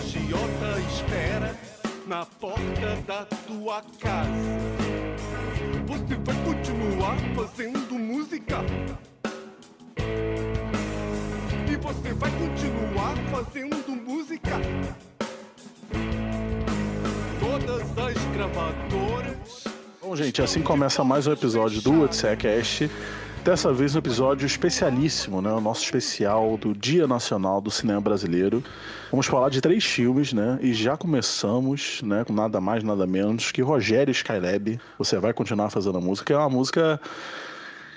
agiota 0.00 0.80
espera 0.88 1.54
na 2.06 2.24
porta 2.24 2.96
da 3.06 3.24
tua 3.46 3.82
casa. 3.98 4.30
Você 5.86 6.14
vai 6.24 6.44
continuar 6.44 7.16
fazendo 7.36 7.94
música? 7.94 8.64
E 11.70 11.76
você 11.76 12.14
vai 12.14 12.30
continuar 12.30 13.14
fazendo 13.30 13.90
música? 13.90 14.50
Todas 17.38 17.98
as 17.98 18.24
gravadoras. 18.34 19.64
Bom, 20.00 20.16
gente, 20.16 20.40
assim 20.40 20.62
começa 20.62 21.04
mais 21.04 21.26
um 21.26 21.32
episódio 21.32 21.82
do 21.82 22.02
Odsecast. 22.02 22.90
Dessa 23.44 23.72
vez 23.72 23.94
um 23.94 23.98
episódio 23.98 24.44
especialíssimo, 24.46 25.40
né? 25.40 25.50
O 25.50 25.62
nosso 25.62 25.82
especial 25.82 26.58
do 26.58 26.74
Dia 26.74 27.06
Nacional 27.06 27.58
do 27.58 27.70
Cinema 27.70 27.98
Brasileiro. 27.98 28.62
Vamos 29.10 29.26
falar 29.26 29.48
de 29.48 29.62
três 29.62 29.82
filmes, 29.82 30.34
né? 30.34 30.58
E 30.60 30.74
já 30.74 30.94
começamos, 30.94 32.02
né? 32.02 32.22
Com 32.22 32.34
nada 32.34 32.60
mais, 32.60 32.84
nada 32.84 33.06
menos 33.06 33.50
que 33.50 33.62
Rogério 33.62 34.12
Skylab. 34.12 34.78
Você 34.98 35.18
vai 35.18 35.32
continuar 35.32 35.70
fazendo 35.70 35.96
a 35.96 36.00
música. 36.02 36.34
É 36.34 36.36
uma 36.36 36.50
música 36.50 37.00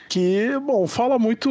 que, 0.09 0.49
bom, 0.59 0.85
fala 0.87 1.17
muito 1.17 1.49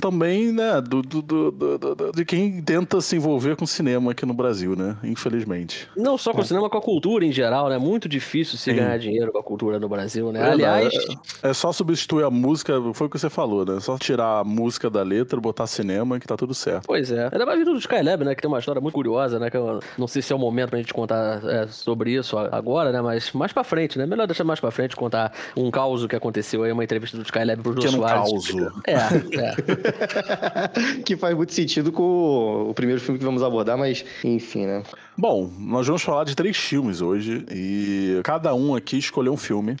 também, 0.00 0.52
né, 0.52 0.80
do, 0.80 1.02
do, 1.02 1.22
do, 1.22 1.50
do, 1.52 2.12
de 2.12 2.24
quem 2.24 2.60
tenta 2.62 3.00
se 3.00 3.16
envolver 3.16 3.56
com 3.56 3.66
cinema 3.66 4.12
aqui 4.12 4.26
no 4.26 4.34
Brasil, 4.34 4.74
né, 4.74 4.96
infelizmente. 5.04 5.88
Não 5.96 6.18
só 6.18 6.32
com 6.32 6.40
o 6.40 6.44
cinema, 6.44 6.68
com 6.68 6.78
a 6.78 6.82
cultura 6.82 7.24
em 7.24 7.32
geral, 7.32 7.68
né, 7.68 7.78
muito 7.78 8.08
difícil 8.08 8.58
se 8.58 8.70
Sim. 8.70 8.76
ganhar 8.76 8.98
dinheiro 8.98 9.30
com 9.30 9.38
a 9.38 9.42
cultura 9.42 9.78
no 9.78 9.88
Brasil, 9.88 10.32
né, 10.32 10.40
é, 10.40 10.50
aliás... 10.50 10.94
É, 11.42 11.50
é, 11.50 11.54
só 11.54 11.72
substituir 11.72 12.24
a 12.24 12.30
música, 12.30 12.74
foi 12.94 13.06
o 13.06 13.10
que 13.10 13.18
você 13.18 13.30
falou, 13.30 13.64
né, 13.64 13.80
só 13.80 13.96
tirar 13.98 14.40
a 14.40 14.44
música 14.44 14.90
da 14.90 15.02
letra, 15.02 15.40
botar 15.40 15.66
cinema 15.66 16.18
que 16.18 16.26
tá 16.26 16.36
tudo 16.36 16.54
certo. 16.54 16.86
Pois 16.86 17.10
é, 17.12 17.28
ainda 17.30 17.46
mais 17.46 17.58
vindo 17.58 17.72
do 17.72 17.78
Skylab, 17.78 18.24
né, 18.24 18.34
que 18.34 18.42
tem 18.42 18.48
uma 18.48 18.58
história 18.58 18.80
muito 18.80 18.94
curiosa, 18.94 19.38
né, 19.38 19.50
que 19.50 19.56
eu 19.56 19.80
não 19.98 20.06
sei 20.06 20.22
se 20.22 20.32
é 20.32 20.36
o 20.36 20.38
momento 20.38 20.70
pra 20.70 20.78
gente 20.78 20.92
contar 20.94 21.42
é, 21.44 21.66
sobre 21.68 22.12
isso 22.12 22.36
agora, 22.38 22.92
né, 22.92 23.00
mas 23.00 23.32
mais 23.32 23.52
pra 23.52 23.62
frente, 23.62 23.98
né, 23.98 24.06
melhor 24.06 24.26
deixar 24.26 24.44
mais 24.44 24.60
pra 24.60 24.70
frente, 24.70 24.96
contar 24.96 25.32
um 25.56 25.70
caos 25.70 26.06
que 26.06 26.16
aconteceu 26.16 26.62
aí, 26.62 26.72
uma 26.72 26.84
entrevista 26.84 27.16
do 27.16 27.22
Skylab 27.22 27.62
pro 27.62 27.73
pequeno 27.74 28.02
caos. 28.02 28.48
É, 28.86 28.94
é. 28.94 29.54
que 31.04 31.16
faz 31.16 31.36
muito 31.36 31.52
sentido 31.52 31.92
com 31.92 32.70
o 32.70 32.74
primeiro 32.74 33.00
filme 33.00 33.18
que 33.18 33.24
vamos 33.24 33.42
abordar, 33.42 33.76
mas 33.76 34.04
enfim, 34.22 34.66
né? 34.66 34.82
Bom, 35.16 35.50
nós 35.58 35.86
vamos 35.86 36.02
falar 36.02 36.24
de 36.24 36.34
três 36.34 36.56
filmes 36.56 37.00
hoje 37.00 37.44
e 37.50 38.20
cada 38.24 38.54
um 38.54 38.74
aqui 38.74 38.98
escolheu 38.98 39.32
um 39.32 39.36
filme. 39.36 39.76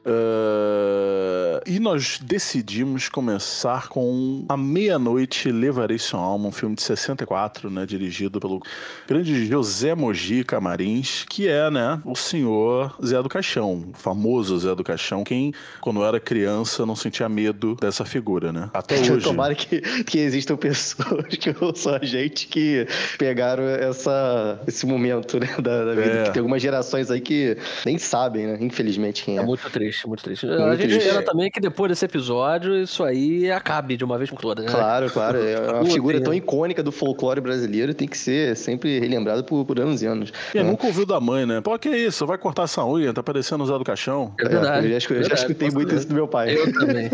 Uh, 0.00 1.60
e 1.66 1.78
nós 1.78 2.18
decidimos 2.22 3.08
começar 3.08 3.88
com 3.88 4.46
A 4.48 4.56
Meia-Noite 4.56 5.52
Levarei 5.52 5.98
Sua 5.98 6.20
Alma, 6.20 6.48
um 6.48 6.52
filme 6.52 6.74
de 6.74 6.82
64, 6.82 7.68
né, 7.68 7.84
dirigido 7.84 8.40
pelo 8.40 8.62
grande 9.06 9.46
José 9.46 9.94
Mogi 9.94 10.42
Camarins, 10.42 11.26
que 11.28 11.46
é 11.48 11.70
né, 11.70 12.00
o 12.04 12.16
senhor 12.16 12.96
Zé 13.04 13.22
do 13.22 13.28
Caixão, 13.28 13.90
o 13.92 13.96
famoso 13.96 14.58
Zé 14.58 14.74
do 14.74 14.82
Caixão, 14.82 15.22
quem, 15.22 15.52
quando 15.82 16.02
era 16.02 16.18
criança, 16.18 16.86
não 16.86 16.96
sentia 16.96 17.28
medo 17.28 17.76
dessa 17.78 18.04
figura, 18.04 18.52
né? 18.52 18.70
Até 18.72 18.96
hoje. 19.12 19.20
Tomara 19.20 19.54
que, 19.54 19.80
que 20.04 20.18
existam 20.18 20.56
pessoas 20.56 21.26
que 21.38 21.54
ouçam 21.60 21.96
a 21.96 22.04
gente 22.04 22.46
que 22.46 22.86
pegaram 23.18 23.64
essa, 23.64 24.60
esse 24.66 24.86
momento 24.86 25.38
né, 25.38 25.54
da, 25.60 25.84
da 25.84 25.94
vida, 25.94 26.20
é. 26.20 26.24
que 26.24 26.32
tem 26.32 26.40
algumas 26.40 26.62
gerações 26.62 27.10
aí 27.10 27.20
que 27.20 27.58
nem 27.84 27.98
sabem, 27.98 28.46
né, 28.46 28.58
infelizmente, 28.60 29.24
quem 29.24 29.36
é. 29.36 29.42
É 29.42 29.44
muito 29.44 29.68
triste 29.68 29.89
triste, 29.90 30.06
muito 30.06 30.22
triste. 30.22 30.46
Muito 30.46 30.62
a 30.62 30.76
gente 30.76 30.88
triste. 30.88 31.06
espera 31.06 31.24
também 31.24 31.50
que 31.50 31.60
depois 31.60 31.90
desse 31.90 32.04
episódio 32.04 32.76
isso 32.76 33.02
aí 33.02 33.50
acabe 33.50 33.96
de 33.96 34.04
uma 34.04 34.16
vez 34.16 34.30
por 34.30 34.40
todas, 34.40 34.64
né? 34.64 34.70
Claro, 34.70 35.10
claro. 35.10 35.38
É 35.38 35.72
uma 35.72 35.84
figura 35.84 36.20
tão 36.20 36.32
icônica 36.32 36.82
do 36.82 36.92
folclore 36.92 37.40
brasileiro 37.40 37.92
tem 37.92 38.08
que 38.08 38.16
ser 38.16 38.56
sempre 38.56 39.00
relembrado 39.00 39.44
por, 39.44 39.64
por 39.64 39.78
anos 39.80 40.02
e 40.02 40.06
anos. 40.06 40.32
E 40.54 40.58
né? 40.58 40.64
nunca 40.64 40.86
ouviu 40.86 41.04
da 41.04 41.20
mãe, 41.20 41.44
né? 41.44 41.60
Pô, 41.60 41.78
que 41.78 41.88
isso? 41.88 42.26
Vai 42.26 42.38
cortar 42.38 42.64
essa 42.64 42.84
unha, 42.84 43.12
tá 43.12 43.22
parecendo 43.22 43.64
usar 43.64 43.78
do 43.78 43.84
caixão. 43.84 44.32
É 44.40 44.48
verdade. 44.48 44.86
É, 44.86 44.96
eu, 44.96 45.00
já, 45.00 45.14
eu 45.14 45.24
já 45.24 45.34
escutei 45.34 45.70
muito 45.70 45.94
isso 45.94 46.06
do 46.06 46.14
meu 46.14 46.28
pai. 46.28 46.56
Eu 46.56 46.72
também. 46.72 47.10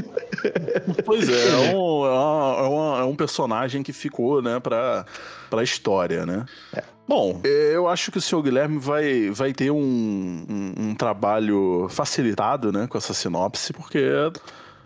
pois 1.05 1.29
é, 1.29 1.71
é 1.71 1.75
um, 1.75 2.05
é, 2.07 2.69
uma, 2.69 3.01
é 3.01 3.05
um 3.05 3.17
personagem 3.17 3.83
que 3.83 3.93
ficou, 3.93 4.43
né, 4.43 4.61
pra, 4.61 5.05
pra 5.49 5.63
história, 5.63 6.27
né? 6.27 6.45
É. 6.75 6.83
Bom, 7.09 7.41
eu 7.45 7.87
acho 7.87 8.11
que 8.11 8.19
o 8.19 8.21
senhor 8.21 8.43
Guilherme 8.43 8.79
vai, 8.79 9.31
vai 9.31 9.53
ter 9.53 9.71
um, 9.71 9.77
um, 9.79 10.75
um 10.77 10.95
trabalho 10.95 11.87
facilitado 11.89 12.73
né, 12.73 12.89
com 12.89 12.99
essa 12.99 13.15
sinopse, 13.15 13.73
porque 13.73 14.03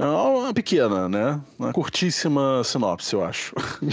é 0.04 0.40
uma 0.44 0.54
pequena, 0.54 1.08
né? 1.08 1.40
Uma 1.58 1.72
curtíssima 1.72 2.62
sinopse, 2.64 3.14
eu 3.14 3.24
acho. 3.24 3.54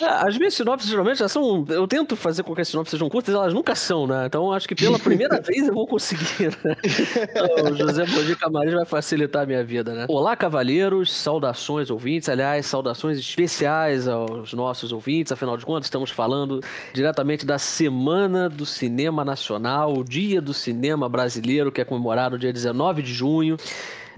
É, 0.00 0.04
as 0.04 0.38
minhas 0.38 0.54
sinopses 0.54 0.88
geralmente 0.88 1.18
já 1.18 1.28
são. 1.28 1.64
Eu 1.68 1.86
tento 1.88 2.14
fazer 2.14 2.44
com 2.44 2.54
que 2.54 2.60
as 2.60 2.68
sinopses 2.68 2.92
sejam 2.92 3.08
curtas, 3.08 3.34
elas 3.34 3.52
nunca 3.52 3.74
são, 3.74 4.06
né? 4.06 4.26
Então 4.26 4.52
acho 4.52 4.68
que 4.68 4.74
pela 4.74 4.98
primeira 4.98 5.40
vez 5.42 5.66
eu 5.66 5.74
vou 5.74 5.86
conseguir, 5.86 6.56
né? 6.64 6.76
Então, 6.84 7.72
o 7.72 7.76
José 7.76 8.06
Mogi 8.06 8.36
Camarins 8.36 8.74
vai 8.74 8.84
facilitar 8.84 9.42
a 9.42 9.46
minha 9.46 9.64
vida, 9.64 9.92
né? 9.92 10.06
Olá, 10.08 10.36
cavalheiros, 10.36 11.12
saudações 11.12 11.90
ouvintes. 11.90 12.28
Aliás, 12.28 12.66
saudações 12.66 13.18
especiais 13.18 14.06
aos 14.06 14.52
nossos 14.52 14.92
ouvintes. 14.92 15.32
Afinal 15.32 15.56
de 15.56 15.66
contas, 15.66 15.86
estamos 15.86 16.10
falando 16.10 16.60
diretamente 16.92 17.44
da 17.44 17.58
Semana 17.58 18.48
do 18.48 18.64
Cinema 18.64 19.24
Nacional, 19.24 19.94
o 19.96 20.04
Dia 20.04 20.40
do 20.40 20.54
Cinema 20.54 21.08
Brasileiro, 21.08 21.72
que 21.72 21.80
é 21.80 21.84
comemorado 21.84 22.36
no 22.36 22.38
dia 22.38 22.52
19 22.52 23.02
de 23.02 23.12
junho 23.12 23.56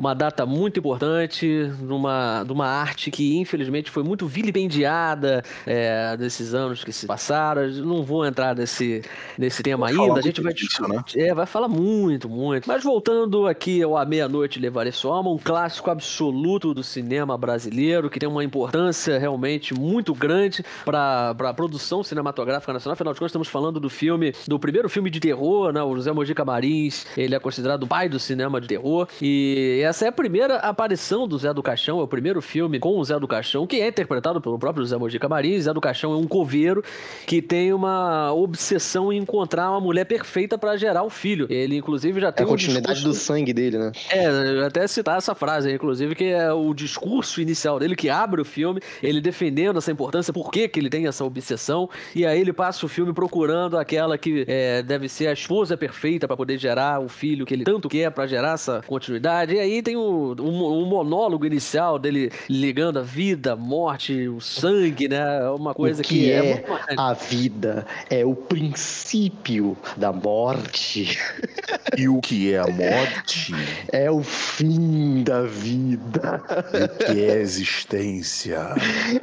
uma 0.00 0.14
data 0.14 0.46
muito 0.46 0.80
importante, 0.80 1.70
numa, 1.78 2.42
numa 2.44 2.66
arte 2.66 3.10
que 3.10 3.36
infelizmente 3.36 3.90
foi 3.90 4.02
muito 4.02 4.26
vilipendiada 4.26 5.44
é, 5.66 6.16
desses 6.16 6.54
anos 6.54 6.82
que 6.82 6.90
se 6.90 7.06
passaram. 7.06 7.68
Não 7.68 8.02
vou 8.02 8.24
entrar 8.24 8.56
nesse, 8.56 9.02
nesse 9.36 9.62
tema 9.62 9.88
ainda, 9.88 10.18
a 10.18 10.22
gente 10.22 10.40
vai 10.40 10.54
disso, 10.54 10.88
né? 10.88 11.04
É, 11.14 11.34
vai 11.34 11.44
falar 11.44 11.68
muito, 11.68 12.30
muito. 12.30 12.66
Mas 12.66 12.82
voltando 12.82 13.46
aqui 13.46 13.82
ao 13.82 13.94
A 13.94 14.06
Meia-Noite 14.06 14.58
Levarei 14.58 14.90
Sua 14.90 15.16
Alma, 15.16 15.30
um 15.30 15.36
clássico 15.36 15.90
absoluto 15.90 16.72
do 16.72 16.82
cinema 16.82 17.36
brasileiro, 17.36 18.08
que 18.08 18.18
tem 18.18 18.28
uma 18.28 18.42
importância 18.42 19.18
realmente 19.18 19.74
muito 19.74 20.14
grande 20.14 20.64
para 20.82 21.36
a 21.38 21.52
produção 21.52 22.02
cinematográfica 22.02 22.72
nacional. 22.72 22.94
Afinal 22.94 23.12
de 23.12 23.18
contas, 23.18 23.32
estamos 23.32 23.48
falando 23.48 23.78
do 23.78 23.90
filme, 23.90 24.32
do 24.48 24.58
primeiro 24.58 24.88
filme 24.88 25.10
de 25.10 25.20
terror, 25.20 25.74
né? 25.74 25.82
O 25.82 25.94
José 25.94 26.10
Mogi 26.10 26.34
Marins, 26.42 27.06
ele 27.18 27.34
é 27.34 27.38
considerado 27.38 27.82
o 27.82 27.86
pai 27.86 28.08
do 28.08 28.18
cinema 28.18 28.58
de 28.62 28.66
terror. 28.66 29.06
E 29.20 29.82
essa 29.90 30.04
é 30.04 30.08
a 30.08 30.12
primeira 30.12 30.56
aparição 30.56 31.26
do 31.26 31.36
Zé 31.36 31.52
do 31.52 31.62
Caixão, 31.62 31.98
é 31.98 32.02
o 32.02 32.06
primeiro 32.06 32.40
filme 32.40 32.78
com 32.78 32.96
o 32.96 33.04
Zé 33.04 33.18
do 33.18 33.26
Caixão, 33.26 33.66
que 33.66 33.80
é 33.80 33.88
interpretado 33.88 34.40
pelo 34.40 34.56
próprio 34.56 34.86
Zé 34.86 34.96
Mojica 34.96 35.28
Marins. 35.28 35.64
Zé 35.64 35.74
do 35.74 35.80
Caixão 35.80 36.12
é 36.12 36.16
um 36.16 36.28
coveiro 36.28 36.82
que 37.26 37.42
tem 37.42 37.72
uma 37.72 38.32
obsessão 38.32 39.12
em 39.12 39.18
encontrar 39.18 39.68
uma 39.68 39.80
mulher 39.80 40.04
perfeita 40.04 40.56
para 40.56 40.76
gerar 40.76 41.02
o 41.02 41.10
filho. 41.10 41.48
Ele, 41.50 41.76
inclusive, 41.76 42.20
já 42.20 42.30
tem 42.30 42.44
é 42.44 42.46
a 42.46 42.48
continuidade 42.48 42.94
discurso... 42.94 43.20
do 43.20 43.24
sangue 43.24 43.52
dele, 43.52 43.78
né? 43.78 43.92
É, 44.10 44.64
até 44.64 44.86
citar 44.86 45.18
essa 45.18 45.34
frase, 45.34 45.72
inclusive, 45.72 46.14
que 46.14 46.26
é 46.26 46.52
o 46.52 46.72
discurso 46.72 47.40
inicial 47.40 47.80
dele, 47.80 47.96
que 47.96 48.08
abre 48.08 48.40
o 48.40 48.44
filme, 48.44 48.80
ele 49.02 49.20
defendendo 49.20 49.78
essa 49.78 49.90
importância, 49.90 50.32
por 50.32 50.52
que, 50.52 50.68
que 50.68 50.78
ele 50.78 50.88
tem 50.88 51.08
essa 51.08 51.24
obsessão, 51.24 51.90
e 52.14 52.24
aí 52.24 52.40
ele 52.40 52.52
passa 52.52 52.86
o 52.86 52.88
filme 52.88 53.12
procurando 53.12 53.76
aquela 53.76 54.16
que 54.16 54.44
é, 54.46 54.84
deve 54.84 55.08
ser 55.08 55.26
a 55.26 55.32
esposa 55.32 55.76
perfeita 55.76 56.28
para 56.28 56.36
poder 56.36 56.58
gerar 56.58 57.00
o 57.00 57.08
filho 57.08 57.44
que 57.44 57.54
ele 57.54 57.64
tanto 57.64 57.88
quer 57.88 58.08
para 58.12 58.28
gerar 58.28 58.54
essa 58.54 58.82
continuidade. 58.86 59.54
E 59.54 59.58
aí 59.58 59.69
tem 59.82 59.96
o, 59.96 60.34
o, 60.38 60.82
o, 60.82 60.86
monólogo 60.86 61.46
inicial 61.46 61.98
dele 61.98 62.30
ligando 62.48 62.98
a 62.98 63.02
vida, 63.02 63.52
a 63.52 63.56
morte, 63.56 64.28
o 64.28 64.40
sangue, 64.40 65.08
né? 65.08 65.40
É 65.42 65.50
uma 65.50 65.72
coisa 65.74 66.02
o 66.02 66.04
que, 66.04 66.20
que 66.20 66.32
é, 66.32 66.64
é 66.88 66.94
a 66.96 67.12
vida 67.12 67.86
é 68.08 68.24
o 68.24 68.34
princípio 68.34 69.76
da 69.96 70.12
morte. 70.12 71.18
E 71.98 72.08
o 72.08 72.20
que 72.20 72.52
é 72.52 72.58
a 72.58 72.66
morte? 72.68 73.52
É 73.92 74.10
o 74.10 74.22
fim 74.22 75.24
da 75.24 75.42
vida. 75.42 76.40
E 76.72 76.84
o 76.84 77.14
que 77.14 77.24
é 77.24 77.32
a 77.32 77.36
existência? 77.36 78.58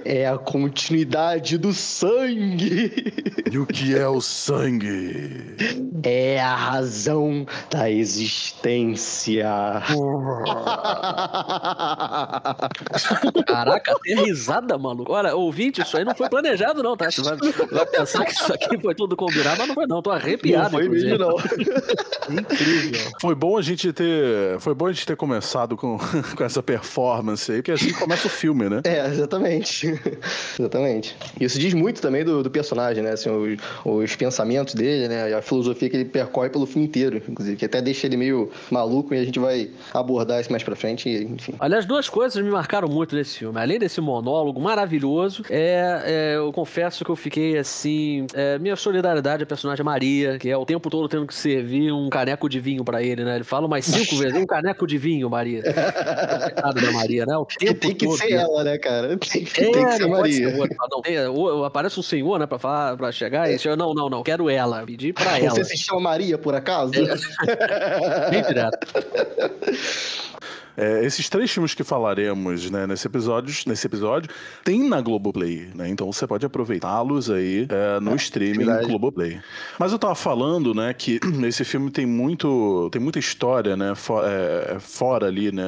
É 0.04 0.28
a 0.28 0.38
continuidade 0.38 1.58
do 1.58 1.74
sangue. 1.74 3.14
E 3.50 3.58
o 3.58 3.66
que 3.66 3.96
é 3.96 4.08
o 4.08 4.20
sangue? 4.20 5.56
É 6.04 6.42
a 6.42 6.56
razão 6.56 7.46
da 7.72 7.90
existência. 7.90 9.48
Caraca, 13.48 13.94
até 13.94 14.16
risada, 14.16 14.78
maluco. 14.78 15.12
Olha, 15.12 15.36
ouvinte, 15.36 15.82
isso 15.82 15.98
aí 15.98 16.06
não 16.06 16.16
foi 16.16 16.30
planejado, 16.30 16.84
não, 16.84 16.96
tá? 16.96 17.10
Você 17.10 17.22
vai, 17.22 17.38
vai, 17.72 17.86
pensar 17.86 18.26
que 18.26 18.34
isso 18.34 18.54
aqui 18.54 18.80
foi 18.80 18.96
tudo 18.96 19.16
combinado, 19.16 19.58
mas 19.60 19.68
não 19.68 19.76
foi, 19.76 19.88
não. 19.88 20.02
Tô 20.02 20.12
arrepiado. 20.12 20.64
Não 20.64 20.80
foi 20.80 20.90
mesmo, 20.90 21.18
não. 21.18 21.36
Incrível. 22.30 23.12
Foi 23.22 23.36
bom 23.36 23.58
a 23.58 23.62
gente 23.62 23.92
ter. 23.94 24.60
Foi 24.60 24.74
bom 24.74 24.88
a 24.88 24.92
gente 24.92 25.06
ter 25.06 25.16
começado 25.16 25.78
com, 25.78 25.98
com 26.36 26.44
essa 26.44 26.62
performance 26.62 27.52
aí, 27.52 27.60
porque 27.60 27.72
assim 27.72 27.94
começa 27.94 28.28
o 28.28 28.30
filme, 28.30 28.70
né? 28.70 28.82
É, 28.84 29.06
exatamente. 29.08 30.00
exatamente. 30.60 31.16
Isso 31.40 31.60
diz 31.60 31.74
muito 31.74 32.02
também 32.02 32.24
do, 32.24 32.44
do 32.44 32.50
personagem, 32.50 33.04
né? 33.04 33.12
Assim, 33.12 33.30
os, 33.30 33.60
os 33.86 34.16
pensamentos 34.16 34.74
dele, 34.74 35.08
né? 35.08 35.34
A 35.34 35.42
filosofia 35.42 35.90
que 35.90 35.96
ele 35.96 36.06
percorre 36.06 36.50
pelo 36.50 36.66
filme 36.66 36.88
inteiro, 36.88 37.22
inclusive, 37.28 37.58
que 37.58 37.66
até 37.66 37.82
deixa 37.82 38.08
ele 38.08 38.18
meio 38.18 38.52
maluco 38.70 39.14
e 39.14 39.18
a 39.18 39.24
gente 39.24 39.40
vai 39.40 39.70
abordar 39.94 40.27
abordar 40.28 40.42
isso 40.42 40.52
mais 40.52 40.64
pra 40.64 40.76
frente, 40.76 41.10
enfim. 41.10 41.54
Aliás, 41.60 41.86
duas 41.86 42.10
coisas 42.10 42.44
me 42.44 42.50
marcaram 42.52 42.88
muito 42.88 43.16
nesse 43.16 43.38
filme. 43.40 43.60
Além 43.60 43.80
desse 43.80 44.02
monólogo 44.02 44.60
maravilhoso, 44.60 45.44
é, 45.50 46.02
é 46.06 46.36
eu 46.36 46.52
confesso 46.52 47.04
que 47.06 47.10
eu 47.12 47.16
fiquei 47.16 47.58
assim. 47.58 48.28
É, 48.34 48.60
minha 48.60 48.76
solidariedade 48.76 49.44
à 49.44 49.46
personagem 49.46 49.84
Maria, 49.86 50.38
que 50.38 50.50
é 50.50 50.58
o 50.58 50.66
tempo 50.66 50.90
todo 50.90 51.08
tendo 51.08 51.26
que 51.26 51.34
servir 51.34 51.92
um 51.92 52.10
caneco 52.10 52.50
de 52.50 52.60
vinho 52.60 52.84
pra 52.84 53.02
ele, 53.02 53.24
né? 53.24 53.36
Ele 53.36 53.44
fala 53.44 53.68
mais 53.68 53.86
cinco 53.86 54.16
vezes: 54.18 54.36
um 54.38 54.46
caneco 54.46 54.86
de 54.86 54.98
vinho, 54.98 55.30
Maria. 55.30 55.62
Coitado 55.64 56.82
da 56.82 56.92
Maria, 56.92 57.26
né? 57.26 57.38
O 57.38 57.46
tempo 57.58 57.80
tem 57.80 57.96
que 57.96 58.06
todo, 58.06 58.18
ser 58.18 58.32
né? 58.36 58.42
ela, 58.44 58.64
né, 58.64 58.78
cara? 58.78 59.18
Tem, 59.18 59.44
que- 59.46 59.62
É, 59.62 59.72
tem 59.72 59.86
que 59.86 59.92
ser 59.94 60.08
Maria. 60.08 60.50
ser 60.52 60.60
outra. 60.60 60.78
Não, 60.92 61.02
tem- 61.02 61.28
ou- 61.28 61.64
aparece 61.66 62.00
um 62.00 62.04
senhor, 62.04 62.40
né, 62.40 62.46
pra, 62.46 62.60
falar, 62.60 62.98
pra 62.98 63.12
chegar 63.12 63.50
e 63.50 63.58
chega, 63.58 63.76
não, 63.76 63.94
não, 63.94 64.10
não, 64.10 64.22
quero 64.24 64.50
ela. 64.50 64.84
Pedir 64.86 65.14
pra 65.14 65.38
ela. 65.40 65.50
Você 65.52 65.64
se 65.64 65.78
chama 65.78 66.02
Maria, 66.02 66.38
por 66.38 66.54
acaso? 66.56 66.92
Bem 68.32 68.42
direto. 68.44 68.88
É, 70.78 71.04
esses 71.04 71.28
três 71.28 71.50
filmes 71.52 71.74
que 71.74 71.84
falaremos 71.84 72.70
né, 72.70 72.86
nesse, 72.86 73.08
episódio, 73.08 73.54
nesse 73.66 73.88
episódio 73.88 74.30
tem 74.64 74.88
na 74.88 75.02
Globoplay, 75.02 75.70
né? 75.74 75.90
Então 75.90 76.12
você 76.14 76.28
pode 76.28 76.46
aproveitá-los 76.46 77.30
aí 77.32 77.68
é, 77.70 78.00
no 78.00 78.16
streaming 78.16 78.66
verdade. 78.66 78.88
Globoplay. 78.88 79.40
Mas 79.80 79.92
eu 79.92 79.98
tava 79.98 80.14
falando, 80.16 80.74
né, 80.76 80.94
que 80.94 81.20
esse 81.48 81.64
filme 81.66 81.90
tem 81.90 82.06
muito, 82.06 82.90
tem 82.92 83.02
muita 83.02 83.18
história, 83.18 83.76
né, 83.76 83.96
fo- 83.96 84.22
é, 84.24 84.78
fora 84.80 85.26
ali, 85.28 85.52
né, 85.52 85.64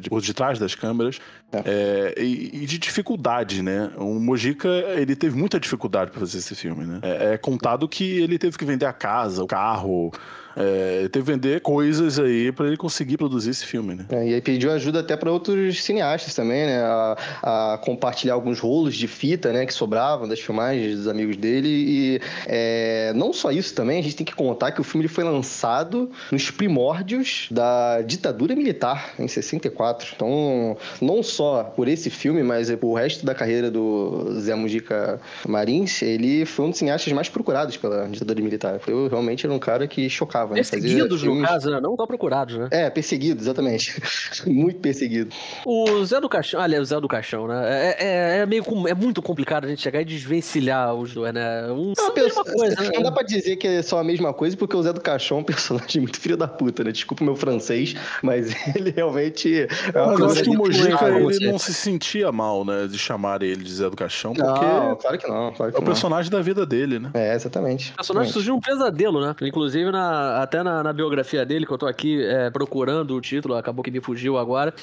de, 0.00 0.10
por 0.10 0.20
detrás 0.20 0.58
das 0.58 0.74
câmeras. 0.74 1.18
é, 1.64 2.14
e, 2.18 2.62
e 2.62 2.66
de 2.66 2.78
dificuldade, 2.78 3.62
né? 3.62 3.90
O 3.96 4.18
Mojica, 4.20 4.68
ele 4.96 5.14
teve 5.16 5.36
muita 5.38 5.58
dificuldade 5.58 6.10
para 6.10 6.20
fazer 6.20 6.38
esse 6.38 6.54
filme, 6.54 6.84
né? 6.84 6.98
É, 7.02 7.32
é 7.34 7.38
contado 7.38 7.88
que 7.88 8.18
ele 8.18 8.36
teve 8.38 8.58
que 8.58 8.64
vender 8.64 8.84
a 8.84 8.92
casa, 8.92 9.42
o 9.42 9.46
carro, 9.46 10.10
é, 10.56 11.08
que 11.12 11.20
vender 11.20 11.60
coisas 11.60 12.18
aí 12.18 12.52
para 12.52 12.66
ele 12.66 12.76
conseguir 12.76 13.16
produzir 13.16 13.50
esse 13.50 13.64
filme, 13.64 13.94
né? 13.94 14.06
É, 14.10 14.28
e 14.28 14.34
aí 14.34 14.40
pediu 14.40 14.72
ajuda 14.72 15.00
até 15.00 15.16
para 15.16 15.30
outros 15.30 15.82
cineastas 15.82 16.34
também, 16.34 16.66
né? 16.66 16.78
A, 16.82 17.74
a 17.74 17.78
compartilhar 17.78 18.34
alguns 18.34 18.58
rolos 18.58 18.94
de 18.94 19.08
fita, 19.08 19.52
né? 19.52 19.66
Que 19.66 19.72
sobravam 19.72 20.28
das 20.28 20.40
filmagens 20.40 20.96
dos 20.96 21.08
amigos 21.08 21.36
dele. 21.36 21.68
E 21.68 22.20
é, 22.46 23.12
não 23.14 23.32
só 23.32 23.50
isso 23.50 23.74
também, 23.74 23.98
a 23.98 24.02
gente 24.02 24.16
tem 24.16 24.26
que 24.26 24.34
contar 24.34 24.72
que 24.72 24.80
o 24.80 24.84
filme 24.84 25.06
ele 25.06 25.12
foi 25.12 25.24
lançado 25.24 26.10
nos 26.30 26.50
primórdios 26.50 27.48
da 27.50 28.02
ditadura 28.02 28.54
militar, 28.54 29.14
em 29.18 29.28
64. 29.28 30.12
Então, 30.14 30.76
não 31.00 31.22
só 31.22 31.64
por 31.64 31.88
esse 31.88 32.10
filme, 32.10 32.42
mas 32.42 32.70
o 32.70 32.94
resto 32.94 33.24
da 33.24 33.34
carreira 33.34 33.70
do 33.70 34.40
Zé 34.40 34.54
Mujica 34.54 35.20
Marins, 35.46 36.02
ele 36.02 36.44
foi 36.44 36.66
um 36.66 36.70
dos 36.70 36.78
cineastas 36.78 37.12
mais 37.12 37.28
procurados 37.28 37.76
pela 37.76 38.06
ditadura 38.08 38.40
militar. 38.40 38.80
Eu 38.86 39.08
realmente 39.08 39.44
era 39.44 39.54
um 39.54 39.58
cara 39.58 39.86
que 39.86 40.08
chocava, 40.08 40.45
né? 40.54 40.62
Fazia 40.62 40.80
Perseguidos, 40.80 41.22
no 41.22 41.30
filmes- 41.32 41.48
caso, 41.48 41.70
né? 41.70 41.80
Não 41.80 41.96
tão 41.96 42.06
procurados, 42.06 42.56
né? 42.56 42.68
É, 42.70 42.90
perseguido, 42.90 43.42
exatamente. 43.42 44.00
Muito 44.46 44.78
perseguido. 44.80 45.30
O 45.64 46.04
Zé 46.04 46.20
do 46.20 46.28
Caixão, 46.28 46.60
aliás, 46.60 46.82
o 46.82 46.86
Zé 46.86 47.00
do 47.00 47.08
Caixão, 47.08 47.46
né? 47.48 47.64
É, 47.68 47.96
é, 47.98 48.38
é 48.38 48.46
meio 48.46 48.64
com- 48.64 48.86
é 48.88 48.94
muito 48.94 49.20
complicado 49.22 49.64
a 49.64 49.68
gente 49.68 49.80
chegar 49.82 50.00
e 50.00 50.04
desvencilhar 50.04 50.94
os 50.94 51.12
dois, 51.14 51.32
né? 51.32 51.70
Um, 51.70 51.92
são 51.96 52.10
a 52.10 52.14
mesma 52.14 52.44
coisa, 52.44 52.80
né? 52.82 52.90
Não 52.94 53.02
dá 53.02 53.10
pra 53.12 53.22
dizer 53.22 53.56
que 53.56 53.66
é 53.66 53.82
só 53.82 53.98
a 53.98 54.04
mesma 54.04 54.32
coisa, 54.32 54.56
porque 54.56 54.76
o 54.76 54.82
Zé 54.82 54.92
do 54.92 55.00
Caixão 55.00 55.38
é 55.38 55.40
um 55.40 55.44
personagem 55.44 56.00
muito 56.02 56.18
filho 56.20 56.36
da 56.36 56.48
puta, 56.48 56.84
né? 56.84 56.92
Desculpa 56.92 57.22
o 57.22 57.26
meu 57.26 57.36
francês, 57.36 57.94
mas 58.22 58.48
ele 58.76 58.90
realmente 58.94 59.66
é 59.94 60.00
uma 60.02 60.12
Mas 60.18 60.32
acho 60.32 60.42
que 60.44 60.50
o 60.50 60.54
Mojica, 60.54 61.08
ele 61.08 61.22
você. 61.24 61.46
não 61.50 61.58
se 61.58 61.72
sentia 61.74 62.30
mal, 62.32 62.64
né, 62.64 62.86
de 62.86 62.98
chamar 62.98 63.42
ele 63.42 63.62
de 63.62 63.72
Zé 63.72 63.88
do 63.90 63.96
Caixão, 63.96 64.32
porque 64.32 64.48
Não, 64.64 64.96
claro 64.96 65.18
que 65.18 65.26
não, 65.28 65.52
claro 65.52 65.72
que 65.72 65.76
é 65.76 65.80
o 65.80 65.82
não. 65.82 65.86
personagem 65.86 66.30
da 66.30 66.40
vida 66.40 66.64
dele, 66.66 66.98
né? 66.98 67.10
É, 67.14 67.34
exatamente. 67.34 67.92
O 67.92 67.96
personagem 67.96 68.32
surgiu 68.32 68.54
um 68.54 68.60
pesadelo, 68.60 69.20
né? 69.20 69.34
Inclusive, 69.42 69.90
na- 69.90 70.35
até 70.42 70.62
na, 70.62 70.82
na 70.82 70.92
biografia 70.92 71.44
dele, 71.44 71.66
que 71.66 71.72
eu 71.72 71.78
tô 71.78 71.86
aqui 71.86 72.22
é, 72.22 72.50
procurando 72.50 73.14
o 73.14 73.20
título, 73.20 73.54
acabou 73.54 73.82
que 73.82 73.90
me 73.90 74.00
fugiu 74.00 74.36
agora. 74.36 74.74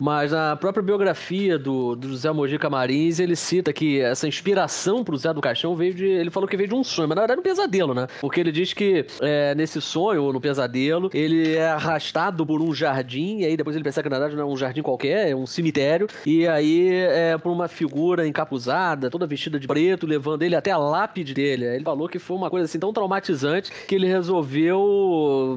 Mas 0.00 0.32
na 0.32 0.56
própria 0.56 0.82
biografia 0.82 1.58
do, 1.58 1.94
do 1.94 2.08
José 2.08 2.30
Mojica 2.32 2.68
Marins, 2.70 3.18
ele 3.18 3.36
cita 3.36 3.72
que 3.72 4.00
essa 4.00 4.26
inspiração 4.26 5.04
pro 5.04 5.16
Zé 5.16 5.32
do 5.32 5.40
Caixão 5.40 5.74
veio 5.74 5.94
de. 5.94 6.06
Ele 6.06 6.30
falou 6.30 6.48
que 6.48 6.56
veio 6.56 6.68
de 6.68 6.74
um 6.74 6.84
sonho, 6.84 7.08
mas 7.08 7.16
na 7.16 7.22
verdade 7.22 7.40
um 7.40 7.42
pesadelo, 7.42 7.94
né? 7.94 8.06
Porque 8.20 8.40
ele 8.40 8.52
diz 8.52 8.72
que 8.72 9.04
é, 9.20 9.54
nesse 9.54 9.80
sonho, 9.80 10.22
ou 10.22 10.32
no 10.32 10.40
pesadelo, 10.40 11.10
ele 11.12 11.54
é 11.54 11.68
arrastado 11.68 12.46
por 12.46 12.60
um 12.60 12.74
jardim, 12.74 13.40
e 13.40 13.44
aí 13.44 13.56
depois 13.56 13.76
ele 13.76 13.84
pensa 13.84 14.02
que 14.02 14.08
na 14.08 14.18
verdade 14.18 14.36
não 14.36 14.48
é 14.48 14.52
um 14.52 14.56
jardim 14.56 14.82
qualquer, 14.82 15.30
é 15.30 15.36
um 15.36 15.46
cemitério, 15.46 16.06
e 16.24 16.46
aí 16.46 16.90
é 16.90 17.36
por 17.38 17.50
uma 17.50 17.68
figura 17.68 18.26
encapuzada, 18.26 19.10
toda 19.10 19.26
vestida 19.26 19.58
de 19.58 19.66
preto, 19.66 20.06
levando 20.06 20.42
ele 20.42 20.56
até 20.56 20.70
a 20.70 20.78
lápide 20.78 21.34
dele. 21.34 21.64
Ele 21.66 21.84
falou 21.84 22.08
que 22.08 22.18
foi 22.18 22.36
uma 22.36 22.50
coisa 22.50 22.64
assim 22.64 22.78
tão 22.78 22.92
traumatizante 22.92 23.70
que 23.86 23.94
ele 23.94 24.06
resolveu 24.06 25.01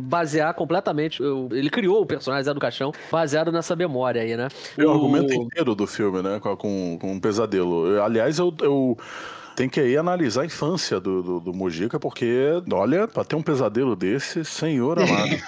basear 0.04 0.54
completamente. 0.54 1.22
Ele 1.52 1.70
criou 1.70 2.02
o 2.02 2.06
personagem 2.06 2.46
Zé 2.46 2.54
do 2.54 2.60
Caixão 2.60 2.92
baseado 3.12 3.52
nessa 3.52 3.76
memória 3.76 4.22
aí, 4.22 4.36
né? 4.36 4.48
É 4.78 4.86
o 4.86 4.92
argumento 4.92 5.34
inteiro 5.34 5.76
do 5.76 5.88
filme, 5.88 6.22
né? 6.22 6.40
Com, 6.40 6.98
com, 7.00 7.12
um 7.12 7.20
pesadelo. 7.20 8.02
Aliás, 8.02 8.40
eu, 8.40 8.54
eu 8.62 8.98
tenho 9.56 9.70
que 9.70 9.80
aí 9.80 9.98
analisar 9.98 10.42
a 10.42 10.46
infância 10.46 11.00
do, 11.00 11.22
do, 11.22 11.40
do 11.40 11.54
Mojica, 11.54 12.00
porque, 12.00 12.62
olha, 12.72 13.08
pra 13.08 13.24
ter 13.24 13.36
um 13.36 13.42
pesadelo 13.42 13.96
desse, 13.96 14.44
senhor 14.46 15.00
amado. 15.00 15.36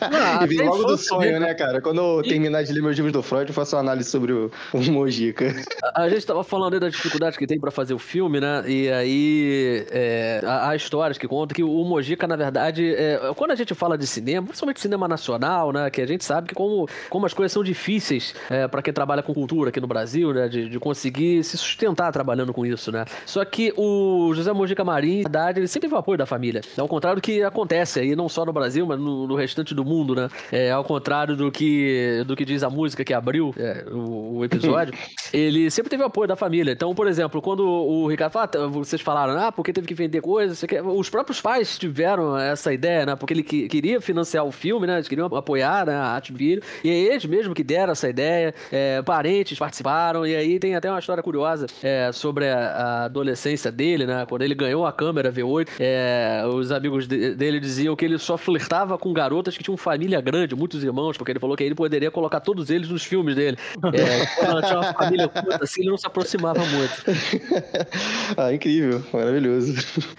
Ah, 0.00 0.40
e 0.42 0.46
vem 0.46 0.66
logo 0.66 0.84
do 0.84 0.96
sonho, 0.96 1.38
né, 1.38 1.54
cara? 1.54 1.80
Quando 1.80 2.00
eu 2.00 2.22
terminar 2.22 2.64
de 2.64 2.72
ler 2.72 2.80
meus 2.80 2.96
livros 2.96 3.12
do 3.12 3.22
Freud, 3.22 3.48
eu 3.48 3.54
faço 3.54 3.76
uma 3.76 3.82
análise 3.82 4.10
sobre 4.10 4.32
o, 4.32 4.50
o 4.72 4.80
Mojica. 4.90 5.54
A 5.94 6.08
a 6.08 6.10
gente 6.10 6.26
tava 6.26 6.42
falando 6.42 6.74
aí 6.74 6.80
da 6.80 6.88
dificuldade 6.88 7.36
que 7.36 7.46
tem 7.46 7.60
pra 7.60 7.70
fazer 7.70 7.92
o 7.92 7.98
filme, 7.98 8.40
né? 8.40 8.64
E 8.66 8.90
aí 8.90 9.86
é, 9.90 10.40
há, 10.42 10.70
há 10.70 10.76
histórias 10.76 11.18
que 11.18 11.28
contam 11.28 11.54
que 11.54 11.62
o 11.62 11.84
Mojica, 11.84 12.26
na 12.26 12.34
verdade, 12.34 12.94
é, 12.94 13.20
quando 13.36 13.50
a 13.50 13.54
gente 13.54 13.74
fala 13.74 13.98
de 13.98 14.06
cinema, 14.06 14.46
principalmente 14.46 14.80
cinema 14.80 15.06
nacional, 15.06 15.70
né? 15.70 15.90
Que 15.90 16.00
a 16.00 16.06
gente 16.06 16.24
sabe 16.24 16.48
que 16.48 16.54
como, 16.54 16.88
como 17.10 17.26
as 17.26 17.34
coisas 17.34 17.52
são 17.52 17.62
difíceis 17.62 18.34
é, 18.48 18.66
para 18.66 18.80
quem 18.80 18.92
trabalha 18.92 19.22
com 19.22 19.34
cultura 19.34 19.68
aqui 19.68 19.80
no 19.80 19.86
Brasil, 19.86 20.32
né? 20.32 20.48
De, 20.48 20.68
de 20.68 20.78
conseguir 20.80 21.44
se 21.44 21.58
sustentar 21.58 22.10
trabalhando 22.10 22.52
com 22.54 22.64
isso, 22.64 22.90
né? 22.90 23.04
Só 23.26 23.44
que 23.48 23.72
o 23.76 24.32
José 24.34 24.52
Mojica 24.52 24.84
Marim, 24.84 25.18
na 25.22 25.22
verdade, 25.28 25.60
ele 25.60 25.68
sempre 25.68 25.88
teve 25.88 25.94
o 25.94 25.98
apoio 25.98 26.18
da 26.18 26.26
família. 26.26 26.60
Ao 26.76 26.86
contrário 26.88 27.20
do 27.20 27.22
que 27.22 27.42
acontece 27.42 28.00
aí, 28.00 28.14
não 28.14 28.28
só 28.28 28.44
no 28.44 28.52
Brasil, 28.52 28.86
mas 28.86 28.98
no, 28.98 29.26
no 29.26 29.34
restante 29.34 29.74
do 29.74 29.84
mundo, 29.84 30.14
né? 30.14 30.28
É, 30.52 30.70
ao 30.70 30.84
contrário 30.84 31.34
do 31.36 31.50
que, 31.50 32.22
do 32.26 32.36
que 32.36 32.44
diz 32.44 32.62
a 32.62 32.70
música 32.70 33.04
que 33.04 33.14
abriu 33.14 33.54
é, 33.56 33.84
o, 33.90 34.38
o 34.38 34.44
episódio, 34.44 34.94
ele 35.32 35.70
sempre 35.70 35.90
teve 35.90 36.02
o 36.02 36.06
apoio 36.06 36.28
da 36.28 36.36
família. 36.36 36.72
Então, 36.72 36.94
por 36.94 37.06
exemplo, 37.06 37.40
quando 37.42 37.64
o 37.66 38.06
Ricardo 38.06 38.32
fala, 38.32 38.50
"Ah, 38.54 38.66
vocês 38.66 39.00
falaram, 39.00 39.38
ah, 39.38 39.50
porque 39.50 39.72
teve 39.72 39.86
que 39.86 39.94
vender 39.94 40.20
coisas, 40.20 40.62
os 40.94 41.08
próprios 41.10 41.40
pais 41.40 41.78
tiveram 41.78 42.36
essa 42.38 42.72
ideia, 42.72 43.06
né? 43.06 43.16
Porque 43.16 43.32
ele 43.34 43.42
que- 43.42 43.68
queria 43.68 44.00
financiar 44.00 44.44
o 44.44 44.52
filme, 44.52 44.86
né? 44.86 44.94
Eles 44.96 45.08
queriam 45.08 45.26
apoiar 45.34 45.86
né, 45.86 45.94
a 45.94 46.04
arte 46.04 46.32
do 46.32 46.38
filho. 46.38 46.62
E 46.84 46.90
aí 46.90 47.06
eles 47.08 47.24
mesmo 47.24 47.54
que 47.54 47.64
deram 47.64 47.92
essa 47.92 48.08
ideia, 48.08 48.54
é, 48.70 49.00
parentes 49.02 49.58
participaram, 49.58 50.26
e 50.26 50.34
aí 50.36 50.58
tem 50.58 50.74
até 50.74 50.90
uma 50.90 50.98
história 50.98 51.22
curiosa 51.22 51.66
é, 51.82 52.10
sobre 52.12 52.48
a, 52.48 52.58
a 52.58 53.04
adolescência 53.04 53.37
dele, 53.72 54.06
né? 54.06 54.26
Quando 54.28 54.42
ele 54.42 54.54
ganhou 54.54 54.84
a 54.86 54.92
câmera 54.92 55.32
V8, 55.32 55.68
é, 55.78 56.42
os 56.46 56.72
amigos 56.72 57.06
de- 57.06 57.34
dele 57.34 57.60
diziam 57.60 57.94
que 57.94 58.04
ele 58.04 58.18
só 58.18 58.36
flertava 58.36 58.98
com 58.98 59.12
garotas 59.12 59.56
que 59.56 59.62
tinham 59.62 59.76
família 59.76 60.20
grande, 60.20 60.54
muitos 60.54 60.82
irmãos, 60.82 61.16
porque 61.16 61.32
ele 61.32 61.38
falou 61.40 61.56
que 61.56 61.62
ele 61.62 61.74
poderia 61.74 62.10
colocar 62.10 62.40
todos 62.40 62.70
eles 62.70 62.88
nos 62.88 63.04
filmes 63.04 63.34
dele. 63.36 63.56
É, 63.92 64.26
quando 64.36 64.50
ela 64.50 64.62
tinha 64.62 64.78
uma 64.78 64.92
família 64.92 65.28
curta, 65.28 65.64
assim, 65.64 65.80
ele 65.82 65.90
não 65.90 65.98
se 65.98 66.06
aproximava 66.06 66.60
muito. 66.64 67.04
ah, 68.36 68.52
incrível, 68.52 69.02
maravilhoso. 69.12 69.74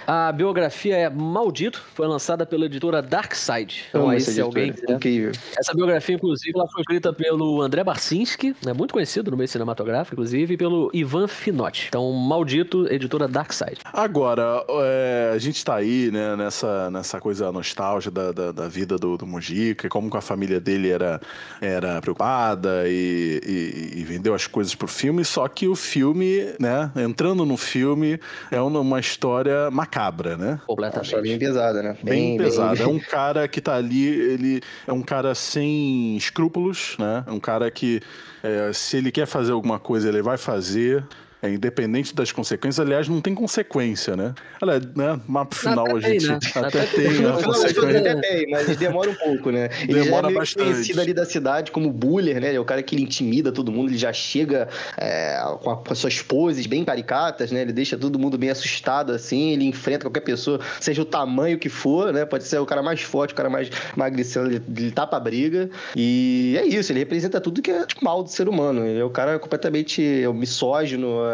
A 0.07 0.31
biografia 0.31 0.95
é 0.97 1.09
Maldito, 1.09 1.81
foi 1.93 2.07
lançada 2.07 2.45
pela 2.45 2.65
editora 2.65 3.01
Darkside. 3.01 3.85
Então 3.89 4.01
Amo 4.03 4.11
aí, 4.11 4.21
se 4.21 4.39
alguém 4.39 4.69
editora, 4.69 4.93
Incrível. 4.93 5.31
Essa 5.57 5.73
biografia, 5.73 6.15
inclusive, 6.15 6.51
ela 6.55 6.67
foi 6.69 6.81
escrita 6.81 7.13
pelo 7.13 7.61
André 7.61 7.83
Barcinski, 7.83 8.55
né, 8.65 8.73
muito 8.73 8.93
conhecido 8.93 9.31
no 9.31 9.37
meio 9.37 9.47
cinematográfico, 9.47 10.15
inclusive, 10.15 10.53
e 10.53 10.57
pelo 10.57 10.89
Ivan 10.93 11.27
Finotti. 11.27 11.87
Então, 11.89 12.11
Maldito, 12.11 12.87
editora 13.09 13.27
Darkside. 13.27 13.79
Agora, 13.91 14.63
é, 14.83 15.31
a 15.33 15.37
gente 15.39 15.65
tá 15.65 15.75
aí, 15.75 16.11
né, 16.11 16.35
nessa, 16.35 16.91
nessa 16.91 17.19
coisa 17.19 17.51
nostálgica 17.51 18.11
da, 18.11 18.31
da, 18.31 18.51
da 18.51 18.67
vida 18.67 18.97
do, 18.97 19.17
do 19.17 19.25
Mojica, 19.25 19.87
e 19.87 19.89
como 19.89 20.09
que 20.09 20.17
a 20.17 20.21
família 20.21 20.59
dele 20.59 20.89
era, 20.89 21.19
era 21.59 21.99
preocupada 21.99 22.83
e, 22.87 23.41
e- 23.45 23.99
e 23.99 24.03
vendeu 24.03 24.33
as 24.35 24.45
coisas 24.45 24.75
pro 24.75 24.87
filme, 24.87 25.25
só 25.25 25.47
que 25.47 25.67
o 25.67 25.75
filme, 25.75 26.53
né, 26.59 26.91
entrando 26.95 27.45
no 27.45 27.57
filme, 27.57 28.19
é 28.51 28.61
uma, 28.61 28.99
história 28.99 29.71
macabra, 29.71 30.37
né? 30.37 30.59
Completamente. 30.67 31.21
bem 31.21 31.39
pesada, 31.39 31.81
né? 31.81 31.97
Bem, 32.03 32.37
pesado. 32.37 32.81
É 32.83 32.87
um 32.87 32.99
cara 33.09 33.47
que 33.47 33.59
tá 33.59 33.75
ali, 33.75 34.05
ele 34.07 34.61
é 34.85 34.93
um 34.93 35.01
cara 35.01 35.33
sem 35.33 36.15
escrúpulos, 36.15 36.95
né? 36.99 37.23
É 37.25 37.31
um 37.31 37.39
cara 37.39 37.71
que, 37.71 38.01
é, 38.43 38.71
se 38.73 38.97
ele 38.97 39.11
quer 39.11 39.25
fazer 39.25 39.51
alguma 39.53 39.79
coisa, 39.79 40.07
ele 40.09 40.21
vai 40.21 40.37
fazer. 40.37 41.03
É 41.41 41.49
independente 41.49 42.13
das 42.13 42.31
consequências. 42.31 42.85
Aliás, 42.85 43.07
não 43.07 43.21
tem 43.21 43.33
consequência, 43.33 44.15
né? 44.15 44.33
Olha, 44.61 44.79
né? 44.95 45.19
Mas 45.27 45.47
final 45.53 45.85
Até 45.85 45.97
a 45.97 46.01
tem, 46.01 46.19
gente 46.19 46.27
né? 46.27 46.39
até, 46.55 46.67
Até 46.67 46.85
tem, 46.85 47.09
tem. 47.09 47.19
né? 47.21 47.41
Consequência. 47.43 47.99
até 47.99 48.15
tem, 48.21 48.49
mas 48.49 48.77
demora 48.77 49.09
um 49.09 49.15
pouco, 49.15 49.51
né? 49.51 49.69
Ele 49.83 49.99
já 49.99 50.03
Demora 50.03 50.25
é 50.25 50.27
meio 50.27 50.39
bastante. 50.39 50.65
conhecido 50.71 51.01
ali 51.01 51.13
da 51.13 51.25
cidade 51.25 51.71
como 51.71 51.91
buller, 51.91 52.39
né? 52.41 52.47
Ele 52.49 52.57
é 52.57 52.59
o 52.59 52.65
cara 52.65 52.83
que 52.83 52.95
ele 52.95 53.03
intimida 53.03 53.51
todo 53.51 53.71
mundo, 53.71 53.89
ele 53.89 53.97
já 53.97 54.11
chega 54.11 54.67
é, 54.97 55.37
com, 55.61 55.69
a- 55.71 55.77
com 55.77 55.91
as 55.93 55.97
suas 55.97 56.21
poses 56.21 56.65
bem 56.67 56.83
caricatas, 56.83 57.51
né? 57.51 57.61
Ele 57.61 57.71
deixa 57.73 57.97
todo 57.97 58.19
mundo 58.19 58.37
bem 58.37 58.49
assustado, 58.49 59.11
assim, 59.13 59.51
ele 59.51 59.65
enfrenta 59.65 60.05
qualquer 60.05 60.21
pessoa, 60.21 60.59
seja 60.79 61.01
o 61.01 61.05
tamanho 61.05 61.57
que 61.57 61.69
for, 61.69 62.11
né? 62.11 62.25
Pode 62.25 62.43
ser 62.43 62.57
o 62.59 62.65
cara 62.65 62.81
mais 62.83 63.01
forte, 63.01 63.31
o 63.33 63.35
cara 63.35 63.49
mais 63.49 63.69
magricelo, 63.95 64.47
ele, 64.47 64.61
ele 64.75 64.91
tapa 64.91 65.17
a 65.17 65.19
briga. 65.19 65.69
E 65.95 66.55
é 66.59 66.65
isso, 66.65 66.91
ele 66.91 66.99
representa 66.99 67.39
tudo 67.39 67.61
que 67.61 67.71
é 67.71 67.85
tipo, 67.85 68.03
mal 68.03 68.21
do 68.23 68.29
ser 68.29 68.49
humano. 68.49 68.85
Ele 68.85 68.99
é 68.99 69.03
o 69.03 69.09
cara 69.09 69.39
completamente 69.39 70.01
misógino, 70.33 71.23
é, 71.25 71.28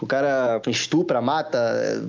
o 0.00 0.06
cara 0.06 0.60
estupra, 0.68 1.20
mata, 1.20 1.58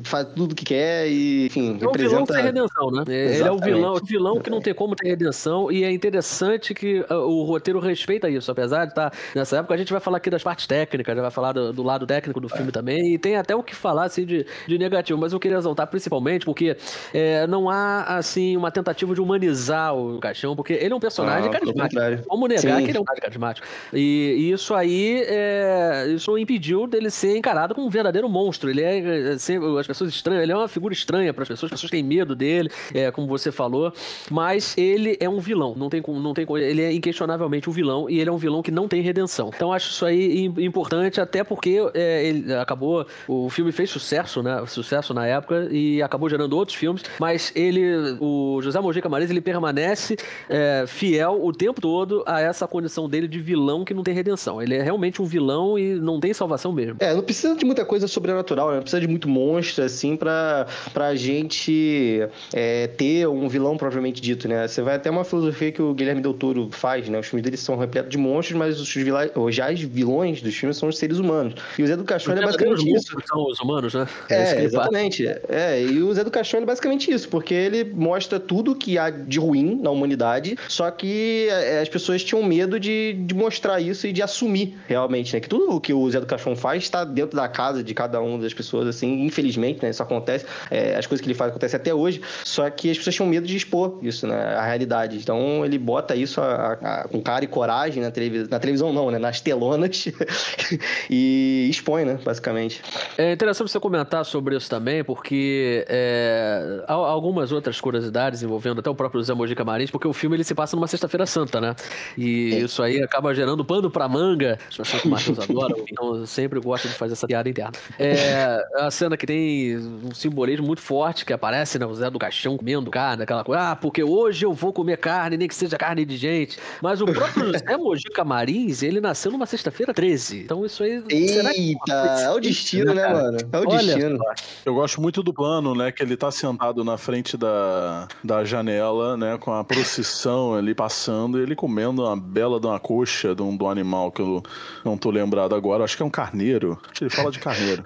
faz 0.04 0.28
tudo 0.36 0.56
que 0.56 0.66
quer 0.66 1.08
e, 1.08 1.48
enfim, 1.48 1.78
É 1.82 1.88
um 1.88 1.92
vilão 1.92 1.92
representa... 1.92 2.34
sem 2.34 2.44
redenção, 2.44 2.70
né? 2.90 3.04
É- 3.08 3.36
Ele 3.36 3.44
é 3.48 3.52
o 3.52 3.58
vilão, 3.60 3.94
o 3.96 4.04
vilão 4.06 4.40
que 4.40 4.50
não 4.50 4.62
tem 4.62 4.74
como 4.74 4.96
ter 4.96 5.10
redenção, 5.10 5.72
e 5.72 5.84
é 5.84 5.92
interessante 5.92 6.74
que 6.74 7.06
ah, 7.10 7.18
o 7.20 7.44
roteiro 7.44 7.80
respeita 7.80 8.30
isso, 8.30 8.50
apesar 8.50 8.86
de 8.86 8.92
estar 8.92 9.12
nessa 9.36 9.58
época, 9.58 9.74
a 9.74 9.78
gente 9.78 9.92
vai 9.92 10.02
falar 10.02 10.18
aqui 10.18 10.30
das 10.30 10.42
partes 10.42 10.66
técnicas, 10.66 11.16
já 11.16 11.22
vai 11.22 11.32
falar 11.32 11.52
do, 11.52 11.74
do 11.74 11.84
lado 11.84 12.08
técnico 12.08 12.40
do 12.40 12.48
filme 12.50 12.72
também, 12.72 13.14
e 13.14 13.18
tem 13.18 13.36
até 13.36 13.56
o 13.56 13.62
que 13.62 13.76
falar 13.76 14.06
assim, 14.06 14.26
de, 14.26 14.46
de 14.68 14.78
negativo, 14.78 15.20
mas 15.20 15.34
eu 15.34 15.40
queria 15.40 15.58
exaltar 15.58 15.86
principalmente 15.88 16.46
porque 16.46 16.76
é, 17.14 17.46
não 17.48 17.70
há 17.70 18.18
assim 18.18 18.56
uma 18.56 18.72
tentativa 18.72 19.14
de 19.14 19.22
humanizar 19.22 19.94
o 19.96 20.20
Caixão, 20.20 20.56
porque 20.56 20.74
ele 20.74 20.94
é 20.94 20.96
um 20.96 21.00
personagem 21.00 21.50
Ah, 21.50 21.52
carismático. 21.52 22.02
Como 22.28 22.48
negar 22.48 22.78
Sim. 22.78 22.84
que 22.86 22.92
ele 22.92 22.98
é 22.98 23.02
um 23.02 23.06
cara 23.06 23.20
carismático? 23.20 23.68
E, 23.94 24.36
e 24.40 24.52
isso 24.52 24.74
aí, 24.74 25.24
é, 25.28 26.06
isso 26.16 26.38
impediu 26.38 26.88
dele 26.88 27.10
ser 27.12 27.36
encarado 27.38 27.76
como 27.76 27.88
um 27.88 27.90
verdadeiro 27.90 28.30
monstro. 28.30 28.70
Ele 28.70 28.82
é, 28.82 29.34
é, 29.34 29.38
sempre- 29.38 29.68
as 29.80 29.86
pessoas 29.88 30.10
estranham, 30.12 30.42
ele 30.42 30.52
é 30.52 30.56
uma 30.56 30.68
figura 30.68 30.94
estranha 30.94 31.34
para 31.34 31.44
as 31.44 31.50
pessoas, 31.50 31.72
as 31.72 31.76
pessoas 31.78 31.92
têm 31.92 32.04
medo 32.04 32.36
dele, 32.36 32.70
é, 32.94 33.12
como 33.12 33.28
você 33.28 33.52
falou, 33.52 33.94
mas 34.30 34.78
ele 34.78 35.18
é 35.20 35.30
um 35.30 35.40
vilão, 35.40 35.74
não 35.76 35.90
tem, 35.90 36.02
não 36.08 36.34
tem, 36.34 36.46
ele 36.58 36.82
é 36.82 36.92
inquestionavelmente 36.94 37.70
um 37.70 37.74
vilão 37.74 38.10
e 38.10 38.20
ele 38.20 38.30
é 38.30 38.34
um 38.34 38.38
vilão 38.38 38.62
que 38.62 38.72
não 38.72 38.88
tem 38.88 39.02
redenção. 39.02 39.52
Então 39.56 39.72
acho 39.72 39.92
isso 39.92 40.06
aí 40.06 40.46
im- 40.46 40.64
importante, 40.66 41.20
até 41.22 41.44
porque 41.44 41.78
é, 41.94 42.26
ele 42.26 42.54
acabou, 42.54 43.06
o 43.28 43.50
filme 43.50 43.72
fez 43.72 43.90
sucesso, 43.90 44.42
né? 44.44 44.64
Sucesso 44.68 45.14
na 45.14 45.26
época 45.26 45.68
e 45.72 46.02
acabou 46.02 46.30
gerando 46.30 46.54
outros 46.58 46.78
filmes, 46.78 47.04
mas 47.20 47.52
ele, 47.56 48.18
o 48.20 48.60
José 48.62 48.80
Mojica 48.80 49.10
Marins, 49.10 49.30
ele 49.30 49.42
permanece 49.42 50.18
é, 50.50 50.86
fiel 50.88 51.40
o 51.44 51.52
tempo 51.52 51.80
todo 51.82 52.24
a 52.26 52.40
essa 52.42 52.68
condição 52.68 53.10
dele 53.10 53.28
de 53.28 53.40
vilão 53.40 53.84
que 53.84 53.94
não 53.94 54.04
tem 54.04 54.14
redenção. 54.14 54.62
Ele 54.62 54.76
é 54.76 54.82
realmente 54.82 55.22
um 55.22 55.26
vilão 55.26 55.78
e 55.78 55.96
não 55.96 56.20
tem 56.20 56.34
salvação 56.34 56.72
mesmo. 56.72 56.98
É, 57.00 57.14
não 57.14 57.22
precisa 57.22 57.56
de 57.56 57.66
muita 57.66 57.86
coisa 57.86 58.08
sobrenatural, 58.08 58.70
né? 58.70 58.76
Não 58.76 58.82
precisa 58.82 59.02
de 59.02 59.08
muito 59.08 59.28
monstro, 59.28 59.84
assim, 59.84 60.16
pra, 60.16 60.66
pra 60.94 61.16
gente 61.16 62.28
é, 62.62 62.88
ter 62.88 63.28
um 63.28 63.50
vilão 63.50 63.76
propriamente 63.76 64.22
dito, 64.22 64.48
né? 64.48 64.68
Você 64.68 64.84
vai 64.84 64.96
até 64.96 65.10
uma 65.10 65.24
filosofia 65.24 65.72
que 65.72 65.82
o 65.82 65.96
Guilherme 65.96 66.22
Del 66.22 66.34
Toro 66.34 66.70
faz, 66.72 67.10
né? 67.10 67.18
Os 67.18 67.28
filmes 67.28 67.44
dele 67.44 67.58
são 67.58 67.76
repletos 67.76 68.12
de 68.12 68.20
monstros, 68.20 68.58
mas 68.58 68.80
os, 68.80 68.94
vilã, 68.94 69.28
os 69.36 69.58
reais 69.58 69.82
vilões 69.82 70.42
dos 70.42 70.56
filmes 70.56 70.78
são 70.78 70.90
os 70.90 70.98
seres 70.98 71.18
humanos. 71.18 71.56
E 71.80 71.82
o 71.82 71.88
Zé 71.88 71.98
do 71.98 72.04
Caixão 72.04 72.36
é 72.36 72.42
basicamente 72.42 72.94
isso. 72.94 73.18
são 73.28 73.46
os 73.48 73.60
humanos, 73.60 73.96
né? 73.96 74.08
É, 74.30 74.46
faz. 74.46 74.64
exatamente. 74.66 75.28
É, 75.50 75.82
e 75.82 76.04
o 76.04 76.14
Zé 76.14 76.24
do 76.24 76.30
Caixão 76.30 76.62
é 76.62 76.66
basicamente 76.66 77.12
isso, 77.12 77.28
porque 77.30 77.54
ele 77.54 77.84
mostra 77.84 78.40
tudo 78.40 78.76
que 78.76 78.98
há 78.98 79.10
de 79.10 79.40
ruim 79.40 79.80
na 79.82 79.90
humanidade, 79.90 80.56
só 80.68 80.92
que 80.92 81.48
é, 81.50 81.80
as 81.82 81.90
pessoas 81.90 82.24
tinham 82.24 82.44
medo 82.44 82.80
de, 82.80 83.14
de 83.14 83.34
mostrar 83.34 83.82
isso 83.82 84.06
e 84.06 84.14
de 84.14 84.22
assumir 84.22 84.78
realmente, 84.88 85.34
né? 85.34 85.40
Que 85.40 85.50
tudo 85.50 85.76
o 85.76 85.82
que 85.82 85.94
o 85.94 86.10
Zé 86.12 86.20
do 86.20 86.28
Caixão 86.28 86.56
faz 86.56 86.84
está 86.84 87.04
dentro 87.04 87.36
da 87.36 87.48
casa 87.48 87.84
de 87.84 87.94
cada 87.96 88.22
uma 88.22 88.38
das 88.38 88.54
pessoas, 88.54 88.88
assim, 88.88 89.24
infelizmente, 89.26 89.82
né? 89.82 89.90
Isso 89.90 90.04
acontece, 90.04 90.46
é, 90.70 90.96
as 90.96 91.08
coisas 91.08 91.22
que 91.22 91.28
ele 91.28 91.38
faz 91.38 91.50
acontecem 91.50 91.78
até 91.78 91.94
hoje, 91.94 92.22
só 92.52 92.70
que 92.70 92.92
as 92.92 92.98
pessoas 92.98 93.16
tinham 93.16 93.30
medo 93.30 93.48
de 93.48 93.56
expor 93.56 93.98
isso, 94.02 94.28
né? 94.28 94.36
A 94.56 94.66
realidade. 94.66 95.18
Então 95.18 95.64
ele 95.66 95.78
bota 95.80 96.14
isso 96.18 96.42
a- 96.42 96.74
a- 96.82 97.08
com 97.08 97.22
cara 97.22 97.46
e 97.46 97.48
coragem 97.48 98.04
na 98.04 98.12
televisão, 98.12 98.48
na 98.52 98.60
televisão 98.60 98.92
não, 98.92 99.10
né? 99.10 99.18
Nas 99.18 99.40
telonas 99.40 100.06
e 101.10 101.68
expõe, 101.70 102.04
né? 102.04 102.20
Basicamente. 102.24 102.82
É 103.18 103.32
interessante 103.32 103.72
você 103.72 103.80
comentar 103.80 104.26
sobre 104.26 104.58
isso 104.58 104.70
também, 104.70 105.02
porque 105.02 105.86
é, 105.88 106.84
há 106.88 106.94
algumas 106.94 107.54
outras 107.54 107.80
curiosidades 107.80 108.44
envolvendo 108.44 108.80
até 108.80 108.90
o 108.90 108.96
próprio 108.96 109.22
Zé 109.24 109.34
Mojica 109.34 109.64
Marins, 109.64 109.90
porque 109.90 110.08
o 110.08 110.14
filme 110.14 110.36
ele 110.36 110.44
se 110.44 110.54
passa 110.54 110.76
numa 110.76 110.88
sexta-feira 110.88 111.26
santa, 111.26 111.62
né? 111.62 111.74
E 112.18 112.56
isso 112.58 112.84
aí 112.84 113.02
acaba 113.02 113.34
gerando 113.34 113.64
pano 113.64 113.90
pra 113.90 114.10
manga, 114.10 114.60
as 114.70 114.76
pessoas 114.76 115.02
que 115.02 115.08
o 115.08 115.12
Matheus 115.12 115.40
adora, 115.40 115.74
então 115.90 116.16
eu 116.18 116.28
sempre 116.28 116.60
gosto 116.60 116.90
de 116.90 116.94
fazer 116.96 117.14
essa 117.14 117.28
piada 117.28 117.48
interna. 117.50 117.72
É 117.98 118.62
a 118.76 118.92
cena 118.92 119.16
que 119.16 119.26
tem 119.26 119.78
um 119.78 120.14
simbolismo 120.14 120.66
muito 120.68 120.82
forte, 120.82 121.26
que 121.26 121.32
aparece, 121.32 121.80
né? 121.80 121.86
O 121.86 121.94
Zé 121.94 122.10
do 122.10 122.20
Caixão 122.32 122.58
comendo 122.58 122.90
carne, 122.90 123.24
aquela 123.24 123.44
coisa, 123.44 123.72
ah, 123.72 123.76
porque 123.76 124.02
hoje 124.02 124.46
eu 124.46 124.54
vou 124.54 124.72
comer 124.72 124.98
carne, 124.98 125.36
nem 125.36 125.50
que 125.50 125.54
seja 125.54 125.78
carne 125.78 126.06
de 126.06 126.16
gente. 126.16 126.58
Mas 126.82 127.02
o 127.02 127.06
próprio 127.06 127.52
Zé 127.60 127.76
Mojica 127.76 128.24
Marins, 128.24 128.82
ele 128.82 129.02
nasceu 129.02 129.32
numa 129.32 129.46
sexta-feira 129.46 129.94
13, 129.94 130.44
então 130.46 130.66
isso 130.66 130.82
aí... 130.82 131.04
será 131.28 131.54
que 131.54 131.60
é 131.60 131.62
Eita, 131.62 131.94
é 131.94 132.30
o 132.30 132.40
destino, 132.40 132.94
né, 132.94 133.02
cara? 133.02 133.14
mano? 133.14 133.38
É 133.52 133.58
o 133.58 133.68
Olha 133.68 133.96
destino. 133.96 134.20
Eu 134.66 134.74
gosto 134.74 135.02
muito 135.02 135.22
do 135.22 135.34
plano, 135.34 135.76
né? 135.76 135.92
Que 135.92 136.02
ele 136.02 136.16
tá 136.16 136.32
sentado 136.32 136.86
na 136.86 136.98
frente 136.98 137.36
da, 137.36 138.08
da 138.24 138.46
janela, 138.46 139.18
né? 139.18 139.38
Com 139.38 139.54
a 139.54 139.64
procissão 139.64 140.56
ali 140.56 140.74
passando 140.74 141.38
e 141.38 141.44
ele 141.44 141.56
comendo 141.56 142.04
uma 142.04 142.16
bela 142.16 142.62
de 142.62 142.68
uma 142.68 142.80
coxa 142.80 143.36
de 143.36 143.42
um, 143.42 143.58
de 143.58 143.64
um 143.64 143.70
animal 143.70 144.10
que 144.10 144.22
eu 144.22 144.42
não 144.86 144.98
tô 144.98 145.12
lembrado 145.12 145.54
agora. 145.54 145.84
Acho 145.84 145.98
que 145.98 146.04
é 146.04 146.06
um 146.06 146.10
carneiro. 146.10 146.80
Acho 146.84 146.94
que 146.94 147.04
ele 147.04 147.10
fala 147.10 147.30
de 147.30 147.40
carneiro. 147.40 147.84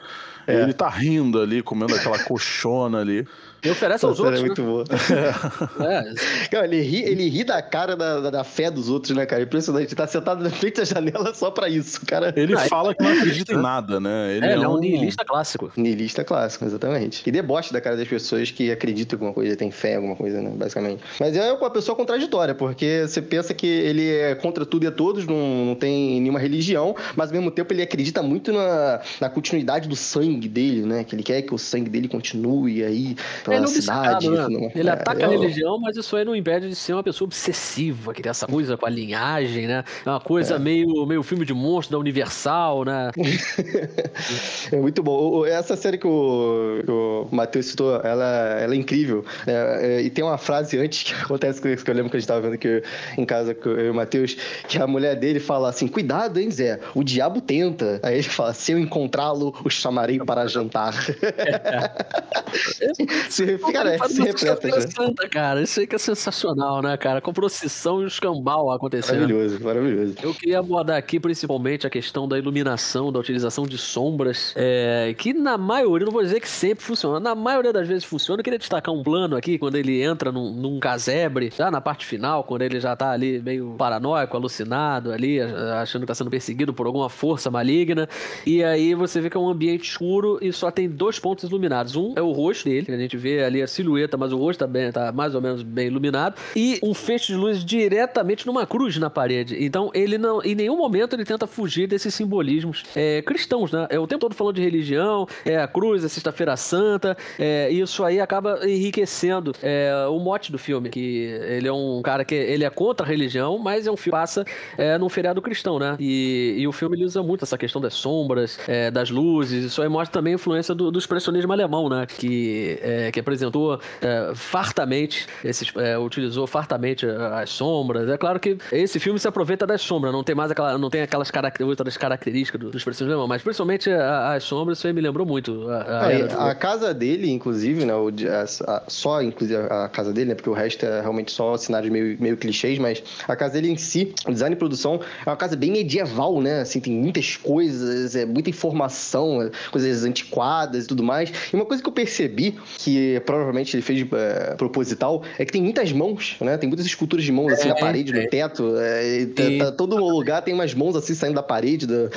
E 0.47 0.51
ele 0.53 0.73
tá 0.73 0.87
rindo 0.87 1.41
ali, 1.41 1.63
comendo 1.63 1.95
aquela 1.95 2.19
coxona 2.19 2.99
ali. 2.99 3.27
E 3.65 3.69
oferece 3.69 4.05
aos 4.05 4.19
Essa 4.19 4.34
outros, 4.41 4.41
é 4.41 4.41
muito 4.41 4.63
boa. 4.63 4.85
É, 5.85 6.47
Cara, 6.49 6.65
ele 6.65 6.81
ri, 6.81 7.03
ele 7.03 7.29
ri 7.29 7.43
da 7.43 7.61
cara 7.61 7.95
da, 7.95 8.29
da, 8.29 8.43
fé 8.43 8.69
dos 8.71 8.89
outros, 8.89 9.15
né, 9.15 9.25
cara? 9.25 9.43
Impressionante. 9.43 9.87
Ele 9.87 9.95
tá 9.95 10.07
sentado 10.07 10.43
na 10.43 10.49
frente 10.49 10.77
da 10.77 10.85
janela 10.85 11.33
só 11.33 11.51
pra 11.51 11.69
isso, 11.69 12.05
cara. 12.05 12.33
Ele 12.35 12.55
Ah, 12.55 12.59
fala 12.59 12.93
que 12.93 13.03
não 13.03 13.11
acredita 13.11 13.53
em 13.53 13.57
nada, 13.57 13.99
né? 13.99 14.33
é, 14.33 14.53
ele 14.53 14.63
é 14.63 14.67
um 14.67 14.79
niilista 14.79 15.23
clássico. 15.25 15.71
Niilista 15.75 16.23
clássico, 16.23 16.65
exatamente. 16.65 17.23
E 17.25 17.31
deboche 17.31 17.71
da 17.73 17.81
cara 17.81 17.95
das 17.97 18.07
pessoas 18.07 18.51
que 18.51 18.71
acreditam 18.71 19.17
em 19.17 19.19
alguma 19.19 19.33
coisa, 19.33 19.55
têm 19.55 19.71
fé 19.71 19.93
em 19.93 19.95
alguma 19.95 20.15
coisa, 20.15 20.41
né? 20.41 20.51
Basicamente. 20.55 21.03
Mas 21.19 21.35
é 21.35 21.51
uma 21.51 21.69
pessoa 21.69 21.95
contraditória, 21.95 22.53
porque 22.55 23.05
você 23.07 23.21
pensa 23.21 23.53
que 23.53 23.67
ele 23.67 24.09
é 24.09 24.35
contra 24.35 24.65
tudo 24.65 24.83
e 24.83 24.87
a 24.87 24.91
todos, 24.91 25.25
não, 25.25 25.65
não 25.65 25.75
tem 25.75 26.21
nenhuma 26.21 26.39
religião, 26.39 26.95
mas 27.15 27.29
ao 27.29 27.35
mesmo 27.35 27.51
tempo 27.51 27.73
ele 27.73 27.81
acredita 27.81 28.21
muito 28.21 28.51
na, 28.51 29.01
na 29.19 29.29
continuidade 29.29 29.87
do 29.87 29.95
sangue 29.95 30.47
dele, 30.47 30.83
né? 30.85 31.03
Que 31.03 31.15
ele 31.15 31.23
quer 31.23 31.41
que 31.41 31.53
o 31.53 31.57
sangue 31.57 31.89
dele 31.89 32.07
continue 32.07 32.83
aí 32.83 33.15
pela 33.43 33.57
Ele 33.57 33.65
é 33.65 33.67
cidade. 33.67 34.24
Obcecado, 34.29 34.49
né? 34.51 34.59
não- 34.59 34.71
Ele 34.75 34.89
é, 34.89 34.91
ataca 34.91 35.21
eu- 35.21 35.29
a 35.29 35.31
religião, 35.31 35.79
mas 35.79 35.97
isso 35.97 36.15
aí 36.15 36.25
não 36.25 36.35
impede 36.35 36.69
de 36.69 36.75
ser 36.75 36.93
uma 36.93 37.03
pessoa 37.03 37.25
obsessiva, 37.27 38.13
que 38.13 38.21
tem 38.21 38.29
essa 38.29 38.47
coisa 38.47 38.77
com 38.77 38.85
a 38.85 38.89
linhagem, 38.89 39.67
né? 39.67 39.83
É 40.05 40.09
uma 40.09 40.19
coisa 40.19 40.57
meio, 40.59 41.05
meio 41.05 41.23
filme 41.23 41.45
de 41.45 41.53
monstro 41.53 41.93
da 41.93 41.99
Universal, 41.99 42.85
né? 42.85 43.11
É 44.71 44.77
muito 44.77 45.03
bom. 45.03 45.45
Essa 45.45 45.75
série 45.75 45.97
que 45.97 46.07
o, 46.07 46.81
que 46.83 46.91
o 46.91 47.27
Matheus 47.31 47.67
citou, 47.67 47.95
ela, 48.03 48.25
ela 48.59 48.73
é 48.73 48.77
incrível. 48.77 49.23
né? 49.45 49.97
É, 49.97 50.01
E 50.01 50.09
tem 50.09 50.23
uma 50.23 50.37
frase 50.37 50.77
antes 50.77 51.03
que 51.03 51.13
acontece 51.21 51.61
que 51.61 51.75
que 51.75 51.89
eu 51.91 51.95
lembro 51.95 52.09
que 52.09 52.17
a 52.17 52.19
gente 52.19 52.27
tava 52.27 52.41
vendo 52.41 52.53
aqui 52.53 52.81
em 53.17 53.25
casa 53.25 53.53
com 53.53 53.69
eu 53.69 53.87
e 53.87 53.89
o 53.89 53.93
Matheus, 53.93 54.35
que 54.67 54.77
a 54.81 54.87
mulher 54.87 55.15
dele 55.15 55.39
fala 55.39 55.69
assim: 55.69 55.87
Cuidado, 55.87 56.39
hein, 56.39 56.49
Zé? 56.49 56.79
O 56.93 57.03
diabo 57.03 57.41
tenta. 57.41 57.99
Aí 58.01 58.15
ele 58.15 58.23
fala: 58.23 58.53
Se 58.53 58.71
eu 58.71 58.79
encontrá-lo, 58.79 59.53
o 59.63 59.69
chamarei 59.69 60.17
para 60.19 60.47
jantar. 60.47 60.93
se, 63.29 63.57
cara, 63.71 63.89
Ele 63.89 63.97
faz 63.97 64.14
se 64.15 64.45
repleta, 64.45 64.81
santa, 64.89 65.29
cara. 65.29 65.61
Isso 65.61 65.79
aí 65.79 65.87
que 65.87 65.95
é 65.95 65.99
sensacional, 65.99 66.81
né, 66.81 66.95
cara? 66.97 67.21
Com 67.21 67.33
procissão 67.33 68.03
e 68.03 68.07
escambau 68.07 68.71
acontecendo. 68.71 69.21
Maravilhoso, 69.21 69.63
maravilhoso. 69.63 70.15
Eu 70.21 70.33
queria 70.33 70.59
abordar 70.59 70.97
aqui 70.97 71.19
principalmente 71.19 71.85
a 71.85 71.89
questão 71.89 72.27
da 72.27 72.37
iluminação, 72.37 73.11
da 73.11 73.19
utilização 73.19 73.65
de 73.65 73.77
sombras, 73.77 74.53
é, 74.55 75.13
que 75.17 75.33
na 75.33 75.57
maioria, 75.57 76.05
não 76.05 76.13
vou 76.13 76.23
dizer 76.23 76.39
que 76.39 76.49
sempre 76.49 76.83
funciona, 76.83 77.19
na 77.19 77.35
maioria 77.35 77.73
das 77.73 77.87
vezes 77.87 78.03
funciona. 78.03 78.39
Eu 78.39 78.43
queria 78.43 78.59
destacar 78.59 78.93
um 78.93 79.03
plano 79.03 79.35
aqui, 79.35 79.57
quando 79.57 79.75
ele 79.75 80.01
entra 80.01 80.31
num, 80.31 80.51
num 80.53 80.79
casebre, 80.79 81.51
já 81.55 81.69
na 81.69 81.81
parte 81.81 82.05
final, 82.05 82.43
quando 82.43 82.61
ele 82.61 82.79
já 82.79 82.95
tá 82.95 83.11
ali 83.11 83.41
meio 83.41 83.75
paranoico, 83.77 84.35
alucinado 84.35 85.11
ali, 85.11 85.41
achando 85.41 86.01
que 86.01 86.07
tá 86.07 86.15
sendo 86.15 86.29
perseguido 86.29 86.73
por 86.73 86.85
alguma 86.85 87.09
força 87.09 87.49
maligna, 87.49 88.07
e 88.45 88.63
aí 88.63 88.93
você 88.93 89.19
vê 89.21 89.29
que 89.29 89.37
é 89.37 89.39
um 89.39 89.49
ambiente 89.49 89.89
escuro 89.89 90.37
e 90.41 90.51
só 90.51 90.71
tem 90.71 90.89
dois 90.89 91.19
pontos 91.19 91.43
iluminados. 91.43 91.95
Um 91.95 92.13
é 92.15 92.21
o 92.21 92.31
rosto 92.31 92.65
dele, 92.65 92.85
que 92.85 92.91
a 92.91 92.97
gente 92.97 93.17
vê 93.17 93.43
ali 93.43 93.61
a 93.61 93.67
silhueta, 93.67 94.04
mas 94.17 94.31
o 94.31 94.37
rosto 94.37 94.59
tá, 94.59 94.67
bem, 94.67 94.91
tá 94.91 95.11
mais 95.11 95.35
ou 95.35 95.41
menos 95.41 95.61
bem 95.61 95.87
iluminado. 95.87 96.35
E 96.55 96.79
um 96.81 96.93
feixe 96.93 97.33
de 97.33 97.35
luz 97.35 97.63
diretamente 97.63 98.45
numa 98.47 98.65
cruz 98.65 98.97
na 98.97 99.09
parede. 99.09 99.63
Então 99.63 99.91
ele 99.93 100.17
não, 100.17 100.41
em 100.43 100.55
nenhum 100.55 100.77
momento 100.77 101.13
ele 101.15 101.25
tenta 101.25 101.45
fugir 101.45 101.87
desses 101.87 102.13
simbolismos 102.13 102.83
é, 102.95 103.21
cristãos, 103.21 103.71
né? 103.71 103.87
É 103.89 103.99
o 103.99 104.07
tempo 104.07 104.21
todo 104.21 104.35
falando 104.35 104.55
de 104.55 104.61
religião, 104.61 105.27
é 105.45 105.57
a 105.57 105.67
cruz, 105.67 106.03
a 106.03 106.09
Sexta-feira 106.09 106.55
Santa. 106.55 107.17
É, 107.37 107.69
isso 107.69 108.03
aí 108.03 108.19
acaba 108.19 108.59
enriquecendo 108.67 109.53
é, 109.61 109.91
o 110.09 110.19
mote 110.19 110.51
do 110.51 110.57
filme, 110.57 110.89
que 110.89 111.25
ele 111.47 111.67
é 111.67 111.73
um 111.73 112.01
cara 112.01 112.23
que 112.23 112.35
ele 112.35 112.63
é 112.63 112.69
contra 112.69 113.05
a 113.05 113.09
religião, 113.09 113.57
mas 113.57 113.87
é 113.87 113.91
um 113.91 113.97
filme 113.97 114.05
que 114.05 114.11
passa 114.11 114.45
é, 114.77 114.97
num 114.97 115.09
feriado 115.09 115.41
cristão, 115.41 115.79
né? 115.79 115.95
E, 115.99 116.55
e 116.57 116.67
o 116.67 116.71
filme 116.71 117.03
usa 117.03 117.23
muito 117.23 117.43
essa 117.43 117.57
questão 117.57 117.81
das 117.81 117.93
sombras, 117.93 118.59
é, 118.67 118.91
das 118.91 119.09
luzes. 119.09 119.65
Isso 119.65 119.81
aí 119.81 119.89
mostra 119.89 120.13
também 120.13 120.33
a 120.33 120.35
influência 120.35 120.75
do, 120.75 120.91
do 120.91 120.99
expressionismo 120.99 121.51
alemão, 121.51 121.89
né? 121.89 122.05
Que, 122.05 122.79
é, 122.81 123.11
que 123.11 123.19
apresentou 123.19 123.79
é, 124.01 124.33
fartamente, 124.35 125.27
esses, 125.43 125.71
é, 125.77 125.97
utilizou 125.97 126.47
fartamente 126.47 127.05
as 127.05 127.49
sombras. 127.49 128.09
É 128.09 128.17
claro 128.17 128.39
que 128.39 128.57
esse 128.71 128.99
filme 128.99 129.19
se 129.19 129.27
aproveita 129.27 129.65
das 129.65 129.81
sombras, 129.81 130.13
não 130.13 130.23
tem 130.23 130.35
mais 130.35 130.51
aquela, 130.51 130.77
não 130.77 130.89
tem 130.89 131.01
aquelas 131.01 131.31
outras 131.61 131.97
características 131.97 132.59
do, 132.59 132.71
do 132.71 132.77
expressionismo 132.77 133.13
alemão, 133.13 133.27
mas 133.27 133.41
principalmente 133.41 133.89
as 133.89 134.43
sombras, 134.43 134.77
isso 134.77 134.87
aí 134.87 134.93
me 134.93 135.01
lembrou 135.01 135.25
muito. 135.25 135.69
A, 135.69 136.45
a, 136.45 136.51
a 136.51 136.55
casa 136.55 136.93
dele, 136.93 137.29
inclusive, 137.29 137.85
né? 137.85 137.93
O, 137.95 138.09
a, 138.09 138.83
só 138.87 139.21
inclusive 139.21 139.59
a 139.69 139.89
casa 139.89 140.11
dele, 140.13 140.29
né? 140.29 140.35
Porque 140.35 140.49
o 140.49 140.53
resto 140.53 140.85
é 140.85 141.01
realmente 141.01 141.31
só 141.31 141.57
cenários 141.57 141.91
meio, 141.91 142.17
meio 142.19 142.37
clichês, 142.37 142.79
mas 142.79 143.03
a 143.27 143.35
casa 143.35 143.53
dele 143.55 143.69
em 143.69 143.77
si, 143.77 144.13
o 144.27 144.31
design 144.31 144.55
e 144.55 144.57
produção, 144.57 144.99
é 145.25 145.29
uma 145.29 145.35
casa 145.35 145.55
bem 145.55 145.71
medieval, 145.71 146.41
né? 146.41 146.61
Assim, 146.61 146.79
tem 146.79 146.93
muitas 146.93 147.37
coisas, 147.37 148.15
é 148.15 148.25
muita 148.25 148.49
informação, 148.49 149.49
coisas 149.71 150.03
antiquadas 150.03 150.85
e 150.85 150.87
tudo 150.87 151.03
mais. 151.03 151.31
E 151.51 151.55
uma 151.55 151.65
coisa 151.65 151.81
que 151.81 151.89
eu 151.89 151.93
percebi, 151.93 152.57
que 152.77 153.21
provavelmente 153.25 153.75
ele 153.75 153.81
fez 153.85 154.05
é, 154.11 154.55
proposital, 154.55 155.23
é 155.37 155.45
que 155.45 155.51
tem 155.51 155.61
muitas 155.61 155.91
mãos, 155.91 156.37
né? 156.41 156.57
Tem 156.57 156.67
muitas 156.67 156.85
esculturas 156.85 157.23
de 157.23 157.31
mãos 157.31 157.53
assim 157.53 157.69
é, 157.69 157.73
na 157.73 157.75
parede, 157.75 158.13
no 158.13 158.27
teto. 158.29 158.75
É, 158.77 159.25
tá, 159.27 159.65
tá, 159.65 159.71
todo 159.71 159.95
lugar 159.95 160.41
tem 160.41 160.53
umas 160.53 160.73
mãos 160.73 160.95
assim 160.95 161.13
saindo 161.13 161.35
da 161.35 161.43
parede, 161.43 161.87
da, 161.87 162.09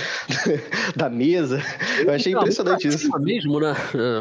da 0.96 1.08
mesa. 1.08 1.62
Eu 2.04 2.12
achei 2.12 2.32
impressionante 2.32 2.88
isso. 2.88 3.08
mesmo, 3.20 3.60
né? 3.60 3.74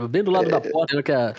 Bem 0.09 0.23
do 0.23 0.31
lado 0.31 0.49
da 0.49 0.61
porta, 0.61 0.95
né? 0.95 1.03
Que, 1.03 1.11
a, 1.11 1.33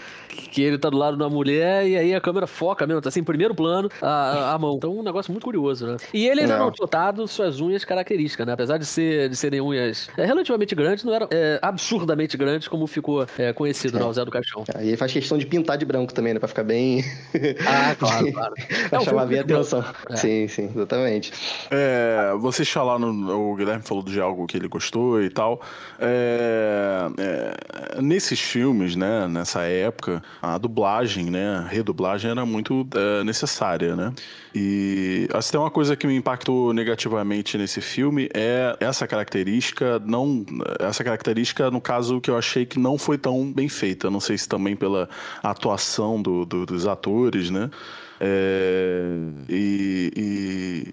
que 0.50 0.62
ele 0.62 0.78
tá 0.78 0.88
do 0.88 0.96
lado 0.96 1.16
da 1.16 1.28
mulher 1.28 1.86
e 1.86 1.96
aí 1.96 2.14
a 2.14 2.20
câmera 2.20 2.46
foca 2.46 2.86
mesmo, 2.86 3.00
tá 3.00 3.08
assim, 3.08 3.20
em 3.20 3.24
primeiro 3.24 3.54
plano, 3.54 3.90
a, 4.00 4.54
a 4.54 4.58
mão. 4.58 4.76
Então, 4.76 4.96
um 4.96 5.02
negócio 5.02 5.32
muito 5.32 5.44
curioso, 5.44 5.86
né? 5.86 5.96
E 6.12 6.26
ele 6.26 6.42
ainda 6.42 6.58
não, 6.58 6.66
não 6.66 6.72
notado 6.78 7.26
suas 7.26 7.60
unhas 7.60 7.84
características, 7.84 8.46
né? 8.46 8.52
Apesar 8.52 8.78
de, 8.78 8.86
ser, 8.86 9.28
de 9.28 9.36
serem 9.36 9.60
unhas 9.60 10.08
é, 10.16 10.24
relativamente 10.24 10.74
grandes, 10.74 11.04
não 11.04 11.14
eram 11.14 11.28
é, 11.30 11.58
absurdamente 11.60 12.36
grandes 12.36 12.68
como 12.68 12.86
ficou 12.86 13.26
é, 13.38 13.52
conhecido, 13.52 13.96
é. 13.96 14.00
né? 14.00 14.06
O 14.06 14.12
Zé 14.12 14.24
do 14.24 14.30
Caixão. 14.30 14.64
Ah, 14.74 14.82
e 14.82 14.88
ele 14.88 14.96
faz 14.96 15.12
questão 15.12 15.36
de 15.36 15.46
pintar 15.46 15.76
de 15.76 15.84
branco 15.84 15.97
também, 16.06 16.34
né? 16.34 16.40
Pra 16.40 16.48
ficar 16.48 16.64
bem. 16.64 17.04
Ah, 17.66 17.94
claro, 17.94 18.30
claro. 18.32 18.54
pra 18.90 19.00
chamar 19.00 19.26
bem 19.26 19.38
a 19.38 19.42
atenção. 19.42 19.84
É. 20.10 20.16
Sim, 20.16 20.48
sim, 20.48 20.70
exatamente. 20.74 21.32
É, 21.70 22.32
vocês 22.38 22.68
falaram, 22.68 23.10
o 23.10 23.54
Guilherme 23.56 23.82
falou 23.82 24.02
de 24.02 24.20
algo 24.20 24.46
que 24.46 24.56
ele 24.56 24.68
gostou 24.68 25.22
e 25.22 25.30
tal. 25.30 25.60
É, 25.98 27.08
é, 27.18 28.00
nesses 28.00 28.40
filmes, 28.40 28.96
né? 28.96 29.26
Nessa 29.28 29.62
época, 29.62 30.22
a 30.40 30.56
dublagem, 30.58 31.30
né? 31.30 31.56
A 31.56 31.68
redublagem 31.68 32.30
era 32.30 32.44
muito 32.46 32.86
é, 32.94 33.24
necessária, 33.24 33.94
né? 33.96 34.12
E 34.54 35.28
assim, 35.32 35.52
tem 35.52 35.60
uma 35.60 35.70
coisa 35.70 35.96
que 35.96 36.06
me 36.06 36.16
impactou 36.16 36.72
negativamente 36.72 37.58
nesse 37.58 37.80
filme 37.80 38.28
é 38.34 38.76
essa 38.80 39.06
característica, 39.06 39.98
não 40.04 40.44
essa 40.80 41.04
característica 41.04 41.70
no 41.70 41.80
caso 41.80 42.20
que 42.20 42.30
eu 42.30 42.36
achei 42.36 42.64
que 42.64 42.78
não 42.78 42.96
foi 42.98 43.18
tão 43.18 43.52
bem 43.52 43.68
feita. 43.68 44.10
Não 44.10 44.20
sei 44.20 44.38
se 44.38 44.48
também 44.48 44.74
pela 44.74 45.08
atuação 45.42 45.87
do, 46.20 46.44
do, 46.44 46.66
dos 46.66 46.86
atores, 46.86 47.50
né? 47.50 47.70
É, 48.20 49.04
e, 49.48 50.12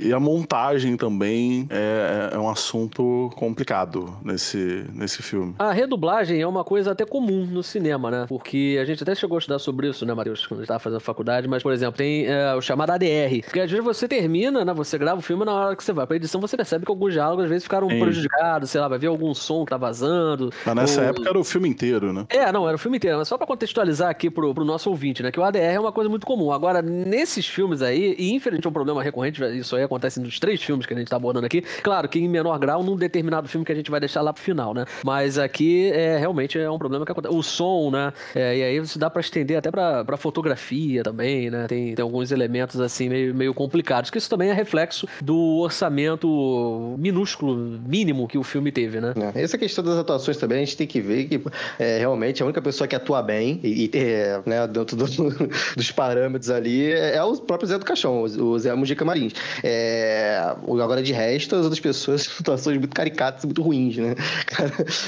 e, 0.01 0.07
e, 0.07 0.13
a 0.13 0.19
montagem 0.19 0.95
também 0.95 1.67
é, 1.69 2.29
é, 2.33 2.37
um 2.37 2.49
assunto 2.49 3.29
complicado 3.35 4.15
nesse, 4.23 4.85
nesse 4.93 5.21
filme. 5.23 5.55
A 5.57 5.71
redublagem 5.71 6.41
é 6.41 6.47
uma 6.47 6.63
coisa 6.63 6.91
até 6.91 7.05
comum 7.05 7.45
no 7.45 7.63
cinema, 7.63 8.11
né? 8.11 8.25
Porque 8.27 8.77
a 8.81 8.85
gente 8.85 9.01
até 9.03 9.15
chegou 9.15 9.37
a 9.37 9.39
estudar 9.39 9.59
sobre 9.59 9.89
isso, 9.89 10.05
né, 10.05 10.13
Matheus, 10.13 10.45
quando 10.45 10.59
a 10.59 10.61
gente 10.61 10.65
estava 10.65 10.79
fazendo 10.79 10.99
faculdade, 10.99 11.47
mas, 11.47 11.63
por 11.63 11.73
exemplo, 11.73 11.97
tem 11.97 12.25
é, 12.27 12.53
o 12.53 12.61
chamado 12.61 12.91
ADR, 12.91 13.41
que 13.51 13.59
às 13.59 13.69
vezes 13.69 13.83
você 13.83 14.07
termina, 14.07 14.63
né? 14.63 14.73
Você 14.73 14.97
grava 14.97 15.19
o 15.19 15.23
filme 15.23 15.45
na 15.45 15.53
hora 15.53 15.75
que 15.75 15.83
você 15.83 15.93
vai 15.93 16.05
pra 16.05 16.15
edição, 16.15 16.39
você 16.39 16.55
percebe 16.55 16.85
que 16.85 16.91
alguns 16.91 17.13
diálogos 17.13 17.45
às 17.45 17.49
vezes 17.49 17.63
ficaram 17.63 17.89
Sim. 17.89 17.99
prejudicados, 17.99 18.69
sei 18.69 18.81
lá, 18.81 18.87
vai 18.87 18.99
ver 18.99 19.07
algum 19.07 19.33
som 19.33 19.65
que 19.65 19.71
tá 19.71 19.77
vazando. 19.77 20.51
Mas 20.65 20.75
nessa 20.75 21.01
ou... 21.01 21.07
época 21.07 21.29
era 21.29 21.39
o 21.39 21.43
filme 21.43 21.69
inteiro, 21.69 22.13
né? 22.13 22.25
É, 22.29 22.51
não, 22.51 22.67
era 22.67 22.75
o 22.75 22.79
filme 22.79 22.97
inteiro, 22.97 23.17
mas 23.17 23.27
só 23.27 23.37
pra 23.37 23.47
contextualizar 23.47 24.09
aqui 24.09 24.29
pro, 24.29 24.53
pro 24.53 24.65
nosso 24.65 24.89
ouvinte, 24.89 25.23
né? 25.23 25.31
Que 25.31 25.39
o 25.39 25.43
ADR 25.43 25.59
é 25.59 25.79
uma 25.79 25.91
coisa 25.91 26.09
muito 26.09 26.25
comum. 26.25 26.51
Agora, 26.51 26.81
nesses 27.15 27.47
filmes 27.47 27.81
aí, 27.81 28.13
e 28.17 28.33
infelizmente 28.33 28.67
é 28.67 28.69
um 28.69 28.73
problema 28.73 29.01
recorrente, 29.01 29.41
isso 29.57 29.75
aí 29.75 29.83
acontece 29.83 30.19
nos 30.19 30.37
três 30.37 30.61
filmes 30.61 30.85
que 30.85 30.93
a 30.93 30.97
gente 30.97 31.07
tá 31.07 31.15
abordando 31.15 31.45
aqui. 31.45 31.63
Claro 31.81 32.09
que 32.09 32.19
em 32.19 32.27
menor 32.27 32.59
grau 32.59 32.83
num 32.83 32.97
determinado 32.97 33.47
filme 33.47 33.65
que 33.65 33.71
a 33.71 33.75
gente 33.75 33.89
vai 33.89 33.99
deixar 33.99 34.21
lá 34.21 34.33
pro 34.33 34.43
final, 34.43 34.73
né? 34.73 34.85
Mas 35.03 35.37
aqui 35.37 35.91
é 35.91 36.17
realmente 36.17 36.59
é 36.59 36.69
um 36.69 36.77
problema 36.77 37.05
que 37.05 37.11
acontece. 37.11 37.33
O 37.33 37.41
som, 37.41 37.89
né? 37.89 38.11
É, 38.33 38.57
e 38.57 38.63
aí 38.63 38.77
isso 38.77 38.99
dá 38.99 39.09
para 39.09 39.21
estender 39.21 39.57
até 39.57 39.71
pra, 39.71 40.03
pra 40.03 40.17
fotografia 40.17 41.03
também, 41.03 41.49
né? 41.49 41.67
Tem, 41.67 41.95
tem 41.95 42.03
alguns 42.03 42.31
elementos 42.31 42.79
assim 42.81 43.07
meio, 43.07 43.33
meio 43.33 43.53
complicados, 43.53 44.09
que 44.09 44.17
isso 44.17 44.29
também 44.29 44.49
é 44.49 44.53
reflexo 44.53 45.07
do 45.21 45.37
orçamento 45.59 46.95
minúsculo, 46.97 47.79
mínimo 47.85 48.27
que 48.27 48.37
o 48.37 48.43
filme 48.43 48.71
teve, 48.71 48.99
né? 48.99 49.13
É, 49.33 49.41
essa 49.41 49.57
questão 49.57 49.83
das 49.83 49.97
atuações 49.97 50.37
também, 50.37 50.57
a 50.57 50.65
gente 50.65 50.75
tem 50.75 50.87
que 50.87 50.99
ver 50.99 51.25
que 51.25 51.41
é, 51.79 51.99
realmente 51.99 52.43
a 52.43 52.45
única 52.45 52.61
pessoa 52.61 52.87
que 52.87 52.95
atua 52.95 53.21
bem 53.21 53.59
e, 53.63 53.85
e 53.85 53.97
é, 53.97 54.41
né, 54.45 54.67
dentro 54.67 54.97
do, 54.97 55.05
dos 55.75 55.91
parâmetros 55.91 56.49
ali 56.49 56.91
é 56.91 57.04
o 57.23 57.37
próprio 57.37 57.67
Zé 57.67 57.77
do 57.77 57.85
Caixão, 57.85 58.21
o 58.21 58.59
Zé 58.59 58.73
Mujica 58.73 59.05
Marins. 59.05 59.33
É, 59.63 60.55
agora, 60.81 61.01
de 61.01 61.13
resto, 61.13 61.55
as 61.55 61.63
outras 61.63 61.79
pessoas 61.79 62.23
situações 62.35 62.77
muito 62.77 62.93
caricatas 62.93 63.45
muito 63.45 63.61
ruins, 63.61 63.97
né? 63.97 64.15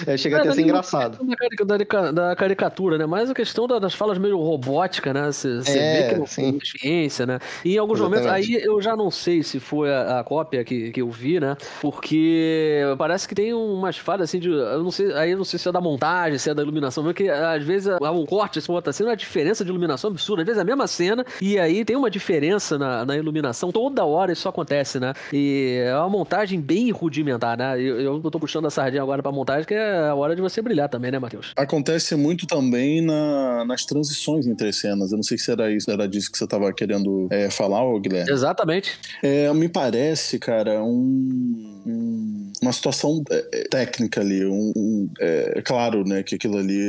É, 0.05 0.17
chega 0.17 0.37
é, 0.37 0.39
até 0.41 0.49
a 0.49 0.53
ser 0.53 0.61
engraçado. 0.61 1.19
Da, 1.65 1.77
da, 1.77 2.11
da, 2.11 2.35
caricatura, 2.35 2.97
né? 2.97 3.05
Mas 3.05 3.29
a 3.29 3.33
questão 3.33 3.67
das 3.67 3.93
falas 3.93 4.17
meio 4.17 4.37
robótica, 4.37 5.13
né? 5.13 5.31
Você 5.31 5.59
é, 5.67 6.01
vê 6.01 6.09
que 6.09 6.19
não 6.19 6.25
tem 6.25 6.57
experiência, 6.57 7.25
né? 7.25 7.39
E 7.63 7.75
em 7.75 7.77
alguns 7.77 7.99
Exatamente. 7.99 8.25
momentos, 8.25 8.49
aí 8.49 8.63
eu 8.63 8.81
já 8.81 8.95
não 8.95 9.11
sei 9.11 9.43
se 9.43 9.59
foi 9.59 9.93
a, 9.93 10.19
a, 10.19 10.23
cópia 10.23 10.63
que, 10.63 10.91
que 10.91 11.01
eu 11.01 11.09
vi, 11.09 11.39
né? 11.39 11.55
Porque 11.81 12.81
parece 12.97 13.27
que 13.27 13.35
tem 13.35 13.53
umas 13.53 13.97
falas 13.97 14.29
assim 14.29 14.39
de. 14.39 14.49
Eu 14.49 14.83
não 14.83 14.91
sei, 14.91 15.13
aí 15.13 15.31
eu 15.31 15.37
não 15.37 15.45
sei 15.45 15.59
se 15.59 15.67
é 15.67 15.71
da 15.71 15.81
montagem, 15.81 16.37
se 16.37 16.49
é 16.49 16.53
da 16.53 16.61
iluminação, 16.61 17.03
porque 17.03 17.29
às 17.29 17.63
vezes 17.63 17.89
há 17.89 18.11
um 18.11 18.25
corte, 18.25 18.59
esse 18.59 18.71
outra 18.71 18.93
cena, 18.93 19.09
uma 19.09 19.17
diferença 19.17 19.63
de 19.63 19.69
iluminação 19.69 20.09
absurda. 20.09 20.41
Às 20.41 20.45
vezes 20.45 20.59
é 20.59 20.61
a 20.61 20.65
mesma 20.65 20.87
cena, 20.87 21.25
e 21.41 21.57
aí 21.59 21.83
tem 21.87 21.95
uma 21.95 22.11
diferença 22.11 22.77
na, 22.77 23.05
na 23.05 23.15
iluminação. 23.15 23.71
Toda 23.71 24.03
hora 24.03 24.33
isso 24.33 24.47
acontece, 24.49 24.99
né? 24.99 25.13
E 25.31 25.81
é 25.85 25.95
uma 25.95 26.09
montagem 26.09 26.59
bem 26.59 26.91
rudimentar, 26.91 27.57
né? 27.57 27.81
Eu, 27.81 28.21
eu 28.21 28.29
tô 28.29 28.37
puxando 28.37 28.65
a 28.65 28.69
sardinha 28.69 29.01
agora 29.01 29.23
pra 29.23 29.31
montagem, 29.31 29.65
que 29.65 29.73
é 29.73 30.09
a 30.09 30.13
hora 30.13 30.35
de 30.35 30.41
você 30.41 30.61
brilhar 30.61 30.89
também, 30.89 31.11
né, 31.11 31.17
Matheus? 31.17 31.53
Acontece 31.55 32.13
muito 32.15 32.45
também 32.45 33.01
na, 33.01 33.63
nas 33.63 33.85
transições 33.85 34.45
entre 34.45 34.73
cenas. 34.73 35.11
Eu 35.13 35.15
não 35.15 35.23
sei 35.23 35.37
se 35.37 35.49
era 35.49 35.71
isso, 35.71 35.89
era 35.89 36.05
disso 36.09 36.29
que 36.29 36.37
você 36.37 36.45
tava 36.45 36.73
querendo 36.73 37.29
é, 37.31 37.49
falar, 37.49 37.81
Guilherme. 38.01 38.29
Exatamente. 38.29 38.99
É, 39.23 39.53
me 39.53 39.69
parece, 39.69 40.37
cara, 40.39 40.83
um, 40.83 41.81
um, 41.85 42.51
uma 42.61 42.73
situação 42.73 43.23
é, 43.31 43.45
é, 43.53 43.63
técnica 43.63 44.19
ali. 44.19 44.45
Um, 44.45 44.73
um 44.75 45.09
é, 45.21 45.61
claro, 45.63 46.03
né, 46.03 46.21
que 46.21 46.35
aquilo 46.35 46.57
ali 46.57 46.81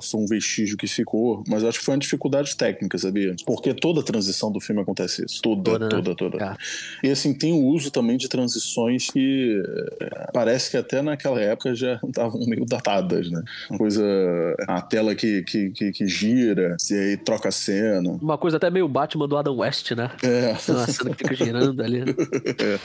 foi 0.00 0.20
um 0.20 0.26
vestígio 0.26 0.76
que 0.76 0.86
ficou, 0.86 1.42
mas 1.48 1.64
eu 1.64 1.68
acho 1.68 1.80
que 1.80 1.84
foi 1.84 1.94
uma 1.94 2.00
dificuldade 2.00 2.56
técnica, 2.56 2.96
sabia? 2.98 3.34
Porque 3.44 3.74
toda 3.74 4.00
transição 4.00 4.43
do 4.50 4.60
filme 4.60 4.82
acontece 4.82 5.24
isso. 5.24 5.42
Toda, 5.42 5.78
toda, 5.78 5.88
toda. 5.88 6.14
toda. 6.14 6.38
Tá. 6.38 6.56
E 7.02 7.10
assim, 7.10 7.32
tem 7.34 7.52
o 7.52 7.64
uso 7.64 7.90
também 7.90 8.16
de 8.16 8.28
transições 8.28 9.10
que 9.10 9.62
é, 10.00 10.30
parece 10.32 10.70
que 10.70 10.76
até 10.76 11.02
naquela 11.02 11.40
época 11.40 11.74
já 11.74 12.00
estavam 12.06 12.40
meio 12.46 12.64
datadas, 12.64 13.30
né? 13.30 13.42
Uma 13.70 13.78
coisa. 13.78 14.04
A 14.68 14.80
tela 14.80 15.14
que, 15.14 15.42
que, 15.42 15.70
que, 15.70 15.92
que 15.92 16.06
gira, 16.06 16.76
e 16.90 16.94
aí 16.94 17.16
troca 17.16 17.48
a 17.48 17.52
cena. 17.52 18.10
Uma 18.20 18.38
coisa 18.38 18.56
até 18.56 18.70
meio 18.70 18.88
Batman 18.88 19.28
do 19.28 19.36
Adam 19.36 19.56
West, 19.56 19.92
né? 19.92 20.10
É. 20.22 20.56
Uma 20.70 20.86
cena 20.86 21.14
que 21.14 21.28
fica 21.28 21.34
girando 21.34 21.82
ali. 21.82 22.00
Né? 22.00 22.14
É. 22.64 22.78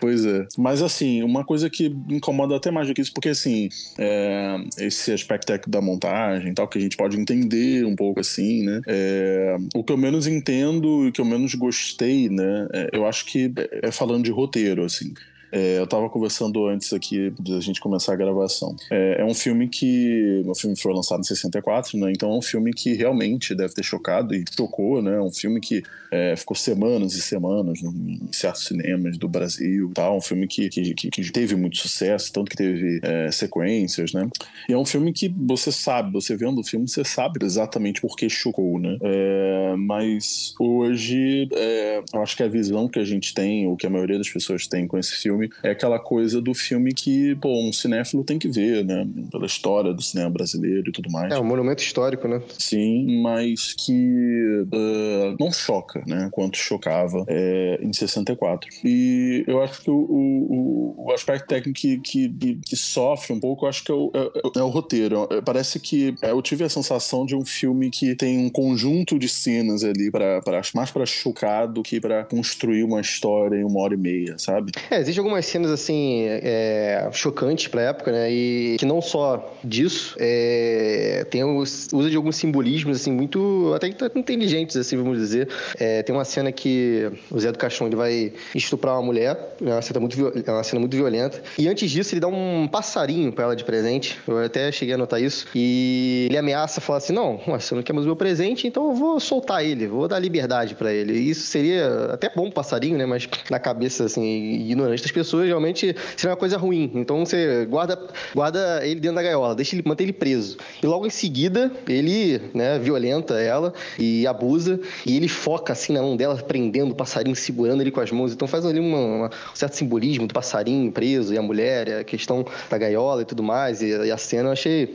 Pois 0.00 0.24
é. 0.24 0.46
Mas 0.58 0.82
assim, 0.82 1.22
uma 1.22 1.44
coisa 1.44 1.68
que 1.68 1.94
incomoda 2.08 2.56
até 2.56 2.70
mais 2.70 2.88
do 2.88 2.94
que 2.94 3.00
isso, 3.00 3.12
porque 3.12 3.28
assim, 3.28 3.68
é, 3.98 4.56
esse 4.78 5.12
aspecto 5.12 5.46
técnico 5.46 5.70
da 5.70 5.80
montagem 5.80 6.52
tal, 6.54 6.66
que 6.66 6.78
a 6.78 6.80
gente 6.80 6.96
pode 6.96 7.18
entender 7.18 7.84
um 7.84 7.94
pouco 7.94 8.20
assim, 8.20 8.64
né? 8.64 8.80
É, 8.86 9.56
o 9.74 9.84
que 9.84 9.92
eu 9.92 9.96
menos 9.96 10.26
entendo 10.26 10.72
e 10.72 10.91
que 11.12 11.20
eu 11.20 11.24
menos 11.24 11.54
gostei, 11.54 12.28
né? 12.28 12.68
É, 12.72 12.90
eu 12.92 13.06
acho 13.06 13.24
que 13.26 13.52
é 13.82 13.90
falando 13.90 14.24
de 14.24 14.30
roteiro, 14.30 14.84
assim. 14.84 15.14
É, 15.52 15.78
eu 15.78 15.86
tava 15.86 16.08
conversando 16.08 16.66
antes 16.66 16.92
aqui 16.94 17.30
da 17.38 17.60
gente 17.60 17.78
começar 17.78 18.14
a 18.14 18.16
gravação. 18.16 18.74
É, 18.90 19.20
é, 19.20 19.24
um 19.24 19.34
filme 19.34 19.68
que. 19.68 20.42
O 20.46 20.54
filme 20.54 20.74
foi 20.76 20.94
lançado 20.94 21.20
em 21.20 21.24
64, 21.24 21.98
né? 21.98 22.10
Então 22.10 22.32
é 22.32 22.34
um 22.34 22.42
filme 22.42 22.72
que 22.72 22.94
realmente 22.94 23.54
deve 23.54 23.74
ter 23.74 23.82
chocado 23.82 24.34
e 24.34 24.44
chocou, 24.56 25.02
né? 25.02 25.20
Um 25.20 25.30
filme 25.30 25.60
que 25.60 25.82
é, 26.10 26.34
ficou 26.36 26.56
semanas 26.56 27.12
e 27.14 27.20
semanas 27.20 27.82
em 27.82 28.32
certos 28.32 28.64
cinemas 28.64 29.18
do 29.18 29.28
Brasil 29.28 29.90
tal. 29.94 30.16
Um 30.16 30.20
filme 30.20 30.46
que, 30.48 30.70
que, 30.70 30.94
que 30.94 31.30
teve 31.30 31.54
muito 31.54 31.76
sucesso, 31.76 32.32
tanto 32.32 32.50
que 32.50 32.56
teve 32.56 33.00
é, 33.02 33.30
sequências, 33.30 34.14
né? 34.14 34.28
E 34.68 34.72
é 34.72 34.78
um 34.78 34.86
filme 34.86 35.12
que 35.12 35.28
você 35.28 35.70
sabe, 35.70 36.12
você 36.12 36.34
vendo 36.34 36.60
o 36.60 36.64
filme, 36.64 36.88
você 36.88 37.04
sabe 37.04 37.44
exatamente 37.44 38.00
por 38.00 38.16
que 38.16 38.28
chocou, 38.28 38.78
né? 38.78 38.96
É, 39.02 39.74
mas 39.76 40.54
hoje, 40.58 41.48
é, 41.52 42.02
eu 42.12 42.22
acho 42.22 42.36
que 42.36 42.42
a 42.42 42.48
visão 42.48 42.88
que 42.88 42.98
a 42.98 43.04
gente 43.04 43.34
tem, 43.34 43.66
ou 43.66 43.76
que 43.76 43.86
a 43.86 43.90
maioria 43.90 44.18
das 44.18 44.28
pessoas 44.28 44.66
tem 44.66 44.86
com 44.86 44.98
esse 44.98 45.12
filme, 45.12 45.41
é 45.62 45.70
aquela 45.70 45.98
coisa 45.98 46.40
do 46.40 46.54
filme 46.54 46.92
que, 46.92 47.34
pô, 47.36 47.48
um 47.48 47.72
cinéfilo 47.72 48.24
tem 48.24 48.38
que 48.38 48.48
ver, 48.48 48.84
né? 48.84 49.06
Pela 49.30 49.46
história 49.46 49.92
do 49.92 50.02
cinema 50.02 50.30
brasileiro 50.30 50.88
e 50.88 50.92
tudo 50.92 51.10
mais. 51.10 51.32
É, 51.32 51.38
um 51.38 51.44
monumento 51.44 51.82
histórico, 51.82 52.28
né? 52.28 52.40
Sim, 52.58 53.22
mas 53.22 53.74
que 53.74 54.64
uh, 54.72 55.36
não 55.38 55.52
choca, 55.52 56.02
né? 56.06 56.28
Quanto 56.30 56.56
chocava 56.56 57.24
é, 57.28 57.78
em 57.82 57.92
64. 57.92 58.68
E 58.84 59.44
eu 59.46 59.62
acho 59.62 59.82
que 59.82 59.90
o, 59.90 59.94
o, 59.94 61.06
o 61.06 61.12
aspecto 61.12 61.46
técnico 61.46 61.78
que, 61.78 61.98
que, 61.98 62.58
que, 62.64 62.76
sofre 62.76 63.32
um 63.32 63.40
pouco, 63.40 63.64
eu 63.64 63.68
acho 63.68 63.84
que 63.84 63.90
é 63.90 63.94
o, 63.94 64.10
é, 64.14 64.58
é 64.58 64.62
o 64.62 64.68
roteiro. 64.68 65.26
É, 65.30 65.40
parece 65.40 65.80
que 65.80 66.14
é, 66.22 66.30
eu 66.30 66.42
tive 66.42 66.64
a 66.64 66.68
sensação 66.68 67.24
de 67.24 67.34
um 67.34 67.44
filme 67.44 67.90
que 67.90 68.14
tem 68.14 68.38
um 68.38 68.50
conjunto 68.50 69.18
de 69.18 69.28
cenas 69.28 69.84
ali 69.84 70.10
para 70.10 70.40
mais 70.74 70.90
para 70.90 71.06
chocar 71.06 71.66
do 71.66 71.82
que 71.82 72.00
para 72.00 72.24
construir 72.24 72.84
uma 72.84 73.00
história 73.00 73.56
em 73.56 73.64
uma 73.64 73.80
hora 73.80 73.94
e 73.94 73.96
meia, 73.96 74.38
sabe? 74.38 74.72
É, 74.90 75.00
existem 75.00 75.22
algumas 75.32 75.46
cenas 75.46 75.70
assim 75.70 76.26
é, 76.28 77.08
chocantes 77.12 77.68
para 77.68 77.82
época, 77.82 78.12
né? 78.12 78.30
E 78.30 78.76
que 78.78 78.84
não 78.84 79.00
só 79.00 79.54
disso, 79.64 80.14
é, 80.18 81.26
tem 81.30 81.42
usa 81.42 82.10
de 82.10 82.16
alguns 82.16 82.36
simbolismos 82.36 83.00
assim 83.00 83.10
muito 83.10 83.72
até 83.74 83.88
inteligentes 84.14 84.76
assim, 84.76 84.96
vamos 84.96 85.18
dizer. 85.18 85.48
É, 85.78 86.02
tem 86.02 86.14
uma 86.14 86.24
cena 86.24 86.52
que 86.52 87.10
o 87.30 87.40
Zé 87.40 87.50
do 87.50 87.58
Caixão 87.58 87.86
ele 87.86 87.96
vai 87.96 88.32
estuprar 88.54 88.94
uma 88.94 89.02
mulher, 89.02 89.56
é 89.60 89.70
uma 89.70 89.82
cena 89.82 90.00
muito 90.00 90.32
é 90.46 90.50
uma 90.50 90.62
cena 90.62 90.80
muito 90.80 90.96
violenta. 90.96 91.42
E 91.58 91.68
antes 91.68 91.90
disso 91.90 92.14
ele 92.14 92.20
dá 92.20 92.28
um 92.28 92.68
passarinho 92.70 93.32
para 93.32 93.44
ela 93.44 93.56
de 93.56 93.64
presente. 93.64 94.18
Eu 94.28 94.38
até 94.38 94.70
cheguei 94.70 94.94
a 94.94 94.98
notar 94.98 95.20
isso. 95.20 95.46
E 95.54 96.26
ele 96.28 96.36
ameaça 96.36 96.80
falar 96.80 96.98
assim: 96.98 97.12
"Não, 97.12 97.40
você 97.46 97.74
não 97.74 97.82
quer 97.82 97.92
mais 97.92 98.04
o 98.04 98.08
meu 98.08 98.16
presente, 98.16 98.66
então 98.66 98.90
eu 98.90 98.94
vou 98.94 99.18
soltar 99.18 99.64
ele, 99.64 99.86
vou 99.86 100.06
dar 100.06 100.18
liberdade 100.18 100.74
para 100.74 100.92
ele". 100.92 101.14
E 101.14 101.30
isso 101.30 101.46
seria 101.46 102.10
até 102.12 102.30
bom 102.34 102.50
passarinho, 102.50 102.98
né, 102.98 103.06
mas 103.06 103.28
na 103.50 103.58
cabeça 103.58 104.04
assim 104.04 104.22
ignorante 104.60 105.02
das 105.02 105.10
pessoas 105.10 105.21
realmente 105.22 105.94
seria 106.16 106.30
uma 106.30 106.36
coisa 106.36 106.56
ruim. 106.56 106.90
Então 106.94 107.24
você 107.24 107.66
guarda 107.66 107.98
guarda 108.34 108.80
ele 108.86 109.00
dentro 109.00 109.16
da 109.16 109.22
gaiola, 109.22 109.54
deixa 109.54 109.74
ele 109.74 109.82
manter 109.86 110.04
ele 110.04 110.12
preso. 110.12 110.56
E 110.82 110.86
logo 110.86 111.06
em 111.06 111.10
seguida 111.10 111.70
ele, 111.88 112.40
né, 112.54 112.78
violenta 112.78 113.34
ela 113.34 113.72
e 113.98 114.26
abusa 114.26 114.80
e 115.06 115.16
ele 115.16 115.28
foca 115.28 115.72
assim 115.72 115.92
na 115.92 116.02
mão 116.02 116.16
dela 116.16 116.36
prendendo 116.36 116.92
o 116.92 116.94
passarinho, 116.94 117.36
segurando 117.36 117.80
ele 117.80 117.90
com 117.90 118.00
as 118.00 118.10
mãos. 118.10 118.32
Então 118.32 118.46
faz 118.48 118.64
ali 118.64 118.80
uma, 118.80 118.98
uma, 118.98 119.26
um 119.26 119.56
certo 119.56 119.74
simbolismo 119.74 120.26
do 120.26 120.34
passarinho 120.34 120.90
preso 120.92 121.32
e 121.34 121.38
a 121.38 121.42
mulher, 121.42 121.88
e 121.88 121.94
a 121.94 122.04
questão 122.04 122.44
da 122.70 122.78
gaiola 122.78 123.22
e 123.22 123.24
tudo 123.24 123.42
mais. 123.42 123.82
E, 123.82 123.88
e 123.88 124.10
a 124.10 124.16
cena 124.16 124.48
eu 124.48 124.52
achei 124.52 124.94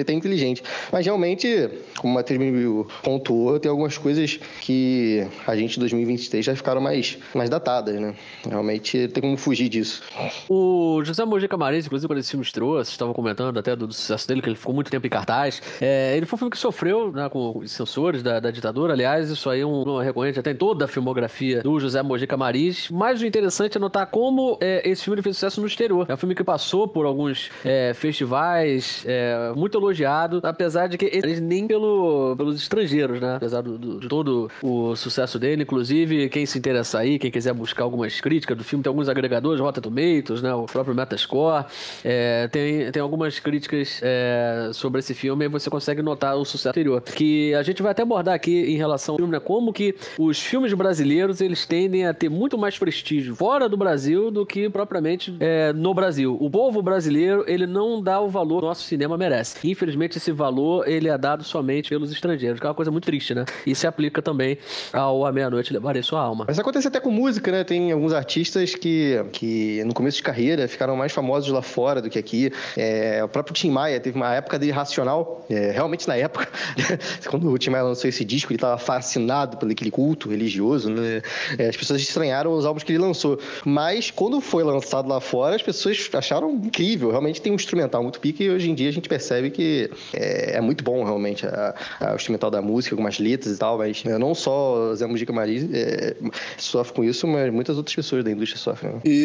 até 0.00 0.12
inteligente. 0.12 0.62
Mas 0.90 1.04
realmente, 1.04 1.68
como 1.98 2.12
o 2.12 2.14
Matheus 2.14 2.38
me 2.38 2.84
pontuou, 3.02 3.58
tem 3.58 3.70
algumas 3.70 3.98
coisas 3.98 4.38
que 4.60 5.26
a 5.46 5.56
gente 5.56 5.76
em 5.76 5.80
2023 5.80 6.44
já 6.44 6.56
ficaram 6.56 6.80
mais, 6.80 7.18
mais 7.34 7.50
datadas, 7.50 8.00
né? 8.00 8.14
Realmente 8.48 9.08
tem 9.08 9.20
como 9.20 9.36
fugir 9.36 9.61
disso. 9.68 10.02
O 10.48 11.02
José 11.04 11.24
Mojica 11.24 11.56
Marins, 11.56 11.86
inclusive, 11.86 12.08
quando 12.08 12.18
esse 12.18 12.30
filme 12.30 12.44
estreou, 12.44 12.74
vocês 12.74 12.88
estavam 12.88 13.14
comentando 13.14 13.58
até 13.58 13.74
do, 13.74 13.86
do, 13.86 13.94
sucesso 13.94 14.26
dele, 14.26 14.42
que 14.42 14.48
ele 14.48 14.56
ficou 14.56 14.74
muito 14.74 14.90
tempo 14.90 15.06
em 15.06 15.10
cartaz. 15.10 15.62
É, 15.80 16.16
ele 16.16 16.26
foi 16.26 16.36
um 16.36 16.38
filme 16.38 16.50
que 16.50 16.58
sofreu 16.58 17.12
né, 17.12 17.28
com 17.28 17.58
os 17.58 17.70
censores 17.72 18.22
da, 18.22 18.40
da 18.40 18.50
ditadura. 18.50 18.92
Aliás, 18.92 19.30
isso 19.30 19.48
aí 19.48 19.60
é 19.60 19.66
um, 19.66 19.96
um 19.96 19.98
recorrente 19.98 20.38
até 20.38 20.50
em 20.50 20.56
toda 20.56 20.84
a 20.84 20.88
filmografia 20.88 21.62
do 21.62 21.78
José 21.78 22.02
Mojica 22.02 22.36
Marins. 22.36 22.90
Mas 22.90 23.20
o 23.20 23.26
interessante 23.26 23.76
é 23.76 23.80
notar 23.80 24.06
como 24.06 24.58
é, 24.60 24.88
esse 24.88 25.04
filme 25.04 25.22
fez 25.22 25.36
sucesso 25.36 25.60
no 25.60 25.66
exterior. 25.66 26.06
É 26.08 26.14
um 26.14 26.16
filme 26.16 26.34
que 26.34 26.44
passou 26.44 26.86
por 26.86 27.06
alguns 27.06 27.50
é, 27.64 27.92
festivais, 27.94 29.04
é, 29.06 29.52
muito 29.54 29.78
elogiado, 29.78 30.40
apesar 30.42 30.86
de 30.86 30.98
que 30.98 31.06
ele 31.06 31.40
nem 31.40 31.66
pelo, 31.66 32.34
pelos 32.36 32.60
estrangeiros, 32.60 33.20
né? 33.20 33.36
Apesar 33.36 33.62
do, 33.62 33.78
do, 33.78 34.00
de 34.00 34.08
todo 34.08 34.50
o 34.62 34.94
sucesso 34.96 35.38
dele. 35.38 35.62
Inclusive, 35.62 36.28
quem 36.28 36.46
se 36.46 36.58
interessar 36.58 37.02
aí, 37.02 37.18
quem 37.18 37.30
quiser 37.30 37.52
buscar 37.52 37.84
algumas 37.84 38.20
críticas 38.20 38.56
do 38.56 38.64
filme, 38.64 38.82
tem 38.82 38.90
alguns 38.90 39.08
agregadores, 39.08 39.41
Rotten 39.42 39.82
Tomatoes, 39.82 40.42
né? 40.42 40.54
O 40.54 40.64
próprio 40.64 40.94
Metascore. 40.94 41.64
É, 42.04 42.48
tem, 42.48 42.90
tem 42.90 43.02
algumas 43.02 43.38
críticas 43.38 44.00
é, 44.02 44.70
sobre 44.72 45.00
esse 45.00 45.14
filme 45.14 45.44
e 45.44 45.48
você 45.48 45.68
consegue 45.68 46.02
notar 46.02 46.36
o 46.36 46.44
sucesso 46.44 46.70
anterior. 46.70 47.00
Que 47.00 47.54
a 47.54 47.62
gente 47.62 47.82
vai 47.82 47.92
até 47.92 48.02
abordar 48.02 48.34
aqui 48.34 48.72
em 48.72 48.76
relação 48.76 49.14
ao 49.14 49.18
filme, 49.18 49.32
né? 49.32 49.40
Como 49.40 49.72
que 49.72 49.94
os 50.18 50.38
filmes 50.38 50.72
brasileiros, 50.72 51.40
eles 51.40 51.66
tendem 51.66 52.06
a 52.06 52.14
ter 52.14 52.28
muito 52.28 52.56
mais 52.56 52.78
prestígio 52.78 53.34
fora 53.34 53.68
do 53.68 53.76
Brasil 53.76 54.30
do 54.30 54.46
que 54.46 54.68
propriamente 54.68 55.34
é, 55.40 55.72
no 55.72 55.94
Brasil. 55.94 56.36
O 56.40 56.50
povo 56.50 56.82
brasileiro, 56.82 57.44
ele 57.46 57.66
não 57.66 58.02
dá 58.02 58.20
o 58.20 58.28
valor 58.28 58.60
que 58.60 58.64
o 58.64 58.68
nosso 58.68 58.82
cinema 58.82 59.16
merece. 59.16 59.56
Infelizmente, 59.64 60.18
esse 60.18 60.32
valor, 60.32 60.88
ele 60.88 61.08
é 61.08 61.18
dado 61.18 61.44
somente 61.44 61.90
pelos 61.90 62.12
estrangeiros, 62.12 62.60
que 62.60 62.66
é 62.66 62.68
uma 62.68 62.74
coisa 62.74 62.90
muito 62.90 63.04
triste, 63.04 63.34
né? 63.34 63.44
E 63.66 63.74
se 63.74 63.86
aplica 63.86 64.22
também 64.22 64.58
ao 64.92 65.24
A 65.24 65.32
Meia-Noite 65.32 65.72
Levarei 65.72 66.02
Sua 66.02 66.20
Alma. 66.20 66.44
Mas 66.46 66.58
acontece 66.58 66.88
até 66.88 67.00
com 67.00 67.10
música, 67.10 67.50
né? 67.50 67.64
Tem 67.64 67.92
alguns 67.92 68.12
artistas 68.12 68.74
que, 68.74 69.24
que 69.32 69.82
no 69.84 69.94
começo 69.94 70.18
de 70.18 70.22
carreira 70.22 70.68
ficaram 70.68 70.94
mais 70.96 71.12
famosos 71.12 71.50
lá 71.50 71.62
fora 71.62 72.00
do 72.00 72.08
que 72.08 72.18
aqui. 72.18 72.52
É, 72.76 73.22
o 73.24 73.28
próprio 73.28 73.54
Tim 73.54 73.70
Maia 73.70 73.98
teve 73.98 74.16
uma 74.16 74.34
época 74.34 74.58
de 74.58 74.70
Racional, 74.70 75.44
é, 75.50 75.70
realmente 75.70 76.06
na 76.06 76.16
época, 76.16 76.48
quando 77.28 77.50
o 77.50 77.58
Tim 77.58 77.70
Maia 77.70 77.84
lançou 77.84 78.08
esse 78.08 78.24
disco, 78.24 78.52
ele 78.52 78.56
estava 78.56 78.78
fascinado 78.78 79.56
pelo 79.56 79.72
aquele 79.72 79.90
culto 79.90 80.28
religioso, 80.28 80.90
né? 80.90 81.22
É, 81.58 81.68
as 81.68 81.76
pessoas 81.76 82.00
estranharam 82.00 82.52
os 82.52 82.64
álbuns 82.64 82.82
que 82.82 82.92
ele 82.92 82.98
lançou. 82.98 83.38
Mas 83.64 84.10
quando 84.10 84.40
foi 84.40 84.62
lançado 84.62 85.08
lá 85.08 85.20
fora, 85.20 85.56
as 85.56 85.62
pessoas 85.62 86.08
acharam 86.12 86.50
incrível. 86.50 87.10
Realmente 87.10 87.40
tem 87.40 87.50
um 87.50 87.56
instrumental 87.56 88.02
muito 88.02 88.20
pique 88.20 88.44
e 88.44 88.50
hoje 88.50 88.70
em 88.70 88.74
dia 88.74 88.88
a 88.88 88.92
gente 88.92 89.08
percebe 89.08 89.50
que 89.50 89.90
é, 90.12 90.56
é 90.56 90.60
muito 90.60 90.84
bom 90.84 91.02
realmente 91.04 91.46
a, 91.46 91.74
a, 92.00 92.12
o 92.12 92.16
instrumental 92.16 92.50
da 92.50 92.60
música, 92.60 92.94
algumas 92.94 93.18
letras 93.18 93.56
e 93.56 93.58
tal, 93.58 93.78
mas 93.78 94.04
né, 94.04 94.18
não 94.18 94.34
só 94.34 94.94
Zé 94.94 95.06
Mujica 95.06 95.32
Maris 95.32 95.66
é, 95.72 96.14
sofre 96.58 96.92
com 96.92 97.04
isso, 97.04 97.26
mas 97.26 97.52
muitas 97.52 97.76
outras 97.76 97.94
pessoas 97.94 98.24
da 98.24 98.30
indústria 98.30 98.60
sofrem. 98.60 99.00
E 99.04 99.21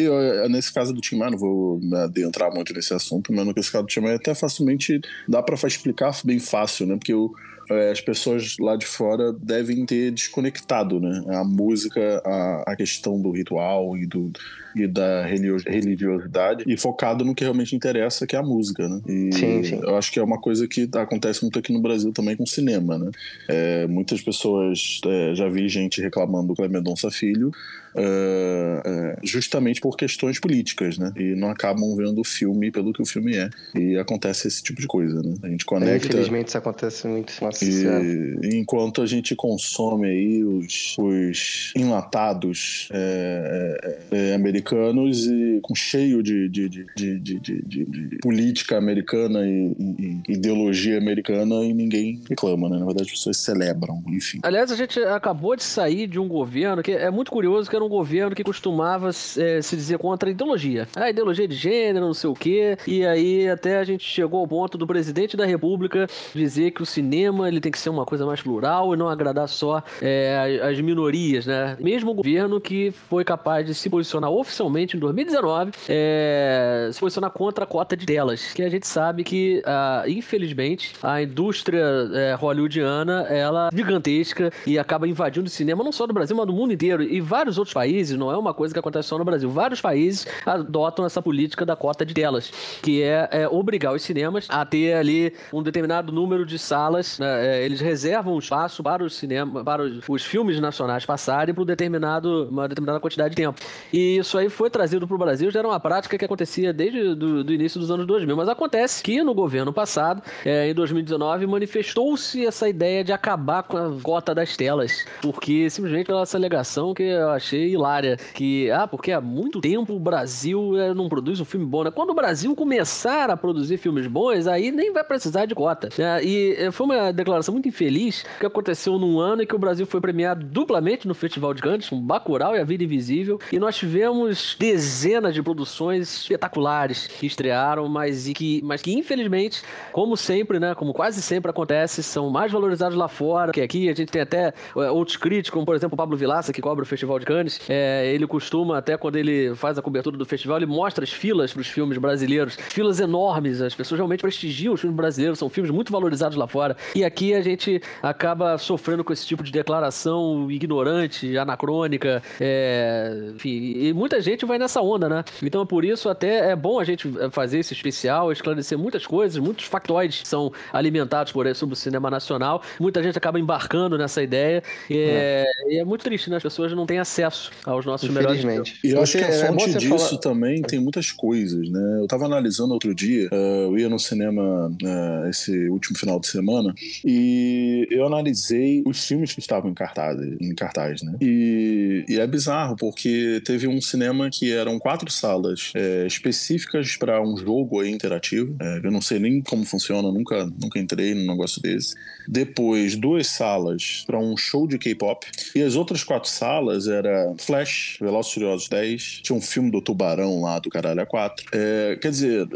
nesse 0.48 0.72
caso 0.72 0.92
do 0.92 1.00
Tim 1.00 1.16
Maia, 1.16 1.32
não 1.32 1.38
vou 1.38 1.80
adentrar 1.94 2.52
muito 2.54 2.72
nesse 2.72 2.92
assunto, 2.94 3.32
mas 3.32 3.46
no 3.46 3.54
caso 3.54 3.82
do 3.82 3.86
Tim 3.86 4.00
Maia 4.00 4.16
até 4.16 4.34
facilmente 4.34 5.00
dá 5.28 5.42
para 5.42 5.56
explicar 5.66 6.12
bem 6.24 6.38
fácil, 6.38 6.86
né? 6.86 6.96
Porque 6.96 7.14
o 7.14 7.32
é, 7.70 7.90
as 7.90 8.00
pessoas 8.00 8.56
lá 8.58 8.76
de 8.76 8.86
fora 8.86 9.32
devem 9.32 9.84
ter 9.84 10.10
desconectado, 10.10 10.98
né? 10.98 11.22
A 11.28 11.44
música, 11.44 12.22
a, 12.24 12.72
a 12.72 12.76
questão 12.76 13.20
do 13.20 13.30
ritual 13.30 13.96
e, 13.96 14.06
do, 14.06 14.32
e 14.78 14.86
da 14.86 15.24
religiosidade 15.24 16.64
e 16.66 16.76
focado 16.76 17.24
no 17.24 17.34
que 17.34 17.44
realmente 17.44 17.74
interessa, 17.74 18.26
que 18.26 18.36
é 18.36 18.38
a 18.38 18.42
música, 18.42 18.88
né? 18.88 19.00
E 19.06 19.32
sim, 19.32 19.62
sim. 19.64 19.80
eu 19.82 19.96
acho 19.96 20.12
que 20.12 20.18
é 20.18 20.22
uma 20.22 20.40
coisa 20.40 20.66
que 20.68 20.88
acontece 20.94 21.42
muito 21.42 21.58
aqui 21.58 21.72
no 21.72 21.80
Brasil 21.80 22.12
também 22.12 22.36
com 22.36 22.46
cinema, 22.46 22.98
né? 22.98 23.10
É, 23.48 23.86
muitas 23.86 24.20
pessoas, 24.20 25.00
é, 25.06 25.34
já 25.34 25.48
vi 25.48 25.68
gente 25.68 26.00
reclamando 26.00 26.48
do 26.48 26.54
Cleber 26.54 26.78
Mendonça 26.80 27.10
Filho, 27.10 27.50
é, 27.94 28.82
é, 28.84 29.16
justamente 29.24 29.80
por 29.80 29.96
questões 29.96 30.38
políticas, 30.38 30.98
né? 30.98 31.12
E 31.16 31.34
não 31.34 31.50
acabam 31.50 31.96
vendo 31.96 32.20
o 32.20 32.24
filme 32.24 32.70
pelo 32.70 32.92
que 32.92 33.02
o 33.02 33.06
filme 33.06 33.36
é. 33.36 33.50
E 33.74 33.96
acontece 33.98 34.48
esse 34.48 34.62
tipo 34.62 34.80
de 34.80 34.86
coisa, 34.86 35.22
né? 35.22 35.34
A 35.42 35.48
gente 35.48 35.64
conecta... 35.64 36.06
Infelizmente 36.06 36.48
isso 36.48 36.58
acontece 36.58 37.06
muito. 37.06 37.32
Nossa, 37.40 37.64
e, 37.64 38.38
enquanto 38.54 39.02
a 39.02 39.06
gente 39.06 39.34
consome 39.34 40.08
aí 40.08 40.44
os, 40.44 40.96
os 40.98 41.72
enlatados 41.76 42.88
é, 42.92 43.98
é, 44.10 44.30
é 44.30 44.38
americanos 44.68 45.26
e 45.26 45.60
com 45.62 45.74
cheio 45.74 46.22
de, 46.22 46.48
de, 46.48 46.68
de, 46.68 47.18
de, 47.18 48.18
política 48.20 48.76
americana 48.76 49.46
e, 49.46 49.74
e, 49.98 50.32
ideologia 50.32 50.98
americana 50.98 51.56
e 51.64 51.72
ninguém 51.72 52.20
reclama, 52.28 52.68
né? 52.68 52.78
Na 52.78 52.84
verdade 52.84 53.06
as 53.06 53.10
pessoas 53.10 53.38
celebram, 53.38 54.02
enfim. 54.08 54.40
Aliás, 54.42 54.70
a 54.70 54.76
gente 54.76 54.98
acabou 55.00 55.56
de 55.56 55.62
sair 55.62 56.06
de 56.06 56.18
um 56.18 56.28
governo 56.28 56.82
que 56.82 56.92
é 56.92 57.10
muito 57.10 57.30
curioso 57.30 57.68
que 57.68 57.76
era 57.76 57.84
um 57.84 57.88
governo 57.88 58.34
que 58.34 58.44
costumava 58.44 59.08
é, 59.08 59.62
se 59.62 59.76
dizer 59.76 59.98
contra 59.98 60.28
a 60.28 60.32
ideologia. 60.32 60.86
A 60.94 61.10
ideologia 61.10 61.48
de 61.48 61.54
gênero, 61.54 62.06
não 62.06 62.14
sei 62.14 62.30
o 62.30 62.34
quê. 62.34 62.76
E 62.86 63.04
aí 63.04 63.48
até 63.48 63.78
a 63.78 63.84
gente 63.84 64.04
chegou 64.04 64.40
ao 64.40 64.48
ponto 64.48 64.76
do 64.76 64.86
presidente 64.86 65.36
da 65.36 65.46
república 65.46 66.06
dizer 66.34 66.72
que 66.72 66.82
o 66.82 66.86
cinema 66.86 67.48
ele 67.48 67.60
tem 67.60 67.72
que 67.72 67.78
ser 67.78 67.90
uma 67.90 68.04
coisa 68.04 68.26
mais 68.26 68.42
plural 68.42 68.94
e 68.94 68.96
não 68.96 69.08
agradar 69.08 69.48
só 69.48 69.82
é, 70.02 70.60
as 70.62 70.80
minorias, 70.80 71.46
né? 71.46 71.76
Mesmo 71.80 72.10
o 72.10 72.14
governo 72.14 72.60
que 72.60 72.90
foi 72.90 73.24
capaz 73.24 73.66
de 73.66 73.74
se 73.74 73.88
posicionar 73.88 74.30
oficialmente 74.48 74.96
em 74.96 75.00
2019, 75.00 75.72
é, 75.88 76.90
se 76.92 76.98
posicionar 76.98 77.30
contra 77.30 77.64
a 77.64 77.66
cota 77.66 77.96
de 77.96 78.06
telas, 78.06 78.52
que 78.52 78.62
a 78.62 78.68
gente 78.68 78.86
sabe 78.86 79.22
que, 79.22 79.62
ah, 79.64 80.04
infelizmente, 80.06 80.94
a 81.02 81.22
indústria 81.22 81.84
é, 82.14 82.34
hollywoodiana, 82.34 83.26
ela 83.28 83.68
é 83.72 83.76
gigantesca 83.76 84.50
e 84.66 84.78
acaba 84.78 85.06
invadindo 85.06 85.46
o 85.46 85.50
cinema 85.50 85.84
não 85.84 85.92
só 85.92 86.06
do 86.06 86.14
Brasil, 86.14 86.34
mas 86.34 86.46
do 86.46 86.52
mundo 86.52 86.72
inteiro. 86.72 87.02
E 87.02 87.20
vários 87.20 87.58
outros 87.58 87.74
países, 87.74 88.16
não 88.16 88.30
é 88.30 88.36
uma 88.36 88.54
coisa 88.54 88.72
que 88.72 88.80
acontece 88.80 89.08
só 89.08 89.18
no 89.18 89.24
Brasil. 89.24 89.50
Vários 89.50 89.80
países 89.80 90.26
adotam 90.46 91.04
essa 91.04 91.20
política 91.20 91.66
da 91.66 91.76
cota 91.76 92.04
de 92.04 92.14
telas, 92.14 92.50
que 92.82 93.02
é, 93.02 93.28
é 93.30 93.48
obrigar 93.48 93.94
os 93.94 94.02
cinemas 94.02 94.46
a 94.48 94.64
ter 94.64 94.94
ali 94.94 95.34
um 95.52 95.62
determinado 95.62 96.10
número 96.10 96.46
de 96.46 96.58
salas. 96.58 97.18
Né? 97.18 97.58
É, 97.58 97.64
eles 97.64 97.80
reservam 97.80 98.34
um 98.34 98.38
espaço 98.38 98.82
para 98.82 99.04
os 99.04 99.14
cinemas, 99.14 99.62
para 99.62 99.82
os, 99.82 100.00
os 100.08 100.24
filmes 100.24 100.58
nacionais 100.60 101.04
passarem 101.04 101.54
por 101.54 101.64
determinado, 101.64 102.48
uma 102.50 102.66
determinada 102.66 103.00
quantidade 103.00 103.30
de 103.30 103.36
tempo. 103.36 103.60
E 103.92 104.16
isso 104.16 104.37
aí 104.38 104.48
foi 104.48 104.70
trazido 104.70 105.06
para 105.06 105.14
o 105.14 105.18
Brasil, 105.18 105.50
já 105.50 105.58
era 105.58 105.68
uma 105.68 105.80
prática 105.80 106.16
que 106.16 106.24
acontecia 106.24 106.72
desde 106.72 107.00
o 107.00 107.44
do 107.44 107.52
início 107.52 107.80
dos 107.80 107.90
anos 107.90 108.06
2000. 108.06 108.36
Mas 108.36 108.48
acontece 108.48 109.02
que 109.02 109.22
no 109.22 109.34
governo 109.34 109.72
passado, 109.72 110.22
é, 110.44 110.68
em 110.68 110.74
2019, 110.74 111.46
manifestou-se 111.46 112.44
essa 112.46 112.68
ideia 112.68 113.02
de 113.02 113.12
acabar 113.12 113.62
com 113.62 113.76
a 113.76 114.00
cota 114.02 114.34
das 114.34 114.56
telas, 114.56 115.04
porque 115.20 115.68
simplesmente 115.70 116.06
pela 116.06 116.22
essa 116.22 116.36
alegação 116.36 116.92
que 116.92 117.02
eu 117.02 117.30
achei 117.30 117.72
hilária, 117.72 118.16
que, 118.34 118.70
ah, 118.70 118.86
porque 118.86 119.12
há 119.12 119.20
muito 119.20 119.60
tempo 119.60 119.94
o 119.94 120.00
Brasil 120.00 120.78
é, 120.78 120.92
não 120.92 121.08
produz 121.08 121.40
um 121.40 121.44
filme 121.44 121.64
bom, 121.64 121.84
né? 121.84 121.90
Quando 121.90 122.10
o 122.10 122.14
Brasil 122.14 122.54
começar 122.54 123.30
a 123.30 123.36
produzir 123.36 123.78
filmes 123.78 124.06
bons, 124.06 124.46
aí 124.46 124.70
nem 124.70 124.92
vai 124.92 125.04
precisar 125.04 125.46
de 125.46 125.54
cota. 125.54 125.88
É, 125.98 126.22
e 126.22 126.54
é, 126.54 126.70
foi 126.70 126.86
uma 126.86 127.12
declaração 127.12 127.52
muito 127.52 127.68
infeliz 127.68 128.24
que 128.38 128.46
aconteceu 128.46 128.98
num 128.98 129.18
ano 129.18 129.42
em 129.42 129.46
que 129.46 129.54
o 129.54 129.58
Brasil 129.58 129.86
foi 129.86 130.00
premiado 130.00 130.44
duplamente 130.44 131.08
no 131.08 131.14
Festival 131.14 131.54
de 131.54 131.62
Cannes, 131.62 131.88
com 131.88 132.00
Bacurau 132.00 132.54
e 132.54 132.60
A 132.60 132.64
Vida 132.64 132.84
Invisível, 132.84 133.38
e 133.52 133.58
nós 133.58 133.76
tivemos 133.76 134.27
dezenas 134.58 135.34
de 135.34 135.42
produções 135.42 136.22
espetaculares 136.22 137.06
que 137.06 137.26
estrearam, 137.26 137.88
mas, 137.88 138.28
e 138.28 138.34
que, 138.34 138.60
mas 138.64 138.82
que 138.82 138.92
infelizmente, 138.92 139.62
como 139.92 140.16
sempre, 140.16 140.58
né, 140.58 140.74
como 140.74 140.92
quase 140.92 141.22
sempre 141.22 141.50
acontece, 141.50 142.02
são 142.02 142.30
mais 142.30 142.52
valorizados 142.52 142.96
lá 142.96 143.08
fora, 143.08 143.52
que 143.52 143.60
aqui 143.60 143.88
a 143.88 143.94
gente 143.94 144.10
tem 144.10 144.22
até 144.22 144.52
é, 144.76 144.90
outros 144.90 145.16
críticos, 145.16 145.50
como 145.50 145.64
por 145.64 145.74
exemplo 145.74 145.94
o 145.94 145.96
Pablo 145.96 146.16
Vilaça, 146.16 146.52
que 146.52 146.60
cobra 146.60 146.82
o 146.82 146.86
Festival 146.86 147.18
de 147.18 147.26
Cannes, 147.26 147.60
é, 147.68 148.12
ele 148.12 148.26
costuma, 148.26 148.78
até 148.78 148.96
quando 148.96 149.16
ele 149.16 149.54
faz 149.54 149.78
a 149.78 149.82
cobertura 149.82 150.16
do 150.16 150.24
festival, 150.24 150.58
ele 150.58 150.66
mostra 150.66 151.04
as 151.04 151.12
filas 151.12 151.52
para 151.52 151.60
os 151.60 151.68
filmes 151.68 151.98
brasileiros, 151.98 152.56
filas 152.56 153.00
enormes, 153.00 153.60
as 153.60 153.74
pessoas 153.74 153.98
realmente 153.98 154.20
prestigiam 154.20 154.74
os 154.74 154.80
filmes 154.80 154.96
brasileiros, 154.96 155.38
são 155.38 155.48
filmes 155.48 155.70
muito 155.70 155.92
valorizados 155.92 156.36
lá 156.36 156.46
fora, 156.46 156.76
e 156.94 157.04
aqui 157.04 157.34
a 157.34 157.40
gente 157.40 157.80
acaba 158.02 158.56
sofrendo 158.58 159.04
com 159.04 159.12
esse 159.12 159.26
tipo 159.26 159.42
de 159.42 159.52
declaração 159.52 160.50
ignorante, 160.50 161.36
anacrônica, 161.36 162.22
é, 162.40 163.30
enfim, 163.34 163.72
e 163.76 163.92
muita 163.92 164.17
gente 164.20 164.44
vai 164.44 164.58
nessa 164.58 164.80
onda, 164.80 165.08
né? 165.08 165.24
Então 165.42 165.64
por 165.66 165.84
isso 165.84 166.08
até 166.08 166.50
é 166.50 166.56
bom 166.56 166.78
a 166.78 166.84
gente 166.84 167.08
fazer 167.30 167.58
esse 167.58 167.72
especial, 167.72 168.32
esclarecer 168.32 168.78
muitas 168.78 169.06
coisas, 169.06 169.38
muitos 169.38 169.66
factoides 169.66 170.22
são 170.26 170.52
alimentados 170.72 171.32
por 171.32 171.46
aí 171.46 171.54
sobre 171.54 171.72
o 171.74 171.76
cinema 171.76 172.10
nacional, 172.10 172.62
muita 172.78 173.02
gente 173.02 173.16
acaba 173.18 173.38
embarcando 173.38 173.96
nessa 173.98 174.22
ideia, 174.22 174.62
é, 174.90 175.44
é. 175.44 175.44
E 175.68 175.78
é 175.78 175.84
muito 175.84 176.02
triste, 176.02 176.30
né? 176.30 176.36
As 176.36 176.42
pessoas 176.42 176.72
não 176.72 176.86
têm 176.86 176.98
acesso 176.98 177.50
aos 177.64 177.84
nossos 177.84 178.08
melhores 178.08 178.40
filmes. 178.40 178.74
E 178.82 178.90
eu 178.90 179.02
acho 179.02 179.18
que 179.18 179.24
a 179.24 179.28
é 179.28 179.46
fonte 179.46 179.76
é 179.76 179.78
disso 179.78 180.08
falar... 180.08 180.20
também 180.20 180.62
tem 180.62 180.80
muitas 180.80 181.12
coisas, 181.12 181.68
né? 181.68 181.98
Eu 182.00 182.06
tava 182.06 182.24
analisando 182.24 182.72
outro 182.72 182.94
dia, 182.94 183.28
uh, 183.32 183.72
eu 183.72 183.78
ia 183.78 183.88
no 183.88 183.98
cinema 183.98 184.68
uh, 184.68 185.28
esse 185.28 185.68
último 185.68 185.98
final 185.98 186.18
de 186.20 186.28
semana, 186.28 186.74
e 187.04 187.86
eu 187.90 188.06
analisei 188.06 188.82
os 188.86 189.04
filmes 189.06 189.32
que 189.32 189.40
estavam 189.40 189.70
em 189.70 189.74
cartaz, 189.74 190.18
em 190.40 190.54
cartaz 190.54 191.02
né? 191.02 191.14
E, 191.20 192.04
e 192.08 192.18
é 192.18 192.26
bizarro, 192.26 192.76
porque 192.76 193.40
teve 193.44 193.66
um 193.66 193.80
cinema 193.80 194.28
que 194.30 194.52
eram 194.52 194.78
quatro 194.78 195.10
salas 195.10 195.72
é, 195.74 196.06
específicas 196.06 196.96
para 196.96 197.20
um 197.22 197.36
jogo 197.36 197.80
aí 197.80 197.90
interativo. 197.90 198.56
É, 198.60 198.80
eu 198.84 198.90
não 198.90 199.00
sei 199.00 199.18
nem 199.18 199.40
como 199.42 199.64
funciona, 199.64 200.10
nunca, 200.10 200.44
nunca 200.44 200.78
entrei 200.78 201.14
num 201.14 201.26
negócio 201.26 201.60
desse. 201.60 201.94
Depois, 202.26 202.96
duas 202.96 203.26
salas 203.26 204.04
para 204.06 204.18
um 204.18 204.36
show 204.36 204.66
de 204.66 204.78
K-pop. 204.78 205.26
E 205.58 205.62
as 205.64 205.74
outras 205.74 206.04
quatro 206.04 206.30
salas 206.30 206.86
era 206.86 207.34
Flash, 207.36 207.96
Velozes 208.00 208.32
Furiosos 208.32 208.68
10, 208.68 209.20
tinha 209.24 209.36
um 209.36 209.40
filme 209.40 209.72
do 209.72 209.82
Tubarão 209.82 210.40
lá, 210.42 210.60
do 210.60 210.70
Caralho 210.70 211.04
A4. 211.04 211.46
É, 211.52 211.98
quer 212.00 212.10
dizer, 212.10 212.46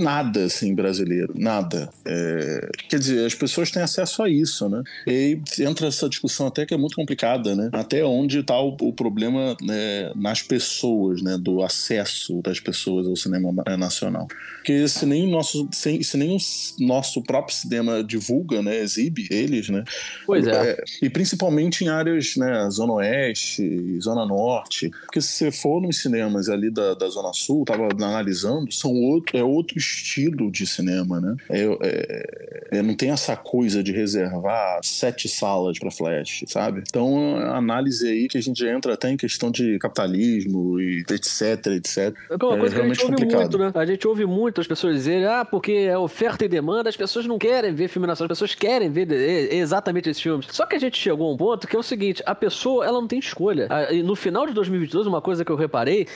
nada 0.00 0.44
assim 0.44 0.74
brasileiro, 0.74 1.32
nada. 1.34 1.88
É, 2.04 2.68
quer 2.90 2.98
dizer, 2.98 3.24
as 3.24 3.34
pessoas 3.34 3.70
têm 3.70 3.82
acesso 3.82 4.22
a 4.22 4.28
isso, 4.28 4.68
né? 4.68 4.82
E 5.06 5.40
entra 5.60 5.86
essa 5.86 6.10
discussão 6.10 6.48
até 6.48 6.66
que 6.66 6.74
é 6.74 6.76
muito 6.76 6.94
complicada, 6.94 7.56
né? 7.56 7.70
Até 7.72 8.04
onde 8.04 8.40
está 8.40 8.60
o, 8.60 8.76
o, 8.82 8.92
problema 8.92 9.56
né, 9.62 10.12
nas 10.14 10.42
pessoas, 10.42 11.22
né? 11.22 11.38
Do 11.38 11.62
acesso 11.62 12.42
das 12.42 12.60
pessoas 12.60 13.06
ao 13.06 13.16
cinema 13.16 13.50
nacional. 13.78 14.28
Porque 14.56 14.86
se 14.88 15.06
nem 15.06 15.26
o 15.26 15.30
nosso, 15.30 15.66
se, 15.72 16.04
se 16.04 16.18
nem 16.18 16.36
o 16.36 16.84
nosso 16.84 17.22
próprio 17.22 17.56
cinema 17.56 18.04
divulga, 18.04 18.60
né? 18.60 18.76
Exibe 18.76 19.26
eles, 19.30 19.70
né? 19.70 19.84
Pois 20.26 20.46
é. 20.46 20.72
é 20.72 20.84
e 21.00 21.08
principalmente 21.08 21.82
em 21.82 21.88
áreas, 21.88 22.25
né? 22.36 22.68
Zona 22.70 22.94
Oeste, 22.94 24.00
Zona 24.00 24.26
Norte. 24.26 24.90
Porque 25.04 25.20
se 25.20 25.28
você 25.28 25.50
for 25.50 25.80
nos 25.80 26.00
cinemas 26.00 26.48
ali 26.48 26.70
da, 26.70 26.94
da 26.94 27.08
Zona 27.08 27.32
Sul, 27.32 27.64
tava 27.64 27.88
analisando, 27.92 28.72
são 28.72 28.92
outro, 28.92 29.36
é 29.36 29.44
outro 29.44 29.78
estilo 29.78 30.50
de 30.50 30.66
cinema, 30.66 31.20
né? 31.20 31.36
É, 31.48 31.62
é, 31.62 32.78
é, 32.78 32.82
não 32.82 32.94
tem 32.94 33.10
essa 33.10 33.36
coisa 33.36 33.82
de 33.82 33.92
reservar 33.92 34.80
sete 34.82 35.28
salas 35.28 35.78
para 35.78 35.90
flash, 35.90 36.44
sabe? 36.46 36.82
Então, 36.86 37.36
a 37.36 37.56
análise 37.56 38.08
aí 38.08 38.28
que 38.28 38.38
a 38.38 38.40
gente 38.42 38.64
entra 38.64 38.94
até 38.94 39.10
em 39.10 39.16
questão 39.16 39.50
de 39.50 39.78
capitalismo 39.78 40.80
e 40.80 41.04
etc, 41.10 41.66
etc. 41.66 42.14
É 42.30 42.34
uma 42.34 42.58
coisa 42.58 42.74
é 42.74 42.78
realmente 42.78 42.98
que 42.98 43.04
a 43.04 43.06
gente 43.06 43.16
complicado. 43.16 43.42
ouve 43.42 43.58
muito, 43.58 43.58
né? 43.58 43.82
A 43.82 43.86
gente 43.86 44.08
ouve 44.08 44.26
muito 44.26 44.60
as 44.60 44.66
pessoas 44.66 44.94
dizerem, 44.94 45.26
ah, 45.26 45.44
porque 45.44 45.72
é 45.72 45.98
oferta 45.98 46.44
e 46.44 46.48
demanda, 46.48 46.88
as 46.88 46.96
pessoas 46.96 47.26
não 47.26 47.38
querem 47.38 47.74
ver 47.74 47.88
filme 47.88 48.06
nacional, 48.06 48.32
as 48.32 48.38
pessoas 48.38 48.54
querem 48.54 48.90
ver 48.90 49.10
exatamente 49.52 50.08
esses 50.10 50.22
filmes. 50.22 50.46
Só 50.50 50.66
que 50.66 50.76
a 50.76 50.78
gente 50.78 50.98
chegou 50.98 51.28
a 51.28 51.34
um 51.34 51.36
ponto 51.36 51.66
que 51.66 51.76
é 51.76 51.78
o 51.78 51.82
seguinte, 51.82 52.15
a 52.24 52.34
pessoa, 52.34 52.84
ela 52.84 53.00
não 53.00 53.06
tem 53.06 53.18
escolha. 53.18 53.68
No 54.04 54.14
final 54.16 54.46
de 54.46 54.52
2022, 54.52 55.06
uma 55.06 55.20
coisa 55.20 55.44
que 55.44 55.50
eu 55.50 55.56
reparei, 55.56 56.06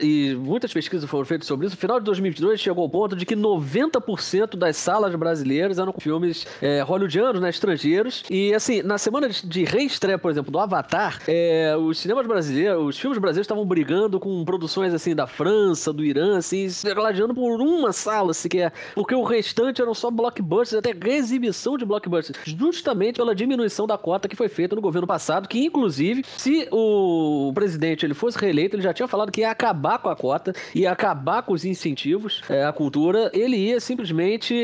e 0.00 0.34
muitas 0.38 0.72
pesquisas 0.72 1.08
foram 1.08 1.24
feitas 1.24 1.46
sobre 1.46 1.66
isso, 1.66 1.74
no 1.74 1.80
final 1.80 1.98
de 1.98 2.04
2022 2.04 2.60
chegou 2.60 2.82
ao 2.82 2.90
ponto 2.90 3.16
de 3.16 3.24
que 3.24 3.34
90% 3.34 4.56
das 4.56 4.76
salas 4.76 5.14
brasileiras 5.14 5.78
eram 5.78 5.92
filmes 5.98 6.46
é, 6.60 6.82
hollywoodianos, 6.82 7.40
né, 7.40 7.48
estrangeiros, 7.48 8.24
e 8.30 8.54
assim, 8.54 8.82
na 8.82 8.98
semana 8.98 9.28
de 9.28 9.64
reestreia, 9.64 10.18
por 10.18 10.30
exemplo, 10.30 10.50
do 10.50 10.58
Avatar, 10.58 11.20
é, 11.26 11.76
os 11.76 11.98
cinemas 11.98 12.26
brasileiros, 12.26 12.84
os 12.84 12.98
filmes 12.98 13.18
brasileiros 13.18 13.44
estavam 13.44 13.64
brigando 13.64 14.20
com 14.20 14.44
produções 14.44 14.92
assim 14.94 15.14
da 15.14 15.26
França, 15.26 15.92
do 15.92 16.04
Irã, 16.04 16.38
assim, 16.38 16.68
se 16.68 16.92
gladiando 16.94 17.34
por 17.34 17.60
uma 17.60 17.92
sala 17.92 18.32
sequer, 18.34 18.72
porque 18.94 19.14
o 19.14 19.22
restante 19.22 19.80
eram 19.80 19.94
só 19.94 20.10
blockbusters, 20.10 20.78
até 20.78 20.92
reexibição 20.92 21.76
de 21.76 21.84
blockbusters, 21.84 22.38
justamente 22.44 23.16
pela 23.16 23.34
diminuição 23.34 23.86
da 23.86 23.98
cota 23.98 24.28
que 24.28 24.36
foi 24.36 24.48
feita 24.48 24.74
no 24.74 24.82
governo 24.82 25.06
passado, 25.06 25.15
que 25.48 25.64
inclusive, 25.64 26.24
se 26.36 26.68
o 26.70 27.52
presidente 27.54 28.04
ele 28.04 28.14
fosse 28.14 28.38
reeleito, 28.38 28.76
ele 28.76 28.82
já 28.82 28.92
tinha 28.92 29.08
falado 29.08 29.30
que 29.30 29.40
ia 29.40 29.50
acabar 29.50 29.98
com 29.98 30.08
a 30.08 30.16
cota, 30.16 30.52
ia 30.74 30.90
acabar 30.90 31.42
com 31.42 31.52
os 31.52 31.64
incentivos 31.64 32.42
é, 32.48 32.64
à 32.64 32.72
cultura, 32.72 33.30
ele 33.32 33.56
ia 33.56 33.80
simplesmente 33.80 34.54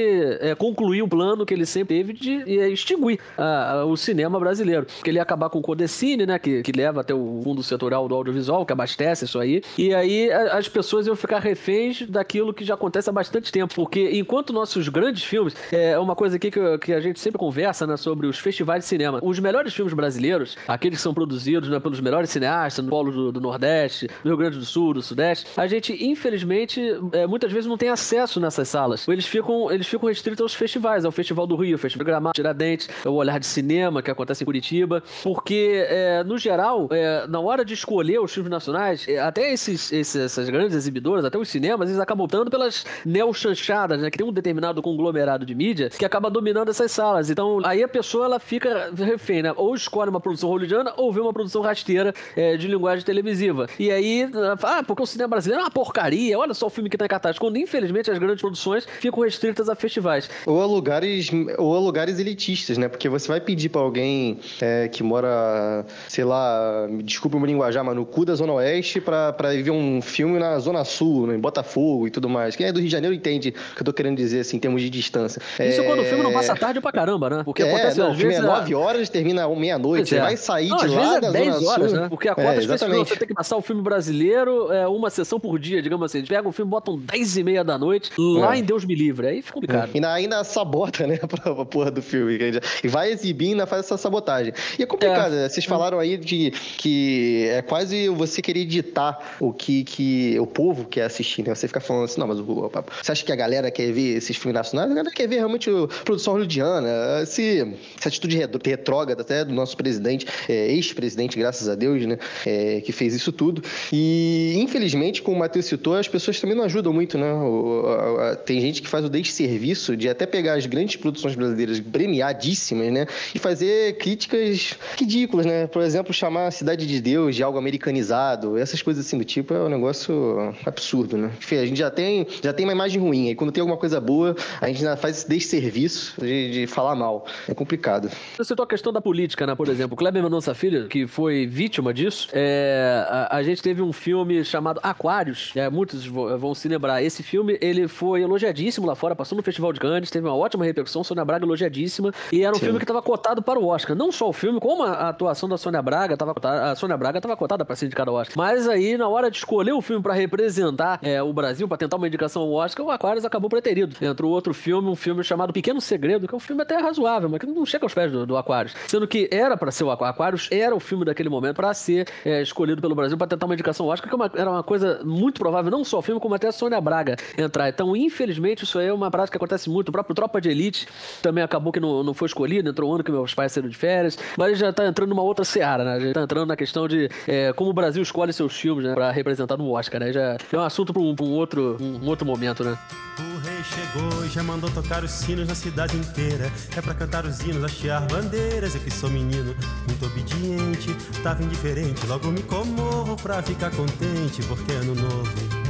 é, 0.40 0.54
concluir 0.54 1.02
o 1.02 1.08
plano 1.08 1.44
que 1.46 1.54
ele 1.54 1.66
sempre 1.66 1.96
teve 1.96 2.12
de 2.12 2.58
é, 2.58 2.68
extinguir 2.68 3.18
a, 3.36 3.72
a, 3.72 3.84
o 3.84 3.96
cinema 3.96 4.38
brasileiro, 4.40 4.86
que 5.02 5.10
ele 5.10 5.18
ia 5.18 5.22
acabar 5.22 5.50
com 5.50 5.58
o 5.58 5.62
Codecine, 5.62 6.26
né, 6.26 6.38
que, 6.38 6.62
que 6.62 6.72
leva 6.72 7.02
até 7.02 7.14
o 7.14 7.40
fundo 7.44 7.62
setorial 7.62 8.08
do 8.08 8.14
audiovisual, 8.14 8.64
que 8.64 8.72
abastece 8.72 9.24
isso 9.24 9.38
aí, 9.38 9.62
e 9.76 9.94
aí 9.94 10.30
a, 10.32 10.58
as 10.58 10.68
pessoas 10.68 11.06
iam 11.06 11.16
ficar 11.16 11.38
reféns 11.38 12.02
daquilo 12.08 12.54
que 12.54 12.64
já 12.64 12.74
acontece 12.74 13.10
há 13.10 13.12
bastante 13.12 13.52
tempo, 13.52 13.74
porque 13.74 14.10
enquanto 14.12 14.52
nossos 14.52 14.88
grandes 14.88 15.22
filmes, 15.22 15.54
é 15.70 15.98
uma 15.98 16.16
coisa 16.16 16.36
aqui 16.36 16.50
que, 16.50 16.78
que 16.78 16.92
a 16.92 17.00
gente 17.00 17.20
sempre 17.20 17.38
conversa, 17.38 17.86
né, 17.86 17.96
sobre 17.96 18.26
os 18.26 18.38
festivais 18.38 18.84
de 18.84 18.88
cinema, 18.88 19.20
os 19.22 19.38
melhores 19.38 19.74
filmes 19.74 19.94
brasileiros, 19.94 20.41
aqueles 20.66 20.98
que 20.98 21.02
são 21.02 21.14
produzidos 21.14 21.68
né, 21.68 21.78
pelos 21.80 22.00
melhores 22.00 22.30
cineastas 22.30 22.84
no 22.84 22.90
polo 22.90 23.10
do, 23.10 23.32
do, 23.32 23.40
Nordeste, 23.40 24.08
no 24.24 24.30
Rio 24.30 24.36
Grande 24.36 24.58
do 24.58 24.64
Sul, 24.64 24.94
do 24.94 25.02
Sudeste, 25.02 25.46
a 25.56 25.66
gente, 25.66 25.92
infelizmente, 26.04 26.80
é, 27.12 27.26
muitas 27.26 27.52
vezes 27.52 27.66
não 27.66 27.76
tem 27.76 27.88
acesso 27.88 28.40
nessas 28.40 28.68
salas. 28.68 29.06
Eles 29.08 29.26
ficam, 29.26 29.70
eles 29.70 29.86
ficam 29.86 30.08
restritos 30.08 30.40
aos 30.40 30.54
festivais, 30.54 31.04
ao 31.04 31.12
Festival 31.12 31.46
do 31.46 31.56
Rio, 31.56 31.74
ao 31.74 31.78
Festival 31.78 32.06
Gramado, 32.06 32.34
Tiradentes, 32.34 32.88
o 33.04 33.10
Olhar 33.10 33.38
de 33.38 33.46
Cinema, 33.46 34.02
que 34.02 34.10
acontece 34.10 34.44
em 34.44 34.46
Curitiba, 34.46 35.02
porque, 35.22 35.84
é, 35.88 36.24
no 36.24 36.38
geral, 36.38 36.88
é, 36.90 37.26
na 37.26 37.40
hora 37.40 37.64
de 37.64 37.74
escolher 37.74 38.20
os 38.20 38.32
filmes 38.32 38.50
nacionais, 38.50 39.06
é, 39.08 39.18
até 39.18 39.52
esses, 39.52 39.92
esses, 39.92 40.16
essas 40.16 40.48
grandes 40.48 40.76
exibidoras, 40.76 41.24
até 41.24 41.38
os 41.38 41.48
cinemas, 41.48 41.88
eles 41.88 42.00
acabam 42.00 42.24
optando 42.24 42.50
pelas 42.50 42.84
neo-chanchadas, 43.04 44.00
né? 44.00 44.10
Que 44.10 44.18
tem 44.18 44.26
um 44.26 44.32
determinado 44.32 44.82
conglomerado 44.82 45.44
de 45.44 45.54
mídia 45.54 45.90
que 45.90 46.04
acaba 46.04 46.30
dominando 46.30 46.70
essas 46.70 46.90
salas. 46.90 47.30
Então, 47.30 47.60
aí 47.64 47.82
a 47.82 47.88
pessoa, 47.88 48.24
ela 48.24 48.38
fica 48.38 48.90
refém, 48.94 49.42
né? 49.42 49.52
Ou 49.56 49.74
escolhe 49.74 50.10
uma 50.10 50.20
produção 50.20 50.31
hollywoodiana 50.40 50.92
ou 50.96 51.12
vê 51.12 51.20
uma 51.20 51.32
produção 51.32 51.62
rasteira 51.62 52.14
é, 52.36 52.56
de 52.56 52.66
linguagem 52.66 53.04
televisiva. 53.04 53.66
E 53.78 53.90
aí, 53.90 54.28
ah, 54.62 54.82
porque 54.86 55.02
o 55.02 55.06
cinema 55.06 55.28
brasileiro 55.28 55.62
é 55.62 55.64
uma 55.64 55.70
porcaria, 55.70 56.38
olha 56.38 56.54
só 56.54 56.66
o 56.66 56.70
filme 56.70 56.88
que 56.88 56.96
tá 56.96 57.04
em 57.04 57.08
cartaz. 57.08 57.38
Quando, 57.38 57.56
infelizmente, 57.58 58.10
as 58.10 58.18
grandes 58.18 58.40
produções 58.40 58.86
ficam 59.00 59.22
restritas 59.22 59.68
a 59.68 59.74
festivais. 59.74 60.30
Ou 60.46 60.62
a 60.62 60.66
lugares, 60.66 61.30
ou 61.58 61.76
a 61.76 61.80
lugares 61.80 62.18
elitistas, 62.18 62.78
né? 62.78 62.88
Porque 62.88 63.08
você 63.08 63.28
vai 63.28 63.40
pedir 63.40 63.68
para 63.68 63.80
alguém 63.80 64.38
é, 64.60 64.88
que 64.88 65.02
mora, 65.02 65.84
sei 66.08 66.24
lá, 66.24 66.86
desculpa 67.02 67.36
o 67.36 67.46
linguajar, 67.46 67.84
mas 67.84 67.94
no 67.94 68.06
cu 68.06 68.24
da 68.24 68.34
Zona 68.34 68.54
Oeste 68.54 69.00
pra 69.00 69.32
ver 69.32 69.70
um 69.70 70.00
filme 70.00 70.38
na 70.38 70.58
Zona 70.58 70.84
Sul, 70.84 71.26
né, 71.26 71.34
em 71.34 71.40
Botafogo 71.40 72.06
e 72.06 72.10
tudo 72.10 72.28
mais. 72.28 72.56
Quem 72.56 72.66
é 72.66 72.72
do 72.72 72.78
Rio 72.78 72.88
de 72.88 72.92
Janeiro 72.92 73.14
entende 73.14 73.50
o 73.72 73.74
que 73.74 73.82
eu 73.82 73.84
tô 73.84 73.92
querendo 73.92 74.16
dizer, 74.16 74.40
assim, 74.40 74.56
em 74.56 74.60
termos 74.60 74.80
de 74.80 74.90
distância. 74.90 75.40
Isso 75.60 75.80
é... 75.80 75.84
quando 75.84 76.00
o 76.00 76.04
filme 76.04 76.22
não 76.22 76.32
passa 76.32 76.54
tarde 76.54 76.80
pra 76.80 76.92
caramba, 76.92 77.28
né? 77.28 77.42
Porque 77.44 77.62
é, 77.62 77.68
acontece 77.68 77.98
não, 77.98 78.08
às 78.08 78.16
o 78.16 78.18
filme 78.18 78.34
é 78.34 78.40
9 78.40 78.74
horas, 78.74 79.08
termina 79.08 79.48
meia-noite. 79.48 80.11
Você 80.12 80.18
É. 80.18 80.20
vai 80.20 80.36
sair 80.36 80.68
Não, 80.68 80.76
de 80.78 80.84
às 80.86 80.90
lá 80.92 81.00
vezes 81.00 81.20
da 81.20 81.26
é 81.28 81.30
10 81.32 81.54
Zona 81.56 81.70
horas, 81.70 81.90
Sul. 81.90 82.00
né? 82.00 82.08
Porque 82.08 82.28
a 82.28 82.32
É, 82.32 82.34
cota 82.34 82.54
exatamente. 82.62 83.08
você 83.08 83.16
tem 83.16 83.28
que 83.28 83.34
passar 83.34 83.56
o 83.56 83.62
filme 83.62 83.82
brasileiro, 83.82 84.72
é, 84.72 84.86
uma 84.86 85.10
sessão 85.10 85.38
por 85.40 85.58
dia, 85.58 85.80
digamos 85.82 86.04
assim. 86.06 86.18
Eles 86.18 86.28
pegam 86.28 86.50
o 86.50 86.52
filme, 86.52 86.70
botam 86.70 86.98
10 86.98 87.36
e 87.36 87.42
meia 87.44 87.64
da 87.64 87.78
noite, 87.78 88.10
lá 88.18 88.54
É. 88.54 88.58
em 88.58 88.62
Deus 88.64 88.84
me 88.84 88.94
livre. 88.94 89.26
Aí 89.26 89.42
fica 89.42 89.54
complicado. 89.54 89.90
E 89.92 89.96
ainda, 89.96 90.12
ainda 90.12 90.44
sabota, 90.44 91.06
né, 91.06 91.18
pra 91.28 91.64
porra 91.64 91.90
do 91.90 92.02
filme. 92.02 92.36
a 92.36 92.86
E 92.86 92.88
vai 92.88 93.10
exibir 93.10 93.46
e 93.46 93.50
ainda 93.52 93.66
faz 93.66 93.84
essa 93.86 93.96
sabotagem. 93.96 94.52
E 94.78 94.82
é 94.82 94.86
complicado, 94.86 95.32
né? 95.32 95.48
Vocês 95.48 95.64
falaram 95.64 95.98
aí 95.98 96.16
de 96.16 96.50
que 96.78 97.46
é 97.50 97.62
quase 97.62 98.08
você 98.08 98.42
querer 98.42 98.64
ditar 98.64 99.36
o 99.40 99.52
que, 99.52 99.84
que 99.84 100.38
o 100.40 100.46
povo 100.46 100.84
quer 100.84 101.04
assistir, 101.04 101.46
né? 101.46 101.54
Você 101.54 101.66
fica 101.68 101.80
falando 101.80 102.04
assim, 102.04 102.20
não, 102.20 102.26
mas 102.26 102.38
o, 102.38 102.70
você 103.02 103.12
acha 103.12 103.24
que 103.24 103.32
a 103.32 103.36
galera 103.36 103.70
quer 103.70 103.92
ver 103.92 104.16
esses 104.16 104.36
filmes 104.36 104.54
nacionais? 104.54 104.90
A 104.90 104.94
galera 104.94 105.14
quer 105.14 105.26
ver 105.28 105.36
realmente 105.36 105.70
a 105.70 105.86
produção 106.04 106.32
hollywoodiana, 106.34 107.20
esse, 107.22 107.76
essa 107.98 108.08
atitude 108.08 108.36
retrógrada 108.64 109.22
até 109.22 109.44
do 109.44 109.52
nosso 109.52 109.76
presidente, 110.02 110.26
é, 110.48 110.72
ex-presidente, 110.72 111.38
graças 111.38 111.68
a 111.68 111.74
Deus, 111.74 112.04
né? 112.04 112.18
é, 112.44 112.80
que 112.80 112.92
fez 112.92 113.14
isso 113.14 113.32
tudo. 113.32 113.62
E, 113.92 114.54
infelizmente, 114.56 115.22
como 115.22 115.36
o 115.36 115.40
Matheus 115.40 115.66
citou, 115.66 115.94
as 115.94 116.08
pessoas 116.08 116.40
também 116.40 116.56
não 116.56 116.64
ajudam 116.64 116.92
muito, 116.92 117.16
né? 117.16 117.32
O- 117.32 117.84
a- 117.86 118.30
a- 118.32 118.36
tem 118.36 118.60
gente 118.60 118.82
que 118.82 118.88
faz 118.88 119.04
o 119.04 119.08
desserviço 119.08 119.96
de 119.96 120.08
até 120.08 120.26
pegar 120.26 120.54
as 120.54 120.66
grandes 120.66 120.96
produções 120.96 121.34
brasileiras 121.34 121.78
premiadíssimas, 121.80 122.92
né? 122.92 123.06
E 123.34 123.38
fazer 123.38 123.96
críticas 123.98 124.74
ridículas, 124.98 125.46
né? 125.46 125.66
Por 125.66 125.82
exemplo, 125.82 126.12
chamar 126.12 126.46
a 126.46 126.50
Cidade 126.50 126.86
de 126.86 127.00
Deus 127.00 127.36
de 127.36 127.42
algo 127.42 127.58
americanizado, 127.58 128.56
essas 128.58 128.82
coisas 128.82 129.06
assim 129.06 129.18
do 129.18 129.24
tipo 129.24 129.54
é 129.54 129.60
um 129.64 129.68
negócio 129.68 130.54
absurdo, 130.66 131.16
né? 131.16 131.30
A 131.50 131.66
gente 131.66 131.78
já 131.78 131.90
tem, 131.90 132.26
já 132.42 132.52
tem 132.52 132.64
uma 132.66 132.72
imagem 132.72 133.00
ruim, 133.00 133.28
aí 133.28 133.34
quando 133.34 133.52
tem 133.52 133.60
alguma 133.60 133.76
coisa 133.78 134.00
boa, 134.00 134.34
a 134.60 134.66
gente 134.68 134.78
ainda 134.78 134.96
faz 134.96 135.18
esse 135.18 135.28
desserviço 135.28 136.14
de, 136.20 136.50
de 136.50 136.66
falar 136.66 136.94
mal. 136.94 137.26
É 137.48 137.54
complicado. 137.54 138.10
Você 138.36 138.44
citou 138.44 138.64
a 138.64 138.66
questão 138.66 138.92
da 138.92 139.00
política, 139.00 139.46
né? 139.46 139.54
Por 139.54 139.68
exemplo, 139.68 139.91
o 139.92 139.96
Kleber 139.96 140.22
Mendonça 140.22 140.54
Filho, 140.54 140.88
que 140.88 141.06
foi 141.06 141.46
vítima 141.46 141.92
disso, 141.92 142.28
é, 142.32 143.04
a, 143.06 143.36
a 143.36 143.42
gente 143.42 143.62
teve 143.62 143.82
um 143.82 143.92
filme 143.92 144.42
chamado 144.42 144.80
Aquários, 144.82 145.52
é, 145.54 145.68
muitos 145.68 146.06
vão 146.06 146.54
se 146.54 146.66
lembrar. 146.66 147.02
Esse 147.02 147.22
filme, 147.22 147.58
ele 147.60 147.86
foi 147.86 148.22
elogiadíssimo 148.22 148.86
lá 148.86 148.94
fora, 148.94 149.14
passou 149.14 149.36
no 149.36 149.42
Festival 149.42 149.70
de 149.70 149.78
Cannes, 149.78 150.10
teve 150.10 150.26
uma 150.26 150.34
ótima 150.34 150.64
repercussão, 150.64 151.04
Sônia 151.04 151.24
Braga 151.26 151.44
elogiadíssima, 151.44 152.10
e 152.32 152.42
era 152.42 152.52
um 152.52 152.58
Sim. 152.58 152.64
filme 152.64 152.78
que 152.78 152.84
estava 152.84 153.02
cotado 153.02 153.42
para 153.42 153.58
o 153.58 153.66
Oscar. 153.66 153.94
Não 153.94 154.10
só 154.10 154.30
o 154.30 154.32
filme, 154.32 154.58
como 154.58 154.82
a, 154.82 154.92
a 154.92 155.08
atuação 155.10 155.46
da 155.46 155.58
Sônia 155.58 155.82
Braga, 155.82 156.16
tava 156.16 156.32
cotada, 156.32 156.70
a 156.70 156.74
Sônia 156.74 156.96
Braga 156.96 157.18
estava 157.18 157.36
cotada 157.36 157.62
para 157.62 157.76
ser 157.76 157.84
indicada 157.84 158.10
ao 158.10 158.16
Oscar. 158.16 158.34
Mas 158.34 158.66
aí, 158.66 158.96
na 158.96 159.08
hora 159.08 159.30
de 159.30 159.36
escolher 159.36 159.72
o 159.72 159.82
filme 159.82 160.02
para 160.02 160.14
representar 160.14 161.00
é, 161.02 161.22
o 161.22 161.34
Brasil, 161.34 161.68
para 161.68 161.76
tentar 161.76 161.98
uma 161.98 162.06
indicação 162.06 162.40
ao 162.40 162.52
Oscar, 162.52 162.86
o 162.86 162.90
Aquários 162.90 163.26
acabou 163.26 163.50
preterido. 163.50 163.94
Entrou 164.00 164.32
outro 164.32 164.54
filme, 164.54 164.88
um 164.88 164.96
filme 164.96 165.22
chamado 165.22 165.52
Pequeno 165.52 165.82
Segredo, 165.82 166.26
que 166.26 166.34
é 166.34 166.36
um 166.36 166.40
filme 166.40 166.62
até 166.62 166.78
razoável, 166.78 167.28
mas 167.28 167.38
que 167.38 167.46
não 167.46 167.66
chega 167.66 167.84
aos 167.84 167.92
pés 167.92 168.10
do, 168.10 168.24
do 168.24 168.38
Aquários. 168.38 168.74
Sendo 168.88 169.06
que 169.06 169.28
era 169.30 169.54
para 169.54 169.70
ser 169.70 169.81
o 169.82 169.90
Aqu- 169.90 170.04
Aquários, 170.04 170.48
era 170.50 170.74
o 170.74 170.80
filme 170.80 171.04
daquele 171.04 171.28
momento 171.28 171.56
para 171.56 171.72
ser 171.74 172.06
é, 172.24 172.42
escolhido 172.42 172.80
pelo 172.80 172.94
Brasil 172.94 173.16
para 173.16 173.26
tentar 173.26 173.46
uma 173.46 173.54
indicação 173.54 173.86
Oscar, 173.86 174.08
que 174.08 174.14
é 174.14 174.16
uma- 174.16 174.30
era 174.34 174.50
uma 174.50 174.62
coisa 174.62 175.00
muito 175.04 175.38
provável, 175.40 175.70
não 175.70 175.84
só 175.84 175.98
o 175.98 176.02
filme, 176.02 176.20
como 176.20 176.34
até 176.34 176.48
a 176.48 176.52
Sônia 176.52 176.80
Braga 176.80 177.16
entrar. 177.36 177.68
Então, 177.68 177.96
infelizmente, 177.96 178.64
isso 178.64 178.78
aí 178.78 178.86
é 178.86 178.92
uma 178.92 179.10
prática 179.10 179.32
que 179.32 179.36
acontece 179.42 179.68
muito. 179.70 179.88
O 179.88 179.92
próprio 179.92 180.14
Tropa 180.14 180.40
de 180.40 180.48
Elite 180.50 180.86
também 181.20 181.42
acabou 181.42 181.72
que 181.72 181.80
não, 181.80 182.02
não 182.02 182.14
foi 182.14 182.26
escolhido, 182.26 182.68
entrou 182.68 182.90
um 182.90 182.94
ano 182.94 183.04
que 183.04 183.10
meus 183.12 183.34
pais 183.34 183.52
saíram 183.52 183.68
de 183.68 183.76
férias, 183.76 184.18
mas 184.36 184.58
já 184.58 184.72
tá 184.72 184.86
entrando 184.86 185.10
numa 185.10 185.22
outra 185.22 185.44
seara, 185.44 185.84
né? 185.84 186.00
Já 186.00 186.12
tá 186.12 186.22
entrando 186.22 186.46
na 186.48 186.56
questão 186.56 186.86
de 186.86 187.08
é, 187.26 187.52
como 187.52 187.70
o 187.70 187.72
Brasil 187.72 188.02
escolhe 188.02 188.32
seus 188.32 188.54
filmes, 188.56 188.84
né, 188.84 188.94
para 188.94 189.10
representar 189.10 189.56
no 189.56 189.70
Oscar, 189.72 190.00
né? 190.00 190.12
Já 190.12 190.36
é 190.52 190.56
um 190.56 190.60
assunto 190.60 190.92
para 190.92 191.02
um, 191.02 191.14
um 191.20 191.30
outro, 191.32 191.76
um 191.80 192.06
outro 192.08 192.26
momento, 192.26 192.62
né? 192.64 192.76
O 193.18 193.38
rei 193.40 193.62
chegou 193.62 194.24
e 194.24 194.28
já 194.28 194.42
mandou 194.42 194.70
tocar 194.70 195.04
os 195.04 195.10
sinos 195.10 195.46
na 195.46 195.54
cidade 195.54 195.96
inteira. 195.96 196.50
É 196.76 196.80
pra 196.80 196.94
cantar 196.94 197.24
os 197.24 197.40
hinos, 197.40 197.62
hastear 197.64 198.06
bandeiras. 198.10 198.74
Eu 198.74 198.80
que 198.80 198.90
sou 198.90 199.10
menino, 199.10 199.54
muito 199.86 200.06
obediente, 200.06 200.94
tava 201.22 201.42
indiferente. 201.42 202.06
Logo 202.06 202.30
me 202.30 202.42
comovo 202.42 203.16
pra 203.16 203.42
ficar 203.42 203.70
contente, 203.70 204.42
porque 204.48 204.72
é 204.72 204.76
ano 204.76 204.94
novo. 204.94 205.61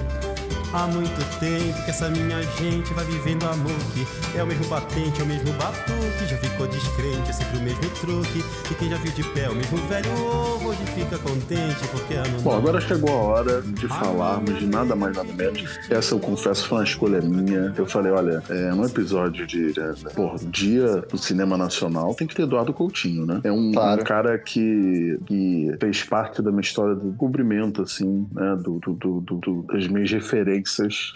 Há 0.75 0.87
muito 0.87 1.21
tempo 1.39 1.85
que 1.85 1.91
essa 1.91 2.09
minha 2.09 2.41
gente 2.59 2.95
vai 2.95 3.05
vivendo 3.05 3.45
amor 3.45 3.73
que 3.93 4.39
é 4.39 4.43
o 4.43 4.47
mesmo 4.47 4.65
batente, 4.69 5.21
é 5.21 5.23
o 5.23 5.27
mesmo 5.27 5.53
batuque. 5.53 6.27
Já 6.27 6.37
ficou 6.39 6.67
descrente, 6.67 7.29
é 7.29 7.33
sempre 7.33 7.59
o 7.59 7.63
mesmo 7.63 7.83
truque. 8.01 8.43
E 8.71 8.75
quem 8.77 8.89
já 8.89 8.97
viu 8.97 9.13
de 9.13 9.23
pé 9.23 9.51
o 9.51 9.55
mesmo 9.55 9.77
velho 9.89 10.11
ovo, 10.25 10.71
hoje 10.71 10.83
fica 10.95 11.19
contente, 11.19 11.77
porque 11.91 12.15
é 12.15 12.19
ano 12.19 12.41
Bom, 12.41 12.57
agora 12.57 12.81
chegou 12.81 13.11
a 13.11 13.23
hora 13.23 13.61
de 13.61 13.87
falarmos 13.87 14.59
de 14.59 14.67
nada 14.67 14.97
mais 14.97 15.15
nada 15.15 15.31
menos. 15.31 15.79
Essa 15.91 16.15
eu 16.15 16.19
confesso 16.19 16.67
foi 16.67 16.79
uma 16.79 16.85
escolha 16.85 17.21
minha. 17.21 17.75
Eu 17.77 17.85
falei, 17.85 18.11
olha, 18.11 18.43
é 18.49 18.73
um 18.73 18.83
episódio 18.87 19.47
de 19.47 19.79
é, 19.79 19.93
porra, 20.15 20.39
dia 20.51 21.03
do 21.11 21.19
cinema 21.19 21.59
nacional 21.59 22.15
tem 22.15 22.27
que 22.27 22.35
ter 22.35 22.45
Eduardo 22.45 22.73
Coutinho, 22.73 23.27
né? 23.27 23.43
É 23.45 23.53
um, 23.53 23.73
Claro. 23.73 24.01
um 24.01 24.05
cara 24.05 24.39
que, 24.39 25.19
que 25.27 25.71
fez 25.79 26.03
parte 26.03 26.41
da 26.41 26.51
minha 26.51 26.63
história 26.63 26.95
do 26.95 27.13
cobrimento, 27.13 27.83
assim, 27.83 28.27
né? 28.33 28.57
Do, 28.57 28.79
do, 28.79 28.93
do- 28.95 29.21
do- 29.21 29.37
do- 29.37 29.63
das 29.71 29.87
minhas 29.87 30.11
referências 30.11 30.62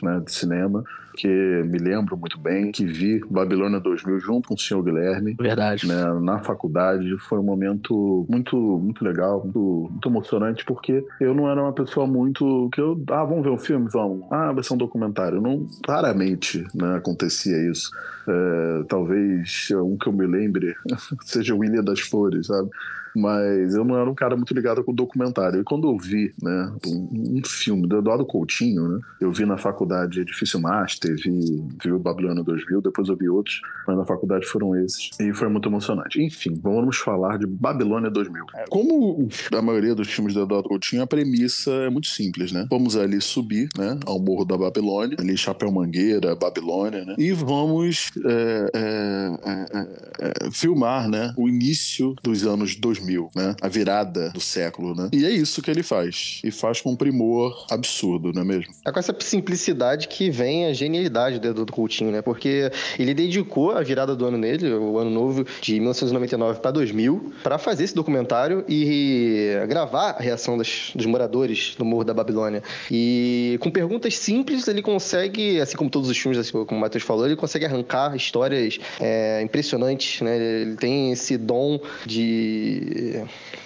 né, 0.02 0.20
de 0.24 0.32
cinema. 0.32 0.84
Que 1.16 1.28
me 1.28 1.78
lembro 1.78 2.14
muito 2.14 2.38
bem, 2.38 2.70
que 2.70 2.84
vi 2.84 3.22
Babilônia 3.30 3.80
2000 3.80 4.20
junto 4.20 4.48
com 4.48 4.54
o 4.54 4.58
senhor 4.58 4.82
Guilherme 4.82 5.34
Verdade. 5.40 5.88
né, 5.88 6.12
na 6.20 6.40
faculdade 6.40 7.16
foi 7.20 7.38
um 7.38 7.42
momento 7.42 8.26
muito 8.28 8.54
muito 8.56 9.02
legal, 9.02 9.42
muito, 9.42 9.88
muito 9.90 10.08
emocionante, 10.10 10.62
porque 10.66 11.02
eu 11.18 11.34
não 11.34 11.50
era 11.50 11.62
uma 11.62 11.72
pessoa 11.72 12.06
muito 12.06 12.68
que 12.70 12.82
eu, 12.82 13.02
ah, 13.08 13.24
vamos 13.24 13.44
ver 13.44 13.50
um 13.50 13.58
filme, 13.58 13.88
vamos, 13.90 14.26
ah, 14.30 14.52
vai 14.52 14.62
ser 14.62 14.74
um 14.74 14.76
documentário, 14.76 15.40
não, 15.40 15.66
raramente, 15.88 16.66
né, 16.74 16.96
acontecia 16.96 17.70
isso. 17.70 17.90
É, 18.28 18.84
talvez 18.86 19.68
um 19.72 19.96
que 19.96 20.08
eu 20.08 20.12
me 20.12 20.26
lembre 20.26 20.74
seja 21.24 21.54
o 21.54 21.64
Ilha 21.64 21.82
das 21.82 22.00
Flores, 22.00 22.48
sabe? 22.48 22.68
Mas 23.16 23.74
eu 23.74 23.82
não 23.82 23.96
era 23.96 24.08
um 24.08 24.14
cara 24.14 24.36
muito 24.36 24.52
ligado 24.52 24.84
com 24.84 24.94
documentário. 24.94 25.60
E 25.60 25.64
quando 25.64 25.88
eu 25.88 25.96
vi, 25.96 26.34
né, 26.42 26.72
um, 26.86 27.38
um 27.38 27.42
filme 27.44 27.86
do 27.86 27.98
Eduardo 27.98 28.26
Coutinho, 28.26 28.88
né, 28.88 29.00
eu 29.20 29.32
vi 29.32 29.46
na 29.46 29.56
faculdade 29.56 30.20
Edifício 30.20 30.60
Master, 30.60 31.16
vi, 31.16 31.64
vi 31.82 31.92
o 31.92 31.98
Babilônia 31.98 32.42
2000, 32.42 32.82
depois 32.82 33.08
eu 33.08 33.16
vi 33.16 33.28
outros, 33.28 33.60
mas 33.86 33.96
na 33.96 34.04
faculdade 34.04 34.46
foram 34.46 34.76
esses. 34.76 35.10
E 35.18 35.32
foi 35.32 35.48
muito 35.48 35.68
emocionante. 35.68 36.22
Enfim, 36.22 36.58
vamos 36.62 36.98
falar 36.98 37.38
de 37.38 37.46
Babilônia 37.46 38.10
2000. 38.10 38.44
Como 38.68 39.28
a 39.52 39.62
maioria 39.62 39.94
dos 39.94 40.08
filmes 40.08 40.34
do 40.34 40.42
Eduardo 40.42 40.68
Coutinho, 40.68 41.02
a 41.02 41.06
premissa 41.06 41.70
é 41.70 41.90
muito 41.90 42.08
simples, 42.08 42.52
né? 42.52 42.66
Vamos 42.70 42.96
ali 42.96 43.20
subir, 43.20 43.68
né, 43.78 43.98
ao 44.04 44.20
Morro 44.20 44.44
da 44.44 44.58
Babilônia, 44.58 45.16
ali 45.18 45.36
Chapéu 45.36 45.72
Mangueira, 45.72 46.34
Babilônia, 46.36 47.04
né? 47.04 47.14
E 47.18 47.32
vamos 47.32 48.10
é, 48.24 48.70
é, 48.74 49.38
é, 49.44 50.46
é, 50.46 50.50
filmar, 50.50 51.08
né, 51.08 51.32
o 51.36 51.48
início 51.48 52.14
dos 52.22 52.44
anos 52.44 52.76
2000, 52.76 53.05
né? 53.34 53.54
A 53.60 53.68
virada 53.68 54.30
do 54.30 54.40
século, 54.40 54.94
né? 54.94 55.08
E 55.12 55.24
é 55.24 55.30
isso 55.30 55.62
que 55.62 55.70
ele 55.70 55.82
faz. 55.82 56.40
E 56.44 56.50
faz 56.50 56.80
com 56.80 56.92
um 56.92 56.96
primor 56.96 57.66
absurdo, 57.70 58.32
não 58.32 58.42
é 58.42 58.44
mesmo? 58.44 58.72
É 58.84 58.92
com 58.92 58.98
essa 58.98 59.14
simplicidade 59.20 60.08
que 60.08 60.30
vem 60.30 60.66
a 60.66 60.72
genialidade 60.72 61.38
do 61.38 61.48
Eduardo 61.48 61.72
Coutinho, 61.72 62.10
né? 62.10 62.22
Porque 62.22 62.70
ele 62.98 63.14
dedicou 63.14 63.72
a 63.72 63.82
virada 63.82 64.14
do 64.14 64.26
ano 64.26 64.38
nele, 64.38 64.72
o 64.72 64.98
ano 64.98 65.10
novo 65.10 65.46
de 65.60 65.74
1999 65.74 66.60
para 66.60 66.70
2000, 66.70 67.32
para 67.42 67.58
fazer 67.58 67.84
esse 67.84 67.94
documentário 67.94 68.64
e 68.68 69.54
gravar 69.68 70.10
a 70.10 70.20
reação 70.20 70.56
dos 70.56 71.06
moradores 71.06 71.74
do 71.78 71.84
Morro 71.84 72.04
da 72.04 72.14
Babilônia. 72.14 72.62
E 72.90 73.58
com 73.60 73.70
perguntas 73.70 74.16
simples, 74.16 74.66
ele 74.68 74.82
consegue, 74.82 75.60
assim 75.60 75.76
como 75.76 75.90
todos 75.90 76.08
os 76.08 76.16
filmes, 76.16 76.38
assim 76.38 76.52
como 76.52 76.78
o 76.78 76.80
Matheus 76.80 77.04
falou, 77.04 77.26
ele 77.26 77.36
consegue 77.36 77.64
arrancar 77.64 78.14
histórias 78.16 78.78
é, 79.00 79.40
impressionantes, 79.42 80.20
né? 80.20 80.36
Ele 80.36 80.76
tem 80.76 81.12
esse 81.12 81.36
dom 81.36 81.80
de 82.04 82.95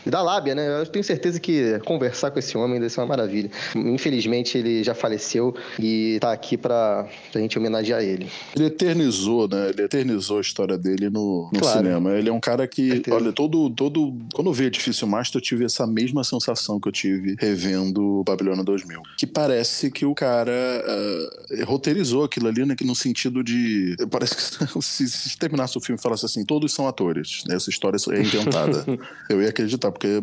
da 0.06 0.22
lábia, 0.22 0.54
né? 0.54 0.80
Eu 0.80 0.86
tenho 0.86 1.04
certeza 1.04 1.38
que 1.38 1.78
conversar 1.84 2.30
com 2.30 2.38
esse 2.38 2.56
homem 2.56 2.80
deve 2.80 2.90
ser 2.92 3.00
uma 3.00 3.06
maravilha. 3.06 3.50
Infelizmente, 3.76 4.56
ele 4.58 4.82
já 4.82 4.94
faleceu 4.94 5.54
e 5.78 6.18
tá 6.20 6.32
aqui 6.32 6.56
pra, 6.56 7.06
pra 7.32 7.40
gente 7.40 7.58
homenagear 7.58 8.02
ele. 8.02 8.28
Ele 8.54 8.66
eternizou, 8.66 9.48
né? 9.48 9.70
Ele 9.70 9.82
eternizou 9.82 10.38
a 10.38 10.40
história 10.40 10.76
dele 10.78 11.10
no, 11.10 11.50
no 11.52 11.60
Claro. 11.60 11.78
cinema. 11.78 12.10
Ele 12.12 12.28
é 12.28 12.32
um 12.32 12.40
cara 12.40 12.66
que, 12.66 13.02
olha, 13.10 13.32
todo, 13.32 13.70
todo. 13.70 14.14
Quando 14.32 14.48
eu 14.48 14.52
vi 14.54 14.64
Edifício 14.64 15.06
Master, 15.06 15.38
eu 15.38 15.42
tive 15.44 15.64
essa 15.64 15.86
mesma 15.86 16.24
sensação 16.24 16.80
que 16.80 16.88
eu 16.88 16.92
tive 16.92 17.36
revendo 17.38 18.22
Babilônia 18.26 18.64
2000. 18.64 19.02
Que 19.16 19.26
parece 19.26 19.90
que 19.90 20.04
o 20.06 20.14
cara 20.14 20.50
ah, 20.86 21.64
roteirizou 21.64 22.24
aquilo 22.24 22.48
ali, 22.48 22.64
né? 22.64 22.74
Que 22.74 22.84
no 22.84 22.94
sentido 22.94 23.42
de. 23.44 23.96
Parece 24.10 24.34
que 24.36 24.42
se, 24.82 25.08
se 25.08 25.38
terminasse 25.38 25.76
o 25.76 25.80
filme 25.80 25.98
e 25.98 26.02
falasse 26.02 26.24
assim: 26.24 26.44
todos 26.44 26.72
são 26.72 26.86
atores. 26.88 27.44
né, 27.46 27.54
Essa 27.56 27.70
história 27.70 27.96
é 28.12 28.20
inventada. 28.20 28.84
eu 29.28 29.42
ia 29.42 29.48
acreditar, 29.48 29.90
porque 29.90 30.22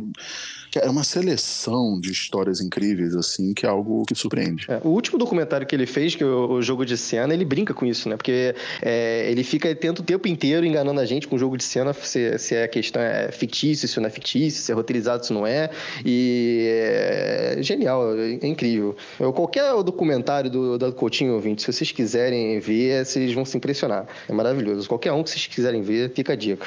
é 0.77 0.89
uma 0.89 1.03
seleção 1.03 1.99
de 1.99 2.11
histórias 2.11 2.61
incríveis, 2.61 3.15
assim, 3.15 3.53
que 3.53 3.65
é 3.65 3.69
algo 3.69 4.05
que 4.05 4.15
surpreende. 4.15 4.65
É, 4.69 4.79
o 4.83 4.89
último 4.89 5.17
documentário 5.17 5.65
que 5.65 5.75
ele 5.75 5.85
fez, 5.85 6.15
que 6.15 6.23
é 6.23 6.25
o, 6.25 6.53
o 6.53 6.61
Jogo 6.61 6.85
de 6.85 6.97
Cena, 6.97 7.33
ele 7.33 7.45
brinca 7.45 7.73
com 7.73 7.85
isso, 7.85 8.07
né? 8.07 8.15
Porque 8.15 8.55
é, 8.81 9.29
ele 9.29 9.43
fica 9.43 9.73
tenta 9.75 10.01
o 10.01 10.05
tempo 10.05 10.27
inteiro 10.27 10.65
enganando 10.65 10.99
a 10.99 11.05
gente 11.05 11.27
com 11.27 11.35
o 11.35 11.39
jogo 11.39 11.57
de 11.57 11.63
cena, 11.63 11.93
se, 11.93 12.37
se 12.37 12.55
a 12.55 12.67
questão 12.67 13.01
é 13.01 13.31
fictícia, 13.31 13.87
se 13.87 13.99
não 13.99 14.07
é 14.07 14.09
fictício, 14.09 14.61
se 14.61 14.71
é 14.71 14.75
roteirizado, 14.75 15.25
se 15.25 15.33
não 15.33 15.45
é. 15.45 15.69
E 16.05 16.67
é 16.69 17.57
genial, 17.61 18.15
é 18.17 18.47
incrível. 18.47 18.95
Eu, 19.19 19.33
qualquer 19.33 19.71
documentário 19.83 20.49
do, 20.49 20.77
do 20.77 20.93
Coutinho, 20.93 21.33
ouvinte, 21.33 21.61
se 21.61 21.71
vocês 21.71 21.91
quiserem 21.91 22.59
ver, 22.59 23.05
vocês 23.05 23.33
vão 23.33 23.45
se 23.45 23.57
impressionar. 23.57 24.05
É 24.27 24.33
maravilhoso. 24.33 24.87
Qualquer 24.87 25.11
um 25.11 25.23
que 25.23 25.29
vocês 25.29 25.47
quiserem 25.47 25.81
ver, 25.81 26.11
fica 26.13 26.33
a 26.33 26.35
dica. 26.35 26.65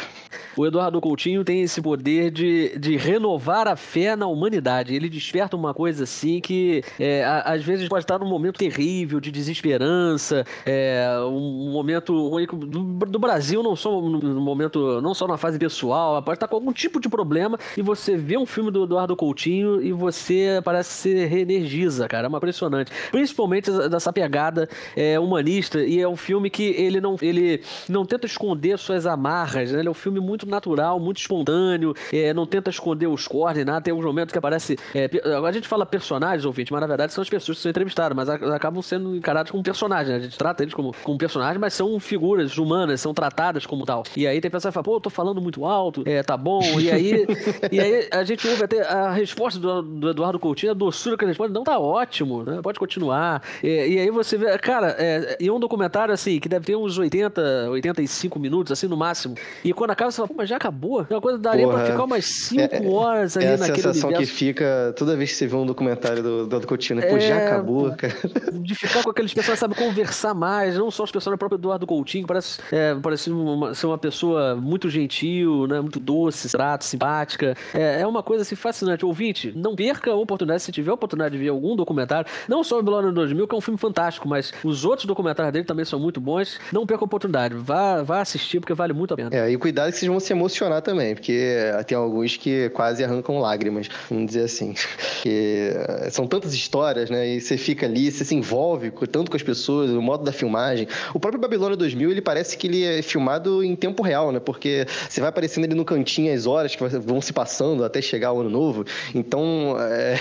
O 0.56 0.66
Eduardo 0.66 1.00
Coutinho 1.00 1.44
tem 1.44 1.62
esse 1.62 1.80
poder 1.80 2.00
poder 2.00 2.30
de, 2.30 2.78
de 2.78 2.96
renovar 2.96 3.68
a 3.68 3.76
fé 3.76 3.99
na 4.16 4.26
humanidade. 4.26 4.94
Ele 4.94 5.08
desperta 5.08 5.56
uma 5.56 5.72
coisa 5.74 6.04
assim 6.04 6.40
que 6.40 6.82
é, 6.98 7.24
às 7.44 7.62
vezes 7.62 7.88
pode 7.88 8.04
estar 8.04 8.18
num 8.18 8.28
momento 8.28 8.58
terrível 8.58 9.20
de 9.20 9.30
desesperança, 9.30 10.44
é, 10.66 11.06
um 11.24 11.70
momento 11.72 12.28
ruim 12.28 12.46
do, 12.46 13.06
do 13.06 13.18
Brasil, 13.18 13.62
não 13.62 13.76
só 13.76 14.00
no 14.00 14.40
momento, 14.40 15.00
não 15.00 15.14
só 15.14 15.26
na 15.26 15.36
fase 15.36 15.58
pessoal, 15.58 16.22
pode 16.22 16.36
estar 16.36 16.48
com 16.48 16.56
algum 16.56 16.72
tipo 16.72 17.00
de 17.00 17.08
problema 17.08 17.58
e 17.76 17.82
você 17.82 18.16
vê 18.16 18.36
um 18.36 18.46
filme 18.46 18.70
do 18.70 18.84
Eduardo 18.84 19.16
Coutinho 19.16 19.82
e 19.82 19.92
você 19.92 20.60
parece 20.64 20.90
se 20.90 21.26
reenergiza, 21.26 22.08
cara. 22.08 22.26
É 22.26 22.28
uma 22.28 22.38
impressionante. 22.38 22.90
Principalmente 23.10 23.70
dessa 23.88 24.12
pegada 24.12 24.68
é, 24.96 25.18
humanista 25.18 25.82
e 25.82 26.00
é 26.00 26.08
um 26.08 26.16
filme 26.16 26.50
que 26.50 26.62
ele 26.62 27.00
não, 27.00 27.16
ele 27.20 27.62
não 27.88 28.04
tenta 28.04 28.26
esconder 28.26 28.78
suas 28.78 29.06
amarras, 29.06 29.72
né? 29.72 29.80
Ele 29.80 29.88
é 29.88 29.90
um 29.90 29.94
filme 29.94 30.20
muito 30.20 30.46
natural, 30.46 30.98
muito 30.98 31.18
espontâneo, 31.18 31.94
é, 32.12 32.32
não 32.34 32.46
tenta 32.46 32.70
esconder 32.70 33.06
os 33.06 33.26
cortes, 33.26 33.64
nada. 33.64 33.79
Tem 33.80 33.92
alguns 33.92 34.04
momentos 34.04 34.32
que 34.32 34.38
aparece. 34.38 34.78
É, 34.94 35.10
agora 35.34 35.48
a 35.48 35.52
gente 35.52 35.68
fala 35.68 35.84
personagens, 35.86 36.44
ouvinte, 36.44 36.72
mas 36.72 36.80
na 36.80 36.86
verdade 36.86 37.12
são 37.12 37.22
as 37.22 37.28
pessoas 37.28 37.58
que 37.58 37.62
são 37.62 37.70
entrevistadas, 37.70 38.16
mas 38.16 38.28
acabam 38.28 38.82
sendo 38.82 39.16
encarados 39.16 39.50
como 39.50 39.62
personagens. 39.62 40.08
Né? 40.08 40.16
A 40.16 40.20
gente 40.20 40.38
trata 40.38 40.62
eles 40.62 40.74
como, 40.74 40.94
como 41.02 41.18
personagens, 41.18 41.60
mas 41.60 41.74
são 41.74 41.98
figuras 42.00 42.58
humanas, 42.58 43.00
são 43.00 43.14
tratadas 43.14 43.66
como 43.66 43.84
tal. 43.84 44.02
E 44.16 44.26
aí 44.26 44.40
tem 44.40 44.50
pessoas 44.50 44.72
que 44.72 44.74
falam, 44.74 44.84
pô, 44.84 44.96
eu 44.96 45.00
tô 45.00 45.10
falando 45.10 45.40
muito 45.40 45.64
alto, 45.64 46.02
é, 46.06 46.22
tá 46.22 46.36
bom. 46.36 46.60
E 46.80 46.90
aí, 46.90 47.26
e 47.70 47.80
aí 47.80 48.08
a 48.10 48.24
gente 48.24 48.46
ouve 48.46 48.64
até 48.64 48.82
a 48.82 49.10
resposta 49.12 49.58
do, 49.58 49.82
do 49.82 50.10
Eduardo 50.10 50.38
Coutinho, 50.38 50.72
a 50.72 50.74
doçura 50.74 51.16
que 51.16 51.24
ele 51.24 51.30
responde, 51.30 51.52
não 51.52 51.64
tá 51.64 51.78
ótimo, 51.78 52.42
né? 52.42 52.60
Pode 52.62 52.78
continuar. 52.78 53.42
E, 53.62 53.68
e 53.68 53.98
aí 53.98 54.10
você 54.10 54.36
vê, 54.36 54.56
cara, 54.58 54.96
é, 54.98 55.36
e 55.40 55.50
um 55.50 55.58
documentário 55.60 56.12
assim, 56.12 56.38
que 56.38 56.48
deve 56.48 56.66
ter 56.66 56.76
uns 56.76 56.98
80, 56.98 57.70
85 57.70 58.38
minutos, 58.38 58.72
assim, 58.72 58.86
no 58.86 58.96
máximo. 58.96 59.34
E 59.64 59.72
quando 59.72 59.90
acaba, 59.90 60.10
você 60.10 60.16
fala, 60.16 60.28
pô, 60.28 60.34
mas 60.36 60.48
já 60.48 60.56
acabou? 60.56 61.06
É 61.08 61.14
uma 61.14 61.20
coisa 61.20 61.38
daria 61.38 61.66
Porra, 61.66 61.78
pra 61.78 61.86
ficar 61.86 62.04
umas 62.04 62.24
5 62.24 62.74
é, 62.74 62.86
horas 62.86 63.36
ali 63.36 63.46
é 63.46 63.54
a 63.54 63.56
naquele 63.56 63.69
sensação 63.76 64.10
universo. 64.10 64.32
que 64.32 64.38
fica 64.38 64.94
toda 64.96 65.16
vez 65.16 65.30
que 65.30 65.36
você 65.36 65.46
vê 65.46 65.56
um 65.56 65.66
documentário 65.66 66.22
do 66.22 66.42
Eduardo 66.44 66.66
Coutinho, 66.66 67.00
né? 67.00 67.06
Pô, 67.06 67.18
já 67.18 67.34
é, 67.34 67.46
acabou, 67.46 67.92
cara. 67.92 68.14
De 68.52 68.74
ficar 68.74 69.02
com 69.02 69.10
aqueles 69.10 69.32
pessoas, 69.32 69.58
sabe, 69.58 69.74
conversar 69.74 70.34
mais, 70.34 70.76
não 70.76 70.90
só 70.90 71.04
os 71.04 71.12
pessoas, 71.12 71.34
o 71.34 71.38
próprio 71.38 71.58
Eduardo 71.58 71.86
Coutinho, 71.86 72.26
parece, 72.26 72.60
é, 72.70 72.94
parece 72.94 73.30
uma, 73.30 73.74
ser 73.74 73.86
uma 73.86 73.98
pessoa 73.98 74.56
muito 74.56 74.88
gentil, 74.88 75.66
né? 75.66 75.80
Muito 75.80 76.00
doce, 76.00 76.48
trato, 76.48 76.84
simpática. 76.84 77.56
É, 77.74 78.00
é 78.00 78.06
uma 78.06 78.22
coisa 78.22 78.42
assim 78.42 78.54
fascinante. 78.54 79.04
Ouvinte, 79.04 79.52
não 79.56 79.74
perca 79.74 80.10
a 80.10 80.14
oportunidade, 80.14 80.62
se 80.62 80.72
tiver 80.72 80.90
a 80.90 80.94
oportunidade 80.94 81.36
de 81.36 81.42
ver 81.42 81.48
algum 81.48 81.76
documentário, 81.76 82.30
não 82.48 82.62
só 82.62 82.78
o 82.78 82.82
Babilônia 82.82 83.12
2000, 83.12 83.48
que 83.48 83.54
é 83.54 83.58
um 83.58 83.60
filme 83.60 83.78
fantástico, 83.78 84.28
mas 84.28 84.52
os 84.64 84.84
outros 84.84 85.06
documentários 85.06 85.52
dele 85.52 85.64
também 85.64 85.84
são 85.84 85.98
muito 85.98 86.20
bons. 86.20 86.58
Não 86.72 86.86
perca 86.86 87.04
a 87.04 87.06
oportunidade, 87.06 87.54
vá, 87.54 88.02
vá 88.02 88.20
assistir, 88.20 88.60
porque 88.60 88.74
vale 88.74 88.92
muito 88.92 89.14
a 89.14 89.16
pena. 89.16 89.30
É, 89.32 89.50
e 89.50 89.56
cuidado 89.56 89.90
que 89.92 89.98
vocês 89.98 90.10
vão 90.10 90.20
se 90.20 90.32
emocionar 90.32 90.82
também, 90.82 91.14
porque 91.14 91.56
tem 91.86 91.96
alguns 91.96 92.36
que 92.36 92.68
quase 92.70 93.04
arrancam 93.04 93.38
lágrimas, 93.38 93.59
vamos 94.08 94.26
dizer 94.26 94.44
assim. 94.44 94.74
Porque 94.74 95.72
são 96.10 96.26
tantas 96.26 96.54
histórias, 96.54 97.10
né? 97.10 97.28
E 97.28 97.40
você 97.40 97.56
fica 97.56 97.86
ali, 97.86 98.10
você 98.10 98.24
se 98.24 98.34
envolve 98.34 98.90
tanto 99.10 99.30
com 99.30 99.36
as 99.36 99.42
pessoas, 99.42 99.90
o 99.90 100.00
modo 100.00 100.24
da 100.24 100.32
filmagem. 100.32 100.86
O 101.12 101.20
próprio 101.20 101.40
Babilônia 101.40 101.76
2000, 101.76 102.10
ele 102.10 102.20
parece 102.20 102.56
que 102.56 102.66
ele 102.66 102.84
é 102.84 103.02
filmado 103.02 103.62
em 103.64 103.74
tempo 103.76 104.02
real, 104.02 104.32
né? 104.32 104.40
Porque 104.40 104.86
você 105.08 105.20
vai 105.20 105.28
aparecendo 105.30 105.64
ali 105.64 105.74
no 105.74 105.84
cantinho 105.84 106.32
as 106.32 106.46
horas 106.46 106.74
que 106.74 106.82
vão 106.82 107.20
se 107.20 107.32
passando 107.32 107.84
até 107.84 108.00
chegar 108.00 108.32
o 108.32 108.40
ano 108.40 108.50
novo. 108.50 108.84
Então, 109.14 109.76
é, 109.78 110.18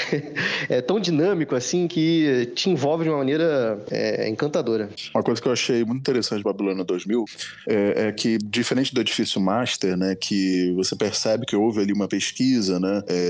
é 0.77 0.81
tão 0.81 0.99
dinâmico 0.99 1.55
assim 1.55 1.87
que 1.87 2.51
te 2.55 2.69
envolve 2.69 3.03
de 3.03 3.09
uma 3.09 3.19
maneira 3.19 3.79
é, 3.91 4.27
encantadora. 4.27 4.89
Uma 5.13 5.23
coisa 5.23 5.41
que 5.41 5.47
eu 5.47 5.53
achei 5.53 5.83
muito 5.83 5.99
interessante 5.99 6.39
de 6.39 6.43
Babilônia 6.43 6.83
2000 6.83 7.25
é, 7.67 8.07
é, 8.07 8.11
que, 8.11 8.37
diferente 8.37 8.93
do 8.93 9.01
edifício 9.01 9.39
Master, 9.39 9.97
né, 9.97 10.15
que 10.15 10.73
você 10.75 10.95
percebe 10.95 11.45
que 11.45 11.55
houve 11.55 11.81
ali 11.81 11.93
uma 11.93 12.07
pesquisa, 12.07 12.79
né, 12.79 13.03
é, 13.07 13.28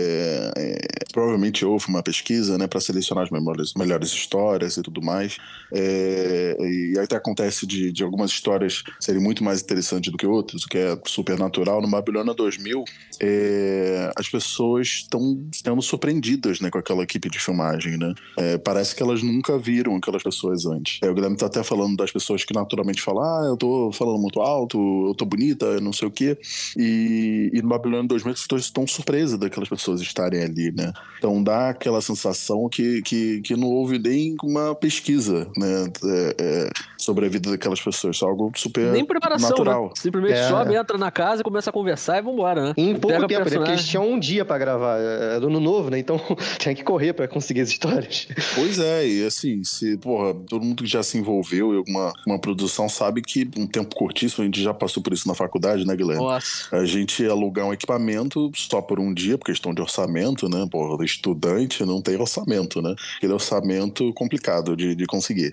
é, 0.58 0.90
provavelmente 1.12 1.66
houve 1.66 1.88
uma 1.88 2.04
pesquisa, 2.04 2.58
né, 2.58 2.68
para 2.68 2.80
selecionar 2.80 3.26
as 3.26 3.30
melhores, 3.30 3.74
melhores 3.76 4.10
histórias 4.10 4.78
e 4.78 4.82
tudo 4.82 5.02
mais. 5.02 5.38
É, 5.74 6.56
e 6.60 7.00
até 7.00 7.16
acontece 7.16 7.66
de, 7.66 7.92
de 7.92 8.04
algumas 8.04 8.32
histórias 8.32 8.84
serem 9.00 9.22
muito 9.22 9.44
mais 9.44 9.62
interessantes 9.62 10.12
do 10.12 10.18
que 10.18 10.26
outras, 10.26 10.64
o 10.64 10.68
que 10.68 10.78
é 10.78 11.00
super 11.06 11.38
natural. 11.38 11.82
No 11.82 11.90
Babilônia 11.90 12.34
2000, 12.34 12.84
é, 13.22 14.12
as 14.16 14.30
pessoas 14.30 14.88
estão 14.88 15.48
sendo 15.52 15.82
surpreendidas 15.82 16.60
né, 16.60 16.70
com 16.70 16.78
aquela 16.78 17.04
equipe 17.04 17.30
de 17.30 17.40
filmagem. 17.40 17.98
Né? 17.98 18.14
É, 18.38 18.58
parece 18.58 18.96
que 18.96 19.04
elas 19.04 19.22
nunca 19.24 19.58
viram 19.58 19.96
aquelas 19.96 20.24
pessoas 20.24 20.66
antes. 20.66 21.00
É, 21.04 21.10
o 21.10 21.14
Guilherme 21.14 21.36
está 21.36 21.48
até 21.48 21.64
falando 21.64 21.98
das 21.98 22.12
pessoas 22.12 22.44
que 22.44 22.54
naturalmente 22.54 23.02
falam: 23.02 23.24
ah, 23.24 23.48
eu 23.48 23.58
tô 23.58 23.92
falando 23.92 24.20
muito 24.20 24.40
alto, 24.42 24.78
eu 25.08 25.16
tô 25.16 25.26
bonita, 25.26 25.80
não 25.80 25.94
sei 25.94 26.08
o 26.08 26.12
quê. 26.12 26.38
E, 26.78 27.50
e 27.54 27.62
no 27.62 27.70
Babilônia 27.70 28.08
2000 28.08 28.34
as 28.34 28.42
pessoas 28.42 28.64
estão 28.64 28.86
surpresas 28.88 29.38
daquelas 29.38 29.70
pessoas 29.70 29.89
estarem 29.96 30.44
ali. 30.44 30.72
Né? 30.72 30.92
Então 31.18 31.44
dá 31.44 31.70
aquela 31.70 32.02
sensação 32.02 32.68
que, 32.70 33.02
que, 33.02 33.42
que 33.42 33.56
não 33.56 33.68
houve 33.68 34.00
nem 34.00 34.36
uma 34.44 34.74
pesquisa 34.74 35.50
né, 35.58 35.88
é, 36.04 36.36
é 36.40 36.70
sobre 36.98 37.26
a 37.26 37.30
vida 37.30 37.50
daquelas 37.50 37.82
pessoas. 37.82 38.16
Isso 38.16 38.26
é 38.26 38.28
algo 38.28 38.52
super 38.56 38.92
Nem 38.92 39.06
preparação, 39.06 39.50
né? 39.50 39.56
natural. 39.56 39.84
Né? 39.86 39.92
Simplesmente 39.96 40.38
é. 40.38 40.48
sobe, 40.48 40.76
entra 40.76 40.98
na 40.98 41.12
casa, 41.12 41.44
começa 41.44 41.70
a 41.70 41.74
conversar 41.74 42.18
e 42.18 42.22
vambora, 42.22 42.62
né? 42.62 42.74
Em 42.78 42.94
pouco 42.94 43.16
Pega 43.16 43.28
tempo, 43.28 43.50
né? 43.50 43.56
Porque 43.58 43.72
eles 43.72 43.88
tinham 43.88 44.08
um 44.08 44.20
dia 44.20 44.46
pra 44.46 44.58
gravar. 44.58 44.98
Era 44.98 45.34
é, 45.34 45.38
ano 45.38 45.60
novo, 45.60 45.90
né? 45.90 46.00
Então 46.00 46.20
tinha 46.60 46.76
que 46.76 46.84
correr 46.84 47.14
pra 47.14 47.28
conseguir 47.28 47.62
as 47.62 47.70
histórias. 47.70 48.28
Pois 48.56 48.80
é, 48.80 49.08
e 49.08 49.26
assim, 49.26 49.64
se, 49.64 49.98
porra, 49.98 50.34
todo 50.48 50.64
mundo 50.64 50.84
que 50.84 50.90
já 50.90 51.02
se 51.04 51.18
envolveu 51.18 51.74
em 51.74 51.78
alguma 51.78 52.14
uma 52.26 52.40
produção 52.40 52.88
sabe 52.90 53.22
que 53.22 53.50
um 53.58 53.68
tempo 53.68 53.96
curtíssimo, 53.96 54.44
a 54.44 54.46
gente 54.46 54.62
já 54.62 54.74
passou 54.74 55.02
por 55.02 55.14
isso 55.14 55.28
na 55.28 55.34
faculdade, 55.34 55.86
né, 55.86 55.96
Guilherme? 55.96 56.24
Nossa. 56.24 56.76
A 56.76 56.86
gente 56.86 57.24
ia 57.24 57.32
alugar 57.32 57.66
um 57.66 57.74
equipamento 57.74 58.52
só 58.56 58.82
por 58.82 59.00
um 59.00 59.14
dia, 59.14 59.38
por 59.38 59.46
questão 59.46 59.74
de 59.74 59.79
orçamento, 59.82 60.50
né? 60.50 60.68
Porra, 60.70 61.04
estudante 61.04 61.86
não 61.86 62.02
tem 62.02 62.16
orçamento, 62.18 62.82
né? 62.82 62.96
Aquele 63.18 63.34
orçamento 63.34 64.14
complicado 64.14 64.76
de, 64.76 64.96
de 64.96 65.06
conseguir. 65.06 65.52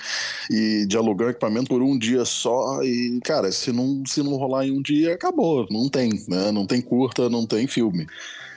E 0.50 0.86
de 0.86 0.96
alugar 0.96 1.30
equipamento 1.30 1.68
por 1.68 1.82
um 1.82 1.98
dia 1.98 2.24
só 2.24 2.82
e, 2.82 3.20
cara, 3.24 3.50
se 3.52 3.72
não, 3.72 4.02
se 4.06 4.22
não 4.22 4.36
rolar 4.36 4.66
em 4.66 4.72
um 4.72 4.82
dia, 4.82 5.14
acabou. 5.14 5.66
Não 5.70 5.88
tem, 5.88 6.10
né? 6.28 6.50
Não 6.52 6.66
tem 6.66 6.80
curta, 6.80 7.28
não 7.28 7.46
tem 7.46 7.66
filme. 7.66 8.06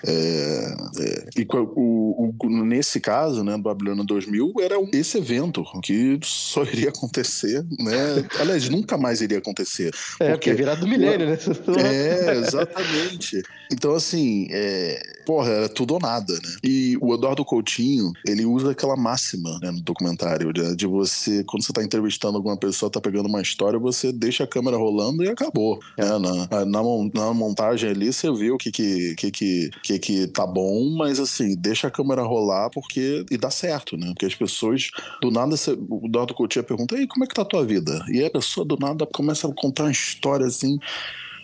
É, 0.05 0.75
é, 0.99 1.25
e 1.37 1.47
o, 1.51 2.33
o, 2.41 2.49
nesse 2.49 2.99
caso, 2.99 3.43
né, 3.43 3.57
Babilônia 3.57 4.03
2000, 4.03 4.53
era 4.61 4.75
esse 4.93 5.17
evento 5.17 5.63
que 5.83 6.19
só 6.23 6.63
iria 6.63 6.89
acontecer, 6.89 7.65
né? 7.77 8.25
Aliás, 8.39 8.69
nunca 8.69 8.97
mais 8.97 9.21
iria 9.21 9.39
acontecer. 9.39 9.93
É, 10.19 10.31
porque 10.31 10.49
é 10.49 10.53
virado 10.53 10.81
do 10.81 10.87
milênio, 10.87 11.27
né? 11.27 11.37
É, 11.79 12.37
exatamente. 12.37 13.41
Então, 13.71 13.93
assim, 13.93 14.47
é, 14.49 15.01
porra, 15.25 15.49
era 15.49 15.69
tudo 15.69 15.93
ou 15.93 15.99
nada, 15.99 16.33
né? 16.33 16.55
E 16.63 16.97
o 17.01 17.13
Eduardo 17.13 17.45
Coutinho, 17.45 18.11
ele 18.25 18.45
usa 18.45 18.71
aquela 18.71 18.95
máxima 18.95 19.59
né, 19.61 19.71
no 19.71 19.81
documentário, 19.81 20.51
de, 20.51 20.75
de 20.75 20.87
você, 20.87 21.43
quando 21.43 21.63
você 21.63 21.73
tá 21.73 21.83
entrevistando 21.83 22.37
alguma 22.37 22.57
pessoa, 22.57 22.91
tá 22.91 22.99
pegando 22.99 23.27
uma 23.29 23.41
história, 23.41 23.77
você 23.77 24.11
deixa 24.11 24.43
a 24.43 24.47
câmera 24.47 24.77
rolando 24.77 25.23
e 25.23 25.29
acabou. 25.29 25.79
Né? 25.97 26.05
Na, 26.05 26.65
na, 26.65 26.81
na 27.13 27.33
montagem 27.33 27.89
ali, 27.89 28.11
você 28.11 28.31
viu 28.31 28.55
o 28.55 28.57
que 28.57 28.71
que, 28.71 29.15
que, 29.15 29.31
que 29.31 29.69
que, 29.83 29.99
que 29.99 30.27
tá 30.27 30.45
bom, 30.45 30.95
mas 30.97 31.19
assim, 31.19 31.55
deixa 31.55 31.87
a 31.87 31.91
câmera 31.91 32.21
rolar 32.21 32.69
porque. 32.69 33.25
E 33.29 33.37
dá 33.37 33.49
certo, 33.49 33.97
né? 33.97 34.07
Porque 34.07 34.25
as 34.25 34.35
pessoas, 34.35 34.91
do 35.21 35.31
nada, 35.31 35.55
você, 35.55 35.71
o 35.89 36.05
Eduardo 36.05 36.33
Coutinho 36.33 36.65
pergunta: 36.65 36.97
Ei, 36.97 37.07
como 37.07 37.23
é 37.23 37.27
que 37.27 37.33
tá 37.33 37.41
a 37.41 37.45
tua 37.45 37.65
vida? 37.65 38.03
E 38.09 38.19
aí 38.19 38.25
a 38.25 38.31
pessoa, 38.31 38.65
do 38.65 38.77
nada, 38.77 39.05
começa 39.05 39.47
a 39.47 39.53
contar 39.53 39.83
uma 39.83 39.91
história 39.91 40.45
assim 40.45 40.77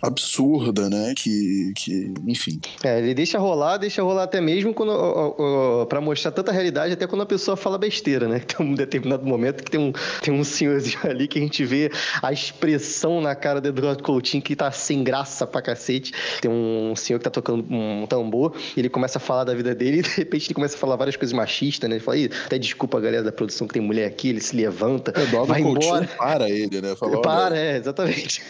absurda, 0.01 0.89
né? 0.89 1.13
Que, 1.15 1.73
que 1.75 2.13
enfim. 2.27 2.59
É, 2.83 2.99
ele 2.99 3.13
deixa 3.13 3.37
rolar, 3.39 3.77
deixa 3.77 4.01
rolar 4.01 4.23
até 4.23 4.39
mesmo 4.41 4.73
quando 4.73 5.85
para 5.87 6.01
mostrar 6.01 6.31
tanta 6.31 6.51
realidade, 6.51 6.93
até 6.93 7.07
quando 7.07 7.21
a 7.21 7.25
pessoa 7.25 7.57
fala 7.57 7.77
besteira, 7.77 8.27
né? 8.27 8.39
Tem 8.45 8.65
um 8.65 8.73
determinado 8.73 9.25
momento 9.25 9.63
que 9.63 9.71
tem 9.71 9.79
um, 9.79 9.91
tem 10.21 10.33
um 10.33 10.43
senhorzinho 10.43 10.99
ali 11.09 11.27
que 11.27 11.39
a 11.39 11.41
gente 11.41 11.63
vê 11.65 11.91
a 12.21 12.31
expressão 12.31 13.21
na 13.21 13.35
cara 13.35 13.59
do 13.59 13.67
Eduardo 13.67 14.03
Coutinho 14.03 14.41
que 14.41 14.55
tá 14.55 14.71
sem 14.71 15.03
graça 15.03 15.45
pra 15.47 15.61
cacete. 15.61 16.13
Tem 16.41 16.49
um 16.49 16.95
senhor 16.95 17.19
que 17.19 17.23
tá 17.23 17.29
tocando 17.29 17.65
um 17.69 18.05
tambor, 18.07 18.55
e 18.75 18.79
ele 18.79 18.89
começa 18.89 19.17
a 19.17 19.21
falar 19.21 19.43
da 19.43 19.53
vida 19.53 19.73
dele 19.73 19.99
e 19.99 20.01
de 20.03 20.09
repente 20.09 20.47
ele 20.47 20.53
começa 20.53 20.75
a 20.75 20.79
falar 20.79 20.95
várias 20.95 21.15
coisas 21.15 21.33
machistas, 21.33 21.89
né? 21.89 21.95
Ele 21.95 22.03
fala, 22.03 22.17
até 22.45 22.57
desculpa 22.57 22.97
a 22.97 23.01
galera 23.01 23.23
da 23.23 23.31
produção 23.31 23.67
que 23.67 23.73
tem 23.73 23.81
mulher 23.81 24.07
aqui, 24.07 24.29
ele 24.29 24.41
se 24.41 24.55
levanta, 24.55 25.11
Eduardo 25.19 25.47
vai 25.47 25.61
Coutinho 25.61 25.95
embora. 25.95 26.07
para 26.17 26.49
ele, 26.49 26.81
né? 26.81 26.95
Fala, 26.95 27.21
para, 27.21 27.57
é, 27.57 27.77
exatamente. 27.77 28.41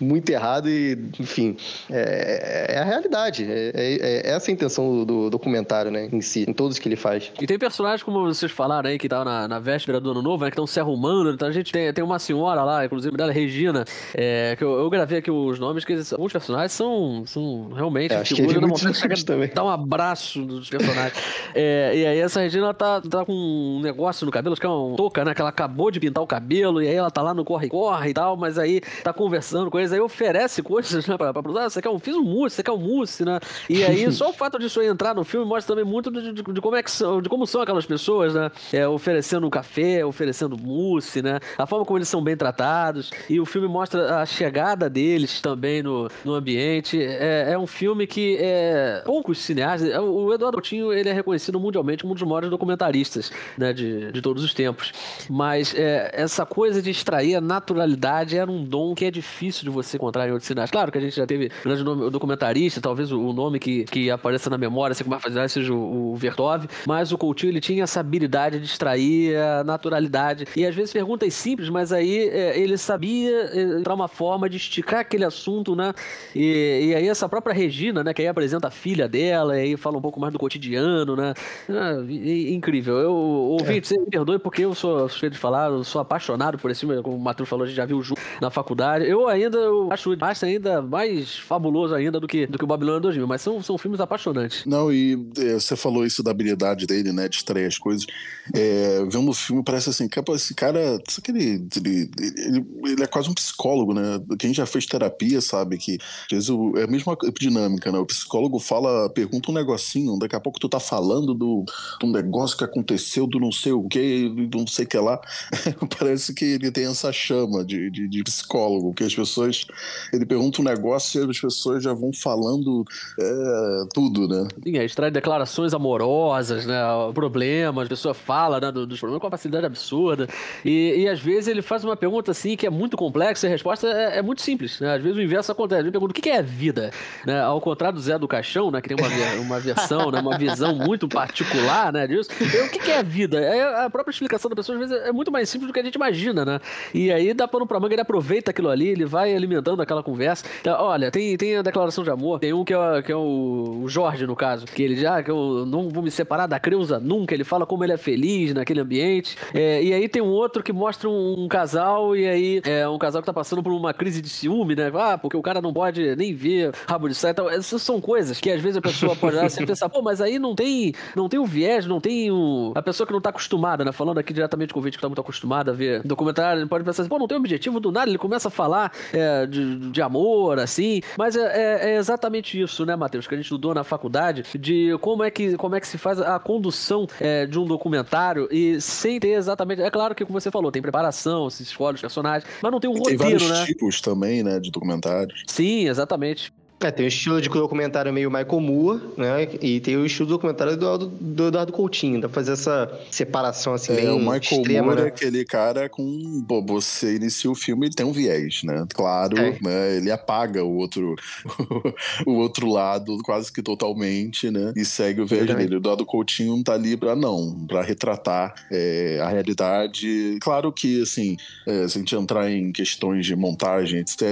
Muito 0.00 0.30
errado 0.30 0.68
e 0.68 0.83
enfim, 1.18 1.56
é, 1.90 2.74
é 2.74 2.78
a 2.78 2.84
realidade. 2.84 3.44
É, 3.44 3.72
é, 3.74 3.94
é, 3.94 4.30
essa 4.30 4.50
a 4.50 4.54
intenção 4.54 5.04
do, 5.04 5.30
documentário, 5.30 5.90
né, 5.90 6.08
em 6.12 6.20
si, 6.20 6.44
em 6.48 6.52
todos 6.52 6.78
que 6.78 6.88
ele 6.88 6.96
faz. 6.96 7.32
E 7.40 7.46
tem 7.46 7.58
personagens, 7.58 8.02
como 8.02 8.24
vocês 8.24 8.52
falaram 8.52 8.90
aí, 8.90 8.98
que 8.98 9.08
tá 9.08 9.24
na, 9.24 9.48
na 9.48 9.58
véspera 9.58 10.00
do 10.00 10.10
ano 10.10 10.22
novo, 10.22 10.44
né, 10.44 10.50
que 10.50 10.54
estão 10.54 10.66
se 10.66 10.78
arrumando. 10.78 11.30
Então 11.30 11.48
a 11.48 11.52
gente 11.52 11.72
tem, 11.72 11.92
tem 11.92 12.04
uma 12.04 12.18
senhora 12.18 12.62
lá, 12.62 12.84
inclusive 12.84 13.16
dela, 13.16 13.32
Regina, 13.32 13.84
é, 14.14 14.54
que 14.56 14.64
eu, 14.64 14.72
eu, 14.72 14.90
gravei 14.90 15.18
aqui 15.18 15.30
os 15.30 15.58
nomes, 15.58 15.84
que 15.84 15.94
alguns 16.12 16.32
personagens 16.32 16.72
são, 16.72 17.24
são 17.26 17.70
realmente 17.74 18.14
é, 18.14 18.24
figuras 18.24 18.60
da 18.60 18.66
montanha. 18.66 18.94
Também. 19.24 19.50
Dá 19.54 19.64
um 19.64 19.68
abraço 19.68 20.42
dos 20.42 20.68
personagens. 20.68 21.14
é, 21.54 21.92
e 21.94 22.06
aí 22.06 22.18
essa 22.18 22.40
Regina 22.40 22.74
tá, 22.74 23.00
tá 23.00 23.24
com 23.24 23.32
um 23.32 23.80
negócio 23.80 24.24
no 24.26 24.32
cabelo, 24.32 24.52
acho 24.52 24.60
que 24.60 24.66
é 24.66 24.70
uma 24.70 24.96
touca, 24.96 25.24
né, 25.24 25.34
que 25.34 25.40
ela 25.40 25.50
acabou 25.50 25.90
de 25.90 26.00
pintar 26.00 26.22
o 26.22 26.26
cabelo, 26.26 26.82
e 26.82 26.88
aí 26.88 26.94
ela 26.94 27.10
tá 27.10 27.22
lá 27.22 27.32
no 27.32 27.44
corre-corre 27.44 28.10
e 28.10 28.14
tal, 28.14 28.36
mas 28.36 28.58
aí 28.58 28.80
tá 29.02 29.12
conversando 29.12 29.70
com 29.70 29.78
eles, 29.78 29.92
aí 29.92 30.00
oferece 30.00 30.62
coisas, 30.64 31.06
né? 31.06 31.16
Pra. 31.16 31.30
Ah, 31.30 31.70
você 31.70 31.80
quer 31.80 31.90
um, 31.90 31.98
fiz 31.98 32.16
um 32.16 32.24
mousse, 32.24 32.56
você 32.56 32.62
quer 32.64 32.72
um 32.72 32.78
mousse, 32.78 33.24
né? 33.24 33.38
E 33.70 33.84
aí, 33.84 34.10
só 34.12 34.30
o 34.30 34.32
fato 34.32 34.58
disso 34.58 34.82
entrar 34.82 35.14
no 35.14 35.22
filme 35.22 35.46
mostra 35.46 35.76
também 35.76 35.88
muito 35.88 36.10
de, 36.10 36.32
de, 36.32 36.42
de 36.42 36.60
como, 36.60 36.74
é 36.74 36.82
que 36.82 36.90
são, 36.90 37.22
de 37.22 37.28
como 37.28 37.46
são 37.46 37.60
aquelas 37.60 37.86
pessoas, 37.86 38.34
né? 38.34 38.50
É, 38.72 38.88
oferecendo 38.88 39.46
um 39.46 39.50
café, 39.50 40.04
oferecendo 40.04 40.56
mousse, 40.58 41.22
né? 41.22 41.38
A 41.56 41.66
forma 41.66 41.84
como 41.84 41.98
eles 41.98 42.08
são 42.08 42.22
bem 42.22 42.36
tratados. 42.36 43.10
E 43.28 43.38
o 43.38 43.46
filme 43.46 43.68
mostra 43.68 44.20
a 44.20 44.26
chegada 44.26 44.90
deles 44.90 45.40
também 45.40 45.82
no, 45.82 46.08
no 46.24 46.34
ambiente. 46.34 47.00
É, 47.00 47.52
é 47.52 47.58
um 47.58 47.66
filme 47.66 48.06
que 48.06 48.36
é, 48.40 49.02
poucos 49.04 49.38
cineastas. 49.38 49.90
é, 49.90 50.00
O 50.00 50.32
Eduardo 50.32 50.56
Coutinho 50.56 50.92
ele 50.92 51.08
é 51.08 51.12
reconhecido 51.12 51.60
mundialmente 51.60 52.02
como 52.02 52.12
um 52.12 52.14
dos 52.14 52.22
maiores 52.22 52.50
documentaristas 52.50 53.30
né, 53.58 53.72
de, 53.72 54.10
de 54.10 54.22
todos 54.22 54.42
os 54.42 54.54
tempos. 54.54 54.92
Mas 55.28 55.74
é, 55.74 56.10
essa 56.12 56.46
coisa 56.46 56.80
de 56.80 56.90
extrair 56.90 57.34
a 57.34 57.40
naturalidade 57.40 58.36
era 58.36 58.50
um 58.50 58.64
dom 58.64 58.94
que 58.94 59.04
é 59.04 59.10
difícil 59.10 59.64
de 59.64 59.70
você 59.70 59.96
encontrar 59.96 60.28
em 60.28 60.32
outros 60.32 60.46
Claro 60.70 60.90
que 60.92 60.98
a 60.98 61.00
gente 61.00 61.16
já 61.16 61.26
teve 61.26 61.50
grande 61.64 61.82
nome, 61.84 62.10
documentarista, 62.10 62.80
talvez 62.80 63.10
o, 63.12 63.20
o 63.20 63.32
nome 63.32 63.58
que, 63.58 63.84
que 63.84 64.10
apareça 64.10 64.48
na 64.50 64.58
memória, 64.58 64.92
assim, 64.92 65.04
com 65.04 65.10
mais 65.10 65.22
facilidade, 65.22 65.52
seja 65.52 65.72
o, 65.72 66.12
o 66.12 66.16
Vertov. 66.16 66.66
Mas 66.86 67.12
o 67.12 67.18
Coutinho 67.18 67.50
ele 67.50 67.60
tinha 67.60 67.84
essa 67.84 68.00
habilidade 68.00 68.58
de 68.58 68.66
extrair 68.66 69.36
a 69.36 69.64
naturalidade. 69.64 70.46
E 70.56 70.64
às 70.66 70.74
vezes 70.74 70.92
perguntas 70.92 71.32
simples, 71.34 71.68
mas 71.68 71.92
aí 71.92 72.28
é, 72.28 72.58
ele 72.58 72.76
sabia 72.78 73.50
é, 73.52 73.62
encontrar 73.62 73.94
uma 73.94 74.08
forma 74.08 74.48
de 74.48 74.56
esticar 74.56 75.00
aquele 75.00 75.24
assunto, 75.24 75.74
né? 75.76 75.92
E, 76.34 76.88
e 76.90 76.94
aí 76.94 77.08
essa 77.08 77.28
própria 77.28 77.54
Regina, 77.54 78.02
né, 78.04 78.12
que 78.14 78.22
aí 78.22 78.28
apresenta 78.28 78.68
a 78.68 78.70
filha 78.70 79.08
dela, 79.08 79.56
e 79.58 79.62
aí 79.62 79.76
fala 79.76 79.98
um 79.98 80.02
pouco 80.02 80.20
mais 80.20 80.32
do 80.32 80.38
cotidiano, 80.38 81.14
né? 81.16 81.34
Ah, 81.68 82.02
e- 82.08 82.50
e- 82.50 82.54
incrível. 82.54 82.96
Eu, 82.98 83.12
ouvinte, 83.14 83.86
você 83.88 83.98
me 83.98 84.06
perdoe 84.06 84.38
porque 84.38 84.62
eu 84.64 84.74
sou 84.74 85.08
suspeito 85.08 85.34
de 85.34 85.38
falar, 85.40 85.70
eu 85.70 85.84
sou 85.84 86.00
apaixonado 86.00 86.58
por 86.58 86.70
esse 86.70 86.80
filme, 86.80 87.00
como 87.02 87.16
o 87.16 87.20
Matheus 87.20 87.48
falou, 87.48 87.64
a 87.64 87.66
gente 87.66 87.76
já 87.76 87.84
viu 87.86 88.02
junto 88.02 88.20
na 88.40 88.50
faculdade. 88.50 89.06
Eu 89.08 89.28
ainda 89.28 89.58
eu 89.58 89.88
acho 89.92 90.12
o 90.12 90.16
Master 90.18 90.43
ainda 90.44 90.80
mais 90.82 91.36
fabuloso 91.38 91.94
ainda 91.94 92.20
do 92.20 92.26
que, 92.26 92.46
do 92.46 92.58
que 92.58 92.64
o 92.64 92.66
Babilônia 92.66 93.00
2000, 93.00 93.26
mas 93.26 93.42
são, 93.42 93.62
são 93.62 93.76
filmes 93.78 94.00
apaixonantes. 94.00 94.64
Não, 94.66 94.92
e 94.92 95.12
é, 95.38 95.54
você 95.54 95.76
falou 95.76 96.04
isso 96.06 96.22
da 96.22 96.30
habilidade 96.30 96.86
dele, 96.86 97.12
né, 97.12 97.28
de 97.28 97.36
extrair 97.36 97.66
as 97.66 97.78
coisas. 97.78 98.06
É, 98.54 99.04
vendo 99.08 99.30
o 99.30 99.34
filme, 99.34 99.62
parece 99.64 99.90
assim, 99.90 100.08
cara, 100.08 100.24
pô, 100.24 100.34
esse 100.34 100.54
cara, 100.54 101.00
que 101.22 101.30
ele, 101.30 101.66
ele, 101.76 102.10
ele, 102.18 102.66
ele 102.84 103.02
é 103.02 103.06
quase 103.06 103.28
um 103.28 103.34
psicólogo, 103.34 103.94
né? 103.94 104.20
Quem 104.38 104.52
já 104.52 104.66
fez 104.66 104.86
terapia 104.86 105.40
sabe 105.40 105.78
que 105.78 105.98
às 106.26 106.28
vezes 106.30 106.48
o- 106.50 106.72
é 106.76 106.84
a 106.84 106.86
mesma 106.86 107.16
dinâmica, 107.40 107.90
né? 107.90 107.98
O 107.98 108.06
psicólogo 108.06 108.58
fala, 108.58 109.08
pergunta 109.10 109.50
um 109.50 109.54
negocinho, 109.54 110.18
daqui 110.18 110.36
a 110.36 110.40
pouco 110.40 110.60
tu 110.60 110.68
tá 110.68 110.78
falando 110.80 111.34
do, 111.34 111.64
do 112.00 112.06
negócio 112.06 112.56
que 112.56 112.64
aconteceu, 112.64 113.26
do 113.26 113.40
não 113.40 113.50
sei 113.52 113.72
o 113.72 113.88
que, 113.88 114.28
do 114.28 114.58
não 114.58 114.66
sei 114.66 114.84
o 114.84 114.88
que 114.88 114.98
lá. 114.98 115.20
parece 115.98 116.34
que 116.34 116.44
ele 116.44 116.70
tem 116.70 116.86
essa 116.86 117.12
chama 117.12 117.64
de, 117.64 117.90
de, 117.90 118.08
de 118.08 118.22
psicólogo, 118.22 118.92
que 118.94 119.04
as 119.04 119.14
pessoas. 119.14 119.64
Ele 120.12 120.26
pergunta 120.34 120.60
um 120.60 120.64
negócio 120.64 121.24
e 121.24 121.30
as 121.30 121.40
pessoas 121.40 121.82
já 121.82 121.92
vão 121.92 122.12
falando 122.12 122.84
é, 123.18 123.84
tudo, 123.94 124.26
né? 124.26 124.48
Sim, 124.62 124.78
aí 124.78 124.84
extrai 124.86 125.10
declarações 125.10 125.72
amorosas, 125.72 126.66
né? 126.66 126.74
Problemas, 127.14 127.86
a 127.86 127.88
pessoa 127.88 128.14
fala 128.14 128.60
né, 128.60 128.72
do- 128.72 128.86
dos 128.86 128.98
problemas 128.98 129.20
com 129.20 129.26
uma 129.26 129.30
facilidade 129.30 129.66
absurda. 129.66 130.26
E, 130.64 131.02
e 131.02 131.08
às 131.08 131.20
vezes 131.20 131.46
ele 131.48 131.62
faz 131.62 131.84
uma 131.84 131.96
pergunta 131.96 132.30
assim 132.32 132.56
que 132.56 132.66
é 132.66 132.70
muito 132.70 132.96
complexa 132.96 133.46
e 133.46 133.48
a 133.48 133.50
resposta 133.52 133.86
é, 133.86 134.18
é 134.18 134.22
muito 134.22 134.42
simples. 134.42 134.80
Né? 134.80 134.94
Às 134.96 135.02
vezes 135.02 135.16
o 135.16 135.22
inverso 135.22 135.52
acontece. 135.52 135.82
Ele 135.82 135.90
pergunta 135.92 136.10
o 136.10 136.14
que 136.22 136.28
é 136.30 136.42
vida? 136.42 136.90
Né? 137.24 137.40
Ao 137.40 137.60
contrário 137.60 137.96
do 137.96 138.02
Zé 138.02 138.18
do 138.18 138.26
Caixão, 138.26 138.70
né? 138.70 138.80
Que 138.80 138.88
tem 138.88 138.96
uma, 138.98 139.42
uma 139.42 139.60
versão, 139.60 140.10
né? 140.10 140.20
uma 140.20 140.36
visão 140.36 140.74
muito 140.74 141.08
particular 141.08 141.92
né, 141.92 142.06
disso. 142.06 142.30
E 142.40 142.60
o 142.66 142.68
que 142.70 142.90
é 142.90 143.02
vida? 143.02 143.38
Aí 143.38 143.60
a 143.60 143.88
própria 143.88 144.12
explicação 144.12 144.48
da 144.48 144.56
pessoa 144.56 144.76
às 144.78 144.88
vezes 144.88 145.04
é 145.06 145.12
muito 145.12 145.30
mais 145.30 145.48
simples 145.48 145.68
do 145.68 145.72
que 145.72 145.80
a 145.80 145.84
gente 145.84 145.94
imagina, 145.94 146.44
né? 146.44 146.60
E 146.92 147.12
aí 147.12 147.32
dá 147.32 147.46
pano 147.46 147.66
pra 147.66 147.78
manga, 147.78 147.94
ele 147.94 148.02
aproveita 148.02 148.50
aquilo 148.50 148.68
ali, 148.70 148.88
ele 148.88 149.04
vai 149.04 149.34
alimentando 149.34 149.80
aquela 149.80 150.02
conversa. 150.02 150.23
Então, 150.60 150.80
olha, 150.80 151.10
tem, 151.10 151.36
tem 151.36 151.56
a 151.56 151.62
declaração 151.62 152.04
de 152.04 152.10
amor, 152.10 152.38
tem 152.38 152.52
um 152.52 152.64
que 152.64 152.74
é, 152.74 153.02
que 153.02 153.12
é 153.12 153.16
o, 153.16 153.80
o 153.82 153.88
Jorge, 153.88 154.26
no 154.26 154.36
caso, 154.36 154.66
que 154.66 154.82
ele 154.82 154.96
já, 154.96 155.22
que 155.22 155.30
eu 155.30 155.64
não 155.66 155.88
vou 155.88 156.02
me 156.02 156.10
separar 156.10 156.46
da 156.46 156.58
Creuza 156.58 156.98
nunca, 156.98 157.34
ele 157.34 157.44
fala 157.44 157.66
como 157.66 157.84
ele 157.84 157.92
é 157.92 157.96
feliz 157.96 158.54
naquele 158.54 158.80
ambiente. 158.80 159.36
É, 159.52 159.82
e 159.82 159.92
aí 159.92 160.08
tem 160.08 160.22
um 160.22 160.30
outro 160.30 160.62
que 160.62 160.72
mostra 160.72 161.08
um, 161.08 161.44
um 161.44 161.48
casal, 161.48 162.16
e 162.16 162.26
aí 162.26 162.62
é 162.64 162.88
um 162.88 162.98
casal 162.98 163.22
que 163.22 163.26
tá 163.26 163.32
passando 163.32 163.62
por 163.62 163.72
uma 163.72 163.92
crise 163.92 164.20
de 164.20 164.28
ciúme, 164.28 164.74
né? 164.74 164.90
Ah, 164.94 165.18
porque 165.18 165.36
o 165.36 165.42
cara 165.42 165.60
não 165.60 165.72
pode 165.72 166.14
nem 166.16 166.34
ver 166.34 166.72
rabo 166.86 167.08
de 167.08 167.14
saia. 167.14 167.32
Então, 167.32 167.50
essas 167.50 167.82
são 167.82 168.00
coisas 168.00 168.40
que 168.40 168.50
às 168.50 168.60
vezes 168.60 168.76
a 168.76 168.82
pessoa 168.82 169.16
pode 169.16 169.36
olhar 169.36 169.46
assim 169.46 169.62
e 169.62 169.66
pensar, 169.66 169.88
pô, 169.88 170.02
mas 170.02 170.20
aí 170.20 170.38
não 170.38 170.54
tem, 170.54 170.94
não 171.14 171.28
tem 171.28 171.38
o 171.38 171.44
viés, 171.44 171.86
não 171.86 172.00
tem 172.00 172.30
o. 172.30 172.72
A 172.74 172.82
pessoa 172.82 173.06
que 173.06 173.12
não 173.12 173.20
tá 173.20 173.30
acostumada, 173.30 173.84
né? 173.84 173.92
Falando 173.92 174.18
aqui 174.18 174.32
diretamente 174.32 174.72
com 174.72 174.80
o 174.80 174.82
vídeo 174.82 174.96
que 174.96 175.02
tá 175.02 175.08
muito 175.08 175.20
acostumada 175.20 175.70
a 175.72 175.74
ver 175.74 176.02
documentário, 176.02 176.60
ele 176.60 176.68
pode 176.68 176.84
pensar 176.84 177.02
assim, 177.02 177.08
pô, 177.08 177.18
não 177.18 177.26
tem 177.26 177.36
objetivo 177.36 177.80
do 177.80 177.90
nada, 177.90 178.08
ele 178.08 178.18
começa 178.18 178.48
a 178.48 178.50
falar 178.50 178.92
é, 179.12 179.46
de, 179.46 179.90
de 179.90 180.02
amor, 180.02 180.13
assim. 180.62 181.00
Mas 181.18 181.36
é, 181.36 181.40
é- 181.40 181.90
é 181.90 181.96
exatamente 181.96 182.60
isso, 182.60 182.84
né, 182.86 182.96
Matheus, 182.96 183.26
que 183.26 183.34
a 183.34 183.36
gente 183.36 183.46
estudou 183.46 183.74
na 183.74 183.84
faculdade, 183.84 184.44
de 184.58 184.96
como 185.00 185.22
é 185.22 185.30
que, 185.30 185.56
como 185.56 185.74
é 185.74 185.80
que 185.80 185.86
se 185.88 185.98
faz 185.98 186.20
a 186.20 186.38
condução 186.38 187.06
é, 187.20 187.46
de 187.46 187.58
um 187.58 187.64
documentário 187.64 188.48
e 188.50 188.80
sem 188.80 189.18
ter 189.20 189.30
exatamente. 189.30 189.82
É 189.82 189.90
claro 189.90 190.14
que, 190.14 190.24
como 190.24 190.40
você 190.40 190.50
falou, 190.50 190.70
tem 190.70 190.82
preparação, 190.82 191.48
se 191.50 191.62
escolhe 191.62 191.96
os 191.96 192.00
personagens, 192.00 192.48
mas 192.62 192.72
não 192.72 192.80
tem 192.80 192.90
um 192.90 192.94
Tem 192.94 193.14
roteiro, 193.16 193.22
vários 193.24 193.50
né? 193.50 193.66
tipos 193.66 194.00
também, 194.00 194.42
né, 194.42 194.58
de 194.60 194.70
documentários. 194.70 195.42
Sim, 195.46 195.88
exatamente. 195.88 196.52
É, 196.84 196.90
tem 196.90 197.06
o 197.06 197.08
estilo 197.08 197.40
de 197.40 197.48
documentário 197.48 198.12
meio 198.12 198.30
Michael 198.30 198.60
Moore, 198.60 199.00
né? 199.16 199.48
E 199.62 199.80
tem 199.80 199.96
o 199.96 200.04
estilo 200.04 200.28
documentário 200.28 200.76
do, 200.76 200.84
Eduardo- 200.84 201.06
do 201.20 201.46
Eduardo 201.48 201.72
Coutinho. 201.72 202.20
Dá 202.20 202.28
pra 202.28 202.34
fazer 202.34 202.52
essa 202.52 202.92
separação 203.10 203.72
assim, 203.74 203.92
É, 203.92 203.96
bem 203.96 204.10
o 204.10 204.18
Michael 204.18 204.40
extrema, 204.42 204.86
Moore 204.88 205.00
é 205.00 205.02
né? 205.04 205.08
aquele 205.08 205.44
cara 205.44 205.88
com. 205.88 206.44
Pô, 206.46 206.62
você 206.62 207.16
inicia 207.16 207.50
o 207.50 207.54
filme, 207.54 207.86
ele 207.86 207.94
tem 207.94 208.04
um 208.04 208.12
viés, 208.12 208.62
né? 208.64 208.84
Claro, 208.92 209.38
É. 209.38 209.58
né? 209.62 209.96
Ele 209.96 210.10
apaga 210.10 210.62
o 210.62 210.76
outro, 210.76 211.14
o 212.26 212.32
outro 212.32 212.68
lado 212.70 213.16
quase 213.24 213.52
que 213.52 213.62
totalmente, 213.62 214.50
né? 214.50 214.72
E 214.76 214.84
segue 214.84 215.20
o 215.20 215.26
viés 215.26 215.46
dele. 215.46 215.76
O 215.76 215.78
Eduardo 215.78 216.04
Coutinho 216.04 216.62
tá 216.62 216.74
ali 216.74 216.96
pra 216.96 217.16
não, 217.16 217.64
pra 217.66 217.82
retratar 217.82 218.54
é, 218.70 219.20
a 219.22 219.28
realidade. 219.28 220.38
Claro 220.40 220.72
que, 220.72 221.02
assim, 221.02 221.36
é, 221.66 221.88
se 221.88 221.96
a 221.96 222.00
gente 222.00 222.14
entrar 222.14 222.50
em 222.50 222.72
questões 222.72 223.24
de 223.24 223.34
montagem, 223.34 224.00
etc., 224.00 224.22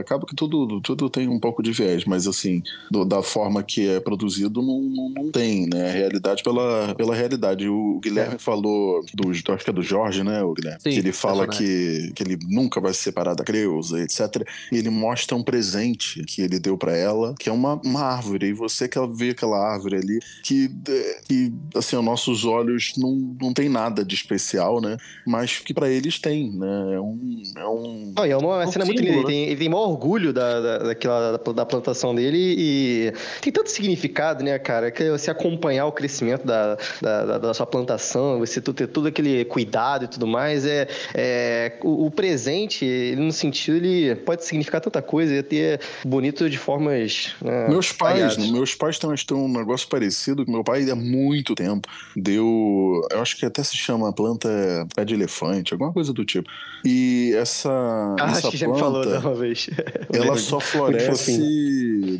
acaba 0.00 0.26
que 0.26 0.34
tudo, 0.36 0.80
tudo 0.80 1.08
tem 1.10 1.28
um 1.28 1.40
pouco 1.40 1.62
de 1.62 1.72
viés, 1.72 1.87
mas 2.06 2.26
assim, 2.26 2.62
do- 2.90 3.04
da 3.04 3.22
forma 3.22 3.62
que 3.62 3.88
é 3.88 4.00
produzido, 4.00 4.60
não, 4.62 4.80
não, 4.80 5.08
não 5.10 5.30
tem, 5.30 5.66
né? 5.68 5.88
A 5.88 5.92
realidade 5.92 6.42
pela, 6.42 6.94
pela 6.94 7.14
realidade. 7.14 7.68
O 7.68 7.98
Guilherme 8.02 8.38
falou, 8.38 9.04
do, 9.14 9.30
acho 9.30 9.64
que 9.64 9.70
é 9.70 9.72
do 9.72 9.82
Jorge, 9.82 10.22
né, 10.22 10.42
o 10.42 10.52
Guilherme? 10.52 10.80
Sim, 10.80 10.90
que 10.90 10.98
ele 10.98 11.12
fala 11.12 11.46
que, 11.46 12.12
que 12.14 12.22
ele 12.22 12.38
nunca 12.48 12.80
vai 12.80 12.92
se 12.92 13.02
separar 13.02 13.34
da 13.34 13.44
Creuza, 13.44 14.00
etc. 14.00 14.46
E 14.72 14.76
ele 14.76 14.90
mostra 14.90 15.36
um 15.36 15.42
presente 15.42 16.22
que 16.24 16.42
ele 16.42 16.58
deu 16.58 16.76
pra 16.76 16.96
ela, 16.96 17.34
que 17.38 17.48
é 17.48 17.52
uma, 17.52 17.80
uma 17.84 18.02
árvore. 18.02 18.46
E 18.48 18.52
você 18.52 18.88
que 18.88 18.98
vê 19.12 19.30
aquela 19.30 19.58
árvore 19.58 19.96
ali, 19.96 20.18
que, 20.42 20.70
é, 20.88 21.20
que 21.26 21.52
assim, 21.74 21.96
aos 21.96 22.04
nossos 22.04 22.44
olhos 22.44 22.92
não, 22.96 23.36
não 23.40 23.52
tem 23.52 23.68
nada 23.68 24.04
de 24.04 24.14
especial, 24.14 24.80
né? 24.80 24.96
Mas 25.26 25.58
que 25.58 25.72
pra 25.74 25.88
eles 25.88 26.18
tem, 26.18 26.50
né? 26.52 26.94
É 26.94 27.00
um. 27.00 27.42
É 27.56 27.66
um 27.66 28.12
Não, 28.16 28.26
e 28.26 28.30
é 28.30 28.36
uma 28.36 28.64
Um 28.64 28.72
cena 28.72 28.84
muito 28.84 29.00
linda. 29.00 29.16
Ele 29.18 29.26
tem, 29.26 29.42
ele 29.44 29.56
tem 29.56 29.68
maior 29.68 29.88
orgulho 29.88 30.32
da, 30.32 30.60
da, 30.60 30.78
daquela, 30.78 31.38
da, 31.38 31.52
da 31.52 31.66
plantação 31.80 32.14
dele 32.14 32.54
e 32.58 33.12
tem 33.40 33.52
tanto 33.52 33.70
significado, 33.70 34.42
né, 34.44 34.58
cara? 34.58 34.90
Que 34.90 35.10
você 35.10 35.30
acompanhar 35.30 35.86
o 35.86 35.92
crescimento 35.92 36.46
da, 36.46 36.76
da, 37.00 37.24
da- 37.24 37.38
da 37.38 37.54
sua 37.54 37.66
plantação, 37.66 38.38
você 38.38 38.60
ter 38.60 38.86
todo 38.88 39.06
aquele 39.08 39.44
cuidado 39.44 40.04
e 40.04 40.08
tudo 40.08 40.26
mais, 40.26 40.64
é, 40.66 40.86
é 41.14 41.78
o, 41.82 42.06
o 42.06 42.10
presente, 42.10 42.84
ele, 42.84 43.20
no 43.22 43.32
sentido, 43.32 43.76
ele 43.76 44.14
pode 44.16 44.44
significar 44.44 44.80
tanta 44.80 45.00
coisa 45.02 45.34
e 45.34 45.42
ter 45.42 45.80
bonito 46.04 46.48
de 46.50 46.58
formas. 46.58 47.34
né, 47.42 47.68
Meus 47.68 47.92
pais, 47.92 48.18
variadas. 48.36 48.50
meus 48.50 48.74
pais 48.74 48.98
têm, 48.98 49.14
têm 49.14 49.36
um 49.36 49.48
negócio 49.48 49.88
parecido. 49.88 50.44
Meu 50.48 50.62
pai 50.64 50.88
há 50.90 50.94
muito 50.96 51.54
tempo 51.54 51.88
deu, 52.16 53.06
eu 53.10 53.20
acho 53.22 53.36
que 53.36 53.46
até 53.46 53.62
se 53.62 53.76
chama 53.76 54.12
planta 54.12 54.48
pé 54.94 55.04
de 55.04 55.14
elefante, 55.14 55.72
alguma 55.72 55.92
coisa 55.92 56.12
do 56.12 56.24
tipo. 56.24 56.48
E 56.84 57.32
essa, 57.36 57.70
Ah, 58.18 58.30
essa 58.30 58.38
acho 58.38 58.50
que 58.50 58.56
já 58.56 58.68
me 58.68 58.78
falou 58.78 59.02
planta, 59.02 59.20
da 59.20 59.28
uma 59.28 59.34
vez. 59.34 59.68
ela 60.12 60.36
só 60.36 60.56
Muito 60.58 60.70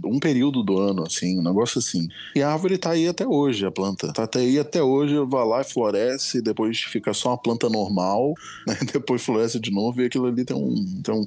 um 0.05 0.19
período 0.19 0.63
do 0.63 0.79
ano, 0.79 1.05
assim, 1.05 1.39
um 1.39 1.43
negócio 1.43 1.79
assim. 1.79 2.09
E 2.35 2.43
a 2.43 2.51
árvore 2.51 2.79
tá 2.79 2.91
aí 2.91 3.09
até 3.09 3.27
hoje, 3.27 3.67
a 3.67 3.71
planta. 3.71 4.13
Tá 4.13 4.25
até 4.25 4.41
aí 4.41 4.59
até 4.59 4.83
hoje, 4.83 5.15
vai 5.27 5.47
lá 5.47 5.61
e 5.61 5.65
floresce, 5.65 6.41
depois 6.41 6.81
fica 6.81 7.13
só 7.13 7.31
uma 7.31 7.39
planta 7.39 7.69
normal, 7.69 8.35
né? 8.67 8.77
depois 8.93 9.23
floresce 9.23 9.59
de 9.59 9.71
novo 9.71 10.03
e 10.03 10.07
aquilo 10.07 10.27
ali 10.27 10.45
tem 10.45 10.57
um, 10.57 11.03
tem 11.03 11.15
um, 11.15 11.25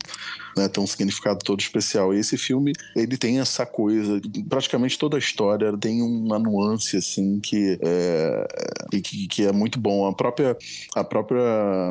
né, 0.57 0.67
tem 0.67 0.83
um 0.83 0.87
significado 0.87 1.39
todo 1.43 1.59
especial. 1.59 2.13
E 2.13 2.19
esse 2.19 2.37
filme, 2.37 2.73
ele 2.95 3.17
tem 3.17 3.39
essa 3.39 3.65
coisa, 3.65 4.19
praticamente 4.49 4.97
toda 4.97 5.17
a 5.17 5.19
história 5.19 5.75
tem 5.77 6.01
uma 6.01 6.37
nuance, 6.37 6.97
assim, 6.97 7.39
que 7.39 7.77
é, 7.81 8.47
e 8.93 9.01
que, 9.01 9.27
que 9.27 9.45
é 9.45 9.51
muito 9.51 9.79
bom. 9.79 10.07
A 10.07 10.13
própria, 10.13 10.57
a 10.95 11.03
própria 11.03 11.41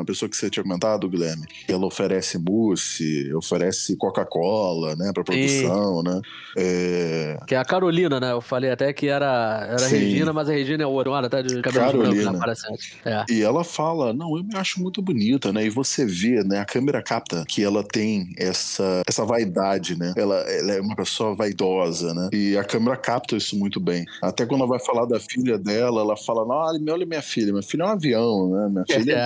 pessoa 0.05 0.29
que 0.29 0.35
você 0.35 0.49
tinha 0.49 0.63
comentado, 0.63 1.09
Guilherme, 1.09 1.45
ela 1.67 1.85
oferece 1.85 2.37
mousse, 2.37 3.33
oferece 3.33 3.95
Coca-Cola, 3.95 4.95
né, 4.95 5.11
pra 5.13 5.23
produção, 5.23 6.03
né? 6.03 6.10
Né? 6.15 6.21
É... 6.57 7.37
Que 7.47 7.55
é 7.55 7.57
a 7.57 7.65
Carolina, 7.65 8.19
né? 8.19 8.31
Eu 8.31 8.41
falei 8.41 8.71
até 8.71 8.91
que 8.93 9.07
era, 9.07 9.65
era 9.67 9.75
a 9.75 9.79
Sim. 9.79 9.97
Regina, 9.97 10.33
mas 10.33 10.49
a 10.49 10.51
Regina 10.51 10.83
é 10.83 10.85
outra, 10.87 11.11
olha, 11.11 11.29
tá 11.29 11.41
de 11.41 11.61
cabelo 11.61 11.85
branco, 11.91 12.01
Carolina. 12.03 12.31
né? 12.33 12.39
Parece. 12.39 12.67
É. 13.05 13.25
E 13.29 13.41
ela 13.41 13.63
fala, 13.63 14.13
não, 14.13 14.37
eu 14.37 14.43
me 14.43 14.55
acho 14.55 14.81
muito 14.81 15.01
bonita, 15.01 15.51
né? 15.51 15.65
E 15.65 15.69
você 15.69 16.05
vê, 16.05 16.43
né? 16.43 16.59
A 16.59 16.65
câmera 16.65 17.01
capta 17.01 17.43
que 17.47 17.63
ela 17.63 17.83
tem 17.83 18.33
essa, 18.37 19.01
essa 19.07 19.25
vaidade, 19.25 19.97
né? 19.97 20.13
Ela, 20.15 20.35
ela 20.41 20.73
é 20.73 20.81
uma 20.81 20.95
pessoa 20.95 21.35
vaidosa, 21.35 22.13
né? 22.13 22.29
E 22.33 22.57
a 22.57 22.63
câmera 22.63 22.97
capta 22.97 23.35
isso 23.35 23.57
muito 23.57 23.79
bem. 23.79 24.05
Até 24.21 24.45
quando 24.45 24.61
ela 24.61 24.69
vai 24.69 24.79
falar 24.79 25.05
da 25.05 25.19
filha 25.19 25.57
dela, 25.57 26.01
ela 26.01 26.17
fala, 26.17 26.45
não, 26.45 26.55
olha 26.91 27.05
minha 27.05 27.21
filha, 27.21 27.51
minha 27.51 27.63
filha 27.63 27.83
é 27.83 27.85
um 27.85 27.89
avião, 27.89 28.49
né? 28.51 28.69
Minha 28.69 28.85
filha 28.99 29.25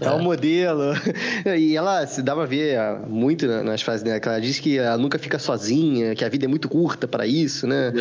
É. 0.00 0.04
É 0.06 0.10
um 0.12 0.22
modelo. 0.22 0.92
E 1.60 1.76
ela 1.76 2.06
se 2.06 2.22
dá 2.22 2.34
pra 2.34 2.44
ver 2.46 2.78
muito 3.08 3.46
na- 3.46 3.62
nas 3.62 3.82
frases 3.82 4.02
dela, 4.02 4.18
que 4.20 4.28
ela 4.28 4.40
diz 4.40 4.58
que 4.58 4.78
ela 4.78 4.96
nunca 4.96 5.18
fica 5.18 5.38
sozinha, 5.38 5.89
que 6.16 6.24
a 6.24 6.28
vida 6.28 6.44
é 6.44 6.48
muito 6.48 6.68
curta 6.68 7.06
pra 7.08 7.26
isso, 7.26 7.66
né? 7.66 7.92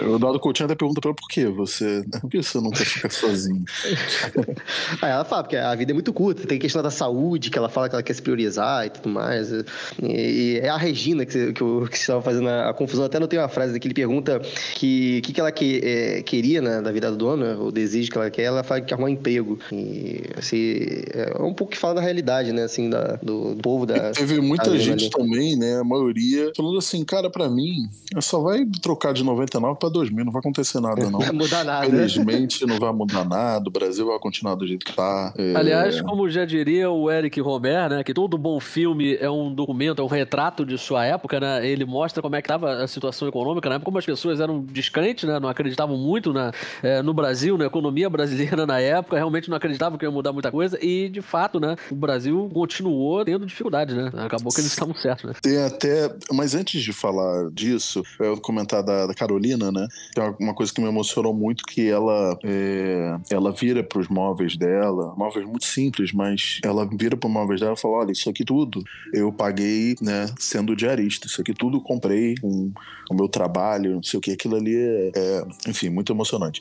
O 0.00 0.18
Dado 0.18 0.38
Coutinho 0.40 0.66
até 0.66 0.74
pergunta 0.74 1.00
pra 1.00 1.10
ela 1.10 1.16
por 1.16 1.28
que 1.28 1.46
você. 1.46 2.04
Por 2.20 2.30
que 2.30 2.42
você 2.42 2.58
nunca 2.60 2.84
fica 2.84 3.08
sozinho? 3.10 3.64
Aí 5.00 5.10
ela 5.10 5.24
fala, 5.24 5.42
porque 5.42 5.56
a 5.56 5.74
vida 5.74 5.92
é 5.92 5.94
muito 5.94 6.12
curta, 6.12 6.46
tem 6.46 6.58
questão 6.58 6.82
da 6.82 6.90
saúde, 6.90 7.50
que 7.50 7.58
ela 7.58 7.68
fala 7.68 7.88
que 7.88 7.94
ela 7.94 8.02
quer 8.02 8.14
se 8.14 8.22
priorizar 8.22 8.86
e 8.86 8.90
tudo 8.90 9.08
mais. 9.08 9.50
E, 9.50 9.64
e 10.02 10.58
é 10.62 10.68
a 10.68 10.76
Regina 10.76 11.24
que, 11.24 11.32
você- 11.32 11.52
que, 11.52 11.60
eu- 11.62 11.86
que 11.90 11.96
você 11.96 12.02
estava 12.02 12.22
fazendo 12.22 12.48
a, 12.48 12.70
a 12.70 12.74
confusão. 12.74 13.04
Até 13.04 13.18
não 13.18 13.26
tem 13.26 13.38
uma 13.38 13.48
frase 13.48 13.78
que 13.78 13.86
ele 13.86 13.94
pergunta 13.94 14.40
que 14.74 15.18
o 15.18 15.22
que, 15.26 15.32
que 15.32 15.40
ela 15.40 15.52
que, 15.52 15.80
é, 15.82 16.22
queria 16.22 16.60
né, 16.60 16.80
da 16.80 16.92
vida 16.92 17.10
do 17.10 17.16
dono, 17.16 17.66
o 17.66 17.72
desejo 17.72 18.10
que 18.10 18.16
ela 18.18 18.30
quer, 18.30 18.42
ela 18.44 18.62
fala 18.62 18.80
que 18.80 18.92
arrumar 18.92 19.08
um 19.08 19.12
emprego. 19.12 19.58
E 19.72 20.22
assim, 20.36 20.78
é 21.12 21.36
um 21.42 21.54
pouco 21.54 21.72
que 21.72 21.78
fala 21.78 21.94
da 21.94 22.00
realidade, 22.00 22.52
né, 22.52 22.64
assim, 22.64 22.88
da, 22.90 23.16
do, 23.22 23.54
do 23.54 23.62
povo 23.62 23.86
da. 23.86 24.12
Teve 24.12 24.40
muita 24.40 24.76
gente 24.78 25.04
ali. 25.04 25.10
também, 25.10 25.56
né? 25.56 25.78
A 25.80 25.84
maioria, 25.84 26.52
falando 26.56 26.78
assim, 26.78 27.01
cara, 27.04 27.30
pra 27.30 27.48
mim, 27.48 27.88
só 28.20 28.40
vai 28.40 28.64
trocar 28.82 29.12
de 29.12 29.22
99 29.24 29.78
pra 29.78 29.88
2000, 29.88 30.24
não 30.24 30.32
vai 30.32 30.40
acontecer 30.40 30.80
nada, 30.80 31.02
não. 31.04 31.12
Não 31.12 31.18
vai 31.20 31.32
mudar 31.32 31.64
nada. 31.64 31.88
né? 31.88 31.96
Felizmente 32.08 32.66
não 32.66 32.78
vai 32.78 32.92
mudar 32.92 33.24
nada, 33.24 33.68
o 33.68 33.72
Brasil 33.72 34.06
vai 34.06 34.18
continuar 34.18 34.54
do 34.54 34.66
jeito 34.66 34.84
que 34.86 34.94
tá. 34.94 35.32
É, 35.36 35.54
Aliás, 35.54 36.00
como 36.00 36.28
já 36.30 36.44
diria 36.44 36.90
o 36.90 37.10
Eric 37.10 37.40
Romer, 37.40 37.88
né, 37.88 38.04
que 38.04 38.12
todo 38.14 38.36
bom 38.38 38.58
filme 38.60 39.16
é 39.16 39.30
um 39.30 39.52
documento, 39.54 40.00
é 40.00 40.04
um 40.04 40.08
retrato 40.08 40.64
de 40.64 40.76
sua 40.78 41.04
época, 41.04 41.38
né? 41.40 41.66
Ele 41.66 41.84
mostra 41.84 42.22
como 42.22 42.36
é 42.36 42.42
que 42.42 42.46
estava 42.46 42.82
a 42.82 42.86
situação 42.88 43.28
econômica 43.28 43.68
na 43.68 43.76
época, 43.76 43.84
como 43.86 43.98
as 43.98 44.06
pessoas 44.06 44.40
eram 44.40 44.60
descrentes, 44.60 45.28
né? 45.28 45.38
Não 45.40 45.48
acreditavam 45.48 45.96
muito 45.96 46.32
na, 46.32 46.52
eh, 46.82 47.02
no 47.02 47.12
Brasil, 47.14 47.56
na 47.58 47.66
economia 47.66 48.08
brasileira 48.10 48.66
na 48.66 48.80
época, 48.80 49.16
realmente 49.16 49.48
não 49.48 49.56
acreditavam 49.56 49.98
que 49.98 50.04
ia 50.04 50.10
mudar 50.10 50.32
muita 50.32 50.50
coisa 50.50 50.78
e, 50.82 51.08
de 51.08 51.20
fato, 51.22 51.58
né, 51.60 51.76
o 51.90 51.94
Brasil 51.94 52.50
continuou 52.52 53.24
tendo 53.24 53.46
dificuldades, 53.46 53.94
né? 53.94 54.10
Acabou 54.16 54.52
que 54.52 54.60
eles 54.60 54.70
estavam 54.72 54.94
certos, 54.94 55.24
né? 55.24 55.32
Tem 55.42 55.58
até. 55.62 56.14
Mas 56.32 56.54
antes 56.54 56.82
de 56.82 56.91
falar 56.92 57.50
disso, 57.50 58.02
vou 58.18 58.40
comentar 58.40 58.82
da, 58.82 59.06
da 59.06 59.14
Carolina, 59.14 59.70
né? 59.72 59.86
Tem 60.14 60.22
uma- 60.24 60.36
uma 60.40 60.54
coisa 60.54 60.72
que 60.72 60.80
me 60.80 60.88
emocionou 60.88 61.34
muito 61.34 61.64
que 61.64 61.88
ela 61.88 62.38
é, 62.44 63.16
ela 63.30 63.52
vira 63.52 63.82
pros 63.82 64.08
móveis 64.08 64.56
dela, 64.56 65.14
móveis 65.16 65.46
muito 65.46 65.64
simples, 65.64 66.12
mas 66.12 66.58
ela 66.64 66.88
vira 66.92 67.16
pro 67.16 67.28
móveis 67.28 67.60
dela 67.60 67.74
e 67.74 67.80
fala: 67.80 67.98
olha, 67.98 68.12
isso 68.12 68.28
aqui 68.28 68.44
tudo 68.44 68.82
eu 69.12 69.32
paguei, 69.32 69.94
né, 70.00 70.26
sendo 70.38 70.74
diarista. 70.76 71.26
Isso 71.26 71.40
aqui 71.40 71.52
tudo 71.54 71.78
eu 71.78 71.80
comprei 71.82 72.34
com 72.40 72.70
o 73.10 73.14
meu 73.14 73.28
trabalho, 73.28 73.94
não 73.96 74.02
sei 74.02 74.18
o 74.18 74.20
que. 74.20 74.32
Aquilo 74.32 74.56
ali 74.56 74.74
é, 74.76 75.10
é, 75.14 75.44
enfim, 75.68 75.88
muito 75.88 76.12
emocionante. 76.12 76.60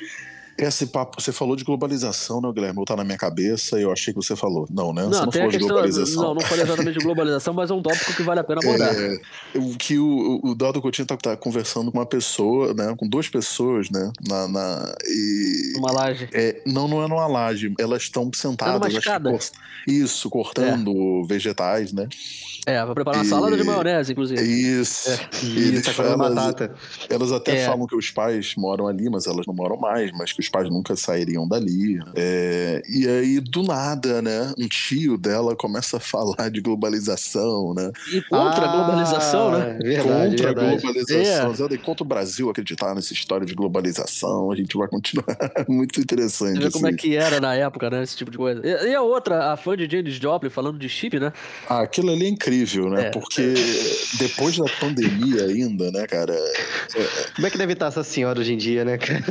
Esse 0.58 0.88
papo, 0.88 1.20
você 1.20 1.32
falou 1.32 1.56
de 1.56 1.64
globalização, 1.64 2.40
né, 2.42 2.52
Guilherme? 2.54 2.84
Tá 2.86 2.96
na 2.96 3.04
minha 3.04 3.18
cabeça 3.18 3.80
e 3.80 3.84
eu 3.84 3.92
achei 3.92 4.14
que 4.14 4.22
você 4.22 4.36
falou. 4.36 4.68
Não, 4.70 4.94
né? 4.94 5.04
você 5.06 5.26
Não, 5.26 5.32
falou 5.32 5.50
de 5.50 5.58
globalização. 5.58 6.24
Não, 6.24 6.34
não 6.36 6.42
falei 6.42 6.64
exatamente 6.66 6.98
de 7.00 7.04
globalização, 7.06 7.54
mas 7.54 7.72
é 7.72 7.74
um 7.74 7.82
tópico 7.82 8.14
que 8.14 8.22
vale 8.22 8.42
a 8.42 8.44
pena 8.44 8.60
abordar. 8.62 8.94
É, 8.94 9.20
o 9.58 9.76
que 9.78 9.98
o, 9.98 10.40
o 10.44 10.54
Dado 10.54 10.80
Coutinho 10.82 11.08
tá, 11.08 11.18
tá 11.18 11.36
conversando 11.36 11.92
com 11.92 11.98
uma 11.98 12.06
pessoa, 12.06 12.74
né? 12.76 12.94
Com 12.98 13.08
duas 13.08 13.28
pessoas, 13.28 13.90
né? 13.90 14.12
Na, 14.28 14.48
na- 14.48 14.96
e, 15.08 15.74
Uma 15.78 15.92
laje. 15.94 16.30
é, 16.32 16.62
não, 16.68 16.88
não 16.88 17.04
é 17.04 17.08
numa 17.08 17.26
laje. 17.28 17.74
Elas 17.80 18.04
estão 18.04 18.30
sentadas. 18.34 18.76
numa 18.76 18.86
acho 18.88 18.96
que 18.98 19.00
escada. 19.00 19.32
cor- 19.32 19.40
isso, 19.88 20.30
cortando 20.30 21.24
vegetais, 21.26 21.92
né? 21.92 22.08
É, 22.68 22.86
vai 22.86 22.94
preparar 22.94 23.22
uma 23.22 23.26
E- 23.26 23.30
salada 23.30 23.58
de 23.58 23.64
maionese, 23.64 24.12
inclusive. 24.12 24.40
Isso. 24.44 25.10
É. 25.10 25.30
E 25.44 25.58
eles 25.70 25.86
Tá 25.96 26.16
batata. 26.16 26.76
Elas 27.10 27.32
até 27.32 27.58
É. 27.58 27.66
falam 27.66 27.88
que 27.88 27.96
os 27.96 28.12
pais 28.12 28.54
moram 28.56 28.88
ali, 28.88 29.10
mas 29.10 29.26
elas 29.26 29.48
não 29.48 29.54
moram 29.56 29.78
mais, 29.78 30.12
mas 30.12 30.32
que 30.32 30.41
os 30.42 30.50
pais 30.50 30.70
nunca 30.70 30.96
sairiam 30.96 31.48
dali. 31.48 32.00
É, 32.16 32.82
e 32.90 33.08
aí, 33.08 33.40
do 33.40 33.64
nada, 33.64 34.22
né? 34.22 34.54
Um 34.58 34.68
tio 34.68 35.18
dela 35.18 35.56
começa 35.56 35.98
a 35.98 36.00
falar 36.00 36.50
de 36.50 36.62
globalização, 36.62 37.74
né? 37.74 37.92
E 38.12 38.22
contra 38.24 38.66
a 38.66 38.72
globalização, 38.76 39.52
né? 39.52 39.78
Ah, 39.80 39.84
Verdade, 39.84 40.30
contra 40.36 40.46
verdade. 40.48 40.68
a 40.68 40.80
globalização. 40.80 41.68
É. 41.70 41.76
Enquanto 41.76 42.02
o 42.02 42.06
Brasil 42.06 42.50
acreditar 42.50 42.94
nessa 42.96 43.14
história 43.14 43.46
de 43.46 43.54
globalização, 43.54 44.52
a 44.52 44.56
gente 44.56 44.78
vai 44.78 44.88
continuar. 44.88 45.26
Muito 45.68 46.00
interessante. 46.00 46.58
Você 46.58 46.66
vê 46.66 46.72
como 46.72 46.88
é 46.88 46.90
assim. 46.90 46.98
que 46.98 47.16
era 47.16 47.40
na 47.40 47.56
época, 47.56 47.90
né? 47.90 48.04
Esse 48.04 48.18
tipo 48.18 48.32
de 48.32 48.38
coisa. 48.38 48.62
E, 48.64 48.90
e 48.90 48.96
a 48.96 49.02
outra, 49.02 49.54
a 49.54 49.58
fã 49.58 49.76
de 49.78 49.90
Janis 49.90 50.16
Joplin 50.16 50.50
falando 50.50 50.78
de 50.78 50.90
chip, 50.90 51.20
né? 51.20 51.32
Ah, 51.70 51.82
aquilo 51.82 52.12
ali 52.12 52.26
é 52.26 52.30
incrível, 52.30 52.90
né? 52.90 53.08
É. 53.08 53.10
Porque 53.12 53.54
depois 54.20 54.58
da 54.58 54.66
pandemia 54.80 55.46
ainda, 55.46 55.92
né, 55.92 56.06
cara? 56.08 56.36
Como 57.36 57.48
é 57.48 57.50
que 57.50 57.58
deve 57.58 57.74
estar 57.74 57.88
essa 57.88 58.04
senhora 58.04 58.40
hoje 58.40 58.54
em 58.54 58.58
dia, 58.58 58.84
né, 58.84 58.98
cara? 58.98 59.22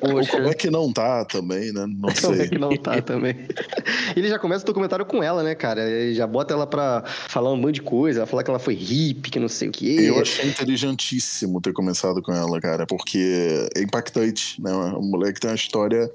Poxa. 0.00 0.38
Como 0.48 0.52
é 0.52 0.54
que 0.54 0.70
não 0.70 0.92
tá 0.92 1.24
também, 1.24 1.72
né? 1.72 1.86
Não 1.86 2.08
Como 2.20 2.34
é 2.34 2.38
sei. 2.38 2.48
que 2.48 2.58
não 2.58 2.76
tá 2.76 3.00
também? 3.02 3.36
Ele 4.16 4.28
já 4.28 4.38
começa 4.38 4.64
o 4.64 4.66
documentário 4.66 5.04
com 5.04 5.22
ela, 5.22 5.42
né, 5.42 5.54
cara? 5.54 5.88
Ele 5.88 6.14
já 6.14 6.26
bota 6.26 6.54
ela 6.54 6.66
pra 6.66 7.04
falar 7.28 7.52
um 7.52 7.56
monte 7.56 7.76
de 7.76 7.82
coisa, 7.82 8.20
ela 8.20 8.26
fala 8.26 8.42
que 8.42 8.50
ela 8.50 8.58
foi 8.58 8.74
hippie, 8.74 9.30
que 9.30 9.38
não 9.38 9.48
sei 9.48 9.68
o 9.68 9.72
quê. 9.72 9.96
Eu 10.00 10.20
achei 10.20 10.48
inteligentíssimo 10.48 11.60
ter 11.60 11.72
começado 11.72 12.22
com 12.22 12.32
ela, 12.32 12.60
cara, 12.60 12.86
porque 12.86 13.68
é 13.76 13.82
impactante, 13.82 14.60
né? 14.62 14.72
O 14.72 15.02
moleque 15.02 15.40
tem 15.40 15.50
uma 15.50 15.56
história 15.56 16.10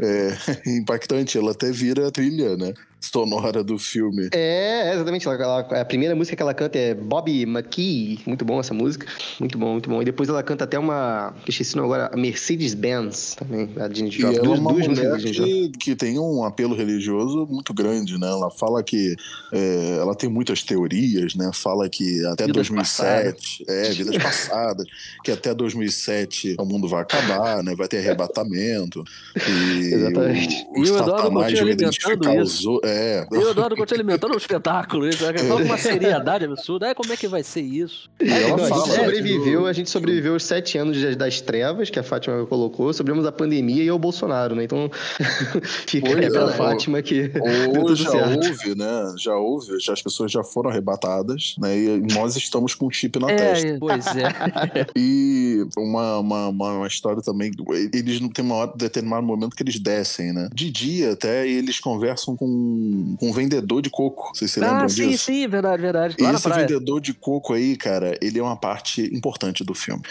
é, 0.00 0.36
impactante. 0.78 1.38
Ela 1.38 1.52
até 1.52 1.70
vira 1.70 2.10
trilha, 2.10 2.56
né? 2.56 2.74
Sonora 3.00 3.62
do 3.64 3.78
filme. 3.78 4.28
É, 4.32 4.90
é, 4.90 4.94
exatamente. 4.94 5.26
Ela, 5.26 5.36
ela- 5.36 5.80
a 5.80 5.84
primeira 5.84 6.14
música 6.14 6.36
que 6.36 6.42
ela 6.42 6.52
canta 6.54 6.78
é 6.78 6.94
Bobby 6.94 7.42
McKee. 7.42 8.20
Muito 8.26 8.44
bom 8.44 8.58
essa 8.60 8.74
música. 8.74 9.06
Muito 9.40 9.56
bom, 9.58 9.72
muito 9.72 9.88
bom. 9.88 10.02
E 10.02 10.04
depois 10.04 10.28
ela 10.28 10.42
canta 10.42 10.64
até 10.64 10.78
uma. 10.78 11.34
Esqueci 11.46 11.74
o 11.74 11.78
nome 11.82 11.94
agora. 11.94 12.16
Mercedes-Benz 12.16 13.34
também. 13.36 13.68
A 13.78 13.86
E 13.86 14.10
Joplin. 14.10 14.36
é 14.36 14.40
Duas, 14.40 14.58
uma 14.58 14.72
duas 14.72 14.86
mulher 14.88 15.16
que, 15.18 15.68
que 15.78 15.96
tem 15.96 16.18
um 16.18 16.44
apelo 16.44 16.74
religioso 16.74 17.46
muito 17.48 17.72
grande, 17.72 18.18
né? 18.18 18.26
Ela 18.28 18.50
fala 18.50 18.82
que 18.82 19.14
é, 19.52 19.96
ela 20.00 20.14
tem 20.14 20.28
muitas 20.28 20.62
teorias, 20.62 21.34
né? 21.34 21.50
Fala 21.52 21.88
que 21.88 22.24
até 22.26 22.46
Vidas 22.46 22.68
2007, 22.68 23.64
é, 23.68 23.90
vidas 23.90 24.16
passadas, 24.22 24.86
que 25.24 25.30
até 25.30 25.54
2007 25.54 26.56
o 26.58 26.64
mundo 26.64 26.88
vai 26.88 27.02
acabar, 27.02 27.62
né? 27.62 27.74
Vai 27.76 27.88
ter 27.88 27.98
arrebatamento. 27.98 29.04
E 29.48 29.78
Exatamente. 29.94 30.66
O, 30.70 30.80
o 30.80 30.84
E 30.84 30.90
o 30.90 30.94
Eduardo 30.96 31.10
Satanás 31.22 31.58
vai 31.60 31.70
identificar 31.70 32.34
isso. 32.36 32.42
os 32.42 32.66
outros. 32.66 32.87
É, 32.88 33.26
E 33.30 33.36
o 33.36 33.50
Eduardo 33.50 33.76
continua 33.76 34.00
alimentando 34.00 34.34
um 34.34 34.36
espetáculo. 34.36 35.08
Isso, 35.08 35.24
né? 35.24 35.32
Com 35.32 35.62
uma 35.62 35.78
seriedade 35.78 36.44
absurda. 36.44 36.86
É, 36.88 36.94
como 36.94 37.12
é 37.12 37.16
que 37.16 37.28
vai 37.28 37.42
ser 37.42 37.60
isso? 37.62 38.08
É, 38.20 38.48
Não, 38.48 38.56
a 38.56 38.68
gente 38.68 38.88
né, 38.88 38.96
sobreviveu, 38.96 39.66
a 39.66 39.72
gente 39.72 39.90
sobreviveu 39.90 40.34
os 40.34 40.44
sete 40.44 40.78
anos 40.78 40.96
de- 40.96 41.14
das 41.16 41.40
trevas 41.40 41.90
que 41.90 41.98
a 41.98 42.02
Fátima 42.02 42.44
colocou, 42.46 42.92
sobrevivemos 42.92 43.28
a 43.28 43.32
pandemia 43.32 43.82
e 43.82 43.88
ao 43.88 43.98
Bolsonaro, 43.98 44.54
né? 44.54 44.64
Então 44.64 44.90
fica 45.86 46.08
aí 46.18 46.30
pra 46.30 46.42
é, 46.50 46.52
Fátima 46.52 47.02
que 47.02 47.30
Ou 47.78 47.94
já 47.94 48.10
certo. 48.10 48.46
houve, 48.46 48.74
né? 48.74 49.14
Já 49.18 49.36
houve, 49.36 49.78
já 49.80 49.92
as 49.92 50.02
pessoas 50.02 50.30
já 50.32 50.42
foram 50.44 50.70
arrebatadas, 50.70 51.54
né? 51.58 51.76
E 51.78 52.00
nós 52.14 52.36
estamos 52.36 52.74
com 52.74 52.86
um 52.86 52.90
chip 52.90 53.18
na 53.18 53.28
testa. 53.28 53.68
É, 53.68 53.78
pois 53.78 54.06
é. 54.06 54.86
E 54.96 55.66
uma, 55.76 56.18
uma, 56.18 56.48
uma, 56.48 56.72
uma 56.78 56.86
história 56.86 57.22
também, 57.22 57.50
eles 57.92 58.20
não 58.20 58.28
tem 58.28 58.44
uma 58.44 58.54
hora, 58.54 58.72
determinado 58.76 59.22
momento 59.26 59.56
que 59.56 59.62
eles 59.62 59.78
descem, 59.78 60.32
né? 60.32 60.48
De 60.52 60.70
dia 60.70 61.12
até 61.12 61.46
eles 61.48 61.80
conversam 61.80 62.36
com, 62.36 62.46
com 63.18 63.28
um 63.28 63.32
vendedor 63.32 63.82
de 63.82 63.90
coco. 63.90 64.30
Vocês 64.34 64.50
se 64.50 64.60
lembram 64.60 64.84
ah, 64.84 64.88
sim, 64.88 65.08
disso? 65.08 65.26
sim, 65.26 65.46
verdade, 65.48 65.82
verdade. 65.82 66.16
E 66.18 66.22
Lá 66.22 66.32
esse 66.32 66.48
vendedor 66.48 67.00
de 67.00 67.14
coco 67.14 67.52
aí, 67.52 67.76
cara, 67.76 68.16
ele 68.20 68.38
é 68.38 68.42
uma 68.42 68.56
parte 68.56 69.02
importante 69.14 69.64
do 69.64 69.74
filme. 69.74 70.02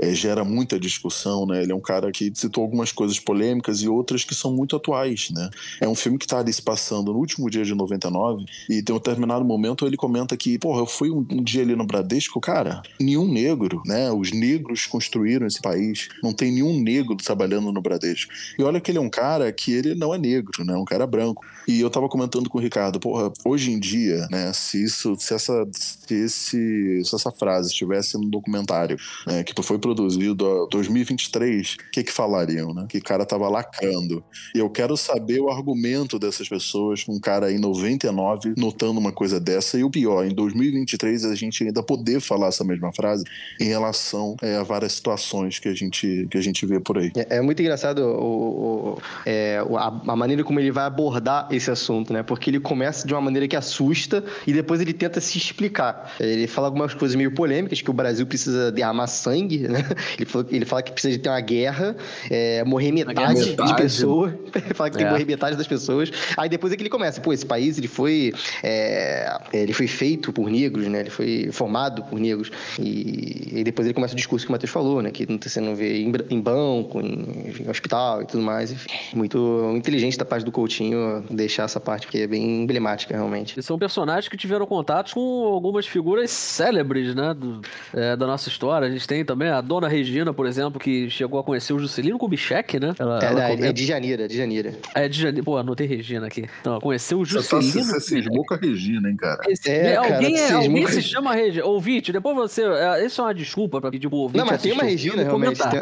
É, 0.00 0.12
gera 0.14 0.44
muita 0.44 0.78
discussão, 0.78 1.46
né? 1.46 1.62
Ele 1.62 1.72
é 1.72 1.74
um 1.74 1.80
cara 1.80 2.10
que 2.10 2.32
citou 2.34 2.62
algumas 2.62 2.92
coisas 2.92 3.18
polêmicas 3.18 3.80
e 3.82 3.88
outras 3.88 4.24
que 4.24 4.34
são 4.34 4.52
muito 4.52 4.76
atuais, 4.76 5.30
né? 5.30 5.50
É 5.80 5.88
um 5.88 5.94
filme 5.94 6.18
que 6.18 6.26
tá 6.26 6.38
ali 6.38 6.52
se 6.52 6.62
passando 6.62 7.12
no 7.12 7.18
último 7.18 7.48
dia 7.50 7.64
de 7.64 7.74
99 7.74 8.44
e 8.68 8.82
tem 8.82 8.94
um 8.94 8.98
determinado 8.98 9.44
momento 9.44 9.86
ele 9.86 9.96
comenta 9.96 10.36
que, 10.36 10.58
porra, 10.58 10.80
eu 10.80 10.86
fui 10.86 11.10
um, 11.10 11.26
um 11.30 11.42
dia 11.42 11.62
ali 11.62 11.74
no 11.74 11.86
Bradesco, 11.86 12.40
cara, 12.40 12.82
nenhum 13.00 13.26
negro, 13.26 13.82
né? 13.84 14.10
Os 14.10 14.32
negros 14.32 14.86
construíram 14.86 15.46
esse 15.46 15.60
país, 15.60 16.08
não 16.22 16.32
tem 16.32 16.52
nenhum 16.52 16.80
negro 16.80 17.16
trabalhando 17.16 17.72
no 17.72 17.80
Bradesco. 17.80 18.32
E 18.58 18.62
olha 18.62 18.80
que 18.80 18.90
ele 18.90 18.98
é 18.98 19.00
um 19.00 19.10
cara 19.10 19.50
que 19.52 19.72
ele 19.72 19.94
não 19.94 20.14
é 20.14 20.18
negro, 20.18 20.64
né? 20.64 20.74
Um 20.74 20.84
cara 20.84 21.06
branco. 21.06 21.44
E 21.66 21.80
eu 21.80 21.90
tava 21.90 22.08
comentando 22.10 22.50
com 22.50 22.58
o 22.58 22.60
Ricardo, 22.60 23.00
porra, 23.00 23.32
hoje 23.44 23.70
em 23.70 23.78
dia, 23.78 24.26
né, 24.30 24.52
se 24.52 24.82
isso, 24.82 25.16
se 25.18 25.32
essa, 25.32 25.66
se 25.72 26.14
esse, 26.14 27.04
se 27.04 27.14
essa 27.14 27.30
frase 27.30 27.70
estivesse 27.70 28.18
no 28.18 28.28
documentário, 28.28 28.96
né, 29.26 29.42
que 29.42 29.60
foi 29.62 29.78
produzido 29.78 30.44
em 30.46 30.68
2023, 30.70 31.74
o 31.74 31.90
que 31.90 32.04
que 32.04 32.12
falariam, 32.12 32.74
né? 32.74 32.86
Que 32.88 32.98
o 32.98 33.02
cara 33.02 33.24
tava 33.24 33.48
lacrando. 33.48 34.24
E 34.54 34.58
eu 34.58 34.68
quero 34.70 34.96
saber 34.96 35.40
o 35.40 35.50
argumento 35.50 36.18
dessas 36.18 36.48
pessoas, 36.48 37.04
um 37.08 37.20
cara 37.20 37.52
em 37.52 37.58
99 37.58 38.54
notando 38.56 38.98
uma 38.98 39.12
coisa 39.12 39.38
dessa, 39.38 39.78
e 39.78 39.84
o 39.84 39.90
pior, 39.90 40.24
em 40.24 40.34
2023 40.34 41.24
a 41.24 41.34
gente 41.34 41.64
ainda 41.64 41.82
poder 41.82 42.20
falar 42.20 42.48
essa 42.48 42.64
mesma 42.64 42.92
frase 42.92 43.24
em 43.60 43.64
relação 43.64 44.36
é, 44.42 44.56
a 44.56 44.62
várias 44.62 44.92
situações 44.92 45.58
que 45.58 45.68
a 45.68 45.74
gente, 45.74 46.26
que 46.30 46.38
a 46.38 46.40
gente 46.40 46.64
vê 46.66 46.80
por 46.80 46.98
aí. 46.98 47.12
É, 47.16 47.36
é 47.36 47.40
muito 47.40 47.60
engraçado 47.60 48.00
o, 48.00 48.96
o, 48.96 48.98
é, 49.24 49.58
a, 49.58 49.86
a, 49.86 50.16
maneira 50.16 50.42
como 50.42 50.58
ele 50.58 50.70
vai 50.70 50.84
abordar 50.84 51.48
esse 51.50 51.70
assunto, 51.70 51.99
né? 52.08 52.22
Porque 52.22 52.50
ele 52.50 52.60
começa 52.60 53.06
de 53.06 53.14
uma 53.14 53.20
maneira 53.20 53.46
que 53.46 53.56
assusta 53.56 54.24
e 54.46 54.52
depois 54.52 54.80
ele 54.80 54.92
tenta 54.92 55.20
se 55.20 55.38
explicar. 55.38 56.14
Ele 56.18 56.46
fala 56.46 56.68
algumas 56.68 56.94
coisas 56.94 57.14
meio 57.14 57.32
polêmicas, 57.32 57.80
que 57.80 57.90
o 57.90 57.92
Brasil 57.92 58.26
precisa 58.26 58.72
derramar 58.72 59.06
sangue, 59.06 59.66
né? 59.68 59.84
Ele 60.16 60.26
fala, 60.26 60.46
ele 60.50 60.64
fala 60.64 60.82
que 60.82 60.92
precisa 60.92 61.16
de 61.16 61.18
ter 61.18 61.28
uma 61.28 61.40
guerra, 61.40 61.96
é, 62.30 62.64
morrer 62.64 62.92
metade, 62.92 63.50
metade, 63.50 63.70
de 63.70 63.76
pessoas. 63.76 64.32
ele 64.54 64.74
fala 64.74 64.90
que 64.90 64.96
tem 64.96 65.06
que 65.06 65.08
é. 65.08 65.12
morrer 65.12 65.24
metade 65.24 65.56
das 65.56 65.66
pessoas. 65.66 66.10
Aí 66.36 66.48
depois 66.48 66.72
é 66.72 66.76
que 66.76 66.82
ele 66.82 66.90
começa, 66.90 67.20
pô, 67.20 67.32
esse 67.32 67.46
país 67.46 67.78
ele 67.78 67.88
foi, 67.88 68.32
é, 68.62 69.38
ele 69.52 69.72
foi 69.72 69.86
feito 69.86 70.32
por 70.32 70.50
negros, 70.50 70.86
né? 70.86 71.00
Ele 71.00 71.10
foi 71.10 71.50
formado 71.52 72.02
por 72.04 72.18
negros. 72.18 72.50
E, 72.78 73.60
e 73.60 73.64
depois 73.64 73.86
ele 73.86 73.94
começa 73.94 74.14
o 74.14 74.16
discurso 74.16 74.46
que 74.46 74.50
o 74.50 74.52
Matheus 74.52 74.70
falou, 74.70 75.02
né? 75.02 75.10
Que 75.10 75.26
você 75.26 75.60
não 75.60 75.74
vê 75.74 76.02
em, 76.02 76.12
em 76.30 76.40
banco, 76.40 77.00
em, 77.00 77.54
em 77.60 77.68
hospital 77.68 78.22
e 78.22 78.26
tudo 78.26 78.42
mais. 78.42 78.70
Enfim, 78.72 78.88
muito 79.14 79.72
inteligente 79.76 80.16
da 80.16 80.24
parte 80.24 80.44
do 80.44 80.52
Coutinho 80.52 81.24
deixar 81.30 81.64
essa 81.64 81.80
parte 81.80 81.89
que 81.98 82.22
é 82.22 82.26
bem 82.26 82.62
emblemática, 82.62 83.14
realmente. 83.14 83.58
E 83.58 83.62
são 83.62 83.78
personagens 83.78 84.28
que 84.28 84.36
tiveram 84.36 84.66
contatos 84.66 85.12
com 85.12 85.44
algumas 85.44 85.86
figuras 85.86 86.30
célebres, 86.30 87.14
né? 87.14 87.34
Do, 87.34 87.60
é, 87.94 88.16
da 88.16 88.26
nossa 88.26 88.48
história. 88.48 88.86
A 88.86 88.90
gente 88.90 89.06
tem 89.06 89.24
também 89.24 89.48
a 89.48 89.60
Dona 89.60 89.88
Regina, 89.88 90.32
por 90.32 90.46
exemplo, 90.46 90.80
que 90.80 91.08
chegou 91.10 91.38
a 91.40 91.44
conhecer 91.44 91.72
o 91.72 91.78
Juscelino 91.78 92.18
Kubitschek, 92.18 92.78
né? 92.78 92.94
Ela, 92.98 93.18
é, 93.22 93.26
ela 93.26 93.66
é 93.66 93.72
de 93.72 93.84
Janeiro, 93.84 94.22
é 94.22 94.28
de 94.28 94.36
Janeiro. 94.36 94.72
É 94.94 95.08
de 95.08 95.18
Janeiro. 95.18 95.44
Pô, 95.44 95.56
anotei 95.56 95.86
Regina 95.86 96.26
aqui. 96.26 96.48
Então, 96.60 96.80
conheceu 96.80 97.18
o 97.18 97.24
Juscelino. 97.24 97.72
Você, 97.72 97.78
tá, 97.78 97.84
você 97.84 98.00
cismou 98.00 98.44
com 98.44 98.54
a 98.54 98.56
Regina, 98.56 99.08
hein, 99.08 99.16
cara? 99.16 99.40
Esse, 99.48 99.70
é, 99.70 99.96
alguém, 99.96 100.34
cara, 100.34 100.48
é, 100.48 100.52
alguém 100.52 100.86
se 100.86 101.02
chama 101.02 101.34
Regina. 101.34 101.64
Ouvinte, 101.66 102.12
depois 102.12 102.36
você. 102.36 102.62
É, 102.62 103.04
isso 103.04 103.20
é 103.20 103.24
uma 103.24 103.34
desculpa 103.34 103.80
pra 103.80 103.90
pedir 103.90 104.08
pro 104.08 104.18
ouvinte. 104.18 104.38
Não, 104.38 104.46
mas 104.46 104.62
tem 104.62 104.72
uma 104.72 104.82
Regina, 104.82 105.22
realmente. 105.22 105.58
Tem, 105.58 105.80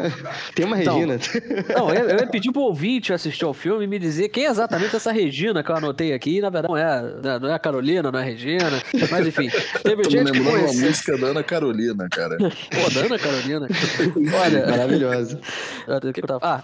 tem, 0.55 0.65
uma 0.65 0.79
então, 0.79 0.95
Regina. 0.95 1.19
Não, 1.75 1.93
eu, 1.93 2.09
eu 2.09 2.19
ia 2.19 2.27
pedir 2.27 2.51
pro 2.51 2.61
ouvinte 2.61 3.13
assistir 3.13 3.45
ao 3.45 3.53
filme 3.53 3.83
e 3.83 3.87
me 3.87 3.99
dizer 3.99 4.29
quem 4.29 4.45
é 4.45 4.49
exatamente 4.49 4.95
essa 4.95 5.11
Regina 5.11 5.63
que 5.63 5.71
eu 5.71 5.75
anotei 5.75 5.98
aqui. 6.13 6.37
E, 6.37 6.41
na 6.41 6.49
verdade, 6.49 6.73
não 6.73 6.77
é, 6.77 7.01
né, 7.01 7.39
não 7.39 7.49
é 7.49 7.53
a 7.53 7.59
Carolina, 7.59 8.11
não 8.11 8.19
é 8.19 8.23
a 8.23 8.25
Regina. 8.25 8.81
Mas 9.09 9.27
enfim, 9.27 9.49
teve 9.83 10.03
Tô 10.03 10.09
gente 10.09 10.31
me 10.31 10.39
lembrando 10.39 10.71
uma 10.71 10.87
música 10.87 11.17
da 11.17 11.27
Ana 11.27 11.43
Carolina, 11.43 12.07
cara. 12.09 12.37
Pô, 12.39 12.93
da 12.93 13.05
Ana 13.05 13.19
Carolina. 13.19 13.67
Olha. 14.41 14.67
Maravilhosa. 14.67 15.39
Ah, 16.41 16.63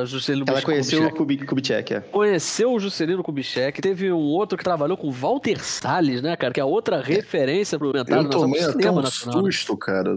a 0.00 0.04
Juscelino 0.04 0.44
Ela 0.48 0.62
conheceu 0.62 1.06
o 1.06 1.10
Kubitschek, 1.10 1.94
é. 1.94 2.00
Conheceu 2.00 2.72
o 2.72 2.78
Juscelino 2.78 3.22
Kubitschek. 3.22 3.80
Teve 3.80 4.12
um 4.12 4.16
outro 4.16 4.56
que 4.56 4.64
trabalhou 4.64 4.96
com 4.96 5.10
Walter 5.10 5.62
Salles, 5.62 6.22
né, 6.22 6.36
cara? 6.36 6.52
Que 6.52 6.60
é 6.60 6.64
outra 6.64 7.00
referência 7.00 7.78
pro 7.78 7.92
mental 7.92 8.22
Eu 8.22 8.30
tomei 8.30 8.62
até 8.62 8.90
um 8.90 9.00
nacional, 9.00 9.42
né? 9.42 9.50
susto, 9.50 9.76
cara, 9.76 10.14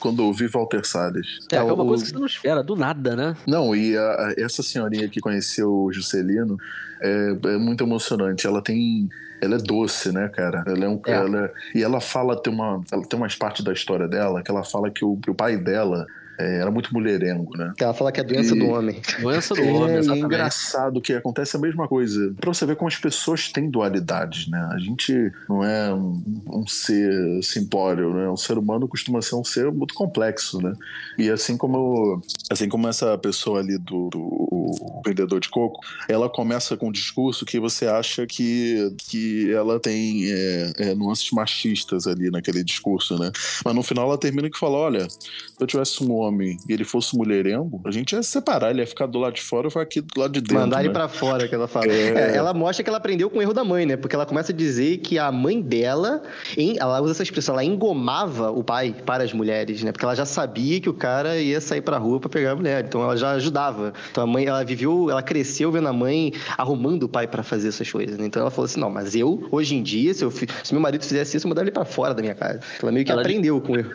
quando 0.00 0.22
eu 0.22 0.26
ouvi 0.26 0.46
Walter 0.46 0.84
Salles. 0.84 1.38
É, 1.52 1.56
é 1.56 1.62
uma 1.62 1.84
coisa 1.84 2.04
que 2.04 2.10
você 2.10 2.18
não 2.18 2.26
espera, 2.26 2.62
do 2.62 2.74
nada, 2.74 3.14
né? 3.14 3.36
Não, 3.46 3.74
e 3.74 3.96
a, 3.96 4.34
essa 4.36 4.62
senhorinha 4.62 5.08
que 5.08 5.20
conheceu 5.20 5.70
o 5.70 5.92
Juscelino 5.92 6.56
é, 7.00 7.36
é 7.44 7.56
muito 7.56 7.84
emocionante. 7.84 7.99
Ela 8.46 8.62
tem 8.62 9.08
ela 9.40 9.54
é 9.54 9.58
doce, 9.58 10.12
né, 10.12 10.28
cara? 10.28 10.62
Ela 10.66 10.84
é 10.84 10.88
um, 10.88 11.00
é. 11.06 11.12
Ela, 11.12 11.46
é, 11.46 11.78
e 11.78 11.82
ela 11.82 12.00
fala, 12.00 12.40
tem 12.40 12.52
uma, 12.52 12.82
ela 12.92 13.02
tem 13.06 13.18
umas 13.18 13.34
partes 13.34 13.64
da 13.64 13.72
história 13.72 14.06
dela 14.06 14.42
que 14.42 14.50
ela 14.50 14.62
fala 14.62 14.90
que 14.90 15.04
o, 15.04 15.16
que 15.16 15.30
o 15.30 15.34
pai 15.34 15.56
dela 15.56 16.06
é, 16.40 16.60
era 16.60 16.70
muito 16.70 16.92
mulherengo, 16.94 17.56
né? 17.56 17.72
Ela 17.78 17.92
fala 17.92 18.10
que 18.10 18.20
é 18.20 18.24
doença 18.24 18.54
e... 18.54 18.58
do 18.58 18.68
homem. 18.68 19.00
Doença 19.20 19.54
do 19.54 19.60
é, 19.60 19.70
homem, 19.70 19.96
exatamente. 19.96 20.22
É 20.22 20.26
engraçado 20.26 21.00
que 21.00 21.12
acontece 21.12 21.56
a 21.56 21.60
mesma 21.60 21.86
coisa. 21.86 22.34
Pra 22.40 22.52
você 22.52 22.64
ver 22.64 22.76
como 22.76 22.88
as 22.88 22.96
pessoas 22.96 23.50
têm 23.52 23.70
dualidades, 23.70 24.48
né? 24.48 24.68
A 24.72 24.78
gente 24.78 25.12
não 25.48 25.62
é 25.62 25.92
um, 25.92 26.22
um 26.46 26.66
ser 26.66 27.42
simplório, 27.42 28.14
né? 28.14 28.28
Um 28.30 28.36
ser 28.36 28.56
humano 28.56 28.88
costuma 28.88 29.20
ser 29.20 29.34
um 29.34 29.44
ser 29.44 29.70
muito 29.70 29.94
complexo, 29.94 30.60
né? 30.62 30.72
E 31.18 31.28
assim 31.30 31.56
como, 31.56 32.22
assim 32.50 32.68
como 32.68 32.88
essa 32.88 33.18
pessoa 33.18 33.60
ali 33.60 33.76
do, 33.76 34.08
do 34.08 35.02
vendedor 35.04 35.40
de 35.40 35.48
coco, 35.48 35.80
ela 36.08 36.28
começa 36.28 36.76
com 36.76 36.88
um 36.88 36.92
discurso 36.92 37.44
que 37.44 37.58
você 37.60 37.86
acha 37.86 38.26
que, 38.26 38.94
que 38.98 39.52
ela 39.52 39.78
tem 39.78 40.30
é, 40.30 40.72
é, 40.78 40.94
nuances 40.94 41.30
machistas 41.32 42.06
ali 42.06 42.30
naquele 42.30 42.64
discurso, 42.64 43.18
né? 43.18 43.30
Mas 43.64 43.74
no 43.74 43.82
final 43.82 44.06
ela 44.06 44.18
termina 44.18 44.48
que 44.48 44.58
fala, 44.58 44.76
olha, 44.76 45.08
se 45.08 45.18
eu 45.58 45.66
tivesse 45.66 46.02
um 46.02 46.12
homem 46.12 46.29
homem 46.30 46.56
e 46.68 46.72
ele 46.72 46.84
fosse 46.84 47.16
mulherengo, 47.16 47.80
a 47.84 47.90
gente 47.90 48.12
ia 48.12 48.22
separar, 48.22 48.70
ele 48.70 48.80
ia 48.80 48.86
ficar 48.86 49.06
do 49.06 49.18
lado 49.18 49.34
de 49.34 49.42
fora 49.42 49.66
e 49.66 49.70
ficar 49.70 49.82
aqui 49.82 50.00
do 50.00 50.20
lado 50.20 50.32
de 50.32 50.40
dentro. 50.40 50.54
Mandar 50.54 50.78
né? 50.78 50.84
ele 50.84 50.92
pra 50.92 51.08
fora, 51.08 51.46
que 51.46 51.54
ela 51.54 51.68
fala. 51.68 51.86
É... 51.86 52.32
É, 52.32 52.36
ela 52.36 52.54
mostra 52.54 52.82
que 52.82 52.88
ela 52.88 52.98
aprendeu 52.98 53.28
com 53.28 53.38
o 53.38 53.42
erro 53.42 53.52
da 53.52 53.64
mãe, 53.64 53.84
né? 53.84 53.96
Porque 53.96 54.14
ela 54.14 54.24
começa 54.24 54.52
a 54.52 54.54
dizer 54.54 54.98
que 54.98 55.18
a 55.18 55.30
mãe 55.30 55.60
dela, 55.60 56.22
em, 56.56 56.78
ela 56.78 57.00
usa 57.00 57.12
essa 57.12 57.22
expressão, 57.22 57.54
ela 57.54 57.64
engomava 57.64 58.50
o 58.50 58.62
pai 58.62 58.94
para 59.04 59.24
as 59.24 59.32
mulheres, 59.32 59.82
né? 59.82 59.92
Porque 59.92 60.04
ela 60.04 60.14
já 60.14 60.24
sabia 60.24 60.80
que 60.80 60.88
o 60.88 60.94
cara 60.94 61.36
ia 61.38 61.60
sair 61.60 61.82
pra 61.82 61.98
rua 61.98 62.20
para 62.20 62.30
pegar 62.30 62.52
a 62.52 62.56
mulher, 62.56 62.84
então 62.84 63.02
ela 63.02 63.16
já 63.16 63.32
ajudava. 63.32 63.92
Então 64.10 64.24
a 64.24 64.26
mãe, 64.26 64.46
ela 64.46 64.64
viveu, 64.64 65.10
ela 65.10 65.22
cresceu 65.22 65.70
vendo 65.72 65.88
a 65.88 65.92
mãe 65.92 66.32
arrumando 66.56 67.04
o 67.04 67.08
pai 67.08 67.26
para 67.26 67.42
fazer 67.42 67.68
essas 67.68 67.90
coisas, 67.90 68.16
né? 68.16 68.26
Então 68.26 68.40
ela 68.40 68.50
falou 68.50 68.66
assim: 68.66 68.80
não, 68.80 68.90
mas 68.90 69.14
eu, 69.14 69.46
hoje 69.50 69.74
em 69.74 69.82
dia, 69.82 70.14
se, 70.14 70.24
eu, 70.24 70.30
se 70.30 70.72
meu 70.72 70.80
marido 70.80 71.02
fizesse 71.02 71.36
isso, 71.36 71.46
eu 71.46 71.48
mandava 71.48 71.64
ele 71.64 71.72
pra 71.72 71.84
fora 71.84 72.14
da 72.14 72.22
minha 72.22 72.34
casa. 72.34 72.60
Ela 72.82 72.92
meio 72.92 73.04
que 73.04 73.12
ela 73.12 73.22
aprendeu 73.22 73.60
com 73.60 73.72
o 73.72 73.78
erro. 73.78 73.90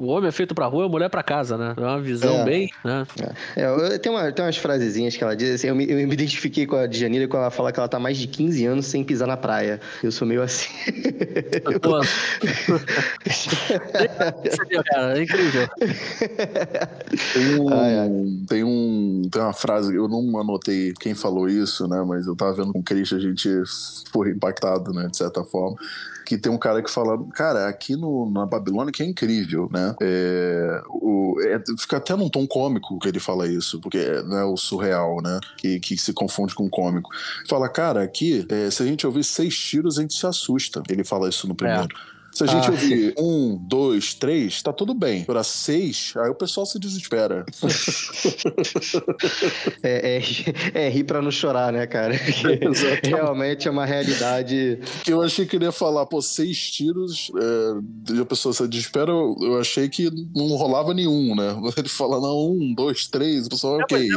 O 0.00 0.06
homem 0.06 0.28
é 0.28 0.32
feito 0.32 0.54
pra 0.54 0.66
rua, 0.66 0.86
a 0.86 0.88
mulher 0.88 1.08
pra 1.08 1.22
casa, 1.22 1.56
né? 1.56 1.69
É 1.76 1.80
uma 1.80 2.00
visão 2.00 2.40
é. 2.40 2.44
bem 2.44 2.70
né? 2.84 3.06
É, 3.56 3.94
é 3.94 3.98
tem, 3.98 4.10
uma, 4.10 4.32
tem 4.32 4.44
umas 4.44 4.56
frasezinhas 4.56 5.16
que 5.16 5.22
ela 5.22 5.36
diz, 5.36 5.54
assim, 5.54 5.68
eu 5.68 5.74
me, 5.74 5.88
eu 5.88 5.96
me 5.96 6.14
identifiquei 6.14 6.66
com 6.66 6.76
a 6.76 6.86
Djanira 6.86 7.28
quando 7.28 7.42
ela 7.42 7.50
fala 7.50 7.72
que 7.72 7.78
ela 7.78 7.88
tá 7.88 7.98
mais 7.98 8.16
de 8.18 8.26
15 8.26 8.66
anos 8.66 8.86
sem 8.86 9.04
pisar 9.04 9.28
na 9.28 9.36
praia. 9.36 9.80
Eu 10.02 10.10
sou 10.12 10.26
meio 10.26 10.42
assim. 10.42 10.70
Pô. 11.82 12.00
cara, 14.90 15.18
é 15.18 15.22
incrível. 15.22 15.68
Tem 17.34 17.60
um, 17.60 17.68
ai, 17.68 17.98
ai. 17.98 18.08
tem 18.48 18.64
um. 18.64 19.22
Tem 19.30 19.42
uma 19.42 19.52
frase, 19.52 19.94
eu 19.94 20.08
não 20.08 20.38
anotei 20.38 20.92
quem 20.98 21.14
falou 21.14 21.48
isso, 21.48 21.86
né? 21.86 22.02
Mas 22.06 22.26
eu 22.26 22.34
tava 22.34 22.54
vendo 22.54 22.72
com 22.72 22.80
o 22.80 22.82
Christian, 22.82 23.18
a 23.18 23.20
gente 23.20 23.48
foi 24.12 24.30
impactado, 24.30 24.92
né? 24.92 25.08
De 25.08 25.16
certa 25.16 25.44
forma 25.44 25.76
que 26.30 26.38
tem 26.38 26.52
um 26.52 26.56
cara 26.56 26.80
que 26.80 26.88
fala, 26.88 27.18
cara, 27.34 27.66
aqui 27.66 27.96
no, 27.96 28.30
na 28.30 28.46
Babilônia 28.46 28.92
que 28.92 29.02
é 29.02 29.06
incrível, 29.06 29.68
né? 29.68 29.96
É, 30.00 30.80
o, 30.86 31.34
é, 31.42 31.60
fica 31.76 31.96
até 31.96 32.14
num 32.14 32.28
tom 32.28 32.46
cômico 32.46 33.00
que 33.00 33.08
ele 33.08 33.18
fala 33.18 33.48
isso, 33.48 33.80
porque 33.80 33.98
é 33.98 34.22
né, 34.22 34.44
o 34.44 34.56
surreal, 34.56 35.20
né? 35.20 35.40
Que, 35.56 35.80
que 35.80 35.98
se 35.98 36.12
confunde 36.12 36.54
com 36.54 36.70
cômico. 36.70 37.10
Fala, 37.48 37.68
cara, 37.68 38.04
aqui, 38.04 38.46
é, 38.48 38.70
se 38.70 38.80
a 38.80 38.86
gente 38.86 39.04
ouvir 39.04 39.24
seis 39.24 39.58
tiros, 39.58 39.98
a 39.98 40.02
gente 40.02 40.14
se 40.14 40.24
assusta. 40.24 40.80
Ele 40.88 41.02
fala 41.02 41.28
isso 41.28 41.48
no 41.48 41.54
primeiro. 41.56 41.88
Se 42.40 42.44
a 42.44 42.46
gente 42.46 42.68
ah, 42.68 42.70
ouvir 42.70 43.14
um, 43.18 43.54
dois, 43.54 44.14
três, 44.14 44.62
tá 44.62 44.72
tudo 44.72 44.94
bem. 44.94 45.24
Para 45.24 45.44
seis, 45.44 46.14
aí 46.16 46.30
o 46.30 46.34
pessoal 46.34 46.64
se 46.64 46.78
desespera. 46.78 47.44
é, 49.82 50.16
é, 50.16 50.86
é, 50.86 50.88
rir 50.88 51.04
pra 51.04 51.20
não 51.20 51.30
chorar, 51.30 51.70
né, 51.70 51.86
cara? 51.86 52.14
realmente 53.04 53.68
é 53.68 53.70
uma 53.70 53.84
realidade. 53.84 54.78
Que 55.04 55.12
eu 55.12 55.20
achei 55.20 55.44
que 55.44 55.56
ele 55.56 55.66
ia 55.66 55.72
falar, 55.72 56.06
pô, 56.06 56.22
seis 56.22 56.70
tiros, 56.70 57.30
é, 57.36 58.14
e 58.14 58.20
a 58.22 58.24
pessoa 58.24 58.54
se 58.54 58.66
desespera, 58.66 59.10
eu, 59.10 59.36
eu, 59.42 59.60
achei 59.60 59.90
que 59.90 60.10
não 60.34 60.46
rolava 60.56 60.94
nenhum, 60.94 61.36
né? 61.36 61.54
Ele 61.76 61.90
fala, 61.90 62.22
não, 62.22 62.52
um, 62.52 62.72
dois, 62.74 63.06
três, 63.06 63.48
o 63.48 63.50
pessoal, 63.50 63.80
é, 63.80 63.84
ok. 63.84 64.08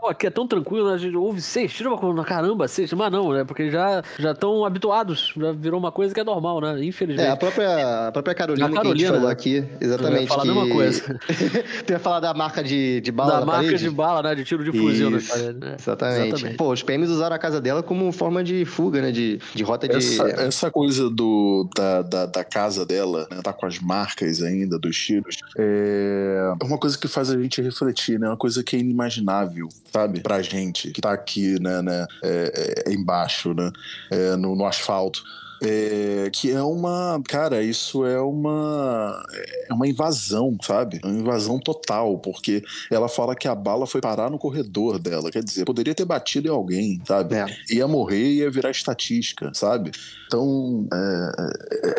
Pô, 0.00 0.08
aqui 0.08 0.26
é 0.26 0.30
tão 0.30 0.44
tranquilo, 0.44 0.88
né? 0.88 0.94
a 0.94 0.98
gente 0.98 1.16
ouve 1.16 1.40
seis 1.40 1.72
tiros, 1.72 1.96
caramba, 2.26 2.66
seis, 2.66 2.92
mas 2.92 3.12
não, 3.12 3.30
né? 3.30 3.44
Porque 3.44 3.70
já 3.70 4.02
estão 4.18 4.64
habituados, 4.64 5.32
já 5.36 5.52
virou 5.52 5.78
uma 5.78 5.92
coisa 5.92 6.12
que 6.12 6.18
é 6.18 6.24
normal, 6.24 6.60
né? 6.60 6.84
Infelizmente. 6.84 7.28
É, 7.28 7.30
a 7.30 7.36
própria, 7.36 7.59
a 7.66 8.10
própria 8.12 8.34
Carolina, 8.34 8.66
a 8.66 8.72
Carolina 8.72 8.96
que 8.96 9.06
falou 9.06 9.26
né? 9.26 9.32
aqui, 9.32 9.64
exatamente. 9.80 10.28
falar 10.28 10.42
que... 10.42 10.50
a 10.50 10.54
mesma 10.54 10.74
coisa. 10.74 11.20
tu 11.86 11.92
ia 11.92 11.98
falar 11.98 12.20
da 12.20 12.34
marca 12.34 12.62
de, 12.62 13.00
de 13.00 13.12
bala 13.12 13.40
Da 13.40 13.46
marca 13.46 13.64
parede? 13.64 13.84
de 13.84 13.90
bala, 13.90 14.22
né? 14.22 14.34
De 14.34 14.44
tiro 14.44 14.64
de 14.64 14.72
fuzil 14.72 15.16
Isso, 15.16 15.30
parede, 15.30 15.58
né? 15.58 15.76
exatamente. 15.78 16.28
exatamente. 16.28 16.56
Pô, 16.56 16.72
os 16.72 16.82
PMs 16.82 17.10
usaram 17.10 17.36
a 17.36 17.38
casa 17.38 17.60
dela 17.60 17.82
como 17.82 18.10
forma 18.12 18.42
de 18.42 18.64
fuga, 18.64 19.00
né? 19.02 19.10
De, 19.10 19.40
de 19.54 19.62
rota 19.62 19.88
de. 19.88 19.96
Essa, 19.96 20.24
essa 20.28 20.70
coisa 20.70 21.10
do, 21.10 21.68
da, 21.74 22.02
da, 22.02 22.26
da, 22.26 22.44
casa 22.44 22.84
dela, 22.84 23.26
né? 23.30 23.40
Tá 23.42 23.52
com 23.52 23.66
as 23.66 23.78
marcas 23.78 24.42
ainda 24.42 24.78
dos 24.78 24.96
tiros. 24.96 25.38
É 25.56 26.52
uma 26.62 26.78
coisa 26.78 26.96
que 26.98 27.08
faz 27.08 27.30
a 27.30 27.40
gente 27.40 27.60
refletir, 27.60 28.18
né? 28.18 28.28
Uma 28.28 28.36
coisa 28.36 28.62
que 28.62 28.76
é 28.76 28.78
inimaginável, 28.78 29.68
sabe? 29.92 30.20
Pra 30.20 30.42
gente 30.42 30.90
que 30.90 31.00
tá 31.00 31.12
aqui, 31.12 31.60
né? 31.60 31.82
né 31.82 32.06
é, 32.22 32.84
é, 32.86 32.92
embaixo, 32.92 33.54
né? 33.54 33.70
É, 34.10 34.36
no, 34.36 34.54
no 34.54 34.66
asfalto 34.66 35.22
É, 35.62 36.30
que 36.32 36.50
é 36.50 36.62
uma. 36.62 37.20
Cara, 37.28 37.62
isso 37.62 38.04
é 38.06 38.20
uma. 38.20 39.22
É 39.68 39.72
uma 39.74 39.86
invasão, 39.86 40.56
sabe? 40.62 41.00
Uma 41.04 41.12
invasão 41.20 41.58
total, 41.58 42.18
porque 42.18 42.62
ela 42.90 43.08
fala 43.08 43.34
que 43.36 43.46
a 43.46 43.54
bala 43.54 43.86
foi 43.86 44.00
parar 44.00 44.30
no 44.30 44.38
corredor 44.38 44.98
dela. 44.98 45.30
Quer 45.30 45.42
dizer, 45.44 45.64
poderia 45.64 45.94
ter 45.94 46.04
batido 46.04 46.48
em 46.48 46.50
alguém, 46.50 47.00
sabe? 47.06 47.34
É. 47.34 47.46
Ia 47.70 47.86
morrer 47.86 48.22
e 48.24 48.36
ia 48.38 48.50
virar 48.50 48.70
estatística, 48.70 49.50
sabe? 49.54 49.90
Então, 50.26 50.86
é, 50.92 51.32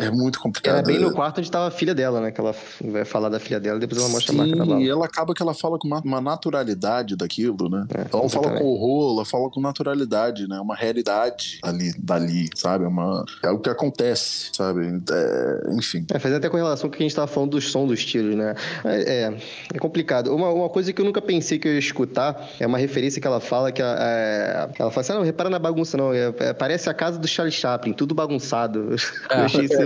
é- 0.02 0.06
é 0.06 0.10
muito 0.10 0.40
complicado. 0.40 0.74
Era 0.78 0.82
bem 0.86 0.98
no 0.98 1.12
quarto 1.12 1.38
onde 1.38 1.50
tava 1.50 1.68
a 1.68 1.70
filha 1.70 1.94
dela, 1.94 2.20
né? 2.20 2.30
Que 2.32 2.40
ela 2.40 2.54
vai 2.90 3.04
falar 3.04 3.28
da 3.28 3.38
filha 3.38 3.60
dela, 3.60 3.78
depois 3.78 4.00
ela 4.00 4.10
mostra 4.10 4.32
a 4.32 4.34
Sim, 4.34 4.38
marca 4.38 4.56
da 4.56 4.64
bala. 4.64 4.80
e 4.80 4.88
ela 4.88 5.04
acaba 5.04 5.34
que 5.34 5.42
ela 5.42 5.54
fala 5.54 5.78
com 5.78 5.86
uma, 5.86 6.00
uma 6.00 6.20
naturalidade 6.20 7.14
daquilo, 7.14 7.68
né? 7.68 7.86
É, 7.94 8.06
ela 8.12 8.28
fala 8.28 8.58
com 8.58 8.64
horror, 8.64 9.14
ela 9.16 9.24
fala 9.24 9.50
com 9.50 9.60
naturalidade, 9.60 10.48
né? 10.48 10.58
Uma 10.60 10.74
realidade 10.74 11.58
ali, 11.62 11.92
dali, 11.98 12.48
sabe? 12.56 12.84
É, 12.84 12.88
uma, 12.88 13.24
é 13.42 13.51
o 13.52 13.58
que 13.58 13.70
acontece, 13.70 14.50
sabe? 14.52 14.86
É, 15.10 15.70
enfim. 15.74 16.04
É, 16.12 16.18
faz 16.18 16.34
até 16.34 16.48
com 16.48 16.56
relação 16.56 16.88
com 16.88 16.94
o 16.94 16.96
que 16.98 17.02
a 17.02 17.06
gente 17.06 17.14
tava 17.14 17.26
falando 17.26 17.50
do 17.52 17.60
som 17.60 17.86
dos 17.86 18.04
tiros, 18.04 18.34
né? 18.34 18.54
É, 18.84 19.24
é, 19.24 19.34
é 19.74 19.78
complicado. 19.78 20.34
Uma, 20.34 20.50
uma 20.50 20.68
coisa 20.68 20.92
que 20.92 21.00
eu 21.00 21.04
nunca 21.04 21.20
pensei 21.22 21.58
que 21.58 21.68
eu 21.68 21.72
ia 21.72 21.78
escutar 21.78 22.48
é 22.58 22.66
uma 22.66 22.78
referência 22.78 23.20
que 23.20 23.26
ela 23.26 23.40
fala 23.40 23.70
que 23.72 23.82
a- 23.82 23.96
é, 24.00 24.68
ela 24.78 24.90
fala 24.90 25.00
assim: 25.02 25.12
ah, 25.12 25.16
não, 25.16 25.22
repara 25.22 25.48
na 25.50 25.58
bagunça, 25.58 25.96
não. 25.96 26.12
É, 26.12 26.32
é, 26.38 26.52
parece 26.52 26.88
a 26.90 26.94
casa 26.94 27.18
do 27.18 27.28
Charlie 27.28 27.52
Chaplin, 27.52 27.92
tudo 27.92 28.14
bagunçado. 28.14 28.94
Eu 29.30 29.44
achei 29.44 29.64
isso, 29.64 29.76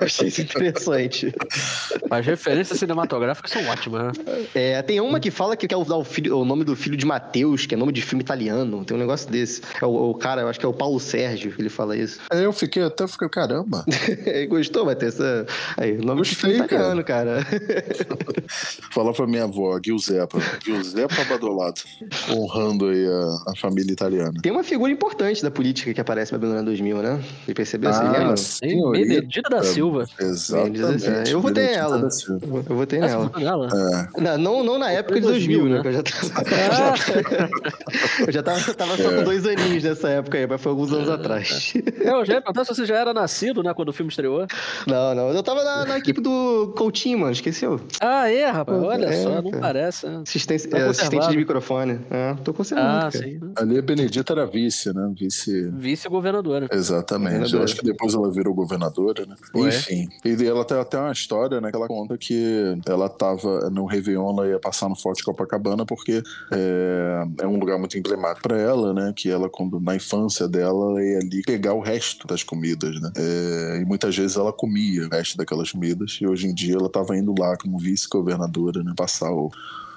achei 0.00 0.28
isso 0.28 0.40
interessante. 0.42 1.34
As 2.10 2.26
referências 2.26 2.78
cinematográficas 2.78 3.50
são 3.50 3.64
ótimas, 3.66 4.16
né? 4.18 4.46
É, 4.54 4.82
tem 4.82 5.00
uma 5.00 5.20
que 5.20 5.30
fala 5.30 5.56
que 5.56 5.66
quer 5.66 5.76
usar 5.76 5.96
o, 5.96 6.04
filho- 6.04 6.38
o 6.38 6.44
nome 6.44 6.64
do 6.64 6.74
filho 6.76 6.96
de 6.96 7.06
Mateus, 7.06 7.66
que 7.66 7.74
é 7.74 7.78
nome 7.78 7.92
de 7.92 8.02
filme 8.02 8.22
italiano. 8.22 8.84
Tem 8.84 8.96
um 8.96 9.00
negócio 9.00 9.30
desse. 9.30 9.62
É 9.80 9.86
o, 9.86 10.10
o 10.10 10.14
cara, 10.14 10.42
eu 10.42 10.48
acho 10.48 10.58
que 10.58 10.66
é 10.66 10.68
o 10.68 10.72
Paulo 10.72 10.98
Sérgio 11.00 11.52
que 11.52 11.60
ele 11.62 11.68
fala 11.68 11.96
isso. 11.96 12.20
Eu 12.32 12.52
fiquei 12.52 12.82
até, 12.94 13.06
fiquei, 13.08 13.28
caramba. 13.28 13.84
Gostou, 14.48 14.84
Matheus? 14.86 15.16
Aí, 15.76 15.96
nome 15.98 16.22
de 16.22 16.30
Gostei, 16.30 16.50
filme 16.52 16.64
italiano, 16.66 17.04
cara. 17.04 17.44
Fala 18.92 19.12
pra 19.12 19.26
minha 19.26 19.44
avó, 19.44 19.78
Giuseppa. 19.84 20.38
Giuseppa 20.64 21.24
Badolato. 21.24 21.82
Honrando 22.30 22.86
aí 22.88 23.06
a, 23.06 23.50
a 23.52 23.56
família 23.56 23.92
italiana. 23.92 24.32
Tem 24.42 24.52
uma 24.52 24.64
figura 24.64 24.92
importante 24.92 25.42
da 25.42 25.50
política 25.50 25.92
que 25.92 26.00
aparece 26.00 26.32
na 26.32 26.38
Babilônia 26.38 26.62
2000, 26.64 27.02
né? 27.02 27.22
Você 27.44 27.54
percebeu? 27.54 27.90
Ah, 27.90 28.10
lembra? 28.12 28.36
sim. 28.36 28.90
Benedita 28.92 29.48
da 29.50 29.62
Silva. 29.62 30.04
Exatamente. 30.18 31.30
Eu 31.30 31.40
votei 31.40 31.64
Benedita 31.64 31.82
nela. 31.88 31.98
da 32.02 32.10
Silva. 32.10 32.64
Eu 32.68 32.76
votei 32.76 33.00
nela. 33.00 33.30
É. 33.34 34.20
Não, 34.20 34.38
não, 34.38 34.64
não 34.64 34.78
na 34.78 34.90
época 34.90 35.20
de 35.20 35.26
2000, 35.26 35.64
né? 35.68 35.82
que 35.82 35.88
Eu 35.88 35.92
já 35.92 36.02
tava, 36.02 36.94
eu 38.26 38.32
já 38.32 38.42
tava, 38.42 38.60
eu 38.70 38.74
tava 38.74 38.96
só 38.96 39.10
É. 39.10 39.16
com 39.16 39.24
dois 39.24 39.46
aninhos 39.46 39.82
nessa 39.84 40.08
época 40.08 40.38
aí, 40.38 40.46
mas 40.46 40.60
foi 40.60 40.70
alguns 40.70 40.92
anos 40.92 41.08
atrás. 41.08 41.72
Eu 42.00 42.24
já 42.24 42.34
ia 42.34 42.40
perguntar 42.40 42.64
se 42.64 42.74
você 42.74 42.83
já 42.86 42.96
era 42.96 43.12
nascido, 43.14 43.62
né, 43.62 43.72
quando 43.74 43.88
o 43.88 43.92
filme 43.92 44.10
estreou. 44.10 44.46
Não, 44.86 45.14
não. 45.14 45.28
Eu 45.30 45.42
tava 45.42 45.62
na, 45.64 45.84
na 45.86 45.98
equipe 45.98 46.20
do 46.20 46.72
Coutinho, 46.76 47.18
mano. 47.20 47.32
Esqueceu? 47.32 47.80
Ah, 48.00 48.30
é, 48.30 48.46
rapaz. 48.46 48.82
Olha 48.82 49.06
É, 49.06 49.22
só, 49.22 49.42
não 49.42 49.50
cara. 49.50 49.60
parece. 49.60 50.06
né? 50.06 50.22
Assistência, 50.26 50.70
Tá 50.70 50.78
é, 50.78 50.88
assistente 50.88 51.28
de 51.28 51.36
microfone. 51.36 52.00
É, 52.10 52.34
tô 52.44 52.52
conservando. 52.52 52.88
Ah, 52.88 53.10
cara. 53.12 53.24
sim. 53.24 53.40
Ali 53.56 53.78
a 53.78 53.82
Benedita 53.82 54.32
era 54.32 54.46
vice, 54.46 54.92
né? 54.92 55.12
Vice. 55.18 55.70
Vice-governadora. 55.70 56.68
Exatamente. 56.72 57.30
Governadora. 57.32 57.58
Eu 57.60 57.64
acho 57.64 57.76
que 57.76 57.84
depois 57.84 58.14
ela 58.14 58.30
virou 58.32 58.54
governadora, 58.54 59.26
né? 59.26 59.34
Ué. 59.54 59.68
Enfim. 59.68 60.08
E 60.24 60.44
ela 60.46 60.64
tem 60.64 60.78
até 60.78 60.98
uma 60.98 61.12
história, 61.12 61.60
né? 61.60 61.70
Que 61.70 61.76
ela 61.76 61.86
conta 61.88 62.16
que 62.18 62.76
ela 62.86 63.08
tava 63.08 63.70
no 63.70 63.86
Réveillon, 63.86 64.30
ela 64.30 64.48
ia 64.48 64.58
passar 64.58 64.88
no 64.88 64.96
Forte 64.96 65.22
Copacabana 65.24 65.84
porque 65.86 66.22
é, 66.52 67.24
é 67.42 67.46
um 67.46 67.58
lugar 67.58 67.78
muito 67.78 67.96
emblemático 67.98 68.42
pra 68.48 68.58
ela, 68.58 68.92
né? 68.92 69.12
Que 69.16 69.30
ela, 69.30 69.48
quando 69.48 69.80
na 69.80 69.94
infância 69.96 70.48
dela, 70.48 70.90
ela 70.92 71.02
ia 71.04 71.18
ali 71.18 71.42
pegar 71.42 71.74
o 71.74 71.80
resto 71.80 72.26
das 72.26 72.42
comidas, 72.42 72.73
né? 73.00 73.12
É, 73.16 73.78
e 73.80 73.84
muitas 73.84 74.16
vezes 74.16 74.36
ela 74.36 74.52
comia 74.52 75.06
o 75.06 75.10
resto 75.10 75.36
daquelas 75.36 75.70
comidas. 75.72 76.18
E 76.20 76.26
hoje 76.26 76.46
em 76.46 76.54
dia 76.54 76.74
ela 76.74 76.90
tava 76.90 77.16
indo 77.16 77.34
lá 77.38 77.56
como 77.56 77.78
vice-governadora, 77.78 78.82
né? 78.82 78.92
Passar 78.96 79.30
o, 79.30 79.50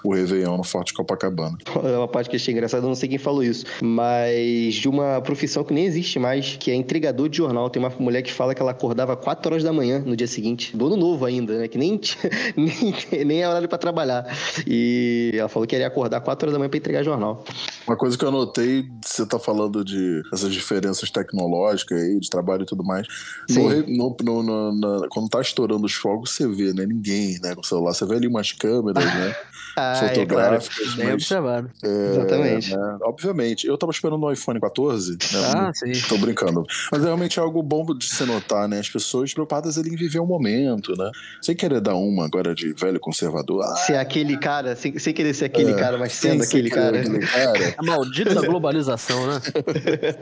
o 0.03 0.13
Réveillon 0.13 0.57
no 0.57 0.63
Forte 0.63 0.93
Copacabana. 0.93 1.57
É 1.83 1.97
uma 1.97 2.07
parte 2.07 2.29
que 2.29 2.35
achei 2.35 2.53
engraçada, 2.53 2.83
eu 2.83 2.87
não 2.87 2.95
sei 2.95 3.09
quem 3.09 3.17
falou 3.17 3.43
isso, 3.43 3.65
mas 3.81 4.75
de 4.75 4.87
uma 4.87 5.21
profissão 5.21 5.63
que 5.63 5.73
nem 5.73 5.85
existe 5.85 6.19
mais, 6.19 6.55
que 6.59 6.71
é 6.71 6.75
entregador 6.75 7.29
de 7.29 7.37
jornal. 7.37 7.69
Tem 7.69 7.81
uma 7.81 7.91
mulher 7.99 8.21
que 8.21 8.31
fala 8.31 8.53
que 8.55 8.61
ela 8.61 8.71
acordava 8.71 9.15
4 9.15 9.51
horas 9.51 9.63
da 9.63 9.73
manhã 9.73 9.99
no 10.05 10.15
dia 10.15 10.27
seguinte, 10.27 10.75
do 10.75 10.87
ano 10.87 10.97
novo 10.97 11.25
ainda, 11.25 11.57
né? 11.57 11.67
Que 11.67 11.77
nem, 11.77 11.99
nem, 12.55 13.25
nem 13.25 13.41
é 13.43 13.47
horário 13.49 13.67
pra 13.67 13.77
trabalhar. 13.77 14.25
E 14.65 15.31
ela 15.33 15.49
falou 15.49 15.67
que 15.67 15.75
ia 15.75 15.87
acordar 15.87 16.21
4 16.21 16.45
horas 16.45 16.53
da 16.53 16.59
manhã 16.59 16.69
pra 16.69 16.77
entregar 16.77 17.03
jornal. 17.03 17.43
Uma 17.87 17.95
coisa 17.97 18.17
que 18.17 18.23
eu 18.25 18.31
notei, 18.31 18.85
você 19.03 19.25
tá 19.25 19.39
falando 19.39 19.83
de 19.83 20.21
essas 20.33 20.51
diferenças 20.53 21.09
tecnológicas 21.09 22.01
aí, 22.01 22.19
de 22.19 22.29
trabalho 22.29 22.63
e 22.63 22.65
tudo 22.65 22.83
mais. 22.83 23.07
No, 23.49 23.69
no- 23.87 24.15
no- 24.23 24.43
no- 24.43 24.71
na- 25.01 25.07
quando 25.09 25.29
tá 25.29 25.41
estourando 25.41 25.85
os 25.85 25.93
fogos, 25.93 26.31
você 26.31 26.47
vê, 26.47 26.73
né? 26.73 26.85
Ninguém, 26.85 27.39
né? 27.41 27.55
Com 27.55 27.61
o 27.61 27.65
celular. 27.65 27.93
Você 27.93 28.05
vê 28.05 28.15
ali 28.15 28.27
umas 28.27 28.51
câmeras, 28.51 29.03
né? 29.03 29.35
Ah, 29.93 30.05
é 30.05 30.25
claro. 30.25 30.61
fotográficas, 30.61 30.95
mas, 30.95 31.13
observado. 31.13 31.71
é, 31.83 32.09
Exatamente. 32.11 32.75
né, 32.75 32.97
obviamente. 33.01 33.67
Eu 33.67 33.77
tava 33.77 33.91
esperando 33.91 34.23
o 34.23 34.31
iPhone 34.31 34.59
14, 34.59 35.11
né? 35.13 35.17
Ah, 35.55 35.71
sim. 35.73 35.91
Tô 36.07 36.17
brincando. 36.17 36.65
Mas 36.91 37.01
é 37.01 37.05
realmente 37.05 37.39
algo 37.39 37.61
bom 37.63 37.85
de 37.95 38.05
se 38.07 38.23
notar, 38.25 38.67
né? 38.67 38.79
As 38.79 38.89
pessoas 38.89 39.33
preocupadas 39.33 39.77
ali 39.77 39.89
em 39.91 39.95
viver 39.95 40.19
o 40.19 40.25
momento, 40.25 40.93
né? 40.97 41.09
Sem 41.41 41.55
querer 41.55 41.79
dar 41.81 41.95
uma 41.95 42.25
agora 42.25 42.53
de 42.53 42.73
velho 42.73 42.99
conservador. 42.99 43.63
Ah, 43.63 43.75
Ser 43.77 43.95
aquele 43.97 44.37
cara, 44.37 44.75
sem, 44.75 44.97
sem 44.99 45.13
querer 45.13 45.33
ser 45.33 45.45
aquele 45.45 45.71
É, 45.71 45.75
cara, 45.75 45.97
mas 45.97 46.13
sendo 46.13 46.43
aquele 46.43 46.69
cara. 46.69 46.99
aquele 46.99 47.19
cara. 47.19 47.75
A 47.77 47.83
maldita 47.83 48.41
globalização, 48.45 49.27
né? 49.27 49.41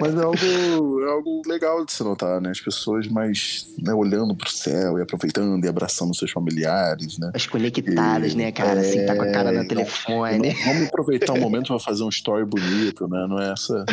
Mas 0.00 0.14
é 0.14 0.22
algo, 0.22 1.02
é 1.04 1.10
algo 1.10 1.42
legal 1.46 1.84
de 1.84 1.92
se 1.92 2.02
notar, 2.02 2.40
né? 2.40 2.50
As 2.50 2.60
pessoas 2.60 3.06
mais 3.08 3.66
né, 3.80 3.92
olhando 3.94 4.34
pro 4.34 4.50
céu 4.50 4.98
e 4.98 5.02
aproveitando 5.02 5.64
e 5.64 5.68
abraçando 5.68 6.14
seus 6.14 6.30
familiares, 6.30 7.18
né? 7.18 7.30
As 7.34 7.46
conectadas, 7.46 8.34
né, 8.34 8.52
cara? 8.52 8.80
É, 8.80 8.82
Assim, 8.96 9.06
tá 9.06 9.16
com 9.16 9.22
a 9.22 9.30
cara 9.30 9.52
no 9.52 9.62
então, 9.62 9.76
telefone. 9.76 10.54
Vamos 10.64 10.88
aproveitar 10.88 11.32
o 11.34 11.40
momento 11.40 11.68
pra 11.68 11.78
fazer 11.78 12.02
um 12.04 12.08
story 12.08 12.44
bonito, 12.44 13.06
né? 13.08 13.26
Não 13.28 13.38
é 13.38 13.52
essa. 13.52 13.84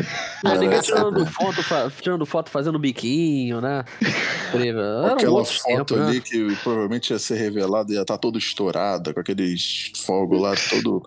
Não, 0.43 0.51
não 0.51 0.51
é 0.51 0.58
ninguém 0.60 0.78
essa- 0.80 0.93
tirando 0.95 1.26
foto, 1.26 1.64
fa- 1.64 1.91
tirando 2.01 2.26
foto 2.26 2.49
fazendo 2.49 2.80
biquinho, 2.80 3.62
né? 3.62 3.84
Um 4.54 5.06
Aquela 5.08 5.32
outro 5.32 5.54
foto 5.54 5.66
tempo, 5.66 5.95
né? 5.95 6.08
ali 6.08 6.22
que 6.22 6.56
provavelmente 6.64 7.12
ia 7.12 7.20
ser 7.20 7.36
revelada 7.36 7.91
e 7.91 7.95
ia 7.95 8.01
estar 8.01 8.18
toda 8.18 8.38
estourada, 8.38 9.14
com 9.14 9.20
aqueles 9.20 9.91
fogos 10.06 10.39
lá, 10.41 10.54
todo. 10.70 11.01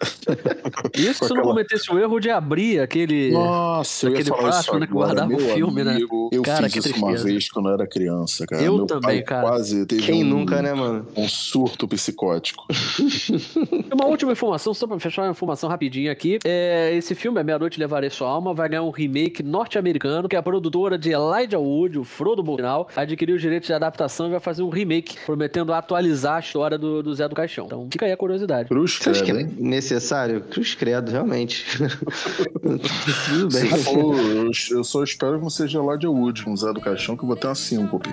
Isso 0.96 1.14
se 1.14 1.20
não 1.20 1.26
aquela- 1.36 1.42
cometesse 1.42 1.92
o 1.92 1.98
erro 1.98 2.18
de 2.20 2.30
abrir 2.30 2.80
aquele. 2.80 3.30
Nossa, 3.32 4.08
Aquele 4.08 4.30
plástico, 4.30 4.78
né, 4.78 4.86
que 4.86 4.92
guardava 4.94 5.30
o 5.34 5.38
filme, 5.38 5.84
né? 5.84 5.92
amigo, 5.92 6.30
Eu 6.32 6.40
Cara, 6.42 6.62
fiz 6.70 6.72
que 6.72 6.78
isso 6.90 6.98
uma 6.98 7.14
vez 7.16 7.50
quando 7.50 7.68
eu 7.68 7.74
era 7.74 7.86
criança, 7.86 8.46
cara. 8.46 8.62
Eu 8.62 8.76
Meu 8.78 8.86
também, 8.86 9.02
pai 9.02 9.22
cara. 9.22 9.46
Quase 9.48 9.84
teve 9.84 10.02
Quem 10.02 10.24
um, 10.24 10.28
nunca, 10.28 10.62
né, 10.62 10.72
mano? 10.72 11.06
um 11.14 11.28
surto 11.28 11.86
psicótico. 11.86 12.66
E 13.40 13.94
Uma 13.94 14.06
última 14.06 14.32
informação, 14.32 14.72
só 14.72 14.86
pra 14.86 14.98
fechar 14.98 15.22
uma 15.22 15.30
informação 15.30 15.68
rapidinha 15.68 16.12
aqui. 16.12 16.38
É, 16.44 16.94
esse 16.94 17.14
filme, 17.14 17.40
A 17.40 17.44
Meia-Noite 17.44 17.78
Levarei 17.78 18.10
Sua 18.10 18.28
Alma, 18.28 18.54
vai 18.54 18.68
ganhar 18.68 18.82
um 18.82 18.90
remake 18.90 19.42
norte-americano, 19.42 20.28
que 20.28 20.36
é 20.36 20.38
a 20.38 20.42
produtora 20.42 20.98
de 20.98 21.10
Elijah 21.10 21.58
Wood, 21.58 21.98
o 21.98 22.04
Frodo 22.04 22.42
Bolsonaro, 22.42 22.86
adquiriu 22.94 23.36
os 23.36 23.42
direitos 23.42 23.66
de 23.66 23.72
adaptação 23.72 24.28
e 24.28 24.30
vai 24.30 24.40
fazer 24.40 24.62
um 24.62 24.68
remake, 24.68 25.16
prometendo 25.24 25.72
atualizar 25.72 26.36
a 26.36 26.40
história 26.40 26.78
do, 26.78 27.02
do 27.02 27.14
Zé 27.14 27.28
do 27.28 27.34
Caixão. 27.34 27.66
Então 27.66 27.88
fica 27.90 28.06
aí 28.06 28.12
a 28.12 28.16
curiosidade. 28.16 28.68
Cruz, 28.68 28.98
acha 29.06 29.24
que 29.24 29.32
credo, 29.32 29.50
é 29.58 29.62
necessário? 29.62 30.40
Cruz 30.42 30.74
credo, 30.74 31.10
realmente. 31.10 31.64
Tudo 32.60 33.50
Se 33.50 33.68
bem. 33.68 33.78
for, 33.78 34.16
eu, 34.18 34.50
eu 34.70 34.84
só 34.84 35.02
espero 35.02 35.36
que 35.36 35.42
não 35.42 35.50
seja 35.50 35.80
de 35.98 36.06
Wood, 36.06 36.48
um 36.48 36.56
Zé 36.56 36.72
do 36.72 36.80
Caixão, 36.80 37.16
que 37.16 37.24
eu 37.24 37.26
vou 37.26 37.36
ter 37.36 37.46
uma 37.48 37.54
síncope. 37.54 38.10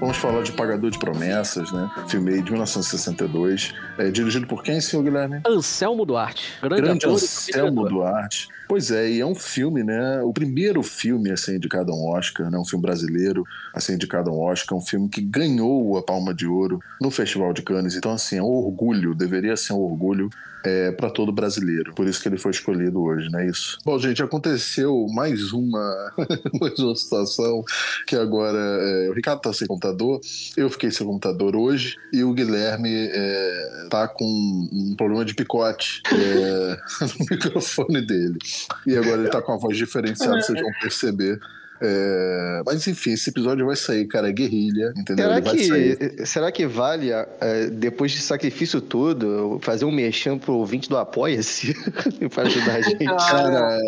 Vamos 0.00 0.16
falar 0.16 0.42
de 0.42 0.52
Pagador 0.52 0.90
de 0.90 0.98
Promessas, 0.98 1.70
né? 1.72 1.90
Filme 2.08 2.42
de 2.42 2.50
1962. 2.50 3.74
É, 3.98 4.10
dirigido 4.10 4.46
por 4.46 4.62
quem, 4.62 4.80
senhor 4.80 5.02
Guilherme? 5.02 5.40
Anselmo 5.46 6.04
Duarte. 6.04 6.54
Grande, 6.62 6.82
Grande 6.82 7.06
Anselmo. 7.06 7.88
Duarte. 7.88 8.48
Pois 8.70 8.92
é, 8.92 9.10
e 9.10 9.18
é 9.18 9.26
um 9.26 9.34
filme, 9.34 9.82
né? 9.82 10.22
O 10.22 10.32
primeiro 10.32 10.80
filme 10.80 11.32
a 11.32 11.36
ser 11.36 11.56
indicado 11.56 11.90
a 11.90 11.94
um 11.96 12.10
Oscar, 12.10 12.48
né? 12.48 12.56
Um 12.56 12.64
filme 12.64 12.80
brasileiro 12.80 13.42
a 13.74 13.80
ser 13.80 13.94
indicado 13.94 14.30
a 14.30 14.32
um 14.32 14.38
Oscar, 14.38 14.78
um 14.78 14.80
filme 14.80 15.08
que 15.08 15.20
ganhou 15.20 15.98
a 15.98 16.02
Palma 16.04 16.32
de 16.32 16.46
Ouro 16.46 16.78
no 17.00 17.10
Festival 17.10 17.52
de 17.52 17.62
Cannes. 17.62 17.96
Então, 17.96 18.12
assim, 18.12 18.36
é 18.36 18.42
um 18.42 18.46
orgulho, 18.46 19.12
deveria 19.12 19.56
ser 19.56 19.72
um 19.72 19.80
orgulho 19.80 20.30
é, 20.64 20.90
para 20.92 21.10
todo 21.10 21.32
brasileiro. 21.32 21.94
Por 21.94 22.06
isso 22.06 22.20
que 22.20 22.28
ele 22.28 22.38
foi 22.38 22.50
escolhido 22.50 23.02
hoje, 23.02 23.28
não 23.30 23.40
é 23.40 23.46
isso? 23.46 23.78
Bom, 23.84 23.98
gente, 23.98 24.22
aconteceu 24.22 25.06
mais 25.12 25.52
uma, 25.52 26.12
mais 26.60 26.78
uma 26.78 26.94
situação 26.94 27.64
que 28.06 28.16
agora 28.16 28.58
é, 28.58 29.10
o 29.10 29.12
Ricardo 29.12 29.40
tá 29.40 29.52
sem 29.52 29.66
computador, 29.66 30.20
eu 30.56 30.70
fiquei 30.70 30.90
sem 30.90 31.06
computador 31.06 31.56
hoje 31.56 31.96
e 32.12 32.22
o 32.22 32.32
Guilherme 32.32 32.90
é, 32.92 33.86
tá 33.90 34.08
com 34.08 34.24
um 34.24 34.94
problema 34.96 35.24
de 35.24 35.34
picote 35.34 36.02
é, 36.12 36.76
no 37.18 37.26
microfone 37.30 38.00
dele. 38.00 38.38
E 38.86 38.96
agora 38.96 39.22
ele 39.22 39.30
tá 39.30 39.40
com 39.42 39.52
a 39.52 39.56
voz 39.56 39.76
diferenciada, 39.76 40.40
vocês 40.40 40.60
vão 40.60 40.70
perceber. 40.80 41.40
É, 41.82 42.62
mas 42.66 42.86
enfim, 42.86 43.12
esse 43.12 43.30
episódio 43.30 43.64
vai 43.64 43.76
sair, 43.76 44.06
cara, 44.06 44.28
é 44.28 44.32
guerrilha, 44.32 44.92
entendeu? 44.96 45.26
Será 45.26 45.40
que, 45.40 46.26
será 46.26 46.52
que 46.52 46.66
vale, 46.66 47.10
é, 47.10 47.66
depois 47.70 48.12
desse 48.12 48.26
sacrifício 48.26 48.80
todo, 48.80 49.58
fazer 49.62 49.86
um 49.86 49.90
mexão 49.90 50.38
pro 50.38 50.54
ouvinte 50.54 50.88
do 50.88 50.98
Apoia-se 50.98 51.74
para 52.34 52.42
ajudar 52.44 52.76
a 52.76 52.80
gente? 52.82 53.04
Cara, 53.04 53.80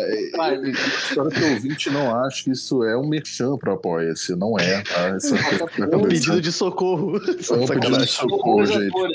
eu 0.55 0.71
espero 0.71 1.29
que 1.29 1.39
o 1.39 1.53
ouvinte 1.53 1.89
não 1.91 2.15
ache 2.23 2.45
que 2.45 2.51
isso 2.51 2.83
é 2.83 2.97
um 2.97 3.07
merchan 3.07 3.57
pro 3.57 3.73
Apoia-se, 3.73 4.35
não 4.35 4.57
é, 4.57 4.81
tá? 4.81 5.15
Isso 5.17 5.35
É 5.35 5.95
um 5.95 6.03
pedido 6.07 6.41
de 6.41 6.51
socorro. 6.51 7.17
É 7.17 7.53
um 7.53 7.67
pedido 7.67 7.97
de 7.97 8.07
socorro, 8.07 8.65
gente. 8.65 8.91
toda. 8.91 9.13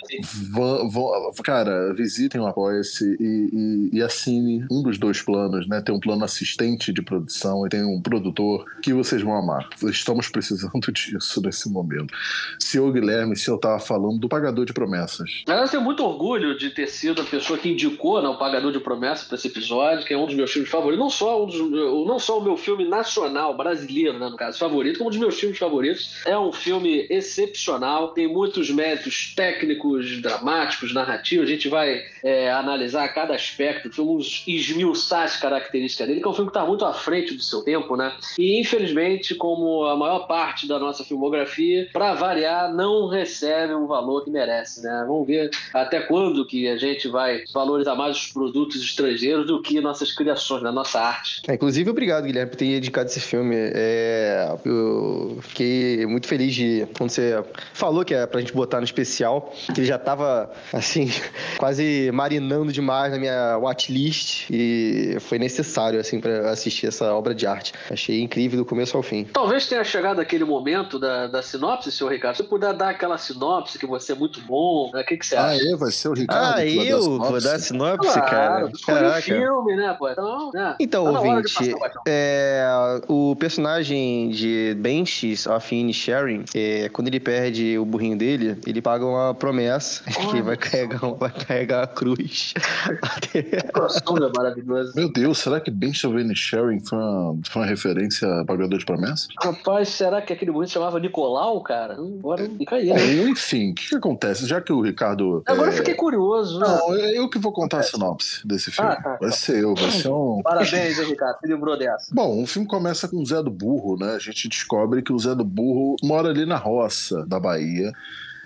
Vão, 0.52 0.88
vão- 0.88 1.32
cara, 1.42 1.92
visitem 1.94 2.40
o 2.40 2.46
Apoia-se 2.46 3.16
e, 3.18 3.90
e, 3.92 3.98
e 3.98 4.02
assine 4.02 4.64
um 4.70 4.82
dos 4.82 4.98
dois 4.98 5.20
planos, 5.20 5.66
né? 5.68 5.80
Tem 5.80 5.94
um 5.94 6.00
plano 6.00 6.24
assistente 6.24 6.92
de 6.92 7.02
produção 7.02 7.66
e 7.66 7.68
tem 7.68 7.84
um 7.84 8.00
produtor 8.00 8.67
que 8.82 8.92
vocês 8.92 9.22
vão 9.22 9.34
amar. 9.34 9.68
Estamos 9.84 10.28
precisando 10.28 10.80
disso 10.92 11.40
nesse 11.42 11.70
momento. 11.70 12.14
Senhor 12.58 12.90
Guilherme, 12.92 13.36
se 13.36 13.48
eu 13.50 13.58
tava 13.58 13.78
falando 13.78 14.18
do 14.18 14.28
pagador 14.28 14.64
de 14.64 14.72
promessas. 14.72 15.42
Eu 15.46 15.68
tenho 15.68 15.82
muito 15.82 16.04
orgulho 16.04 16.56
de 16.56 16.70
ter 16.70 16.86
sido 16.86 17.22
a 17.22 17.24
pessoa 17.24 17.58
que 17.58 17.68
indicou 17.68 18.22
né, 18.22 18.28
o 18.28 18.38
Pagador 18.38 18.72
de 18.72 18.80
Promessa 18.80 19.26
para 19.26 19.36
esse 19.36 19.48
episódio, 19.48 20.06
que 20.06 20.14
é 20.14 20.16
um 20.16 20.26
dos 20.26 20.34
meus 20.34 20.50
filmes 20.50 20.70
favoritos. 20.70 20.98
Não 20.98 21.10
só, 21.10 21.42
um 21.42 21.46
dos, 21.46 21.58
não 22.06 22.18
só 22.18 22.38
o 22.38 22.42
meu 22.42 22.56
filme 22.56 22.88
nacional, 22.88 23.56
brasileiro, 23.56 24.18
né, 24.18 24.28
no 24.28 24.36
caso, 24.36 24.58
favorito, 24.58 24.98
como 24.98 25.08
um 25.08 25.10
dos 25.10 25.18
meus 25.18 25.38
filmes 25.38 25.58
favoritos. 25.58 26.22
É 26.24 26.38
um 26.38 26.52
filme 26.52 27.06
excepcional, 27.10 28.08
tem 28.08 28.28
muitos 28.28 28.70
méritos 28.70 29.32
técnicos, 29.34 30.20
dramáticos, 30.20 30.94
narrativos. 30.94 31.46
A 31.46 31.50
gente 31.50 31.68
vai 31.68 32.02
é, 32.22 32.50
analisar 32.50 33.08
cada 33.08 33.34
aspecto 33.34 33.92
filme, 33.92 34.22
esmiuçar 34.46 35.24
as 35.24 35.36
características 35.36 36.06
dele, 36.06 36.20
que 36.20 36.26
é 36.26 36.30
um 36.30 36.34
filme 36.34 36.50
que 36.50 36.56
está 36.56 36.66
muito 36.66 36.84
à 36.84 36.92
frente 36.92 37.34
do 37.34 37.42
seu 37.42 37.62
tempo, 37.62 37.96
né? 37.96 38.14
E 38.38 38.57
infelizmente, 38.60 39.34
como 39.34 39.84
a 39.84 39.96
maior 39.96 40.26
parte 40.26 40.66
da 40.66 40.78
nossa 40.78 41.04
filmografia, 41.04 41.88
para 41.92 42.14
variar, 42.14 42.72
não 42.72 43.08
recebe 43.08 43.72
o 43.74 43.86
valor 43.86 44.24
que 44.24 44.30
merece, 44.30 44.82
né? 44.82 45.04
Vamos 45.06 45.26
ver 45.26 45.50
até 45.72 46.00
quando 46.00 46.46
que 46.46 46.68
a 46.68 46.76
gente 46.76 47.08
vai 47.08 47.44
valorizar 47.52 47.94
mais 47.94 48.16
os 48.16 48.32
produtos 48.32 48.82
estrangeiros 48.82 49.46
do 49.46 49.60
que 49.62 49.80
nossas 49.80 50.12
criações, 50.12 50.62
da 50.62 50.72
nossa 50.72 51.00
arte. 51.00 51.42
É, 51.46 51.54
inclusive, 51.54 51.90
obrigado, 51.90 52.24
Guilherme, 52.24 52.50
por 52.50 52.56
ter 52.56 52.76
indicado 52.76 53.08
esse 53.08 53.20
filme. 53.20 53.54
É, 53.56 54.56
eu 54.64 55.38
fiquei 55.42 56.06
muito 56.06 56.26
feliz 56.26 56.54
de 56.54 56.86
quando 56.96 57.10
você 57.10 57.42
falou 57.72 58.04
que 58.04 58.14
é 58.14 58.26
pra 58.26 58.40
gente 58.40 58.52
botar 58.52 58.78
no 58.78 58.84
especial, 58.84 59.52
que 59.74 59.80
ele 59.80 59.86
já 59.86 59.98
tava, 59.98 60.50
assim, 60.72 61.10
quase 61.58 62.10
marinando 62.12 62.72
demais 62.72 63.12
na 63.12 63.18
minha 63.18 63.58
watchlist 63.58 64.48
e 64.50 65.16
foi 65.20 65.38
necessário, 65.38 66.00
assim, 66.00 66.20
para 66.20 66.50
assistir 66.50 66.86
essa 66.86 67.12
obra 67.12 67.34
de 67.34 67.46
arte. 67.46 67.72
Achei 67.90 68.20
incrível 68.20 68.47
do 68.56 68.64
começo 68.64 68.96
ao 68.96 69.02
fim. 69.02 69.24
Talvez 69.24 69.66
tenha 69.68 69.84
chegado 69.84 70.20
aquele 70.20 70.44
momento 70.44 70.98
da, 70.98 71.26
da 71.26 71.42
sinopse, 71.42 71.90
senhor 71.92 72.10
Ricardo. 72.12 72.36
Se 72.36 72.42
você 72.42 72.48
puder 72.48 72.72
dar 72.74 72.90
aquela 72.90 73.18
sinopse 73.18 73.78
que 73.78 73.86
você 73.86 74.12
é 74.12 74.14
muito 74.14 74.40
bom, 74.42 74.90
né? 74.94 75.00
o 75.02 75.04
que, 75.04 75.16
que 75.16 75.26
você 75.26 75.36
Ah, 75.36 75.46
acha? 75.50 75.62
é? 75.72 75.76
Vai 75.76 75.90
ser 75.90 76.08
o 76.08 76.12
Ricardo 76.14 76.54
Ah, 76.58 76.64
eu 76.66 77.18
vou 77.18 77.40
dar 77.40 77.54
a 77.56 77.58
sinopse, 77.58 78.12
Claro, 78.12 78.26
cara. 78.30 78.70
escolhi 78.74 78.98
o 78.98 79.00
Caraca. 79.02 79.22
filme, 79.22 79.76
né, 79.76 79.96
pô? 79.98 80.08
Então, 80.08 80.50
né? 80.52 80.76
Então, 80.80 81.04
Tá 81.12 81.20
ouvinte, 81.20 81.54
passar 81.72 81.90
o 81.98 82.02
é, 82.06 83.00
o 83.08 83.36
personagem 83.36 84.30
de 84.30 84.74
Benches 84.78 85.46
of 85.46 85.92
Sharing, 85.92 86.44
é, 86.54 86.88
quando 86.90 87.08
ele 87.08 87.20
perde 87.20 87.78
o 87.78 87.84
burrinho 87.84 88.16
dele, 88.16 88.56
ele 88.66 88.80
paga 88.80 89.04
uma 89.04 89.34
promessa 89.34 90.02
que 90.30 90.40
vai 90.42 90.56
carregar, 90.56 91.00
vai 91.14 91.30
carregar 91.30 91.82
a 91.84 91.86
cruz. 91.86 92.54
Até- 93.02 93.42
crossover 93.72 94.30
maravilhoso. 94.34 94.92
Meu 94.94 95.10
Deus, 95.12 95.38
será 95.38 95.60
que 95.60 95.70
Ben 95.70 95.92
Chauvin 95.92 96.34
Sharing 96.34 96.80
foi 96.80 96.98
uma, 96.98 97.36
foi 97.50 97.62
uma 97.62 97.68
referência 97.68 98.27
a 98.28 98.44
Pagador 98.44 98.78
de 98.78 98.84
Promessas? 98.84 99.28
Rapaz, 99.40 99.88
será 99.88 100.20
que 100.22 100.32
aquele 100.32 100.50
bonito 100.50 100.70
chamava 100.70 101.00
Nicolau, 101.00 101.60
cara? 101.62 102.00
Hum, 102.00 102.16
Agora 102.18 102.48
fica 102.58 102.76
aí, 102.76 102.92
né? 102.92 102.94
Bom, 102.94 103.28
enfim, 103.28 103.70
o 103.70 103.74
que, 103.74 103.88
que 103.88 103.96
acontece? 103.96 104.46
Já 104.46 104.60
que 104.60 104.72
o 104.72 104.80
Ricardo. 104.80 105.42
Agora 105.46 105.70
é, 105.70 105.72
eu 105.72 105.76
fiquei 105.76 105.94
curioso, 105.94 106.58
né? 106.58 106.66
Não, 106.66 106.94
é 106.94 107.18
eu 107.18 107.28
que 107.28 107.38
vou 107.38 107.52
contar 107.52 107.78
a 107.78 107.82
sinopse 107.82 108.46
desse 108.46 108.70
filme. 108.70 108.90
Ah, 108.90 109.02
tá. 109.02 109.18
Vai 109.20 109.32
ser 109.32 109.62
eu, 109.62 109.74
vai 109.74 109.90
ser 109.90 110.08
um. 110.08 110.40
Parabéns, 110.42 110.98
Ricardo? 110.98 111.38
Se 111.40 111.46
livrou 111.46 111.78
dessa. 111.78 112.14
Bom, 112.14 112.42
o 112.42 112.46
filme 112.46 112.66
começa 112.66 113.08
com 113.08 113.16
o 113.16 113.26
Zé 113.26 113.42
do 113.42 113.50
Burro, 113.50 113.96
né? 113.96 114.14
A 114.14 114.18
gente 114.18 114.48
descobre 114.48 115.02
que 115.02 115.12
o 115.12 115.18
Zé 115.18 115.34
do 115.34 115.44
Burro 115.44 115.96
mora 116.02 116.28
ali 116.28 116.44
na 116.46 116.56
roça 116.56 117.24
da 117.26 117.38
Bahia 117.40 117.92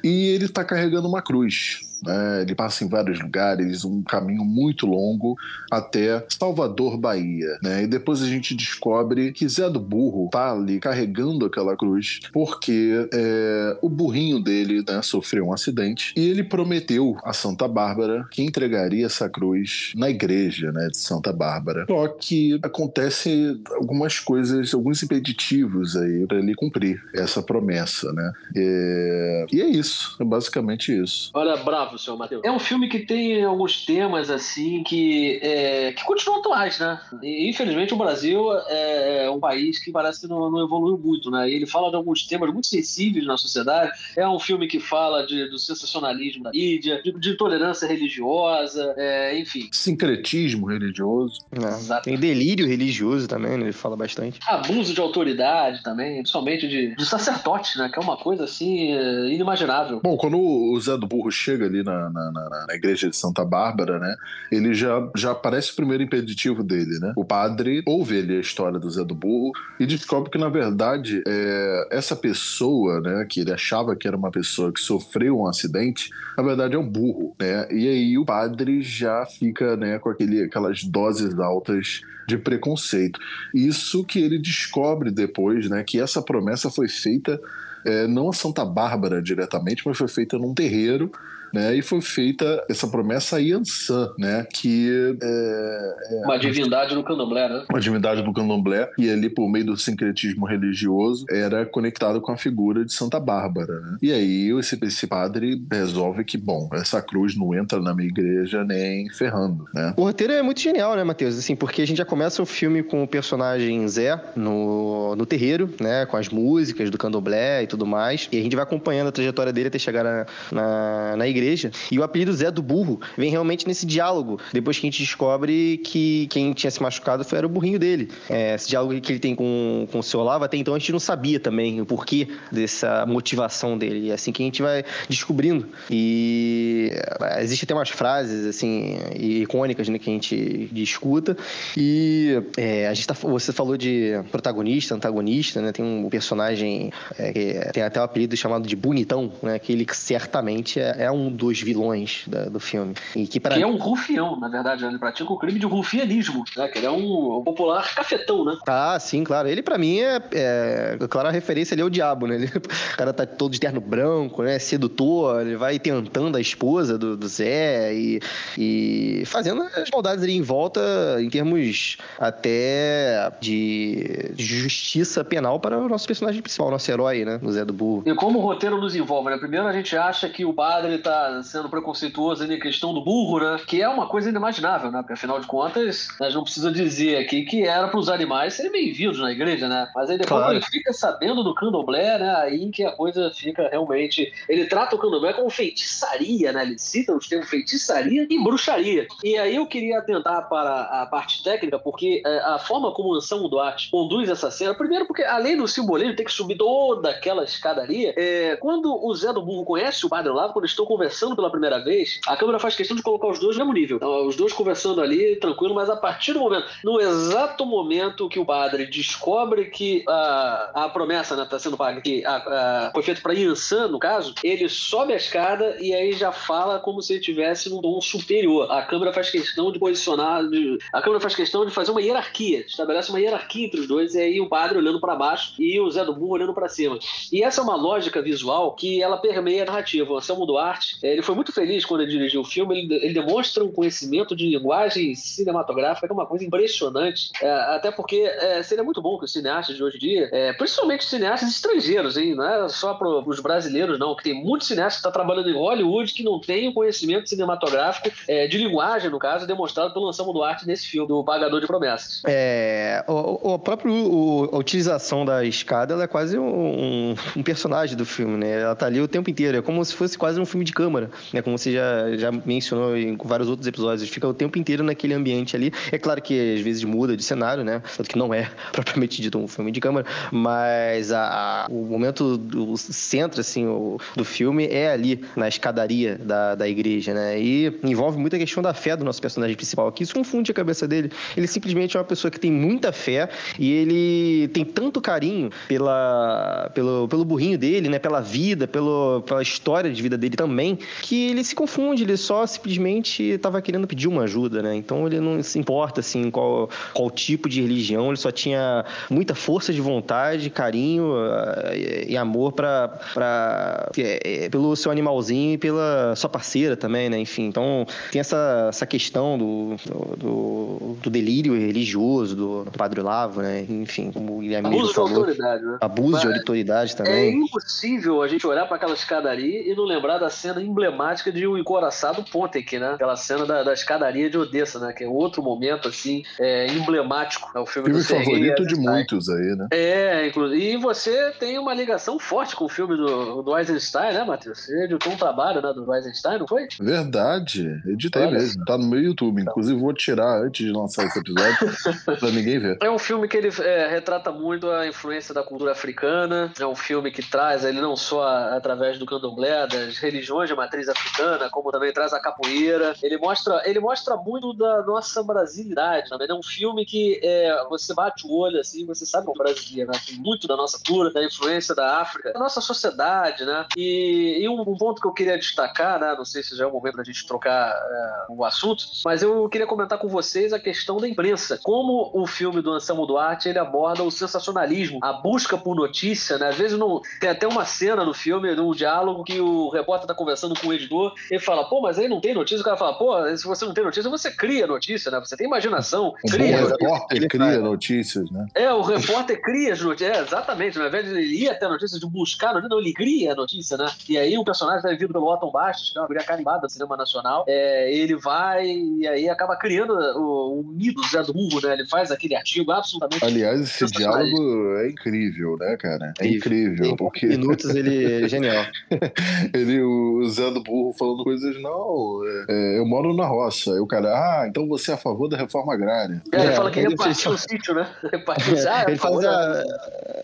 e 0.02 0.28
ele 0.28 0.48
tá 0.48 0.64
carregando 0.64 1.08
uma 1.08 1.22
cruz. 1.22 1.80
Né? 2.02 2.42
Ele 2.42 2.54
passa 2.54 2.84
em 2.84 2.88
vários 2.88 3.20
lugares, 3.20 3.84
um 3.84 4.02
caminho 4.02 4.44
muito 4.44 4.86
longo 4.86 5.36
até 5.70 6.24
Salvador, 6.28 6.96
Bahia. 6.96 7.58
Né? 7.62 7.84
E 7.84 7.86
depois 7.86 8.22
a 8.22 8.26
gente 8.26 8.54
descobre 8.54 9.32
que 9.32 9.48
Zé 9.48 9.68
do 9.68 9.80
Burro 9.80 10.28
tá 10.30 10.52
ali 10.52 10.78
carregando 10.78 11.46
aquela 11.46 11.76
cruz 11.76 12.20
porque 12.32 13.08
é, 13.12 13.76
o 13.80 13.88
burrinho 13.88 14.40
dele 14.40 14.84
né, 14.86 15.00
sofreu 15.02 15.46
um 15.46 15.52
acidente 15.52 16.12
e 16.16 16.28
ele 16.28 16.44
prometeu 16.44 17.16
a 17.24 17.32
Santa 17.32 17.68
Bárbara 17.68 18.26
que 18.30 18.42
entregaria 18.42 19.06
essa 19.06 19.28
cruz 19.28 19.92
na 19.96 20.10
igreja 20.10 20.72
né, 20.72 20.88
de 20.88 20.98
Santa 20.98 21.32
Bárbara. 21.32 21.84
Só 21.88 22.08
que 22.08 22.58
acontece 22.62 23.60
algumas 23.72 24.18
coisas, 24.18 24.74
alguns 24.74 25.02
impeditivos 25.02 25.96
aí 25.96 26.26
para 26.26 26.38
ele 26.38 26.54
cumprir 26.54 27.02
essa 27.14 27.42
promessa, 27.42 28.12
né? 28.12 28.32
É, 28.56 29.46
E 29.52 29.60
é 29.60 29.66
isso, 29.66 30.16
é 30.20 30.24
basicamente 30.24 30.92
isso. 30.92 31.30
Olha, 31.34 31.56
bravo, 31.56 31.91
senhor 31.98 32.16
Matheus. 32.16 32.42
É 32.44 32.50
um 32.50 32.58
filme 32.58 32.88
que 32.88 33.00
tem 33.00 33.42
alguns 33.44 33.84
temas, 33.84 34.30
assim, 34.30 34.82
que, 34.82 35.38
é, 35.42 35.92
que 35.92 36.04
continuam 36.04 36.40
atuais, 36.40 36.78
né? 36.78 37.00
E, 37.22 37.48
infelizmente, 37.48 37.94
o 37.94 37.96
Brasil 37.96 38.52
é 38.68 39.30
um 39.30 39.40
país 39.40 39.82
que 39.82 39.90
parece 39.90 40.20
que 40.20 40.26
não, 40.26 40.50
não 40.50 40.64
evoluiu 40.64 40.98
muito, 40.98 41.30
né? 41.30 41.48
E 41.48 41.54
ele 41.54 41.66
fala 41.66 41.90
de 41.90 41.96
alguns 41.96 42.26
temas 42.26 42.52
muito 42.52 42.66
sensíveis 42.66 43.26
na 43.26 43.36
sociedade. 43.36 43.92
É 44.16 44.28
um 44.28 44.38
filme 44.38 44.66
que 44.66 44.80
fala 44.80 45.26
de, 45.26 45.48
do 45.48 45.58
sensacionalismo 45.58 46.44
da 46.44 46.50
mídia, 46.50 47.00
de, 47.02 47.12
de 47.12 47.30
intolerância 47.30 47.86
religiosa, 47.86 48.94
é, 48.96 49.38
enfim. 49.38 49.68
Sincretismo 49.72 50.66
religioso. 50.66 51.40
Exato. 51.52 52.04
Tem 52.04 52.16
delírio 52.16 52.66
religioso 52.66 53.28
também, 53.28 53.56
né? 53.56 53.64
ele 53.64 53.72
fala 53.72 53.96
bastante. 53.96 54.38
Abuso 54.46 54.94
de 54.94 55.00
autoridade 55.00 55.82
também, 55.82 56.16
principalmente 56.16 56.68
de, 56.68 56.94
de 56.94 57.06
sacerdote, 57.06 57.78
né? 57.78 57.88
Que 57.92 57.98
é 57.98 58.02
uma 58.02 58.16
coisa, 58.16 58.44
assim, 58.44 58.92
é, 58.92 59.28
inimaginável. 59.28 60.00
Bom, 60.02 60.16
quando 60.16 60.38
o 60.38 60.78
Zé 60.80 60.96
do 60.96 61.06
Burro 61.06 61.30
chega 61.30 61.66
ali 61.66 61.81
na, 61.82 62.10
na, 62.10 62.30
na- 62.32 62.66
na 62.68 62.74
igreja 62.74 63.08
de 63.10 63.16
Santa 63.16 63.44
Bárbara, 63.44 63.98
né? 63.98 64.14
Ele 64.50 64.74
já, 64.74 65.08
já 65.16 65.32
aparece 65.32 65.72
o 65.72 65.76
primeiro 65.76 66.02
impeditivo 66.02 66.62
dele, 66.62 66.98
né? 67.00 67.12
O 67.16 67.24
padre 67.24 67.82
ouve 67.86 68.18
a 68.18 68.40
história 68.40 68.78
do 68.78 68.90
Zé 68.90 69.04
do 69.04 69.14
Burro 69.14 69.52
e 69.80 69.86
descobre 69.86 70.30
que, 70.30 70.38
na 70.38 70.48
verdade, 70.48 71.22
é, 71.26 71.88
essa 71.90 72.14
pessoa, 72.16 73.00
né? 73.00 73.26
Que 73.28 73.40
ele 73.40 73.52
achava 73.52 73.94
que 73.96 74.06
era 74.06 74.16
uma 74.16 74.30
pessoa 74.30 74.72
que 74.72 74.80
sofreu 74.80 75.38
um 75.40 75.46
acidente, 75.46 76.10
na 76.36 76.42
verdade 76.42 76.74
é 76.74 76.78
um 76.78 76.88
burro, 76.88 77.34
né? 77.40 77.66
E 77.70 77.88
aí 77.88 78.18
o 78.18 78.24
padre 78.24 78.82
já 78.82 79.24
fica, 79.26 79.76
né? 79.76 79.98
Com 79.98 80.08
aquele, 80.10 80.42
aquelas 80.44 80.84
doses 80.84 81.38
altas 81.38 82.00
de 82.28 82.38
preconceito. 82.38 83.18
Isso 83.54 84.04
que 84.04 84.20
ele 84.20 84.38
descobre 84.38 85.10
depois, 85.10 85.68
né? 85.68 85.82
Que 85.82 86.00
essa 86.00 86.22
promessa 86.22 86.70
foi 86.70 86.88
feita 86.88 87.40
é, 87.84 88.06
não 88.06 88.30
a 88.30 88.32
Santa 88.32 88.64
Bárbara 88.64 89.20
diretamente, 89.20 89.82
mas 89.84 89.98
foi 89.98 90.06
feita 90.06 90.38
num 90.38 90.54
terreiro, 90.54 91.10
né? 91.52 91.76
E 91.76 91.82
foi 91.82 92.00
feita 92.00 92.64
essa 92.68 92.86
promessa 92.86 93.36
a 93.36 93.38
Yansan, 93.38 94.12
né? 94.18 94.46
Que 94.52 95.16
é, 95.22 96.22
Uma 96.24 96.38
divindade 96.38 96.94
no 96.94 97.04
candomblé, 97.04 97.48
né? 97.48 97.64
uma 97.70 97.80
divindade 97.80 98.22
do 98.22 98.32
candomblé 98.32 98.90
e 98.98 99.10
ali 99.10 99.28
por 99.28 99.48
meio 99.48 99.66
do 99.66 99.76
sincretismo 99.76 100.46
religioso 100.46 101.24
era 101.30 101.64
conectado 101.66 102.20
com 102.20 102.32
a 102.32 102.36
figura 102.36 102.84
de 102.84 102.92
Santa 102.92 103.20
Bárbara, 103.20 103.80
né? 103.80 103.96
E 104.02 104.12
aí 104.12 104.50
esse, 104.58 104.78
esse 104.82 105.06
padre 105.06 105.62
resolve 105.70 106.24
que, 106.24 106.38
bom, 106.38 106.68
essa 106.72 107.00
cruz 107.02 107.36
não 107.36 107.54
entra 107.54 107.80
na 107.80 107.94
minha 107.94 108.08
igreja 108.08 108.64
nem 108.64 109.08
ferrando, 109.10 109.66
né? 109.74 109.94
O 109.96 110.04
roteiro 110.04 110.32
é 110.32 110.42
muito 110.42 110.60
genial, 110.60 110.96
né, 110.96 111.04
Matheus? 111.04 111.38
Assim, 111.38 111.54
porque 111.54 111.82
a 111.82 111.86
gente 111.86 111.98
já 111.98 112.04
começa 112.04 112.42
o 112.42 112.46
filme 112.46 112.82
com 112.82 113.02
o 113.02 113.08
personagem 113.08 113.86
Zé 113.88 114.20
no, 114.36 115.14
no 115.16 115.26
terreiro, 115.26 115.68
né? 115.80 116.06
Com 116.06 116.16
as 116.16 116.28
músicas 116.28 116.90
do 116.90 116.98
candomblé 116.98 117.62
e 117.62 117.66
tudo 117.66 117.86
mais. 117.86 118.28
E 118.32 118.38
a 118.38 118.42
gente 118.42 118.56
vai 118.56 118.62
acompanhando 118.62 119.08
a 119.08 119.12
trajetória 119.12 119.52
dele 119.52 119.68
até 119.68 119.78
chegar 119.78 120.04
na, 120.04 120.26
na, 120.50 121.16
na 121.16 121.28
igreja. 121.28 121.41
Igreja. 121.42 121.70
E 121.90 121.98
o 121.98 122.02
apelido 122.02 122.32
Zé 122.32 122.50
do 122.50 122.62
Burro 122.62 123.00
vem 123.16 123.30
realmente 123.30 123.66
nesse 123.66 123.84
diálogo, 123.84 124.40
depois 124.52 124.78
que 124.78 124.86
a 124.86 124.90
gente 124.90 125.02
descobre 125.02 125.78
que 125.78 126.26
quem 126.28 126.52
tinha 126.52 126.70
se 126.70 126.82
machucado 126.82 127.24
foi, 127.24 127.38
era 127.38 127.46
o 127.46 127.50
burrinho 127.50 127.78
dele. 127.78 128.08
É, 128.30 128.54
esse 128.54 128.68
diálogo 128.68 128.98
que 129.00 129.12
ele 129.12 129.18
tem 129.18 129.34
com, 129.34 129.86
com 129.90 129.98
o 129.98 130.02
seu 130.02 130.20
Olavo, 130.20 130.44
até 130.44 130.56
então 130.56 130.74
a 130.74 130.78
gente 130.78 130.92
não 130.92 131.00
sabia 131.00 131.40
também 131.40 131.80
o 131.80 131.86
porquê 131.86 132.28
dessa 132.50 133.04
motivação 133.06 133.76
dele. 133.76 134.06
E 134.06 134.10
é 134.10 134.14
assim 134.14 134.32
que 134.32 134.42
a 134.42 134.46
gente 134.46 134.62
vai 134.62 134.84
descobrindo. 135.08 135.68
E 135.90 136.90
é, 137.20 137.42
existe 137.42 137.64
até 137.64 137.74
umas 137.74 137.90
frases, 137.90 138.46
assim, 138.46 138.96
icônicas, 139.18 139.88
né, 139.88 139.98
que 139.98 140.08
a 140.08 140.12
gente 140.12 140.70
escuta. 140.74 141.36
E 141.76 142.42
é, 142.56 142.88
a 142.88 142.94
gente 142.94 143.06
tá, 143.06 143.14
você 143.14 143.52
falou 143.52 143.76
de 143.76 144.12
protagonista, 144.30 144.94
antagonista, 144.94 145.60
né? 145.60 145.72
Tem 145.72 145.84
um 145.84 146.08
personagem 146.08 146.92
é, 147.18 147.32
que 147.32 147.72
tem 147.72 147.82
até 147.82 147.98
o 147.98 148.02
um 148.02 148.04
apelido 148.04 148.36
chamado 148.36 148.66
de 148.66 148.76
Bonitão, 148.76 149.32
né? 149.42 149.58
Que 149.58 149.72
ele 149.72 149.86
certamente 149.92 150.80
é, 150.80 151.04
é 151.04 151.10
um 151.10 151.30
dos 151.32 151.60
vilões 151.60 152.24
da, 152.26 152.44
do 152.44 152.60
filme. 152.60 152.94
E 153.16 153.26
que, 153.26 153.40
pra... 153.40 153.54
que 153.54 153.62
é 153.62 153.66
um 153.66 153.76
rufião, 153.76 154.38
na 154.38 154.48
verdade, 154.48 154.82
né? 154.82 154.88
ele 154.88 154.98
pratica 154.98 155.32
o 155.32 155.38
crime 155.38 155.58
de 155.58 155.66
rufianismo, 155.66 156.44
né? 156.56 156.68
Que 156.68 156.78
ele 156.78 156.86
é 156.86 156.90
um, 156.90 157.38
um 157.38 157.42
popular 157.42 157.94
cafetão, 157.94 158.44
né? 158.44 158.56
Ah, 158.66 158.98
sim, 159.00 159.24
claro. 159.24 159.48
Ele, 159.48 159.62
pra 159.62 159.78
mim, 159.78 160.00
é, 160.00 160.20
é 160.32 160.98
claro, 161.08 161.28
a 161.28 161.30
referência 161.30 161.74
ali 161.74 161.82
é 161.82 161.84
o 161.84 161.90
diabo, 161.90 162.26
né? 162.26 162.36
Ele, 162.36 162.46
o 162.54 162.96
cara 162.96 163.12
tá 163.12 163.26
todo 163.26 163.52
de 163.52 163.60
terno 163.60 163.80
branco, 163.80 164.42
né? 164.42 164.58
Sedutor, 164.58 165.40
ele 165.40 165.56
vai 165.56 165.78
tentando 165.78 166.36
a 166.36 166.40
esposa 166.40 166.98
do, 166.98 167.16
do 167.16 167.28
Zé 167.28 167.94
e, 167.94 168.20
e 168.58 169.22
fazendo 169.26 169.62
as 169.62 169.90
maldades 169.90 170.22
ali 170.22 170.36
em 170.36 170.42
volta 170.42 170.80
em 171.20 171.28
termos 171.28 171.96
até 172.18 173.32
de, 173.40 174.32
de 174.34 174.44
justiça 174.44 175.24
penal 175.24 175.60
para 175.60 175.78
o 175.78 175.88
nosso 175.88 176.06
personagem 176.06 176.42
principal, 176.42 176.70
nosso 176.70 176.90
herói, 176.90 177.24
né? 177.24 177.40
O 177.42 177.50
Zé 177.50 177.64
do 177.64 177.72
Burro. 177.72 178.02
E 178.06 178.14
como 178.14 178.38
o 178.38 178.42
roteiro 178.42 178.78
nos 178.78 178.94
envolve, 178.94 179.30
né? 179.30 179.38
Primeiro 179.38 179.66
a 179.66 179.72
gente 179.72 179.96
acha 179.96 180.28
que 180.28 180.44
o 180.44 180.52
padre 180.52 180.98
tá 180.98 181.21
sendo 181.42 181.68
preconceituoso 181.68 182.44
em 182.44 182.58
questão 182.58 182.92
do 182.92 183.02
burro, 183.02 183.40
né? 183.40 183.60
Que 183.66 183.82
é 183.82 183.88
uma 183.88 184.06
coisa 184.06 184.28
inimaginável, 184.28 184.90
né? 184.90 184.98
Porque 184.98 185.14
afinal 185.14 185.40
de 185.40 185.46
contas, 185.46 186.08
gente 186.20 186.34
não 186.34 186.44
precisa 186.44 186.70
dizer 186.70 187.18
aqui 187.18 187.42
que 187.44 187.66
era 187.66 187.88
para 187.88 187.98
os 187.98 188.08
animais 188.08 188.54
serem 188.54 188.72
bem-vindos 188.72 189.18
na 189.18 189.30
igreja, 189.30 189.68
né? 189.68 189.88
Mas 189.94 190.10
aí 190.10 190.18
depois 190.18 190.40
claro. 190.40 190.56
ele 190.56 190.64
fica 190.64 190.92
sabendo 190.92 191.42
do 191.42 191.54
candomblé, 191.54 192.18
né? 192.18 192.34
Aí 192.36 192.70
que 192.70 192.84
a 192.84 192.92
coisa 192.92 193.30
fica 193.30 193.68
realmente. 193.68 194.32
Ele 194.48 194.66
trata 194.66 194.96
o 194.96 194.98
candomblé 194.98 195.32
como 195.32 195.50
feitiçaria, 195.50 196.52
né? 196.52 196.62
Ele 196.62 196.78
cita 196.78 197.14
os 197.14 197.28
termos 197.28 197.48
feitiçaria 197.48 198.26
e 198.28 198.42
bruxaria. 198.42 199.06
E 199.22 199.36
aí 199.36 199.56
eu 199.56 199.66
queria 199.66 199.98
atentar 199.98 200.48
para 200.48 200.82
a 200.82 201.06
parte 201.06 201.42
técnica, 201.42 201.78
porque 201.78 202.22
é, 202.24 202.38
a 202.40 202.58
forma 202.58 202.92
como 202.92 203.10
o 203.10 203.14
Anselmo 203.14 203.48
Duarte 203.48 203.90
conduz 203.90 204.28
essa 204.28 204.50
cena, 204.50 204.74
primeiro 204.74 205.06
porque 205.06 205.22
além 205.22 205.56
do 205.56 205.68
simbolismo, 205.68 206.16
tem 206.16 206.24
que 206.24 206.32
subir 206.32 206.56
toda 206.56 207.10
aquela 207.10 207.44
escadaria. 207.44 208.14
É, 208.16 208.56
quando 208.56 208.92
o 209.04 209.14
Zé 209.14 209.32
do 209.32 209.42
Burro 209.42 209.64
conhece 209.64 210.06
o 210.06 210.08
Padre 210.08 210.30
Olavo, 210.30 210.52
quando 210.52 210.64
eles 210.64 210.72
estão 210.72 210.86
conversando 210.86 211.01
pela 211.34 211.50
primeira 211.50 211.78
vez, 211.78 212.20
a 212.26 212.36
câmera 212.36 212.58
faz 212.58 212.74
questão 212.74 212.96
de 212.96 213.02
colocar 213.02 213.28
os 213.28 213.38
dois 213.38 213.56
no 213.56 213.64
mesmo 213.64 213.74
nível. 213.74 213.96
Então, 213.96 214.26
os 214.26 214.36
dois 214.36 214.52
conversando 214.52 215.00
ali, 215.00 215.36
tranquilo, 215.36 215.74
mas 215.74 215.88
a 215.88 215.96
partir 215.96 216.32
do 216.32 216.40
momento, 216.40 216.66
no 216.84 217.00
exato 217.00 217.64
momento 217.64 218.28
que 218.28 218.38
o 218.38 218.44
padre 218.44 218.86
descobre 218.86 219.66
que 219.66 220.04
a, 220.08 220.84
a 220.84 220.88
promessa 220.88 221.36
né, 221.36 221.46
tá 221.48 221.58
sendo 221.58 221.76
paga, 221.76 222.00
que 222.00 222.24
a, 222.24 222.36
a, 222.36 222.90
foi 222.92 223.02
feita 223.02 223.20
para 223.20 223.32
Yansan, 223.32 223.88
no 223.88 223.98
caso, 223.98 224.34
ele 224.42 224.68
sobe 224.68 225.12
a 225.12 225.16
escada 225.16 225.76
e 225.80 225.94
aí 225.94 226.12
já 226.12 226.32
fala 226.32 226.78
como 226.78 227.02
se 227.02 227.14
ele 227.14 227.22
tivesse 227.22 227.68
num 227.68 227.80
tom 227.80 228.00
superior. 228.00 228.70
A 228.70 228.82
câmera 228.82 229.12
faz 229.12 229.30
questão 229.30 229.72
de 229.72 229.78
posicionar, 229.78 230.46
de, 230.48 230.78
a 230.92 231.00
câmera 231.00 231.20
faz 231.20 231.34
questão 231.34 231.64
de 231.64 231.72
fazer 231.72 231.90
uma 231.90 232.02
hierarquia, 232.02 232.60
estabelece 232.66 233.10
uma 233.10 233.20
hierarquia 233.20 233.66
entre 233.66 233.80
os 233.80 233.86
dois, 233.86 234.14
e 234.14 234.20
aí 234.20 234.40
o 234.40 234.48
padre 234.48 234.78
olhando 234.78 235.00
para 235.00 235.14
baixo 235.14 235.54
e 235.58 235.80
o 235.80 235.90
Zé 235.90 236.04
do 236.04 236.14
Burro 236.14 236.34
olhando 236.34 236.54
para 236.54 236.68
cima. 236.68 236.98
E 237.30 237.42
essa 237.42 237.60
é 237.60 237.64
uma 237.64 237.76
lógica 237.76 238.20
visual 238.20 238.74
que 238.74 239.02
ela 239.02 239.16
permeia 239.16 239.62
a 239.62 239.66
narrativa. 239.66 240.12
O 240.12 240.16
Anselmo 240.16 240.46
Duarte, 240.46 240.91
ele 241.02 241.22
foi 241.22 241.34
muito 241.34 241.52
feliz 241.52 241.84
quando 241.84 242.02
ele 242.02 242.10
dirigiu 242.10 242.40
o 242.40 242.44
filme, 242.44 242.78
ele, 242.78 242.94
ele 242.94 243.14
demonstra 243.14 243.64
um 243.64 243.72
conhecimento 243.72 244.34
de 244.34 244.48
linguagem 244.48 245.14
cinematográfica 245.14 246.06
que 246.06 246.12
é 246.12 246.14
uma 246.14 246.26
coisa 246.26 246.44
impressionante, 246.44 247.30
é, 247.40 247.50
até 247.50 247.90
porque 247.90 248.16
é, 248.16 248.62
seria 248.62 248.84
muito 248.84 249.00
bom 249.00 249.18
que 249.18 249.24
os 249.24 249.32
cineastas 249.32 249.76
de 249.76 249.82
hoje 249.82 249.96
em 249.96 250.00
dia, 250.00 250.28
é, 250.32 250.52
principalmente 250.52 251.04
cineastas 251.04 251.50
estrangeiros, 251.50 252.16
hein, 252.16 252.34
não 252.34 252.44
é 252.44 252.68
só 252.68 252.94
para 252.94 253.08
os 253.08 253.40
brasileiros 253.40 253.98
não, 253.98 254.16
que 254.16 254.24
tem 254.24 254.34
muitos 254.34 254.68
cineastas 254.68 254.94
que 254.94 254.98
estão 255.00 255.12
tá 255.12 255.18
trabalhando 255.18 255.48
em 255.48 255.54
Hollywood 255.54 256.12
que 256.12 256.22
não 256.22 256.40
tem 256.40 256.68
o 256.68 256.74
conhecimento 256.74 257.28
cinematográfico 257.28 258.10
é, 258.28 258.46
de 258.46 258.58
linguagem, 258.58 259.10
no 259.10 259.18
caso, 259.18 259.46
demonstrado 259.46 259.92
pelo 259.92 260.08
Anselmo 260.08 260.32
Duarte 260.32 260.66
nesse 260.66 260.86
filme, 260.86 261.08
do 261.08 261.24
Pagador 261.24 261.60
de 261.60 261.66
Promessas. 261.66 262.22
É, 262.26 263.04
o, 263.08 263.54
o 263.54 263.58
próprio 263.58 263.92
o, 263.92 264.50
a 264.52 264.58
utilização 264.58 265.24
da 265.24 265.44
escada, 265.44 266.02
é 266.02 266.06
quase 266.06 266.38
um, 266.38 267.14
um, 267.36 267.42
personagem 267.42 267.96
do 267.96 268.04
filme, 268.04 268.36
né? 268.36 268.60
Ela 268.60 268.74
tá 268.74 268.86
ali 268.86 269.00
o 269.00 269.08
tempo 269.08 269.30
inteiro, 269.30 269.58
é 269.58 269.62
como 269.62 269.84
se 269.84 269.94
fosse 269.94 270.16
quase 270.16 270.40
um 270.40 270.46
filme 270.46 270.64
de 270.64 270.72
câmera, 270.82 271.10
né? 271.32 271.40
Como 271.42 271.56
você 271.56 271.72
já, 271.72 272.16
já 272.16 272.32
mencionou 272.32 272.96
em 272.96 273.16
vários 273.16 273.48
outros 273.48 273.68
episódios, 273.68 274.08
fica 274.08 274.26
o 274.26 274.34
tempo 274.34 274.58
inteiro 274.58 274.82
naquele 274.82 275.14
ambiente 275.14 275.54
ali. 275.54 275.72
É 275.92 275.98
claro 275.98 276.20
que 276.20 276.56
às 276.56 276.60
vezes 276.60 276.82
muda 276.82 277.16
de 277.16 277.22
cenário, 277.22 277.62
né? 277.62 277.80
Tanto 277.96 278.10
que 278.10 278.18
não 278.18 278.34
é 278.34 278.50
propriamente 278.72 279.22
dito 279.22 279.38
um 279.38 279.46
filme 279.46 279.70
de 279.70 279.80
câmera, 279.80 280.06
mas 280.32 281.12
a, 281.12 281.22
a, 281.22 281.66
o 281.70 281.84
momento 281.86 282.36
do 282.36 282.76
centro, 282.76 283.40
assim, 283.40 283.66
o, 283.66 283.98
do 284.16 284.24
filme 284.24 284.66
é 284.66 284.90
ali 284.90 285.24
na 285.36 285.48
escadaria 285.48 286.18
da, 286.18 286.54
da 286.56 286.68
igreja, 286.68 287.14
né? 287.14 287.40
E 287.40 287.78
envolve 287.84 288.18
muita 288.18 288.38
questão 288.38 288.62
da 288.62 288.74
fé 288.74 288.96
do 288.96 289.04
nosso 289.04 289.20
personagem 289.20 289.54
principal, 289.54 289.90
que 289.92 290.02
isso 290.02 290.14
confunde 290.14 290.50
a 290.50 290.54
cabeça 290.54 290.88
dele. 290.88 291.12
Ele 291.36 291.46
simplesmente 291.46 291.96
é 291.96 292.00
uma 292.00 292.06
pessoa 292.06 292.30
que 292.30 292.40
tem 292.40 292.50
muita 292.50 292.92
fé 292.92 293.28
e 293.58 293.70
ele 293.70 294.48
tem 294.48 294.64
tanto 294.64 295.00
carinho 295.00 295.50
pela, 295.68 296.70
pelo, 296.74 297.06
pelo 297.06 297.24
burrinho 297.24 297.56
dele, 297.56 297.88
né? 297.88 297.98
Pela 297.98 298.20
vida, 298.20 298.66
pelo, 298.66 299.22
pela 299.22 299.42
história 299.42 299.92
de 299.92 300.02
vida 300.02 300.18
dele 300.18 300.36
também, 300.36 300.71
que 300.76 301.30
ele 301.30 301.44
se 301.44 301.54
confunde, 301.54 302.02
ele 302.02 302.16
só 302.16 302.46
simplesmente 302.46 303.22
estava 303.22 303.60
querendo 303.60 303.86
pedir 303.86 304.08
uma 304.08 304.22
ajuda, 304.22 304.62
né? 304.62 304.74
Então 304.74 305.06
ele 305.06 305.20
não 305.20 305.42
se 305.42 305.58
importa, 305.58 306.00
assim, 306.00 306.30
qual, 306.30 306.68
qual 306.92 307.10
tipo 307.10 307.48
de 307.48 307.60
religião, 307.60 308.08
ele 308.08 308.16
só 308.16 308.30
tinha 308.30 308.84
muita 309.10 309.34
força 309.34 309.72
de 309.72 309.80
vontade, 309.80 310.50
carinho 310.50 311.12
uh, 311.12 312.06
e 312.06 312.16
amor 312.16 312.52
para 312.52 313.90
é, 313.96 314.44
é, 314.44 314.48
pelo 314.48 314.74
seu 314.76 314.90
animalzinho 314.90 315.54
e 315.54 315.58
pela 315.58 316.14
sua 316.16 316.30
parceira 316.30 316.76
também, 316.76 317.08
né? 317.08 317.18
Enfim, 317.18 317.46
então 317.46 317.86
tem 318.10 318.20
essa, 318.20 318.66
essa 318.68 318.86
questão 318.86 319.38
do, 319.38 319.76
do, 320.16 320.96
do 321.02 321.10
delírio 321.10 321.54
religioso 321.54 322.34
do, 322.36 322.64
do 322.64 322.70
Padre 322.70 323.00
Lavo, 323.00 323.42
né? 323.42 323.66
Enfim, 323.68 324.10
como 324.10 324.38
o 324.38 324.40
Guilherme 324.40 324.68
Abuso 324.68 324.94
falou. 324.94 325.10
de 325.10 325.16
autoridade, 325.16 325.64
né? 325.64 325.78
Abuso 325.80 326.12
Mas 326.12 326.20
de 326.22 326.38
autoridade 326.38 326.96
também. 326.96 327.14
É 327.14 327.30
impossível 327.30 328.22
a 328.22 328.28
gente 328.28 328.46
olhar 328.46 328.66
para 328.66 328.76
aquela 328.76 328.94
escadaria 328.94 329.70
e 329.70 329.74
não 329.74 329.84
lembrar 329.84 330.18
da 330.18 330.30
cena 330.30 330.61
emblemática 330.62 331.32
de 331.32 331.46
O 331.46 331.58
Encoraçado 331.58 332.24
Pontek, 332.24 332.78
né? 332.78 332.92
Aquela 332.94 333.16
cena 333.16 333.44
da, 333.46 333.62
da 333.62 333.72
escadaria 333.72 334.30
de 334.30 334.38
Odessa, 334.38 334.78
né? 334.78 334.92
Que 334.92 335.04
é 335.04 335.08
outro 335.08 335.42
momento, 335.42 335.88
assim, 335.88 336.22
é, 336.38 336.66
emblemático. 336.68 337.50
É 337.54 337.60
o 337.60 337.66
filme, 337.66 337.88
filme 337.88 338.02
do 338.02 338.08
favorito 338.08 338.66
de 338.66 338.74
muitos 338.76 339.28
aí, 339.28 339.56
né? 339.56 339.68
É, 339.70 340.26
inclusive. 340.28 340.62
E 340.62 340.76
você 340.76 341.32
tem 341.38 341.58
uma 341.58 341.74
ligação 341.74 342.18
forte 342.18 342.54
com 342.56 342.64
o 342.64 342.68
filme 342.68 342.96
do, 342.96 343.42
do 343.42 343.56
Eisenstein, 343.56 344.12
né, 344.12 344.24
Matheus? 344.24 344.60
Você 344.60 344.84
editou 344.84 345.12
um 345.12 345.16
trabalho 345.16 345.60
né, 345.60 345.72
do 345.72 345.94
Eisenstein, 345.94 346.38
não 346.38 346.46
foi? 346.46 346.66
Verdade. 346.80 347.80
Editei 347.86 348.22
Olha 348.22 348.32
mesmo. 348.32 348.64
Tá 348.64 348.78
no 348.78 348.88
meu 348.88 349.00
YouTube. 349.00 349.42
Inclusive, 349.42 349.78
vou 349.78 349.92
tirar 349.92 350.42
antes 350.42 350.66
de 350.66 350.72
lançar 350.72 351.06
esse 351.06 351.18
episódio 351.18 351.56
pra 352.18 352.30
ninguém 352.30 352.58
ver. 352.58 352.78
É 352.80 352.90
um 352.90 352.98
filme 352.98 353.28
que 353.28 353.36
ele 353.36 353.50
é, 353.60 353.88
retrata 353.88 354.30
muito 354.30 354.70
a 354.70 354.86
influência 354.86 355.34
da 355.34 355.42
cultura 355.42 355.72
africana. 355.72 356.52
É 356.58 356.66
um 356.66 356.74
filme 356.74 357.10
que 357.10 357.22
traz 357.22 357.64
ele 357.64 357.80
não 357.80 357.96
só 357.96 358.26
através 358.54 358.98
do 358.98 359.06
candomblé, 359.06 359.66
das 359.66 359.98
religiões 359.98 360.50
de 360.52 360.56
matriz 360.56 360.88
africana, 360.88 361.50
como 361.50 361.72
também 361.72 361.92
traz 361.92 362.12
a 362.12 362.20
capoeira. 362.20 362.94
Ele 363.02 363.18
mostra, 363.18 363.62
ele 363.64 363.80
mostra 363.80 364.16
muito 364.16 364.52
da 364.52 364.82
nossa 364.82 365.22
brasilidade. 365.22 366.08
Também 366.08 366.28
é 366.30 366.34
um 366.34 366.42
filme 366.42 366.84
que 366.84 367.20
é, 367.22 367.64
você 367.68 367.94
bate 367.94 368.26
o 368.26 368.32
olho 368.32 368.60
assim, 368.60 368.86
você 368.86 369.04
sabe 369.04 369.26
que 369.26 369.32
é 369.32 369.42
brasileiro, 369.42 369.90
né? 369.90 369.98
Muito 370.18 370.46
da 370.46 370.56
nossa 370.56 370.76
cultura, 370.76 371.12
da 371.12 371.24
influência 371.24 371.74
da 371.74 372.00
África, 372.00 372.32
da 372.32 372.38
nossa 372.38 372.60
sociedade, 372.60 373.44
né? 373.44 373.66
E, 373.76 374.38
e 374.42 374.48
um, 374.48 374.60
um, 374.60 374.76
ponto 374.76 375.00
que 375.00 375.08
eu 375.08 375.12
queria 375.12 375.38
destacar, 375.38 375.98
né? 375.98 376.14
Não 376.16 376.24
sei 376.24 376.42
se 376.42 376.56
já 376.56 376.64
é 376.64 376.66
o 376.66 376.72
momento 376.72 376.96
da 376.96 377.04
gente 377.04 377.26
trocar 377.26 377.70
é, 377.70 378.26
o 378.28 378.44
assunto, 378.44 378.84
mas 379.04 379.22
eu 379.22 379.48
queria 379.48 379.66
comentar 379.66 379.98
com 379.98 380.08
vocês 380.08 380.52
a 380.52 380.58
questão 380.58 380.98
da 380.98 381.08
imprensa. 381.08 381.58
Como 381.62 382.10
o 382.14 382.26
filme 382.26 382.60
do 382.60 382.72
Anselmo 382.72 383.06
Duarte 383.06 383.48
ele 383.48 383.58
aborda 383.58 384.02
o 384.02 384.10
sensacionalismo, 384.10 384.98
a 385.02 385.12
busca 385.12 385.56
por 385.56 385.74
notícia, 385.74 386.38
né? 386.38 386.48
Às 386.48 386.56
vezes 386.56 386.78
não, 386.78 387.00
tem 387.20 387.30
até 387.30 387.46
uma 387.46 387.64
cena 387.64 388.04
no 388.04 388.14
filme, 388.14 388.54
num 388.54 388.72
diálogo 388.72 389.24
que 389.24 389.40
o 389.40 389.68
repórter 389.70 390.06
tá 390.06 390.14
conversando 390.14 390.41
com 390.50 390.68
o 390.68 390.72
editor, 390.72 391.14
ele 391.30 391.40
fala, 391.40 391.64
pô, 391.64 391.80
mas 391.80 391.98
aí 391.98 392.08
não 392.08 392.20
tem 392.20 392.34
notícia, 392.34 392.60
o 392.60 392.64
cara 392.64 392.76
fala, 392.76 392.94
pô, 392.94 393.36
se 393.36 393.44
você 393.44 393.64
não 393.64 393.74
tem 393.74 393.84
notícia, 393.84 394.10
você 394.10 394.30
cria 394.30 394.66
notícia, 394.66 395.10
né? 395.10 395.20
Você 395.20 395.36
tem 395.36 395.46
imaginação, 395.46 396.14
um 396.24 396.30
cria. 396.30 396.58
Bom 396.58 396.66
repórter 396.66 397.28
cria 397.28 397.58
notícias, 397.58 398.30
né? 398.30 398.46
É, 398.54 398.72
o 398.72 398.82
repórter 398.82 399.40
cria 399.40 399.72
as 399.72 399.80
notícias, 399.80 400.16
é, 400.16 400.20
exatamente, 400.20 400.78
ao 400.78 400.86
invés 400.86 401.04
de 401.04 401.10
ele 401.12 401.44
ir 401.44 401.48
até 401.48 401.66
a 401.66 401.68
notícia, 401.68 401.98
de 401.98 402.06
buscar 402.06 402.54
notícia, 402.54 402.68
não, 402.68 402.78
ele 402.78 402.92
cria 402.92 403.32
a 403.32 403.34
notícia, 403.34 403.76
né? 403.76 403.86
E 404.08 404.18
aí 404.18 404.36
o 404.36 404.44
personagem 404.44 404.82
vai 404.82 404.96
vindo 404.96 405.12
pelo 405.12 405.32
Otton 405.32 405.50
Bastos, 405.50 405.90
que 405.90 405.98
é 405.98 406.00
uma 406.00 406.06
guria 406.06 406.24
carimbada 406.24 406.62
do 406.62 406.70
cinema 406.70 406.96
nacional, 406.96 407.44
é, 407.48 407.92
ele 407.92 408.16
vai 408.16 408.66
e 408.66 409.06
aí 409.06 409.28
acaba 409.28 409.56
criando 409.56 409.92
o, 409.92 410.60
o 410.60 410.64
mito 410.64 411.00
do 411.00 411.08
Zé 411.08 411.22
do 411.22 411.32
Hugo, 411.32 411.66
né? 411.66 411.74
Ele 411.74 411.86
faz 411.86 412.10
aquele 412.10 412.34
artigo 412.34 412.70
absolutamente... 412.72 413.24
Aliás, 413.24 413.60
esse 413.60 413.86
diálogo 413.86 414.76
é 414.76 414.88
incrível, 414.88 415.56
né, 415.58 415.76
cara? 415.76 416.12
É 416.20 416.26
incrível, 416.26 416.86
em 416.86 416.96
porque... 416.96 417.26
minutos 417.26 417.74
ele 417.74 418.24
é 418.24 418.28
genial. 418.28 418.64
ele, 419.52 419.80
o 419.82 420.24
Zé 420.32 420.50
do 420.50 420.62
Burro 420.62 420.94
falando 420.98 421.24
coisas, 421.24 421.60
não, 421.60 422.20
é, 422.26 422.44
é, 422.48 422.78
eu 422.78 422.86
moro 422.86 423.14
na 423.14 423.26
roça. 423.26 423.72
Aí 423.72 423.80
o 423.80 423.86
cara, 423.86 424.08
ah, 424.08 424.46
então 424.48 424.66
você 424.66 424.90
é 424.90 424.94
a 424.94 424.98
favor 424.98 425.28
da 425.28 425.36
reforma 425.36 425.74
agrária. 425.74 426.22
É, 426.32 426.40
ele 426.40 426.48
É, 426.48 426.52
fala 426.52 426.70
que 426.70 426.80
ele 426.80 426.88
repartiu 426.90 427.32
o 427.32 427.38
sítio, 427.38 427.74
né? 427.74 427.88
Repartiu 428.10 428.54
o 428.54 428.56
sítio. 428.56 428.72
Ah, 428.72 428.84
ele, 428.86 428.96
fala 428.96 429.18
assim, 429.18 429.26
ah, 429.26 429.64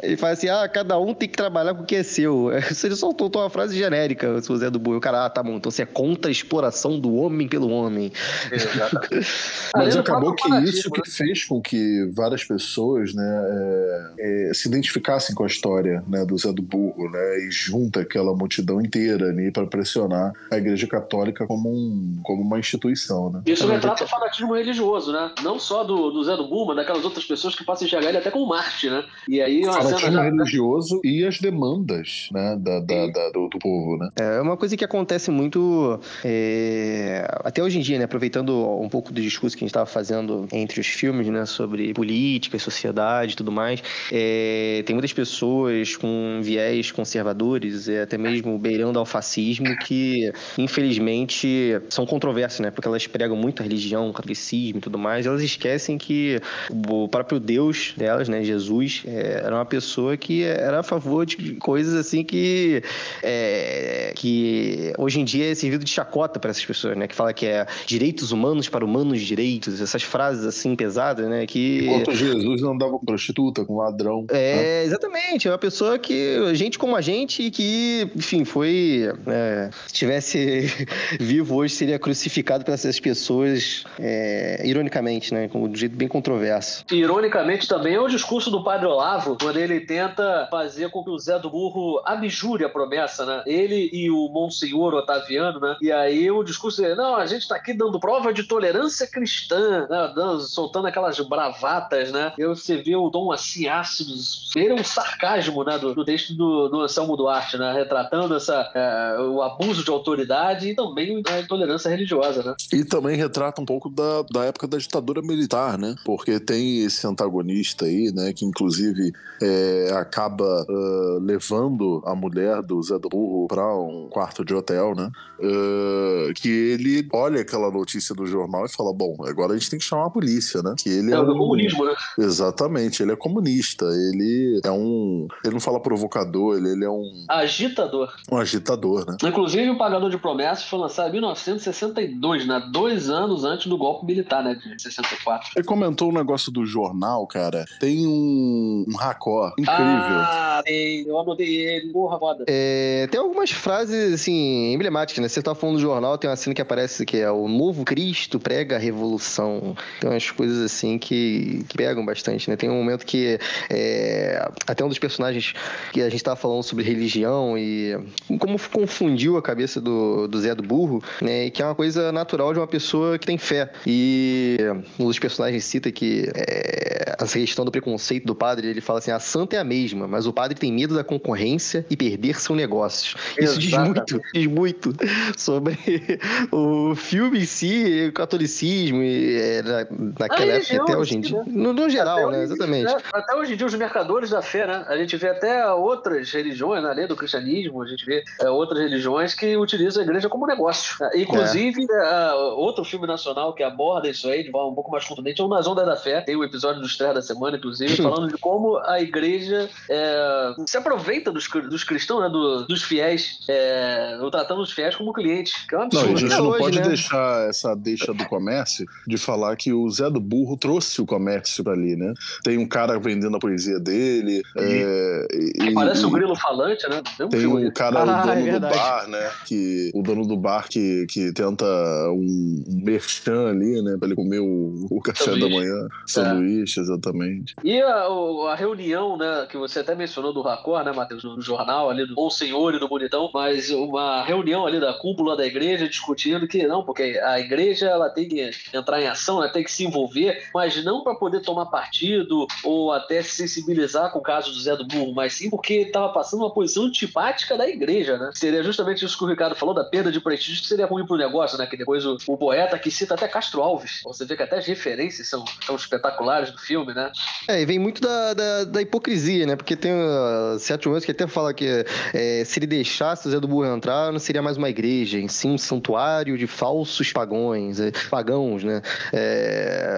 ele 0.03 0.17
fala 0.17 0.33
assim: 0.33 0.49
ah, 0.49 0.69
cada 0.69 0.99
um 0.99 1.15
tem 1.15 1.29
que 1.29 1.37
trabalhar 1.37 1.75
com 1.75 1.83
o 1.83 1.87
que 1.87 1.97
é 1.97 2.03
seu. 2.03 2.51
Ele 2.89 2.97
só 2.97 3.13
soltou 3.19 3.43
uma 3.43 3.51
frase 3.51 3.77
genérica, 3.77 4.41
se 4.41 4.51
o 4.53 4.57
Zé 4.57 4.71
do 4.71 4.79
Burro. 4.79 4.99
O 4.99 5.01
cara, 5.01 5.27
ah, 5.27 5.31
tá 5.31 5.43
bom, 5.43 5.57
então 5.57 5.71
você 5.71 5.83
é 5.83 5.87
contra 5.87 6.31
a 6.31 6.33
exploração 6.33 6.99
do 6.99 7.15
homem 7.15 7.49
pelo 7.49 7.69
homem. 7.69 8.13
Exatamente. 8.51 9.27
Mas 9.75 9.97
acabou 9.97 10.35
que 10.35 10.49
isso 10.65 10.89
né? 10.91 11.01
que 11.03 11.11
fez 11.11 11.45
com 11.45 11.61
que 11.61 12.09
várias 12.15 12.45
pessoas 12.45 13.15
né, 13.15 14.11
é, 14.19 14.51
é, 14.51 14.55
se 14.55 14.69
identificassem 14.69 15.35
com 15.35 15.45
a 15.45 15.47
história 15.47 16.03
né, 16.07 16.25
do 16.25 16.37
Zé 16.37 16.53
do 16.53 16.63
Burro 16.63 17.11
né, 17.11 17.47
e 17.47 17.51
junta 17.51 18.01
aquela 18.01 18.35
multidão 18.35 18.81
inteira 18.81 19.29
ali 19.29 19.51
para 19.51 19.67
pressionar 19.89 20.33
a 20.51 20.57
Igreja 20.57 20.87
Católica 20.87 21.47
como, 21.47 21.71
um, 21.71 22.21
como 22.23 22.43
uma 22.43 22.59
instituição. 22.59 23.31
Né? 23.31 23.43
Isso 23.47 23.67
retrata 23.67 24.05
o 24.05 24.07
fanatismo 24.07 24.55
religioso, 24.55 25.13
né? 25.13 25.31
Não 25.43 25.59
só 25.59 25.83
do, 25.83 26.11
do 26.11 26.23
Zé 26.23 26.37
do 26.37 26.47
Burma, 26.47 26.75
daquelas 26.75 27.05
outras 27.05 27.25
pessoas 27.25 27.55
que 27.55 27.65
passam 27.65 27.85
a 27.85 27.87
enxergar 27.87 28.09
ele 28.11 28.19
até 28.19 28.31
como 28.31 28.47
Marte, 28.47 28.91
né? 28.91 29.05
E 29.29 29.41
aí 29.41 29.65
uma 29.65 29.73
cena 29.73 29.85
Fanatismo 29.85 30.13
já... 30.13 30.23
religioso 30.23 31.01
e 31.03 31.25
as 31.25 31.39
demandas 31.41 32.29
né, 32.33 32.57
da, 32.61 32.81
da- 32.81 33.07
da- 33.07 33.31
do, 33.31 33.49
do 33.49 33.59
povo. 33.59 33.97
Né? 33.97 34.09
É 34.17 34.41
uma 34.41 34.57
coisa 34.57 34.77
que 34.77 34.85
acontece 34.85 35.31
muito 35.31 35.99
é, 36.25 37.27
até 37.45 37.63
hoje 37.63 37.79
em 37.79 37.83
dia, 37.83 37.99
né? 37.99 38.05
Aproveitando 38.05 38.53
um 38.81 38.89
pouco 38.89 39.13
do 39.13 39.21
discurso 39.21 39.57
que 39.57 39.65
a 39.65 39.67
gente 39.67 39.71
estava 39.71 39.87
fazendo 39.87 40.47
entre 40.53 40.81
os 40.81 40.87
filmes, 40.87 41.27
né? 41.29 41.47
Sobre 41.47 41.93
política, 41.95 42.59
sociedade 42.59 43.33
e 43.33 43.37
tudo 43.37 43.51
mais. 43.51 43.83
É, 44.13 44.83
tem 44.87 44.95
muitas 44.95 45.13
pessoas 45.13 45.97
com 45.97 46.41
viés 46.43 46.91
conservadores, 46.93 47.89
é, 47.89 48.03
até 48.03 48.19
mesmo 48.19 48.59
beirando 48.59 48.99
ao 48.99 49.07
fascismo, 49.07 49.67
que 49.85 50.33
infelizmente 50.57 51.81
são 51.89 52.07
controversas, 52.07 52.61
né? 52.61 52.71
Porque 52.71 52.89
elas 52.89 53.07
pregam 53.07 53.37
muito 53.37 53.61
a 53.61 53.63
religião, 53.63 54.09
o 54.09 54.13
catolicismo 54.13 54.79
e 54.79 54.81
tudo 54.81 54.99
mais. 54.99 55.27
Elas 55.27 55.43
esquecem 55.43 55.99
que 55.99 56.41
o 56.89 57.09
próprio 57.09 57.41
Deus 57.41 57.95
delas, 57.97 58.29
né? 58.29 58.43
Jesus, 58.43 59.03
é, 59.07 59.43
era 59.45 59.55
uma 59.55 59.65
pessoa 59.65 60.17
que 60.17 60.43
era 60.43 60.81
a 60.81 60.83
favor 60.83 61.25
de 61.27 61.55
coisas 61.55 61.95
assim 61.95 62.25
que 62.25 62.83
é, 63.23 64.13
que 64.15 64.93
hoje 64.99 65.21
em 65.21 65.25
dia 65.25 65.51
é 65.51 65.55
servido 65.55 65.85
de 65.85 65.91
chacota 65.91 66.39
para 66.39 66.51
essas 66.51 66.65
pessoas, 66.65 66.97
né? 66.97 67.07
Que 67.07 67.15
fala 67.15 67.33
que 67.33 67.47
é 67.47 67.67
direitos 67.87 68.33
humanos 68.33 68.69
para 68.69 68.85
humanos 68.85 69.21
direitos, 69.21 69.81
essas 69.81 70.03
frases 70.03 70.45
assim 70.45 70.75
pesadas, 70.75 71.29
né? 71.29 71.47
Que 71.47 71.87
Enquanto 71.87 72.15
Jesus 72.15 72.63
andava 72.63 72.99
com 72.99 73.05
prostituta, 73.05 73.65
com 73.65 73.77
ladrão. 73.77 74.27
né? 74.31 74.39
é, 74.39 74.85
exatamente. 74.85 75.49
É 75.49 75.51
uma 75.51 75.59
pessoa 75.59 75.99
que, 75.99 76.55
gente 76.55 76.79
como 76.79 76.97
a 76.97 77.01
gente, 77.01 77.51
que, 77.51 78.11
enfim, 78.17 78.45
foi. 78.45 79.13
é, 79.27 79.68
se 79.87 79.93
tivesse 79.95 80.67
vivo 81.21 81.57
hoje, 81.57 81.75
seria 81.75 81.99
crucificado 81.99 82.65
por 82.65 82.73
essas 82.75 82.99
pessoas, 83.01 83.85
é, 83.99 84.63
ironicamente, 84.65 85.33
né? 85.33 85.49
Com- 85.49 85.65
um 85.69 85.75
jeito 85.75 85.97
bem 85.97 86.09
controverso. 86.09 86.85
Ironicamente 86.91 87.69
também 87.69 87.95
é 87.95 88.01
o 88.01 88.09
discurso 88.09 88.51
do 88.51 88.63
padre 88.65 88.87
Olavo, 88.87 89.37
quando 89.41 89.59
ele 89.59 89.81
tenta 89.81 90.47
fazer 90.51 90.91
com 90.91 91.03
que 91.05 91.11
o 91.11 91.19
Zé 91.19 91.39
do 91.39 91.51
Burro 91.51 92.01
abjure 92.05 92.65
a 92.65 92.69
promessa, 92.69 93.27
né? 93.27 93.43
Ele 93.47 93.91
e 93.93 94.11
o 94.11 94.29
Monsenhor 94.29 94.95
Otaviano, 94.95 95.61
né? 95.61 95.77
E 95.83 95.91
aí 95.93 96.31
o 96.31 96.43
discurso 96.43 96.85
é, 96.85 96.95
não, 96.95 97.17
a 97.17 97.27
gente 97.27 97.47
tá 97.49 97.57
aqui 97.57 97.73
dando 97.73 97.99
prova 98.01 98.33
de 98.33 98.45
tolerância 98.45 99.07
cristã, 99.07 99.87
né? 99.89 100.15
Soltando 100.41 100.87
aquelas 100.87 101.19
bravatas, 101.21 102.13
né? 102.13 102.33
E 102.39 102.47
você 102.47 102.77
vê 102.77 102.97
o 102.97 103.11
tom 103.11 103.33
assim 103.33 103.69
ácido, 103.69 104.15
ele 104.57 104.71
é 104.71 104.75
um 104.75 104.85
sarcasmo, 104.85 105.65
né? 105.65 105.79
Do, 105.79 105.95
do 105.95 106.05
texto 106.05 106.35
do, 106.35 106.69
do 106.69 106.81
Anselmo 106.81 107.17
Duarte, 107.17 107.57
né? 107.59 107.73
Retratando 107.73 108.37
essa, 108.37 108.71
é, 108.75 109.21
o 109.21 109.43
abuso 109.59 109.85
de 109.85 109.91
autoridade 109.91 110.69
e 110.71 110.75
também 110.75 111.23
a 111.27 111.41
intolerância 111.41 111.89
religiosa, 111.89 112.43
né? 112.43 112.55
E 112.73 112.85
também 112.85 113.17
retrata 113.17 113.61
um 113.61 113.65
pouco 113.65 113.89
da, 113.91 114.23
da 114.33 114.45
época 114.45 114.67
da 114.67 114.79
ditadura 114.79 115.21
militar, 115.23 115.77
né? 115.79 115.95
Porque 116.05 116.39
tem 116.39 116.85
esse 116.85 117.07
antagonista 117.07 117.85
aí, 117.87 118.13
né? 118.15 118.33
Que 118.33 118.45
inclusive 118.45 119.13
é, 119.43 119.91
acaba 119.95 120.45
ah, 120.69 121.19
levando 121.21 122.03
a 122.07 122.15
mulher 122.15 122.63
do 122.63 122.83
Zé 122.83 122.99
do 122.99 123.09
Burro 123.09 123.47
pra 123.49 123.75
um 123.77 124.09
quarto 124.11 124.45
de 124.45 124.55
hotel, 124.55 124.95
né? 124.95 125.11
Ah, 125.43 126.33
que 126.35 126.49
ele 126.49 127.09
olha 127.13 127.41
aquela 127.41 127.71
notícia 127.71 128.15
do 128.15 128.27
jornal 128.27 128.65
e 128.65 128.69
fala: 128.73 128.93
Bom, 128.93 129.17
agora 129.27 129.53
a 129.53 129.57
gente 129.57 129.71
tem 129.71 129.79
que 129.79 129.85
chamar 129.85 130.07
a 130.07 130.11
polícia, 130.11 130.63
né? 130.63 130.75
Que 130.79 130.89
ele 130.89 131.13
É, 131.13 131.17
é, 131.17 131.21
o 131.21 131.33
um... 131.33 131.39
comunismo, 131.39 131.85
né? 131.85 131.95
Exatamente, 132.19 133.03
ele 133.03 133.13
é 133.13 133.17
comunista, 133.17 133.85
ele 133.87 134.61
é 134.65 134.71
um. 134.71 135.27
Ele 135.45 135.55
não 135.55 135.61
fala 135.61 135.81
provocador, 135.81 136.57
ele, 136.57 136.71
ele 136.71 136.85
é 136.85 136.91
um, 136.91 137.25
Agitador. 137.29 138.13
um 138.31 138.37
agitador, 138.37 139.05
né? 139.07 139.17
Inclusive, 139.25 139.48
o 139.55 139.79
Pagador 139.79 140.11
de 140.11 140.19
Promessas 140.19 140.65
foi 140.65 140.79
lançado 140.79 141.09
em 141.09 141.13
1962, 141.13 142.47
né? 142.47 142.69
Dois 142.71 143.09
anos 143.09 143.45
antes 143.45 143.67
do 143.67 143.77
golpe 143.77 144.07
militar, 144.07 144.43
né? 144.43 144.55
De 144.55 144.83
64. 144.83 145.51
Ele 145.57 145.65
comentou 145.65 146.11
um 146.11 146.13
negócio 146.13 146.53
do 146.53 146.67
jornal, 146.67 147.27
cara. 147.27 147.65
Tem 147.81 148.07
um, 148.07 148.85
um 148.89 148.97
racó 148.97 149.53
incrível. 149.59 149.77
Ah, 149.77 150.63
tem, 150.65 151.07
eu 151.07 151.19
anotei 151.19 151.57
ele. 151.57 151.93
Porra, 151.93 152.19
foda. 152.19 152.45
É, 152.47 153.07
tem 153.11 153.21
algumas 153.21 153.51
frases, 153.51 154.15
assim, 154.15 154.73
emblemáticas, 154.73 155.23
né? 155.23 155.29
Você 155.29 155.43
tá 155.43 155.55
falando 155.55 155.77
do 155.77 155.81
jornal, 155.81 156.19
tem 156.19 156.29
uma 156.29 156.37
cena 156.37 156.55
que 156.55 156.63
aparece 156.63 157.07
que 157.07 157.19
é 157.19 157.31
o 157.31 157.49
novo 157.49 157.85
Cristo 157.85 158.39
prega 158.39 158.77
a 158.77 158.79
revolução. 158.79 159.77
Tem 160.01 160.11
umas 160.11 160.31
coisas, 160.31 160.63
assim, 160.63 160.99
que, 160.99 161.65
que 161.69 161.77
pegam 161.77 162.05
bastante, 162.05 162.51
né? 162.51 162.57
Tem 162.57 162.69
um 162.69 162.77
momento 162.77 163.07
que 163.07 163.39
é, 163.71 164.49
até 164.67 164.85
um 164.85 164.89
dos 164.89 164.99
personagens 164.99 165.55
que 165.93 166.03
a 166.03 166.09
gente 166.09 166.23
tava 166.23 166.37
falando 166.37 166.63
sobre 166.63 166.85
religião 166.85 167.57
e 167.57 167.99
como 168.39 168.59
confundiu 168.71 169.37
a 169.39 169.43
cabeça 169.43 169.81
do, 169.81 170.27
do 170.29 170.41
Zé 170.41 170.55
do 170.55 170.63
Burro, 170.63 171.03
né? 171.21 171.47
E 171.47 171.51
que 171.51 171.63
é 171.63 171.65
uma 171.65 171.75
coisa 171.75 172.13
natural 172.13 172.53
de 172.53 172.59
uma 172.59 172.67
pessoa 172.67 173.19
que 173.19 173.27
tem 173.27 173.39
fé. 173.39 173.71
E 173.87 174.59
um 174.99 175.07
dos 175.07 175.19
personagens 175.19 175.65
cita 175.65 175.91
que 175.91 176.31
é, 176.35 177.17
essa 177.19 177.39
questão 177.39 177.65
do 177.65 177.71
preconceito 177.71 178.27
do 178.27 178.35
padre, 178.35 178.69
ele 178.69 178.81
fala 178.81 178.99
assim, 178.99 179.11
a 179.11 179.19
santa 179.19 179.57
é 179.57 179.59
a 179.59 179.65
mesma, 179.65 180.07
mas 180.07 180.27
o 180.27 180.33
padre 180.33 180.57
tem 180.57 180.73
medo 180.73 180.95
da 180.95 181.03
concorrência 181.03 181.85
e 181.91 181.97
perder 181.97 182.41
seu 182.41 182.55
negócio. 182.55 183.17
Isso 183.39 183.59
diz 183.59 183.73
muito, 183.77 184.21
diz 184.33 184.47
muito 184.47 184.95
sobre 185.37 185.79
o 186.53 186.95
filme 186.95 187.41
em 187.41 187.45
si, 187.45 188.07
o 188.09 188.13
catolicismo, 188.13 189.03
e, 189.03 189.37
é, 189.37 189.63
na, 189.63 189.87
naquela 190.21 190.53
A 190.53 190.57
época 190.57 190.83
até 190.83 190.97
hoje 190.97 191.19
em 191.19 191.23
si, 191.23 191.29
dia. 191.29 191.39
né? 191.39 191.45
No, 191.49 191.73
no 191.73 191.91
geral, 191.91 192.31
né? 192.31 192.39
hoje, 192.39 192.53
Exatamente. 192.53 192.93
né? 192.93 193.01
Até 193.13 193.35
hoje 193.35 193.55
em 193.55 193.57
dia, 193.57 193.67
os 193.67 193.75
mercadores 193.75 194.31
da 194.31 194.43
fé, 194.43 194.67
né? 194.67 194.85
A 194.89 194.97
gente 194.97 195.17
vê 195.17 195.29
até 195.29 195.67
outras 195.73 196.31
religiões, 196.33 196.83
né? 196.83 196.91
além 196.91 197.07
do 197.07 197.17
cristianismo, 197.17 197.83
a 197.83 197.87
gente 197.87 198.05
vê 198.05 198.25
é, 198.41 198.49
outras 198.49 198.81
religiões 198.81 199.28
que 199.35 199.57
utilizam 199.57 200.03
a 200.03 200.05
igreja 200.05 200.29
como 200.29 200.47
negócio. 200.47 200.97
É, 201.05 201.21
Inclusive, 201.21 201.87
é, 201.91 202.33
outro 202.57 202.85
filme 202.85 203.07
nacional 203.07 203.53
que 203.55 203.63
aborda 203.63 204.09
isso 204.09 204.29
aí 204.29 204.43
de 204.45 204.51
forma 204.51 204.71
um 204.71 204.75
pouco 204.75 204.91
mais 204.91 205.05
contundente 205.05 205.41
é 205.41 205.45
o 205.45 205.49
Nas 205.49 205.67
Ondas 205.67 205.87
da 205.87 205.97
Fé. 205.97 206.21
Tem 206.21 206.37
o 206.37 206.45
episódio 206.45 206.81
do 206.81 206.87
Estreia 206.87 207.15
da 207.15 207.23
Semana, 207.23 207.57
inclusive, 207.57 207.97
falando 207.97 208.29
de 208.29 208.39
como 208.39 208.79
a 208.79 209.01
igreja 209.01 209.69
é, 209.89 210.55
se 210.67 210.77
aproveita 210.77 211.31
dos, 211.33 211.49
dos 211.69 211.85
cristãos, 211.85 212.21
né? 212.23 212.29
do- 212.29 212.67
dos 212.67 212.83
fiéis, 212.83 213.41
é, 213.49 214.19
tratando 214.31 214.61
os 214.63 214.73
fiéis 214.73 214.95
como 214.97 215.13
clientes. 215.13 215.53
Que 215.69 215.75
é 215.75 215.79
um 215.79 215.83
Não, 215.83 215.89
e 215.93 215.97
a 215.97 216.01
absurdo, 216.01 216.19
gente 216.19 216.31
né? 216.31 216.37
Não 216.37 216.49
hoje, 216.49 216.59
pode 216.59 216.81
né? 216.81 216.89
deixar 216.89 217.49
essa 217.49 217.75
deixa 217.75 218.13
do 218.13 218.25
comércio 218.27 218.85
de 219.07 219.17
falar 219.19 219.57
que 219.57 219.73
o 219.73 219.89
Zé 219.91 220.09
do 220.11 220.21
Burro 220.21 220.57
trouxe 220.57 221.01
o 221.01 221.07
comércio 221.07 221.63
pra 221.65 221.73
ali, 221.73 221.97
né? 221.97 222.13
Tem 222.43 222.59
um 222.59 222.67
cara 222.69 222.99
vendendo 222.99 223.37
a 223.37 223.41
poesia 223.41 223.79
dele. 223.79 224.43
é, 224.57 225.27
e- 225.33 225.75
Parece 225.75 226.03
e- 226.03 226.07
um 226.07 226.11
grilo 226.11 226.35
falante, 226.37 226.89
né? 226.89 227.03
Tem 227.31 227.47
um 227.47 227.71
cara, 227.73 228.01
Ah, 228.01 228.27
o 228.27 228.31
é 228.31 228.37
dono 228.37 228.61
do 228.61 228.69
bar, 228.69 229.09
né? 229.09 229.18
Que, 229.47 229.91
o 229.95 230.03
dono 230.03 230.27
do 230.27 230.37
bar 230.37 230.69
que, 230.69 231.07
que 231.09 231.33
tenta 231.33 231.65
um, 232.11 232.65
merchan 232.69 233.49
ali, 233.49 233.83
né? 233.83 233.97
Pra 233.99 234.07
ele 234.07 234.17
comer 234.17 234.41
o, 234.41 234.87
o 234.91 235.01
café 235.01 235.25
da 235.25 235.33
Sanduíche. 235.33 235.57
manhã. 235.57 235.89
Sanduíche, 236.07 236.81
exatamente. 236.81 237.55
E 237.63 237.81
a, 237.81 238.07
a 238.51 238.55
reunião, 238.55 239.17
né, 239.17 239.47
que 239.51 239.57
você 239.57 239.81
até 239.81 239.95
mencionou 239.95 240.33
do 240.33 240.43
Racor, 240.43 240.85
né, 240.85 240.93
Matheus, 240.93 241.25
no 241.25 241.41
jornal 241.41 241.91
ali 241.91 242.07
do 242.07 242.15
Bom 242.15 242.31
Senhor 242.31 242.75
e 242.75 242.79
do 242.79 242.89
Bonitão, 242.89 243.31
mas 243.33 243.71
uma 243.71 244.23
reunião 244.23 244.67
ali 244.67 244.81
da 244.81 244.95
cúpula 244.95 245.37
da 245.37 245.47
igreja 245.47 245.89
discutindo 245.89 246.47
que 246.47 246.67
não, 246.67 246.85
porque 246.85 247.21
a 247.23 247.39
igreja 247.39 247.87
ela 247.87 248.09
tem 248.11 248.29
que 248.29 248.51
entrar 248.73 249.01
em 249.01 249.07
ação, 249.07 249.39
ela 249.39 249.53
tem 249.53 249.65
que 249.65 249.73
se 249.73 249.85
envolver, 249.85 250.49
mas 250.55 250.83
não 250.85 251.03
para 251.03 251.15
poder 251.15 251.41
tomar 251.41 251.67
partido 251.67 252.47
ou 252.65 252.93
até 252.93 253.23
se 253.23 253.37
sensibilizar 253.37 254.13
com 254.13 254.19
o 254.19 254.23
caso 254.23 254.53
do 254.53 254.61
Zé 254.61 254.77
do 254.77 254.87
Burro, 254.87 255.13
mas 255.15 255.35
sim 255.35 255.51
porque 255.51 255.75
estava 255.75 256.13
passando 256.13 256.41
uma 256.41 256.53
posição 256.53 256.85
antipática 256.85 257.57
da 257.57 257.69
igreja, 257.69 258.19
né? 258.19 258.31
Seria 258.35 258.63
justamente 258.63 259.05
isso 259.09 259.19
que 259.19 259.25
o 259.25 259.27
Ricardo 259.27 259.55
falou, 259.55 259.75
da 259.75 259.85
perda 259.85 260.13
de 260.13 260.21
prestígio, 260.21 260.63
que 260.63 260.69
seria 260.69 260.87
ruim 260.87 261.07
pro 261.07 261.17
negócio, 261.17 261.59
né? 261.59 261.67
Que 261.67 261.77
depois 261.77 262.05
o, 262.05 262.17
o 262.27 262.37
poeta 262.37 262.79
que 262.79 262.91
cita 262.91 263.15
até 263.15 263.27
Castro 263.27 263.63
Alves. 263.63 264.01
Você 264.05 264.25
vê 264.25 264.37
que 264.37 264.43
até 264.43 264.59
as 264.59 264.67
referências 264.67 265.29
são, 265.29 265.45
são 265.65 265.75
espetaculares 265.77 266.51
do 266.51 266.59
filme, 266.59 266.95
né? 266.95 267.11
É, 267.49 267.61
e 267.61 267.67
vem 267.67 267.79
muito 267.79 268.01
da, 268.01 268.35
da, 268.35 268.65
da 268.65 268.83
hipocrisia, 268.83 269.47
né? 269.47 269.57
Porque 269.57 269.75
tem 269.75 269.93
uh, 269.93 270.59
certos 270.59 270.87
momentos 270.87 271.05
que 271.05 271.11
até 271.11 271.27
fala 271.27 271.53
que 271.53 271.85
é, 272.15 272.45
se 272.45 272.59
ele 272.59 272.67
deixasse 272.67 273.27
o 273.27 273.31
Zé 273.31 273.41
do 273.41 273.49
Burro 273.49 273.67
entrar, 273.67 274.13
não 274.13 274.19
seria 274.19 274.43
mais 274.43 274.57
uma 274.57 274.69
igreja, 274.69 275.19
em 275.19 275.29
sim 275.29 275.51
um 275.51 275.59
santuário 275.59 276.37
de 276.37 276.47
falsos 276.47 277.13
pagões, 277.13 277.81
é, 277.81 277.91
pagãos, 278.11 278.63
né? 278.63 278.83
É, 279.13 279.97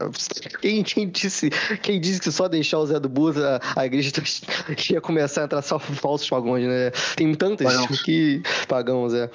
quem, 0.61 0.83
quem, 0.83 1.09
disse, 1.09 1.51
quem 1.83 2.01
disse 2.01 2.21
que 2.21 2.31
só 2.31 2.49
deixar 2.49 2.79
o 2.79 2.87
Zé 2.87 2.99
do 3.01 3.09
Burro, 3.09 3.43
a, 3.45 3.61
a 3.81 3.87
igreja 3.87 4.13
ia 4.91 5.01
começar 5.01 5.43
a 5.43 5.45
entrar 5.45 5.63
só 5.63 5.79
falsos 5.79 6.29
pagões, 6.29 6.67
né? 6.67 6.91
Tem 7.17 7.35
tantas, 7.35 7.67
Pagãos. 7.73 8.03
Que 8.91 9.01
pagamos, 9.01 9.15
é. 9.15 9.31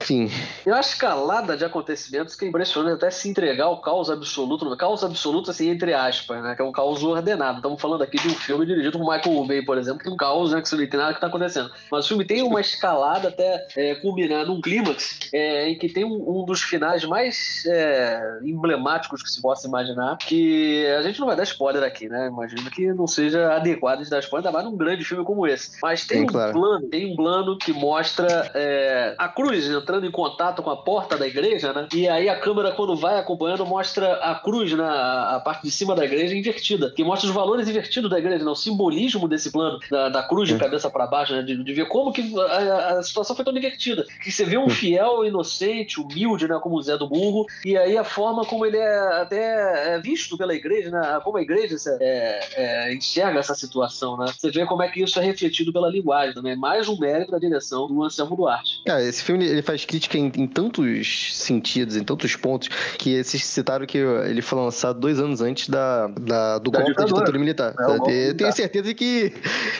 Enfim. 0.00 0.30
E 0.66 0.70
a 0.70 0.80
escalada 0.80 1.56
de 1.56 1.64
acontecimentos 1.64 2.34
que 2.34 2.44
é 2.44 2.48
impressionante 2.48 2.94
até 2.94 3.10
se 3.10 3.28
entregar 3.28 3.64
ao 3.64 3.80
caos 3.80 4.10
absoluto. 4.10 4.76
Caos 4.76 5.02
absoluto, 5.02 5.50
assim, 5.50 5.70
entre 5.70 5.94
aspas, 5.94 6.42
né? 6.42 6.54
Que 6.54 6.62
é 6.62 6.64
um 6.64 6.72
caos 6.72 7.02
ordenado. 7.02 7.58
Estamos 7.58 7.80
falando 7.80 8.02
aqui 8.02 8.18
de 8.18 8.28
um 8.28 8.34
filme 8.34 8.66
dirigido 8.66 8.98
por 8.98 9.12
Michael 9.12 9.44
Bay, 9.44 9.62
por 9.62 9.78
exemplo, 9.78 10.00
que 10.00 10.08
é 10.08 10.12
um 10.12 10.16
caos, 10.16 10.52
né? 10.52 10.60
Que 10.60 10.68
você 10.68 10.76
não 10.76 10.82
entende 10.82 10.96
nada 10.98 11.12
que 11.12 11.18
está 11.18 11.26
acontecendo. 11.26 11.70
Mas 11.90 12.04
o 12.04 12.08
filme 12.08 12.24
tem 12.24 12.42
uma 12.42 12.60
escalada 12.60 13.28
até 13.28 13.66
é, 13.76 13.94
culminar 13.96 14.46
num 14.46 14.60
clímax 14.60 15.18
é, 15.32 15.68
em 15.68 15.78
que 15.78 15.88
tem 15.88 16.04
um, 16.04 16.42
um 16.42 16.44
dos 16.44 16.62
finais 16.62 17.04
mais 17.04 17.64
é, 17.66 18.40
emblemáticos 18.42 19.22
que 19.22 19.30
se 19.30 19.40
possa 19.40 19.66
imaginar, 19.66 20.16
que 20.18 20.86
a 20.98 21.02
gente 21.02 21.18
não 21.20 21.26
vai 21.26 21.36
dar 21.36 21.44
spoiler 21.44 21.82
aqui, 21.82 22.08
né? 22.08 22.28
Imagino 22.28 22.70
que 22.70 22.92
não 22.92 23.06
seja 23.06 23.54
adequado 23.54 24.02
de 24.02 24.10
dar 24.10 24.20
spoiler, 24.20 24.46
ainda 24.46 24.58
mais 24.58 24.70
num 24.70 24.76
grande 24.76 25.04
filme 25.04 25.24
como 25.24 25.46
esse. 25.46 25.78
Mas 25.82 26.04
tem 26.06 26.18
Sim, 26.18 26.24
um 26.24 26.26
claro. 26.26 26.52
plano, 26.52 26.88
tem 26.88 27.12
um 27.12 27.16
plano 27.16 27.56
que 27.58 27.72
mostra 27.72 28.25
é, 28.54 29.14
a 29.18 29.28
cruz 29.28 29.66
entrando 29.68 30.06
em 30.06 30.10
contato 30.10 30.62
com 30.62 30.70
a 30.70 30.76
porta 30.76 31.16
da 31.16 31.26
igreja, 31.26 31.72
né? 31.72 31.88
E 31.94 32.08
aí 32.08 32.28
a 32.28 32.38
câmera, 32.38 32.72
quando 32.72 32.96
vai 32.96 33.18
acompanhando, 33.18 33.66
mostra 33.66 34.14
a 34.14 34.34
cruz 34.34 34.72
na 34.72 35.36
a 35.36 35.40
parte 35.40 35.62
de 35.62 35.70
cima 35.70 35.94
da 35.94 36.04
igreja 36.04 36.34
invertida, 36.34 36.90
que 36.90 37.04
mostra 37.04 37.28
os 37.28 37.34
valores 37.34 37.68
invertidos 37.68 38.10
da 38.10 38.18
igreja, 38.18 38.44
né? 38.44 38.50
o 38.50 38.54
simbolismo 38.54 39.28
desse 39.28 39.50
plano 39.50 39.78
da, 39.90 40.08
da 40.08 40.22
cruz 40.22 40.48
de 40.48 40.56
cabeça 40.56 40.90
para 40.90 41.06
baixo, 41.06 41.32
né? 41.32 41.42
De, 41.42 41.62
de 41.62 41.72
ver 41.72 41.88
como 41.88 42.12
que 42.12 42.34
a, 42.38 42.98
a 42.98 43.02
situação 43.02 43.34
foi 43.34 43.44
toda 43.44 43.58
invertida. 43.58 44.06
Que 44.22 44.30
você 44.30 44.44
vê 44.44 44.58
um 44.58 44.68
fiel 44.68 45.24
inocente, 45.24 46.00
humilde, 46.00 46.48
né? 46.48 46.58
Como 46.62 46.76
o 46.76 46.82
Zé 46.82 46.96
do 46.96 47.08
Burro, 47.08 47.46
e 47.64 47.76
aí 47.76 47.96
a 47.96 48.04
forma 48.04 48.44
como 48.44 48.64
ele 48.64 48.76
é 48.76 48.98
até 49.20 49.94
é 49.94 50.00
visto 50.00 50.36
pela 50.36 50.54
igreja, 50.54 50.90
né? 50.90 51.20
Como 51.22 51.38
a 51.38 51.42
igreja 51.42 51.76
é, 52.00 52.40
é, 52.54 52.94
enxerga 52.94 53.38
essa 53.38 53.54
situação, 53.54 54.16
né? 54.16 54.26
Você 54.36 54.50
vê 54.50 54.64
como 54.66 54.82
é 54.82 54.88
que 54.88 55.02
isso 55.02 55.18
é 55.18 55.22
refletido 55.22 55.72
pela 55.72 55.90
linguagem 55.90 56.34
também. 56.34 56.56
Mais 56.56 56.88
um 56.88 56.98
mérito 56.98 57.32
da 57.32 57.38
direção 57.38 57.86
do 57.86 57.94
Anselmo 58.16 58.36
Duarte. 58.36 58.82
Cara, 58.86 59.02
esse 59.02 59.22
filme 59.22 59.44
ele 59.44 59.62
faz 59.62 59.84
crítica 59.84 60.16
em, 60.18 60.32
em 60.36 60.46
tantos 60.46 61.34
sentidos, 61.34 61.96
em 61.96 62.02
tantos 62.04 62.34
pontos, 62.36 62.68
que 62.98 63.22
vocês 63.22 63.44
citaram 63.44 63.86
que 63.86 63.98
ele 63.98 64.42
foi 64.42 64.58
lançado 64.58 64.98
dois 64.98 65.18
anos 65.20 65.40
antes 65.40 65.68
da, 65.68 66.06
da- 66.08 66.58
do 66.58 66.70
Da 66.70 66.78
golpe 66.80 66.94
da 66.94 67.02
ditadura. 67.04 67.06
ditadura 67.20 67.38
militar. 67.38 67.74
É, 68.08 68.30
eu 68.30 68.34
tenho 68.36 68.52
certeza 68.52 68.92
que 68.94 69.32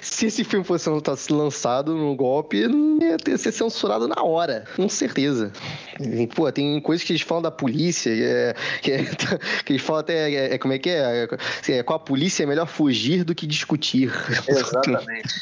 se 0.02 0.26
esse 0.26 0.44
filme 0.44 0.64
fosse 0.64 0.88
lançado 1.30 1.94
no 1.94 2.14
golpe, 2.14 2.66
não 2.68 3.00
ia 3.02 3.16
ter 3.16 3.38
ser 3.38 3.52
censurado 3.52 4.06
na 4.08 4.22
hora, 4.22 4.64
com 4.76 4.88
certeza. 4.88 5.50
E, 6.00 6.26
pô, 6.26 6.50
tem 6.52 6.80
coisas 6.80 7.04
que 7.04 7.12
eles 7.12 7.22
falam 7.22 7.42
da 7.42 7.50
polícia, 7.50 8.12
que, 8.14 8.22
é, 8.22 8.54
que, 8.82 8.92
é- 8.92 9.04
que 9.64 9.72
eles 9.72 9.82
falam 9.82 10.00
até, 10.00 10.30
é, 10.32 10.54
é, 10.54 10.58
como 10.58 10.74
é 10.74 10.78
que 10.78 10.90
é? 10.90 11.28
É, 11.68 11.82
Com 11.82 11.94
a 11.94 11.98
polícia 11.98 12.42
é 12.42 12.46
melhor 12.46 12.66
fugir 12.66 13.24
do 13.24 13.34
que 13.34 13.46
discutir. 13.46 14.12
Exatamente. 14.48 15.34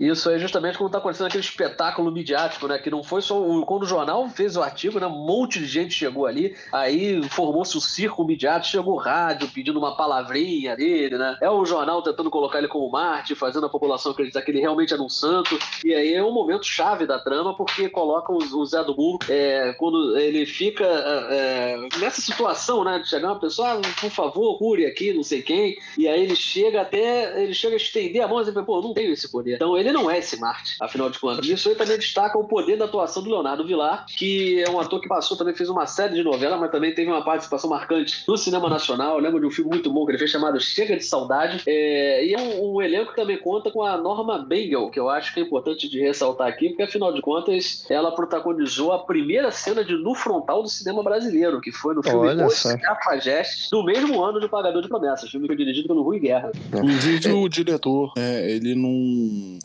Isso 0.00 0.28
aí 0.28 0.38
justamente 0.38 0.76
como 0.78 0.88
está 0.88 0.98
acontecendo 0.98 1.26
aquele 1.26 1.42
espetáculo 1.52 2.10
midiático, 2.10 2.66
né? 2.66 2.78
Que 2.78 2.90
não 2.90 3.02
foi 3.02 3.22
só 3.22 3.34
quando 3.64 3.82
o 3.82 3.86
jornal 3.86 4.28
fez 4.28 4.56
o 4.56 4.62
artigo, 4.62 4.98
né? 4.98 5.06
Um 5.06 5.24
monte 5.26 5.58
de 5.58 5.66
gente 5.66 5.94
chegou 5.94 6.26
ali, 6.26 6.56
aí 6.72 7.22
formou-se 7.28 7.76
o 7.76 7.80
circo 7.80 8.24
midiático, 8.24 8.72
chegou 8.72 8.94
o 8.94 8.98
rádio 8.98 9.48
pedindo 9.48 9.78
uma 9.78 9.96
palavrinha 9.96 10.74
dele, 10.76 11.16
né? 11.16 11.36
É 11.40 11.50
o 11.50 11.64
jornal 11.64 12.02
tentando 12.02 12.30
colocar 12.30 12.58
ele 12.58 12.68
como 12.68 12.90
Marte, 12.90 13.34
fazendo 13.34 13.66
a 13.66 13.68
população 13.68 14.12
acreditar 14.12 14.42
que 14.42 14.50
ele 14.50 14.60
realmente 14.60 14.92
era 14.92 15.02
um 15.02 15.08
santo. 15.08 15.58
E 15.84 15.94
aí 15.94 16.14
é 16.14 16.24
um 16.24 16.32
momento 16.32 16.64
chave 16.64 17.06
da 17.06 17.18
trama, 17.18 17.54
porque 17.54 17.88
coloca 17.88 18.32
o, 18.32 18.66
Zé 18.66 18.82
do 18.84 18.94
Burro 18.94 19.18
é, 19.28 19.74
quando 19.78 20.16
ele 20.16 20.46
fica 20.46 20.84
é, 20.84 21.26
é, 21.30 21.98
nessa 21.98 22.20
situação, 22.20 22.84
né? 22.84 22.98
De 22.98 23.08
chegar 23.08 23.28
uma 23.28 23.40
pessoa, 23.40 23.74
ah, 23.74 23.80
por 24.00 24.10
favor, 24.10 24.58
cure 24.58 24.86
aqui, 24.86 25.12
não 25.12 25.22
sei 25.22 25.42
quem. 25.42 25.76
E 25.98 26.08
aí 26.08 26.22
ele 26.22 26.36
chega 26.36 26.80
até. 26.80 27.42
Ele 27.42 27.54
chega 27.54 27.74
a 27.74 27.76
estender 27.76 28.22
a 28.22 28.28
mão 28.28 28.40
e 28.40 28.44
dizer, 28.44 28.62
pô, 28.62 28.78
eu 28.78 28.82
não 28.82 28.94
tenho 28.94 29.12
esse 29.12 29.30
poder. 29.30 29.56
Então 29.56 29.76
ele 29.76 29.92
não 29.92 30.10
é 30.10 30.18
esse 30.18 30.38
Marte, 30.38 30.76
afinal 30.80 31.10
de 31.10 31.18
contas. 31.18 31.41
Isso 31.50 31.68
aí 31.68 31.74
também 31.74 31.98
destaca 31.98 32.38
o 32.38 32.44
poder 32.44 32.76
da 32.76 32.84
atuação 32.84 33.22
do 33.22 33.30
Leonardo 33.30 33.66
Vilar, 33.66 34.06
que 34.06 34.62
é 34.62 34.70
um 34.70 34.78
ator 34.78 35.00
que 35.00 35.08
passou, 35.08 35.36
também 35.36 35.54
fez 35.54 35.68
uma 35.68 35.86
série 35.86 36.14
de 36.14 36.22
novelas, 36.22 36.60
mas 36.60 36.70
também 36.70 36.94
teve 36.94 37.10
uma 37.10 37.24
participação 37.24 37.70
marcante 37.70 38.24
no 38.26 38.36
cinema 38.36 38.68
nacional. 38.68 39.16
Eu 39.16 39.22
lembro 39.22 39.40
de 39.40 39.46
um 39.46 39.50
filme 39.50 39.70
muito 39.70 39.90
bom 39.90 40.04
que 40.04 40.12
ele 40.12 40.18
fez 40.18 40.30
chamado 40.30 40.60
Chega 40.60 40.96
de 40.96 41.04
Saudade. 41.04 41.62
É, 41.66 42.24
e 42.24 42.34
é 42.34 42.40
um, 42.40 42.74
um 42.74 42.82
elenco 42.82 43.10
que 43.10 43.16
também 43.16 43.38
conta 43.38 43.70
com 43.70 43.82
a 43.82 43.96
Norma 43.96 44.38
Bengel, 44.38 44.90
que 44.90 44.98
eu 44.98 45.08
acho 45.08 45.32
que 45.32 45.40
é 45.40 45.42
importante 45.42 45.88
de 45.88 46.00
ressaltar 46.00 46.48
aqui, 46.48 46.68
porque 46.68 46.82
afinal 46.82 47.12
de 47.12 47.20
contas 47.20 47.84
ela 47.90 48.12
protagonizou 48.14 48.92
a 48.92 49.00
primeira 49.00 49.50
cena 49.50 49.84
de 49.84 49.94
nu 49.94 50.14
frontal 50.14 50.62
do 50.62 50.68
cinema 50.68 51.02
brasileiro, 51.02 51.60
que 51.60 51.72
foi 51.72 51.94
no 51.94 52.02
filme 52.02 52.28
Olha 52.28 52.46
Os. 52.46 52.62
Cafajestes, 52.82 53.70
do 53.70 53.82
mesmo 53.84 54.22
ano 54.22 54.40
de 54.40 54.48
Pagador 54.48 54.82
de 54.82 54.88
Promessas, 54.88 55.30
filme 55.30 55.46
que 55.46 55.54
foi 55.54 55.64
dirigido 55.64 55.88
pelo 55.88 56.02
Rui 56.02 56.18
Guerra. 56.18 56.52
Inclusive 56.68 57.32
o 57.32 57.48
diretor, 57.48 58.12
é, 58.16 58.50
ele 58.50 58.74
não. 58.74 59.58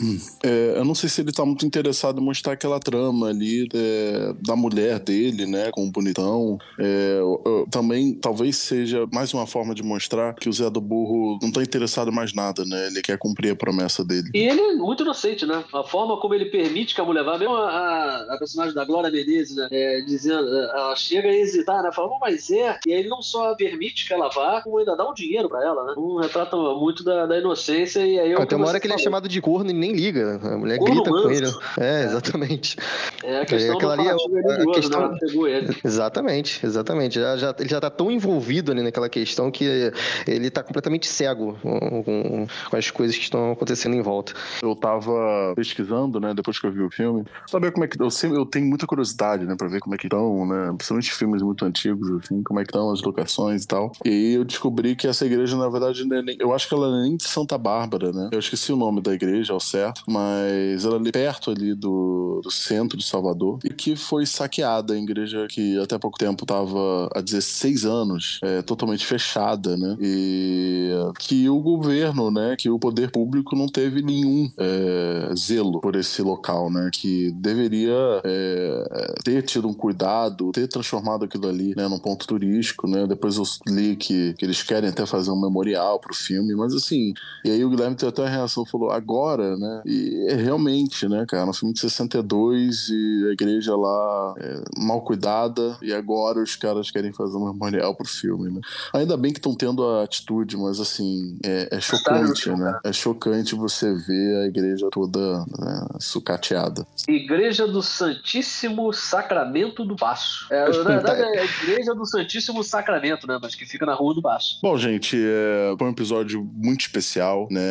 é, 0.44 0.78
eu 0.78 0.86
não 0.86 0.96
sei 0.96 1.10
se 1.10 1.22
ele 1.22 1.32
tá 1.32 1.46
muito 1.46 1.66
interessado 1.68 2.20
em 2.22 2.24
mostrar 2.24 2.54
aquela 2.54 2.80
trama 2.80 3.28
ali 3.30 3.68
é, 3.74 4.34
da 4.46 4.56
mulher 4.56 5.00
dele, 5.00 5.46
né? 5.46 5.70
Com 5.72 5.86
o 5.88 5.92
bonitão. 5.92 6.58
É, 6.80 7.18
eu- 7.20 7.42
eu- 7.46 7.68
também 7.70 8.14
talvez 8.14 8.56
seja 8.58 9.06
mais 9.14 9.34
uma 9.34 9.46
forma 9.46 9.76
de 9.76 9.84
mostrar 9.84 10.34
que 10.36 10.50
o 10.50 10.54
Zé 10.54 10.70
do 10.70 10.82
Burro 10.82 11.38
não 11.42 11.52
tá 11.52 11.62
interessado 11.62 12.10
em 12.12 12.14
mais 12.16 12.34
nada, 12.34 12.64
né? 12.66 12.88
Ele 12.88 13.02
quer 13.02 13.18
cumprir 13.18 13.52
a 13.52 13.56
promessa 13.56 14.04
dele. 14.04 14.30
E 14.34 14.40
ele 14.40 14.60
é 14.62 14.74
muito 14.76 15.04
inocente, 15.04 15.46
né? 15.46 15.64
A 15.74 15.84
forma 15.84 16.20
como 16.20 16.34
ele 16.34 16.46
permite 16.46 16.96
que 16.96 17.02
a 17.02 17.06
mulher 17.06 17.24
vá, 17.24 17.38
mesmo 17.38 17.56
a, 17.56 17.70
a- 17.70 18.36
a 18.36 18.38
personagem 18.38 18.74
da 18.74 18.86
Glória 18.86 19.12
Menezes, 19.12 19.56
né? 19.56 19.68
é, 19.72 20.02
dizendo, 20.02 20.48
é, 20.48 20.64
ela 20.80 20.96
chega 20.96 21.28
a 21.28 21.36
hesitar, 21.36 21.84
né? 21.84 21.92
Fala, 21.92 22.08
"Bom, 22.10 22.18
mas 22.22 22.50
é. 22.50 22.80
E 22.86 22.94
aí 22.94 23.00
ele 23.00 23.10
não 23.10 23.22
só 23.22 23.54
permite 23.56 24.08
que 24.08 24.14
ela 24.14 24.30
vá, 24.30 24.62
como 24.62 24.78
ainda 24.78 24.96
dá 24.96 25.10
um 25.10 25.14
dinheiro 25.14 25.50
pra 25.50 25.64
ela, 25.64 25.84
né? 25.86 25.94
Um 25.98 26.18
retrata 26.18 26.56
muito 26.56 27.04
da, 27.04 27.26
da 27.26 27.38
inocência 27.38 28.00
e 28.06 28.20
aí 28.20 28.32
é 28.32 28.38
o 28.38 28.42
Até 28.42 28.56
uma 28.56 28.68
hora 28.68 28.80
que 28.80 28.88
ele 28.88 28.94
é 28.94 28.98
chamado 28.98 29.28
de 29.28 29.42
corno 29.42 29.70
e 29.70 29.74
nem 29.74 29.92
liga. 29.94 30.40
A 30.44 30.58
mulher 30.58 30.78
Corno 30.80 30.96
grita 31.04 31.10
com 31.10 31.16
manso. 31.16 31.30
ele. 31.32 31.48
É, 31.80 32.04
exatamente. 32.06 32.76
É 33.24 33.42
a 33.42 33.46
questão 33.46 33.76
aquela 33.78 33.96
do 33.96 34.02
ali 34.02 34.10
é 34.10 34.14
religioso, 34.42 34.72
questão- 34.72 35.00
né? 35.02 35.08
Ela 35.08 35.18
pegou 35.20 35.48
ele. 35.48 35.78
Exatamente, 35.84 36.66
exatamente. 36.66 37.20
Já, 37.20 37.38
já- 37.38 37.56
ele 37.60 37.70
já 37.70 37.80
tá 37.80 37.90
tão 37.90 38.12
envolvido 38.12 38.72
ali 38.72 38.82
naquela 38.82 39.10
questão 39.10 39.50
que 39.52 39.92
ele 40.28 40.50
tá 40.50 40.64
completamente 40.64 41.08
cego 41.08 41.58
com, 41.62 42.04
com- 42.04 42.48
as 42.78 42.90
coisas 42.92 43.16
que 43.18 43.24
estão 43.24 43.52
acontecendo 43.52 43.96
em 43.96 44.02
volta. 44.02 44.34
Eu 44.62 44.76
tava 44.76 45.54
pesquisando, 45.56 46.20
né, 46.20 46.34
depois 46.34 46.60
que 46.60 46.68
eu 46.68 46.72
vi 46.72 46.82
o 46.82 46.90
filme, 46.90 47.24
saber 47.50 47.72
como 47.72 47.86
é 47.86 47.88
que. 47.88 48.02
Eu, 48.02 48.10
sempre, 48.12 48.38
eu 48.38 48.46
tenho 48.46 48.66
muita 48.66 48.86
curiosidade, 48.86 49.46
né, 49.46 49.56
pra 49.58 49.68
ver 49.68 49.80
como 49.80 49.96
é 49.96 49.98
que 49.98 50.08
estão, 50.08 50.46
né, 50.46 50.74
principalmente 50.78 51.12
filmes 51.14 51.42
muito 51.42 51.66
antigos, 51.66 52.10
assim, 52.24 52.42
como 52.44 52.60
é 52.60 52.64
que 52.64 52.70
estão 52.70 52.92
as 52.92 53.02
locações 53.02 53.64
e 53.64 53.68
tal. 53.68 53.92
E 54.06 54.10
aí 54.10 54.34
eu 54.34 54.44
descobri 54.46 54.96
que 54.96 55.08
essa 55.08 55.26
igreja, 55.26 55.56
na 55.58 55.70
verdade, 55.70 56.06
não 56.06 56.18
é 56.18 56.22
nem- 56.22 56.38
eu 56.40 56.54
acho 56.54 56.68
que 56.68 56.74
ela 56.74 56.88
é 56.88 57.02
nem 57.04 57.18
de 57.18 57.24
Santa 57.28 57.58
Bárbara, 57.58 58.12
né. 58.12 58.30
Eu 58.32 58.40
esqueci 58.40 58.72
o 58.72 58.76
nome 58.78 59.02
da 59.02 59.14
igreja 59.14 59.54
ao 59.54 59.60
certo, 59.60 60.04
mas 60.08 60.86
ela 60.86 60.96
é 60.96 61.00
ali 61.00 61.12
perto 61.12 61.47
ali 61.52 61.74
do, 61.74 62.42
do 62.44 62.52
centro 62.52 62.98
de 62.98 63.06
Salvador 63.06 63.60
e 63.64 63.70
que 63.70 63.96
foi 63.96 64.26
saqueada, 64.26 64.94
a 64.94 64.98
igreja 64.98 65.48
que 65.50 65.78
até 65.80 65.98
pouco 65.98 66.18
tempo 66.18 66.46
tava 66.46 67.10
há 67.14 67.22
16 67.22 67.86
anos, 67.86 68.40
é, 68.44 68.62
totalmente 68.62 69.06
fechada, 69.06 69.78
né, 69.78 69.98
e 70.00 70.92
que 71.20 71.50
o 71.50 71.60
governo, 71.60 72.32
né, 72.32 72.56
que 72.58 72.70
o 72.70 72.80
poder 72.80 73.12
público 73.12 73.56
não 73.56 73.68
teve 73.68 74.02
nenhum 74.02 74.50
é, 74.58 75.34
zelo 75.36 75.80
por 75.80 75.96
esse 75.96 76.22
local, 76.22 76.72
né, 76.72 76.90
que 76.92 77.32
deveria 77.32 78.22
é, 78.24 79.16
ter 79.24 79.42
tido 79.44 79.68
um 79.68 79.74
cuidado, 79.74 80.52
ter 80.52 80.68
transformado 80.68 81.26
aquilo 81.26 81.48
ali, 81.48 81.76
né, 81.76 81.88
num 81.88 82.00
ponto 82.00 82.28
turístico, 82.28 82.88
né, 82.88 83.06
depois 83.08 83.38
eu 83.38 83.44
li 83.68 83.96
que, 83.96 84.34
que 84.34 84.46
eles 84.46 84.64
querem 84.64 84.90
até 84.90 85.06
fazer 85.06 85.32
um 85.32 85.42
memorial 85.42 86.00
pro 86.00 86.16
filme, 86.16 86.56
mas 86.56 86.74
assim, 86.74 87.14
e 87.44 87.52
aí 87.52 87.64
o 87.64 87.70
Guilherme 87.70 87.96
teve 87.96 88.10
até 88.10 88.26
a 88.26 88.30
reação, 88.30 88.66
falou, 88.66 88.92
agora, 88.92 89.58
né, 89.58 89.82
e 89.86 90.34
realmente, 90.36 91.08
né, 91.08 91.26
cara, 91.28 91.50
um 91.50 91.54
filme 91.54 91.74
de 91.74 91.80
62 91.80 92.90
e 92.90 93.28
a 93.30 93.34
igreja 93.34 93.76
lá 93.76 94.34
é, 94.38 94.62
mal 94.78 95.02
cuidada, 95.02 95.78
e 95.82 95.94
agora 95.94 96.40
os 96.42 96.56
caras 96.56 96.90
querem 96.90 97.12
fazer 97.12 97.38
um 97.38 97.52
memorial 97.52 97.94
pro 97.96 98.08
filme, 98.08 98.50
né. 98.50 98.62
Ainda 98.94 99.18
bem 99.18 99.32
que 99.32 99.40
estão 99.40 99.54
tendo 99.56 99.86
a 99.86 100.04
atitude, 100.04 100.58
mas 100.58 100.80
assim, 100.80 101.38
é, 101.44 101.78
é 101.78 101.80
chocante, 101.82 102.50
né? 102.52 102.80
É 102.84 102.94
chocante 102.94 103.56
você 103.56 103.94
ver 103.94 104.44
a 104.44 104.48
igreja 104.48 104.88
toda 104.92 105.40
né, 105.60 105.88
sucateada. 106.00 106.86
Igreja 107.08 107.68
do 107.68 107.82
Santíssimo 107.82 108.94
Sacramento 108.94 109.86
do 109.86 109.96
Baço. 109.96 110.48
É, 110.52 110.70
na 110.70 110.84
verdade, 110.84 111.22
é 111.22 111.40
a 111.42 111.46
Igreja 111.46 111.94
do 111.94 112.06
Santíssimo 112.06 112.64
Sacramento, 112.64 113.28
né? 113.28 113.38
Mas 113.42 113.56
que 113.56 113.66
fica 113.66 113.86
na 113.86 113.94
Rua 113.94 114.14
do 114.14 114.22
Baço. 114.22 114.60
Bom, 114.62 114.78
gente, 114.78 115.18
é, 115.18 115.76
foi 115.78 115.88
um 115.88 115.92
episódio 115.92 116.44
muito 116.54 116.82
especial, 116.82 117.48
né? 117.52 117.62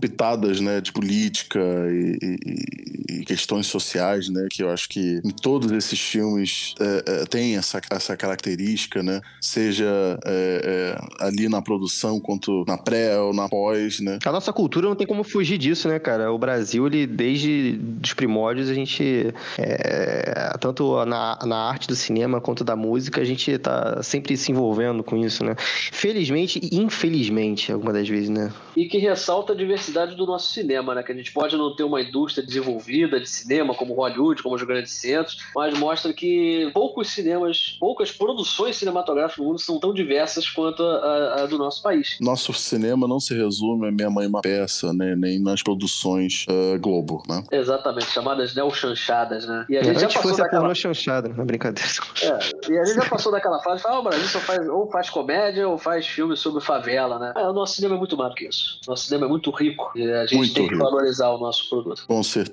Pitadas, 0.00 0.60
né, 0.60 0.80
de 0.80 0.92
política 0.92 1.60
e, 1.60 2.18
e- 2.22 2.62
e 3.08 3.24
questões 3.24 3.66
sociais, 3.66 4.28
né? 4.28 4.46
Que 4.50 4.62
eu 4.62 4.70
acho 4.70 4.88
que 4.88 5.20
em 5.24 5.30
todos 5.30 5.70
esses 5.72 6.00
filmes 6.00 6.74
é, 6.80 7.04
é, 7.06 7.24
tem 7.24 7.56
essa, 7.56 7.80
essa 7.90 8.16
característica, 8.16 9.02
né? 9.02 9.20
Seja 9.40 10.18
é, 10.24 10.96
é, 10.98 11.24
ali 11.24 11.48
na 11.48 11.60
produção 11.60 12.20
quanto 12.20 12.64
na 12.66 12.78
pré 12.78 13.18
ou 13.18 13.32
na 13.32 13.48
pós, 13.48 14.00
né? 14.00 14.18
A 14.24 14.32
nossa 14.32 14.52
cultura 14.52 14.88
não 14.88 14.96
tem 14.96 15.06
como 15.06 15.24
fugir 15.24 15.58
disso, 15.58 15.88
né, 15.88 15.98
cara? 15.98 16.32
O 16.32 16.38
Brasil, 16.38 16.86
ele, 16.86 17.06
desde 17.06 17.80
os 18.02 18.14
primórdios, 18.14 18.68
a 18.68 18.74
gente, 18.74 19.32
é, 19.58 20.52
tanto 20.60 21.04
na, 21.04 21.38
na 21.44 21.56
arte 21.68 21.88
do 21.88 21.96
cinema 21.96 22.40
quanto 22.40 22.64
da 22.64 22.76
música, 22.76 23.20
a 23.20 23.24
gente 23.24 23.56
tá 23.58 24.02
sempre 24.02 24.36
se 24.36 24.52
envolvendo 24.52 25.02
com 25.02 25.16
isso, 25.16 25.44
né? 25.44 25.54
Felizmente 25.58 26.60
e 26.62 26.76
infelizmente, 26.76 27.72
algumas 27.72 27.94
das 27.94 28.08
vezes, 28.08 28.28
né? 28.28 28.52
E 28.76 28.86
que 28.86 28.98
ressalta 28.98 29.52
a 29.52 29.56
diversidade 29.56 30.14
do 30.16 30.26
nosso 30.26 30.52
cinema, 30.52 30.94
né? 30.94 31.02
Que 31.02 31.12
a 31.12 31.14
gente 31.14 31.32
pode 31.32 31.56
não 31.56 31.74
ter 31.74 31.84
uma 31.84 32.00
indústria 32.00 32.44
desenvolvida 32.62 33.20
de 33.20 33.28
cinema 33.28 33.74
como 33.74 33.94
Hollywood, 33.94 34.42
como 34.42 34.54
os 34.54 34.62
grandes 34.62 34.92
centros, 34.92 35.38
mas 35.54 35.76
mostra 35.78 36.12
que 36.12 36.70
poucos 36.72 37.08
cinemas, 37.08 37.76
poucas 37.78 38.10
produções 38.10 38.76
cinematográficas 38.76 39.38
no 39.38 39.44
mundo 39.44 39.58
são 39.58 39.78
tão 39.78 39.92
diversas 39.92 40.48
quanto 40.48 40.82
a, 40.82 40.96
a, 40.96 41.42
a 41.42 41.46
do 41.46 41.58
nosso 41.58 41.82
país. 41.82 42.16
Nosso 42.20 42.52
cinema 42.52 43.06
não 43.06 43.20
se 43.20 43.34
resume 43.34 43.88
a 43.88 43.92
Minha 43.92 44.10
Mãe 44.10 44.26
uma 44.26 44.40
Peça, 44.40 44.92
né? 44.92 45.14
nem 45.16 45.38
nas 45.38 45.62
produções 45.62 46.46
uh, 46.48 46.78
Globo, 46.78 47.22
né? 47.28 47.42
Exatamente, 47.50 48.06
chamadas 48.06 48.54
neo-chanchadas, 48.54 49.46
né? 49.46 49.66
E 49.68 49.76
a 49.76 49.82
gente 49.82 50.00
já 50.00 50.08
passou 50.08 50.36
daquela... 50.36 50.74
chanchada, 50.74 51.28
não 51.28 51.42
é 51.42 51.46
brincadeira. 51.46 51.88
É, 52.22 52.72
e 52.72 52.78
a 52.78 52.84
gente 52.84 52.96
já 52.96 53.08
passou 53.08 53.32
daquela 53.32 53.60
fase, 53.62 53.82
fala, 53.82 53.96
ah, 53.96 54.00
o 54.00 54.02
Brasil 54.04 54.28
só 54.28 54.40
faz, 54.40 54.68
ou 54.68 54.90
faz 54.90 55.10
comédia 55.10 55.68
ou 55.68 55.76
faz 55.76 56.06
filmes 56.06 56.40
sobre 56.40 56.62
favela, 56.62 57.18
né? 57.18 57.32
É, 57.36 57.48
o 57.48 57.52
nosso 57.52 57.74
cinema 57.74 57.96
é 57.96 57.98
muito 57.98 58.16
mais 58.16 58.30
do 58.30 58.36
que 58.36 58.46
isso. 58.46 58.80
Nosso 58.86 59.06
cinema 59.06 59.26
é 59.26 59.28
muito 59.28 59.50
rico 59.50 59.90
e 59.94 60.10
a 60.10 60.26
gente 60.26 60.36
muito 60.36 60.54
tem 60.54 60.64
rico. 60.64 60.76
que 60.76 60.82
valorizar 60.82 61.30
o 61.30 61.38
nosso 61.38 61.68
produto. 61.68 62.04
Com 62.06 62.22
certeza. 62.22 62.51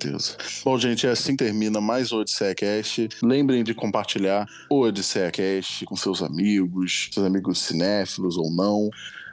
Bom, 0.63 0.77
gente, 0.77 1.05
é 1.05 1.11
assim 1.11 1.35
termina 1.35 1.81
mais 1.81 2.11
o 2.11 2.19
Odisseia 2.19 2.55
Cast. 2.55 3.09
Lembrem 3.21 3.63
de 3.63 3.73
compartilhar 3.73 4.47
o 4.69 4.81
Odisseia 4.81 5.31
Cast 5.31 5.85
com 5.85 5.95
seus 5.95 6.21
amigos, 6.21 7.09
seus 7.11 7.26
amigos 7.26 7.59
cinéfilos 7.59 8.38
ou 8.38 8.51
não. 8.51 8.89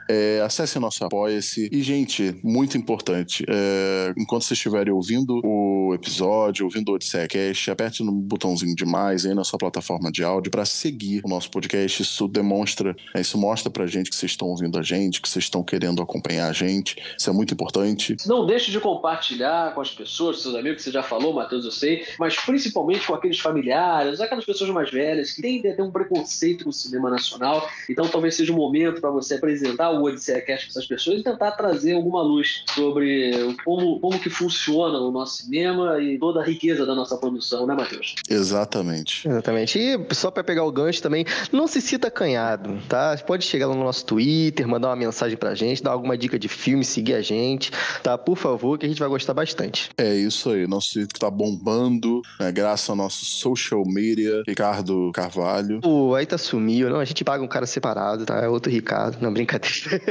É, 0.09 0.41
acesse 0.43 0.79
nosso 0.79 1.03
Apoia-se. 1.03 1.69
E, 1.71 1.81
gente, 1.81 2.35
muito 2.43 2.77
importante, 2.77 3.45
é, 3.47 4.13
enquanto 4.17 4.43
vocês 4.43 4.57
estiverem 4.57 4.91
ouvindo 4.91 5.39
o 5.43 5.93
episódio, 5.93 6.65
ouvindo 6.65 6.89
o 6.89 6.95
Odisseia 6.95 7.27
aperte 7.71 8.03
no 8.03 8.11
botãozinho 8.11 8.75
de 8.75 8.85
mais 8.85 9.25
aí 9.25 9.33
na 9.33 9.43
sua 9.43 9.59
plataforma 9.59 10.11
de 10.11 10.23
áudio 10.23 10.51
para 10.51 10.65
seguir 10.65 11.21
o 11.23 11.29
nosso 11.29 11.49
podcast. 11.51 12.01
Isso 12.01 12.27
demonstra, 12.27 12.95
é, 13.13 13.21
isso 13.21 13.37
mostra 13.37 13.69
pra 13.69 13.85
gente 13.85 14.09
que 14.09 14.15
vocês 14.15 14.31
estão 14.31 14.47
ouvindo 14.47 14.77
a 14.79 14.81
gente, 14.81 15.21
que 15.21 15.29
vocês 15.29 15.45
estão 15.45 15.63
querendo 15.63 16.01
acompanhar 16.01 16.49
a 16.49 16.53
gente. 16.53 16.95
Isso 17.17 17.29
é 17.29 17.33
muito 17.33 17.53
importante. 17.53 18.15
Não 18.25 18.45
deixe 18.45 18.71
de 18.71 18.79
compartilhar 18.79 19.73
com 19.73 19.81
as 19.81 19.91
pessoas, 19.91 20.41
seus 20.41 20.55
amigos, 20.55 20.77
que 20.77 20.83
você 20.83 20.91
já 20.91 21.03
falou, 21.03 21.33
Matheus, 21.33 21.65
eu 21.65 21.71
sei, 21.71 22.05
mas 22.19 22.35
principalmente 22.35 23.05
com 23.05 23.13
aqueles 23.13 23.39
familiares, 23.39 24.19
aquelas 24.19 24.45
pessoas 24.45 24.69
mais 24.69 24.89
velhas 24.89 25.31
que 25.31 25.41
tendem 25.41 25.71
a 25.71 25.75
ter 25.75 25.81
um 25.81 25.91
preconceito 25.91 26.63
com 26.63 26.69
o 26.69 26.73
cinema 26.73 27.09
nacional. 27.09 27.67
Então 27.89 28.07
talvez 28.07 28.35
seja 28.35 28.51
o 28.51 28.55
um 28.55 28.57
momento 28.57 29.01
para 29.01 29.11
você 29.11 29.35
apresentar 29.35 29.96
o 29.97 30.03
Odisseia 30.03 30.41
Cast 30.41 30.65
com 30.65 30.71
essas 30.71 30.87
pessoas 30.87 31.19
e 31.19 31.23
tentar 31.23 31.51
trazer 31.51 31.93
alguma 31.93 32.21
luz 32.21 32.63
sobre 32.73 33.55
como, 33.63 33.99
como 33.99 34.19
que 34.19 34.29
funciona 34.29 34.97
o 34.99 35.11
nosso 35.11 35.43
cinema 35.43 36.01
e 36.01 36.17
toda 36.17 36.41
a 36.41 36.43
riqueza 36.43 36.85
da 36.85 36.95
nossa 36.95 37.17
produção, 37.17 37.65
né, 37.65 37.75
Matheus? 37.75 38.15
Exatamente. 38.29 39.27
Exatamente. 39.27 39.79
E 39.79 40.15
só 40.15 40.31
para 40.31 40.43
pegar 40.43 40.63
o 40.63 40.71
gancho 40.71 41.01
também, 41.01 41.25
não 41.51 41.67
se 41.67 41.81
cita 41.81 42.07
acanhado, 42.07 42.77
tá? 42.87 43.17
Pode 43.25 43.45
chegar 43.45 43.67
lá 43.67 43.75
no 43.75 43.83
nosso 43.83 44.05
Twitter, 44.05 44.67
mandar 44.67 44.89
uma 44.89 44.95
mensagem 44.95 45.37
pra 45.37 45.55
gente, 45.55 45.83
dar 45.83 45.91
alguma 45.91 46.17
dica 46.17 46.37
de 46.37 46.47
filme, 46.47 46.83
seguir 46.83 47.13
a 47.13 47.21
gente, 47.21 47.71
tá? 48.03 48.17
Por 48.17 48.37
favor, 48.37 48.77
que 48.77 48.85
a 48.85 48.89
gente 48.89 48.99
vai 48.99 49.09
gostar 49.09 49.33
bastante. 49.33 49.89
É 49.97 50.13
isso 50.15 50.49
aí. 50.49 50.67
Nosso 50.67 50.93
Twitter 50.93 51.19
tá 51.19 51.29
bombando, 51.29 52.21
né? 52.39 52.51
Graças 52.51 52.89
ao 52.89 52.95
nosso 52.95 53.25
social 53.25 53.83
media, 53.85 54.43
Ricardo 54.47 55.11
Carvalho. 55.13 55.81
Pô, 55.81 56.15
aí 56.15 56.25
tá 56.25 56.37
sumiu, 56.37 56.89
não? 56.89 56.99
A 56.99 57.05
gente 57.05 57.23
paga 57.23 57.43
um 57.43 57.47
cara 57.47 57.65
separado, 57.65 58.25
tá? 58.25 58.37
É 58.39 58.47
outro 58.47 58.71
Ricardo, 58.71 59.17
não, 59.21 59.33
brincadeira. 59.33 59.67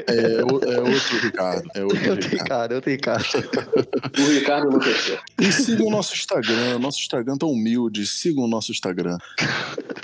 É, 0.06 0.40
é, 0.40 0.44
outro 0.44 1.18
Ricardo. 1.22 1.70
É 1.74 1.82
outro, 1.82 2.04
é 2.04 2.10
outro 2.10 2.28
Ricardo. 2.28 2.72
É 2.72 2.74
outro 2.76 2.90
Ricardo. 2.90 3.24
o 4.18 4.30
Ricardo 4.30 4.66
enlouqueceu. 4.68 5.18
E 5.38 5.52
sigam 5.52 5.86
o 5.86 5.90
nosso 5.90 6.14
Instagram. 6.14 6.78
Nosso 6.78 6.98
Instagram 7.00 7.36
tá 7.36 7.46
humilde. 7.46 8.06
Sigam 8.06 8.44
o 8.44 8.48
nosso 8.48 8.72
Instagram. 8.72 9.18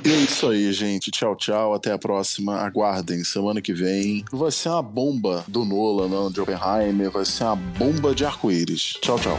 E 0.05 0.11
é 0.11 0.17
isso 0.17 0.49
aí, 0.49 0.73
gente. 0.73 1.11
Tchau, 1.11 1.37
tchau. 1.37 1.75
Até 1.75 1.93
a 1.93 1.99
próxima. 1.99 2.57
Aguardem. 2.61 3.25
Semana 3.25 3.61
que 3.61 3.73
vem 3.73 4.25
vai 4.33 4.51
ser 4.51 4.69
uma 4.69 4.83
bomba 4.83 5.45
do 5.49 5.65
Nolan, 5.65 6.09
não, 6.09 6.31
de 6.31 6.41
Oppenheimer. 6.41 7.11
Vai 7.11 7.25
ser 7.25 7.45
uma 7.45 7.57
bomba 7.57 8.15
de 8.15 8.25
arco-íris. 8.25 8.99
Tchau, 9.01 9.19
tchau. 9.19 9.39